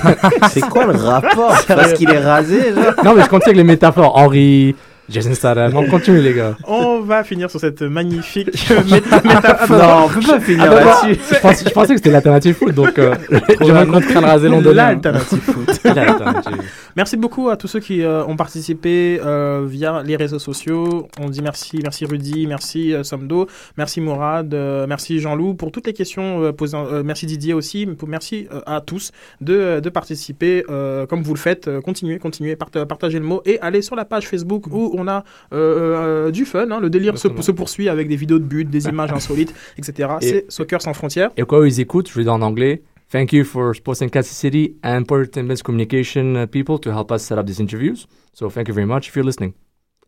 C'est 0.52 0.62
quoi 0.62 0.86
le 0.86 0.94
rapport? 0.96 1.54
Parce 1.68 1.94
qu'il 1.94 2.10
est 2.12 2.20
rasé, 2.20 2.74
genre 2.76 2.94
Non, 3.04 3.14
mais 3.16 3.24
je 3.24 3.28
continue 3.30 3.56
avec 3.56 3.58
les 3.58 3.64
métaphores. 3.64 4.16
Henri, 4.18 4.76
Jason 5.10 5.34
Statham. 5.34 5.76
On 5.76 5.88
continue, 5.88 6.22
les 6.22 6.34
gars. 6.34 6.56
On 6.68 7.00
va 7.02 7.24
finir 7.24 7.50
sur 7.50 7.60
cette 7.60 7.82
magnifique 7.82 8.50
méta- 8.90 9.24
métaphore. 9.26 9.78
Non, 9.78 10.06
on 10.06 10.10
peut 10.10 10.28
pas 10.28 10.40
finir 10.40 10.66
Ah, 10.66 10.70
bah, 10.70 10.84
là-dessus. 10.84 11.22
Je 11.36 11.40
pensais, 11.40 11.66
je 11.68 11.74
pensais 11.74 11.88
que 11.94 11.98
c'était 12.00 12.12
l'alternative 12.12 12.56
foot, 12.56 12.74
donc 12.74 12.98
euh, 13.00 13.16
j'aimerais 13.62 13.86
qu'on 13.88 14.02
prenne 14.02 14.26
rasé 14.26 14.50
londonien. 14.50 14.74
L'alternative 14.92 15.40
foot. 15.40 15.80
Merci 16.96 17.16
beaucoup 17.18 17.50
à 17.50 17.58
tous 17.58 17.68
ceux 17.68 17.80
qui 17.80 18.02
euh, 18.04 18.26
ont 18.26 18.36
participé 18.36 19.20
euh, 19.24 19.66
via 19.68 20.02
les 20.04 20.16
réseaux 20.16 20.40
sociaux. 20.40 21.08
On 21.22 21.30
dit 21.30 21.42
merci, 21.42 21.80
merci 21.84 22.06
Rudy, 22.06 22.48
merci 22.48 22.94
euh, 22.94 23.04
Somdo, 23.04 23.48
merci 23.78 24.02
Mourad, 24.02 24.54
merci 24.88 25.20
Jean-Loup 25.20 25.54
pour 25.54 25.72
toutes 25.72 25.88
les 25.88 25.94
questions 25.94 26.52
posées. 26.54 26.78
merci 27.06 27.26
Didier 27.26 27.54
aussi. 27.54 27.86
pour- 27.86 28.08
Merci 28.08 28.48
à 28.66 28.82
tous 28.82 29.12
de, 29.42 29.80
de 29.80 29.90
participer 29.90 30.64
comme 31.10 31.22
vous 31.24 31.34
le 31.34 31.40
faites. 31.40 31.70
Continuez, 31.82 32.18
continuez, 32.20 32.56
part- 32.56 32.70
partagez 32.88 33.20
le 33.20 33.26
mot 33.26 33.42
et 33.46 33.60
allez 33.62 33.82
sur 33.82 33.96
la 33.96 34.06
page 34.06 34.28
Facebook 34.28 34.66
où 34.68 34.97
on 34.98 35.08
a 35.08 35.24
euh, 35.54 36.28
euh, 36.28 36.32
du 36.32 36.46
fun. 36.46 36.70
hein. 36.72 36.80
le 36.80 36.90
délire 36.90 37.18
se, 37.18 37.28
se 37.42 37.52
poursuit 37.52 37.88
avec 37.90 38.08
des 38.08 38.16
vidéos 38.16 38.40
de 38.40 38.44
buts, 38.44 38.66
des 38.66 38.88
images 38.90 39.12
insolites, 39.14 39.54
etc. 39.78 40.10
Et- 40.22 40.26
C'est 40.28 40.46
Soccer 40.52 40.82
sans 40.82 40.94
frontières. 40.94 41.30
Et 41.38 41.44
où 41.44 41.64
ils 41.64 41.80
écoutent, 41.80 42.10
je 42.10 42.16
vais 42.16 42.24
dire 42.24 42.34
en 42.34 42.42
anglais. 42.42 42.82
Thank 43.10 43.32
you 43.32 43.46
for 43.46 43.74
Sporting 43.74 44.10
Kansas 44.10 44.36
City 44.36 44.76
and 44.84 45.04
Port 45.04 45.28
Mass 45.42 45.64
Communication 45.64 46.36
uh, 46.44 46.46
people 46.46 46.78
to 46.80 46.90
help 46.92 47.10
us 47.12 47.20
set 47.22 47.38
up 47.38 47.46
these 47.46 47.62
interviews. 47.62 48.06
So 48.34 48.50
thank 48.50 48.68
you 48.68 48.74
very 48.74 48.86
much 48.86 49.08
if 49.08 49.16
you're 49.16 49.26
listening. 49.26 49.54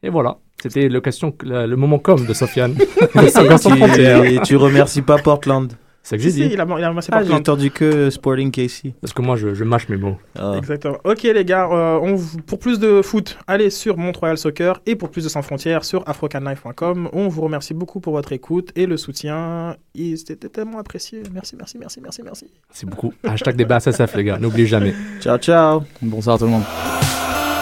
Et 0.04 0.10
voilà, 0.10 0.38
c'était 0.62 0.90
le, 0.90 1.00
question, 1.02 1.34
le, 1.44 1.66
le 1.66 1.76
moment 1.78 2.00
com 2.00 2.26
de 2.26 2.34
Sofiane. 2.34 2.76
Et 3.16 3.32
tu, 3.32 4.34
et 4.36 4.40
tu 4.44 4.56
remercies 4.58 5.02
pas 5.02 5.18
Portland. 5.18 5.72
C'est 6.02 6.18
ce 6.18 6.24
que 6.24 6.30
j'ai 6.30 6.48
dit. 6.48 6.54
il 6.54 6.62
a, 6.62 6.66
il 6.78 6.84
a 6.84 6.88
ramassé 6.88 7.10
Ah, 7.12 7.22
par 7.24 7.60
j'ai 7.60 7.70
que 7.70 8.10
Sporting 8.10 8.52
KC. 8.52 8.94
Parce 9.02 9.14
que 9.14 9.22
moi, 9.22 9.36
je, 9.36 9.54
je 9.54 9.64
mâche 9.64 9.90
mes 9.90 9.98
mots. 9.98 10.18
Ah. 10.38 10.56
Exactement. 10.58 10.98
Ok 11.04 11.24
les 11.24 11.46
gars, 11.46 11.70
euh, 11.72 12.00
on, 12.02 12.18
pour 12.44 12.60
plus 12.60 12.80
de 12.80 13.02
foot, 13.02 13.38
allez 13.48 13.70
sur 13.70 13.98
Montreal 13.98 14.38
Soccer 14.38 14.82
et 14.86 14.96
pour 14.96 15.10
plus 15.12 15.24
de 15.24 15.30
Sans 15.30 15.42
Frontières 15.42 15.84
sur 15.84 16.08
afrocanlife.com. 16.08 17.10
On 17.14 17.28
vous 17.28 17.42
remercie 17.42 17.74
beaucoup 17.74 18.00
pour 18.00 18.14
votre 18.14 18.32
écoute 18.32 18.72
et 18.76 18.86
le 18.86 18.98
soutien. 18.98 19.76
C'était 19.96 20.50
tellement 20.50 20.80
apprécié. 20.80 21.22
Merci, 21.34 21.56
merci, 21.58 21.78
merci, 21.78 22.00
merci, 22.02 22.22
merci. 22.24 22.46
C'est 22.72 22.90
beaucoup. 22.90 23.14
Hashtag 23.24 23.56
débat 23.56 23.80
SSF, 23.80 24.16
les 24.16 24.24
gars. 24.24 24.38
N'oubliez 24.40 24.68
jamais. 24.68 24.94
Ciao, 25.20 25.38
ciao. 25.38 25.84
Bonsoir 26.02 26.38
tout 26.40 26.46
le 26.46 26.52
monde. 26.52 26.64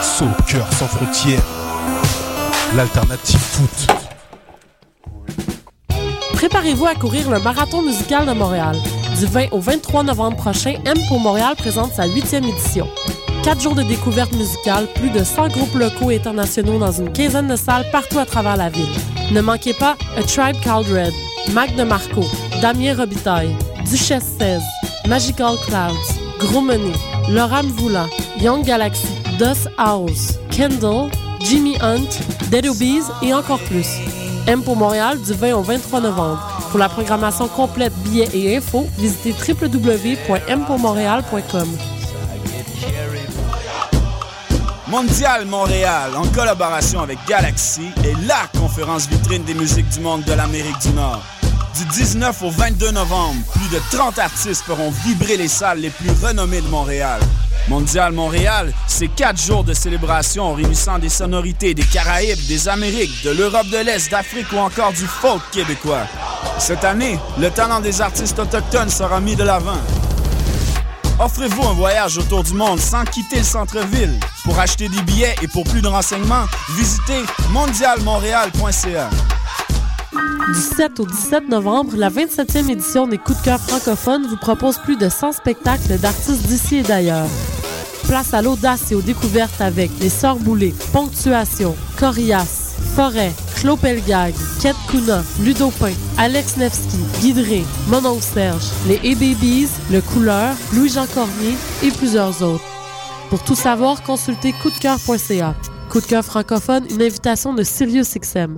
Soccer 0.01 0.71
sans 0.73 0.88
frontières. 0.88 1.43
L'alternative 2.75 3.39
foot. 3.39 3.96
Préparez-vous 6.38 6.85
à 6.85 6.93
courir 6.93 7.31
le 7.31 7.39
marathon 7.39 7.81
musical 7.81 8.27
de 8.27 8.31
Montréal. 8.31 8.75
Du 9.17 9.25
20 9.25 9.47
au 9.53 9.59
23 9.59 10.03
novembre 10.03 10.38
prochain, 10.38 10.75
M 10.85 10.95
pour 11.09 11.19
Montréal 11.19 11.55
présente 11.57 11.93
sa 11.93 12.05
huitième 12.05 12.43
édition. 12.43 12.88
Quatre 13.43 13.59
jours 13.59 13.73
de 13.73 13.81
découverte 13.81 14.31
musicale, 14.33 14.88
plus 14.93 15.09
de 15.09 15.23
100 15.23 15.47
groupes 15.47 15.73
locaux 15.73 16.11
et 16.11 16.17
internationaux 16.17 16.77
dans 16.77 16.91
une 16.91 17.11
quinzaine 17.11 17.47
de 17.47 17.55
salles 17.55 17.88
partout 17.91 18.19
à 18.19 18.25
travers 18.27 18.55
la 18.55 18.69
ville. 18.69 18.85
Ne 19.31 19.41
manquez 19.41 19.73
pas 19.73 19.97
A 20.15 20.21
Tribe 20.21 20.61
Called 20.63 20.85
Red, 20.91 21.13
Mac 21.53 21.75
DeMarco, 21.75 22.23
Damien 22.61 22.95
Robitaille, 22.95 23.55
Duchesse 23.89 24.35
16, 24.38 24.61
Magical 25.07 25.55
Clouds, 25.65 26.19
Gros 26.39 26.61
Menet, 26.61 26.93
Laura 27.29 27.63
Young 28.39 28.63
Galaxy, 28.63 29.07
Dust 29.39 29.69
House, 29.79 30.38
Kendall, 30.51 31.09
Jimmy 31.39 31.77
Hunt, 31.81 32.21
Dead 32.51 32.67
Obies 32.67 33.05
et 33.23 33.33
encore 33.33 33.59
plus. 33.61 33.88
M 34.47 34.63
pour 34.63 34.75
Montréal 34.77 35.21
du 35.21 35.33
20 35.33 35.55
au 35.55 35.61
23 35.61 35.99
novembre. 35.99 36.39
Pour 36.71 36.79
la 36.79 36.87
programmation 36.87 37.49
complète, 37.49 37.91
billets 37.97 38.29
et 38.33 38.55
infos, 38.55 38.87
visitez 38.97 39.33
www.mpourmontréal.com. 39.33 41.67
Mondial 44.87 45.45
Montréal, 45.45 46.11
en 46.15 46.25
collaboration 46.27 47.01
avec 47.01 47.19
Galaxy, 47.27 47.89
est 48.05 48.15
la 48.25 48.47
conférence 48.57 49.09
vitrine 49.09 49.43
des 49.43 49.53
musiques 49.53 49.89
du 49.89 49.99
monde 49.99 50.23
de 50.23 50.31
l'Amérique 50.31 50.79
du 50.79 50.93
Nord. 50.93 51.21
Du 51.76 51.86
19 51.86 52.41
au 52.43 52.49
22 52.49 52.91
novembre, 52.91 53.36
plus 53.53 53.70
de 53.70 53.82
30 53.91 54.18
artistes 54.20 54.63
feront 54.63 54.91
vibrer 55.05 55.38
les 55.38 55.47
salles 55.47 55.80
les 55.80 55.89
plus 55.89 56.09
renommées 56.24 56.61
de 56.61 56.68
Montréal. 56.68 57.20
Mondial 57.68 58.13
Montréal, 58.13 58.74
c'est 58.88 59.07
quatre 59.07 59.39
jours 59.39 59.63
de 59.63 59.74
célébration 59.74 60.53
réunissant 60.53 60.97
des 60.97 61.09
sonorités 61.09 61.74
des 61.74 61.84
Caraïbes, 61.84 62.39
des 62.47 62.68
Amériques, 62.68 63.24
de 63.24 63.32
l'Europe 63.32 63.68
de 63.68 63.78
l'Est, 63.78 64.09
d'Afrique 64.09 64.47
ou 64.53 64.57
encore 64.57 64.91
du 64.91 65.05
folk 65.05 65.41
québécois. 65.51 66.07
Cette 66.57 66.84
année, 66.84 67.20
le 67.39 67.49
talent 67.51 67.80
des 67.80 68.01
artistes 68.01 68.39
autochtones 68.39 68.89
sera 68.89 69.20
mis 69.20 69.36
de 69.36 69.43
l'avant. 69.43 69.82
Offrez-vous 71.20 71.63
un 71.63 71.74
voyage 71.74 72.18
autour 72.18 72.43
du 72.43 72.53
monde 72.53 72.80
sans 72.80 73.03
quitter 73.03 73.38
le 73.38 73.43
centre-ville. 73.43 74.20
Pour 74.43 74.57
acheter 74.59 74.88
des 74.88 75.01
billets 75.01 75.36
et 75.41 75.47
pour 75.47 75.63
plus 75.63 75.82
de 75.82 75.88
renseignements, 75.88 76.45
visitez 76.76 77.24
mondialmontréal.ca. 77.51 79.09
Du 80.47 80.59
7 80.59 80.99
au 80.99 81.05
17 81.05 81.49
novembre, 81.49 81.93
la 81.97 82.09
27e 82.09 82.72
édition 82.72 83.05
des 83.07 83.18
Coups 83.18 83.38
de 83.39 83.43
cœur 83.43 83.59
francophones 83.59 84.26
vous 84.28 84.38
propose 84.38 84.78
plus 84.78 84.95
de 84.95 85.09
100 85.09 85.34
spectacles 85.34 85.97
d'artistes 85.99 86.47
d'ici 86.47 86.78
et 86.78 86.84
d'ailleurs. 86.84 87.28
Place 88.07 88.34
à 88.34 88.41
l'audace 88.41 88.91
et 88.91 88.95
aux 88.95 89.01
découvertes 89.01 89.59
avec 89.59 89.91
Les 89.99 90.09
Sœurs 90.09 90.38
Boulées, 90.38 90.74
Ponctuation, 90.93 91.76
Corias, 91.99 92.76
Forêt, 92.95 93.34
Clos 93.57 93.76
Pelgag, 93.76 94.34
Kate 94.61 94.78
Kuna, 94.89 95.22
Ludopin, 95.43 95.93
Alex 96.18 96.57
Nevsky, 96.57 96.97
Guidré, 97.20 97.65
Mononcle 97.89 98.24
Serge, 98.24 98.65
Les 98.88 98.97
A-Babies, 98.99 99.70
Le 99.91 99.99
Couleur, 100.01 100.55
Louis-Jean 100.74 101.07
Cormier 101.13 101.55
et 101.84 101.91
plusieurs 101.91 102.41
autres. 102.41 102.63
Pour 103.30 103.43
tout 103.43 103.55
savoir, 103.55 104.01
consultez 104.03 104.53
coupdecoeur.ca. 104.53 105.55
Coup 105.89 105.99
de 105.99 106.05
cœur 106.05 106.24
francophone, 106.24 106.86
une 106.89 107.01
invitation 107.01 107.53
de 107.53 107.63
SiriusXM. 107.63 108.57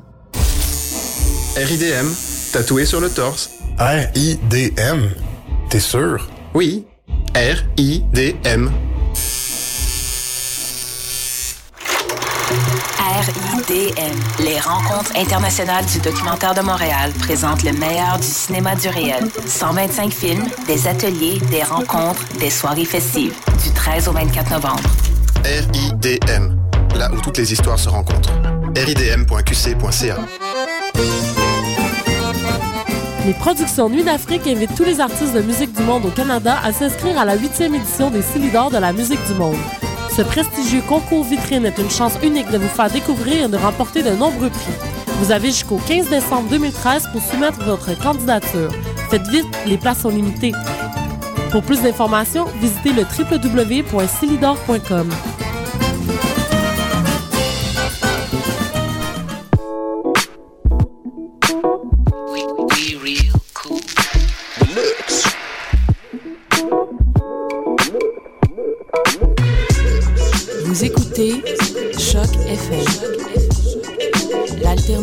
RIDM, 1.55 2.07
tatoué 2.53 2.85
sur 2.85 3.01
le 3.01 3.09
torse. 3.09 3.49
R-I-D-M. 3.79 5.09
T'es 5.69 5.79
sûr? 5.79 6.29
Oui, 6.53 6.85
R-I-D-M. 7.35 8.71
RIDM, 13.69 14.43
les 14.43 14.59
rencontres 14.59 15.11
internationales 15.15 15.85
du 15.85 15.99
documentaire 15.99 16.53
de 16.53 16.61
Montréal 16.61 17.11
présentent 17.19 17.63
le 17.63 17.73
meilleur 17.73 18.17
du 18.17 18.25
cinéma 18.27 18.75
du 18.75 18.87
réel. 18.87 19.27
125 19.45 20.11
films, 20.11 20.47
des 20.67 20.87
ateliers, 20.87 21.39
des 21.51 21.63
rencontres, 21.63 22.23
des 22.39 22.49
soirées 22.49 22.85
festives. 22.85 23.35
Du 23.63 23.71
13 23.71 24.07
au 24.07 24.11
24 24.13 24.51
novembre. 24.51 24.89
RIDM, 25.43 26.57
là 26.95 27.11
où 27.11 27.19
toutes 27.21 27.37
les 27.37 27.51
histoires 27.51 27.79
se 27.79 27.89
rencontrent. 27.89 28.31
ridm.qc.ca. 28.75 30.17
Les 33.29 33.35
productions 33.35 33.89
Nuit 33.89 34.03
d'Afrique 34.03 34.47
invitent 34.47 34.73
tous 34.75 34.85
les 34.85 34.99
artistes 34.99 35.35
de 35.35 35.41
musique 35.41 35.71
du 35.73 35.83
monde 35.83 36.03
au 36.03 36.09
Canada 36.09 36.57
à 36.63 36.73
s'inscrire 36.73 37.19
à 37.19 37.25
la 37.25 37.35
huitième 37.35 37.75
édition 37.75 38.09
des 38.09 38.23
Silidors 38.23 38.71
de 38.71 38.79
la 38.79 38.91
musique 38.91 39.23
du 39.27 39.35
monde. 39.35 39.59
Ce 40.09 40.23
prestigieux 40.23 40.81
concours 40.89 41.25
vitrine 41.25 41.63
est 41.63 41.77
une 41.77 41.91
chance 41.91 42.13
unique 42.23 42.49
de 42.49 42.57
vous 42.57 42.67
faire 42.67 42.89
découvrir 42.89 43.45
et 43.45 43.47
de 43.47 43.55
remporter 43.55 44.01
de 44.01 44.09
nombreux 44.09 44.49
prix. 44.49 44.73
Vous 45.19 45.31
avez 45.31 45.49
jusqu'au 45.49 45.77
15 45.77 46.09
décembre 46.09 46.49
2013 46.49 47.09
pour 47.11 47.21
soumettre 47.21 47.63
votre 47.65 47.95
candidature. 47.99 48.71
Faites 49.11 49.27
vite, 49.27 49.45
les 49.67 49.77
places 49.77 49.99
sont 49.99 50.09
limitées. 50.09 50.53
Pour 51.51 51.61
plus 51.61 51.83
d'informations, 51.83 52.47
visitez 52.59 52.93
le 52.93 53.03
www.silidor.com. 53.03 55.09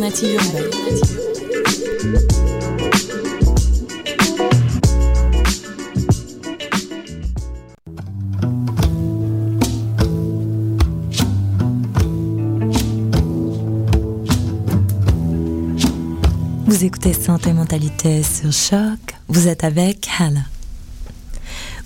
l'alternative 0.07 0.33
urbaine. 0.33 0.63
Vous 16.65 16.83
écoutez 16.85 17.13
Santé 17.13 17.53
Mentalité 17.53 18.23
sur 18.23 18.51
Choc. 18.51 18.99
Vous 19.27 19.47
êtes 19.47 19.63
avec 19.63 20.07
Hannah. 20.19 20.45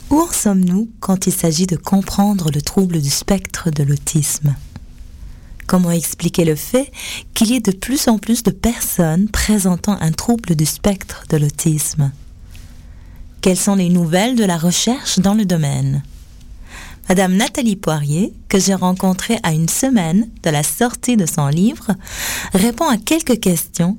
Où 0.10 0.20
en 0.20 0.32
sommes-nous 0.32 0.90
quand 1.00 1.28
il 1.28 1.34
s'agit 1.34 1.66
de 1.66 1.78
comprendre 1.78 2.52
le 2.54 2.62
trouble 2.62 3.02
du 3.02 3.10
spectre 3.10 3.72
de 3.72 3.84
l'autisme? 3.84 4.56
Comment 5.72 5.92
expliquer 5.92 6.44
le 6.44 6.58
fait 6.58 6.92
qu'il 7.34 7.50
y 7.50 7.56
ait 7.56 7.62
de 7.62 7.72
plus 7.72 8.10
en 8.10 8.18
plus 8.18 8.44
de 8.44 8.52
personnes 8.52 9.30
présentant 9.30 9.98
un 10.02 10.12
trouble 10.12 10.54
du 10.58 10.66
spectre 10.66 11.24
de 11.30 11.38
l'autisme? 11.38 12.12
Quelles 13.40 13.56
sont 13.56 13.76
les 13.76 13.88
nouvelles 13.88 14.36
de 14.36 14.44
la 14.44 14.58
recherche 14.58 15.20
dans 15.20 15.34
le 15.34 15.46
domaine? 15.46 16.04
Madame 17.08 17.38
Nathalie 17.38 17.78
Poirier, 17.78 18.34
que 18.50 18.60
j'ai 18.60 18.74
rencontrée 18.74 19.40
à 19.44 19.54
une 19.54 19.70
semaine 19.70 20.28
de 20.44 20.50
la 20.50 20.64
sortie 20.64 21.16
de 21.16 21.26
son 21.26 21.48
livre, 21.48 21.96
répond 22.52 22.90
à 22.90 22.98
quelques 22.98 23.40
questions 23.40 23.98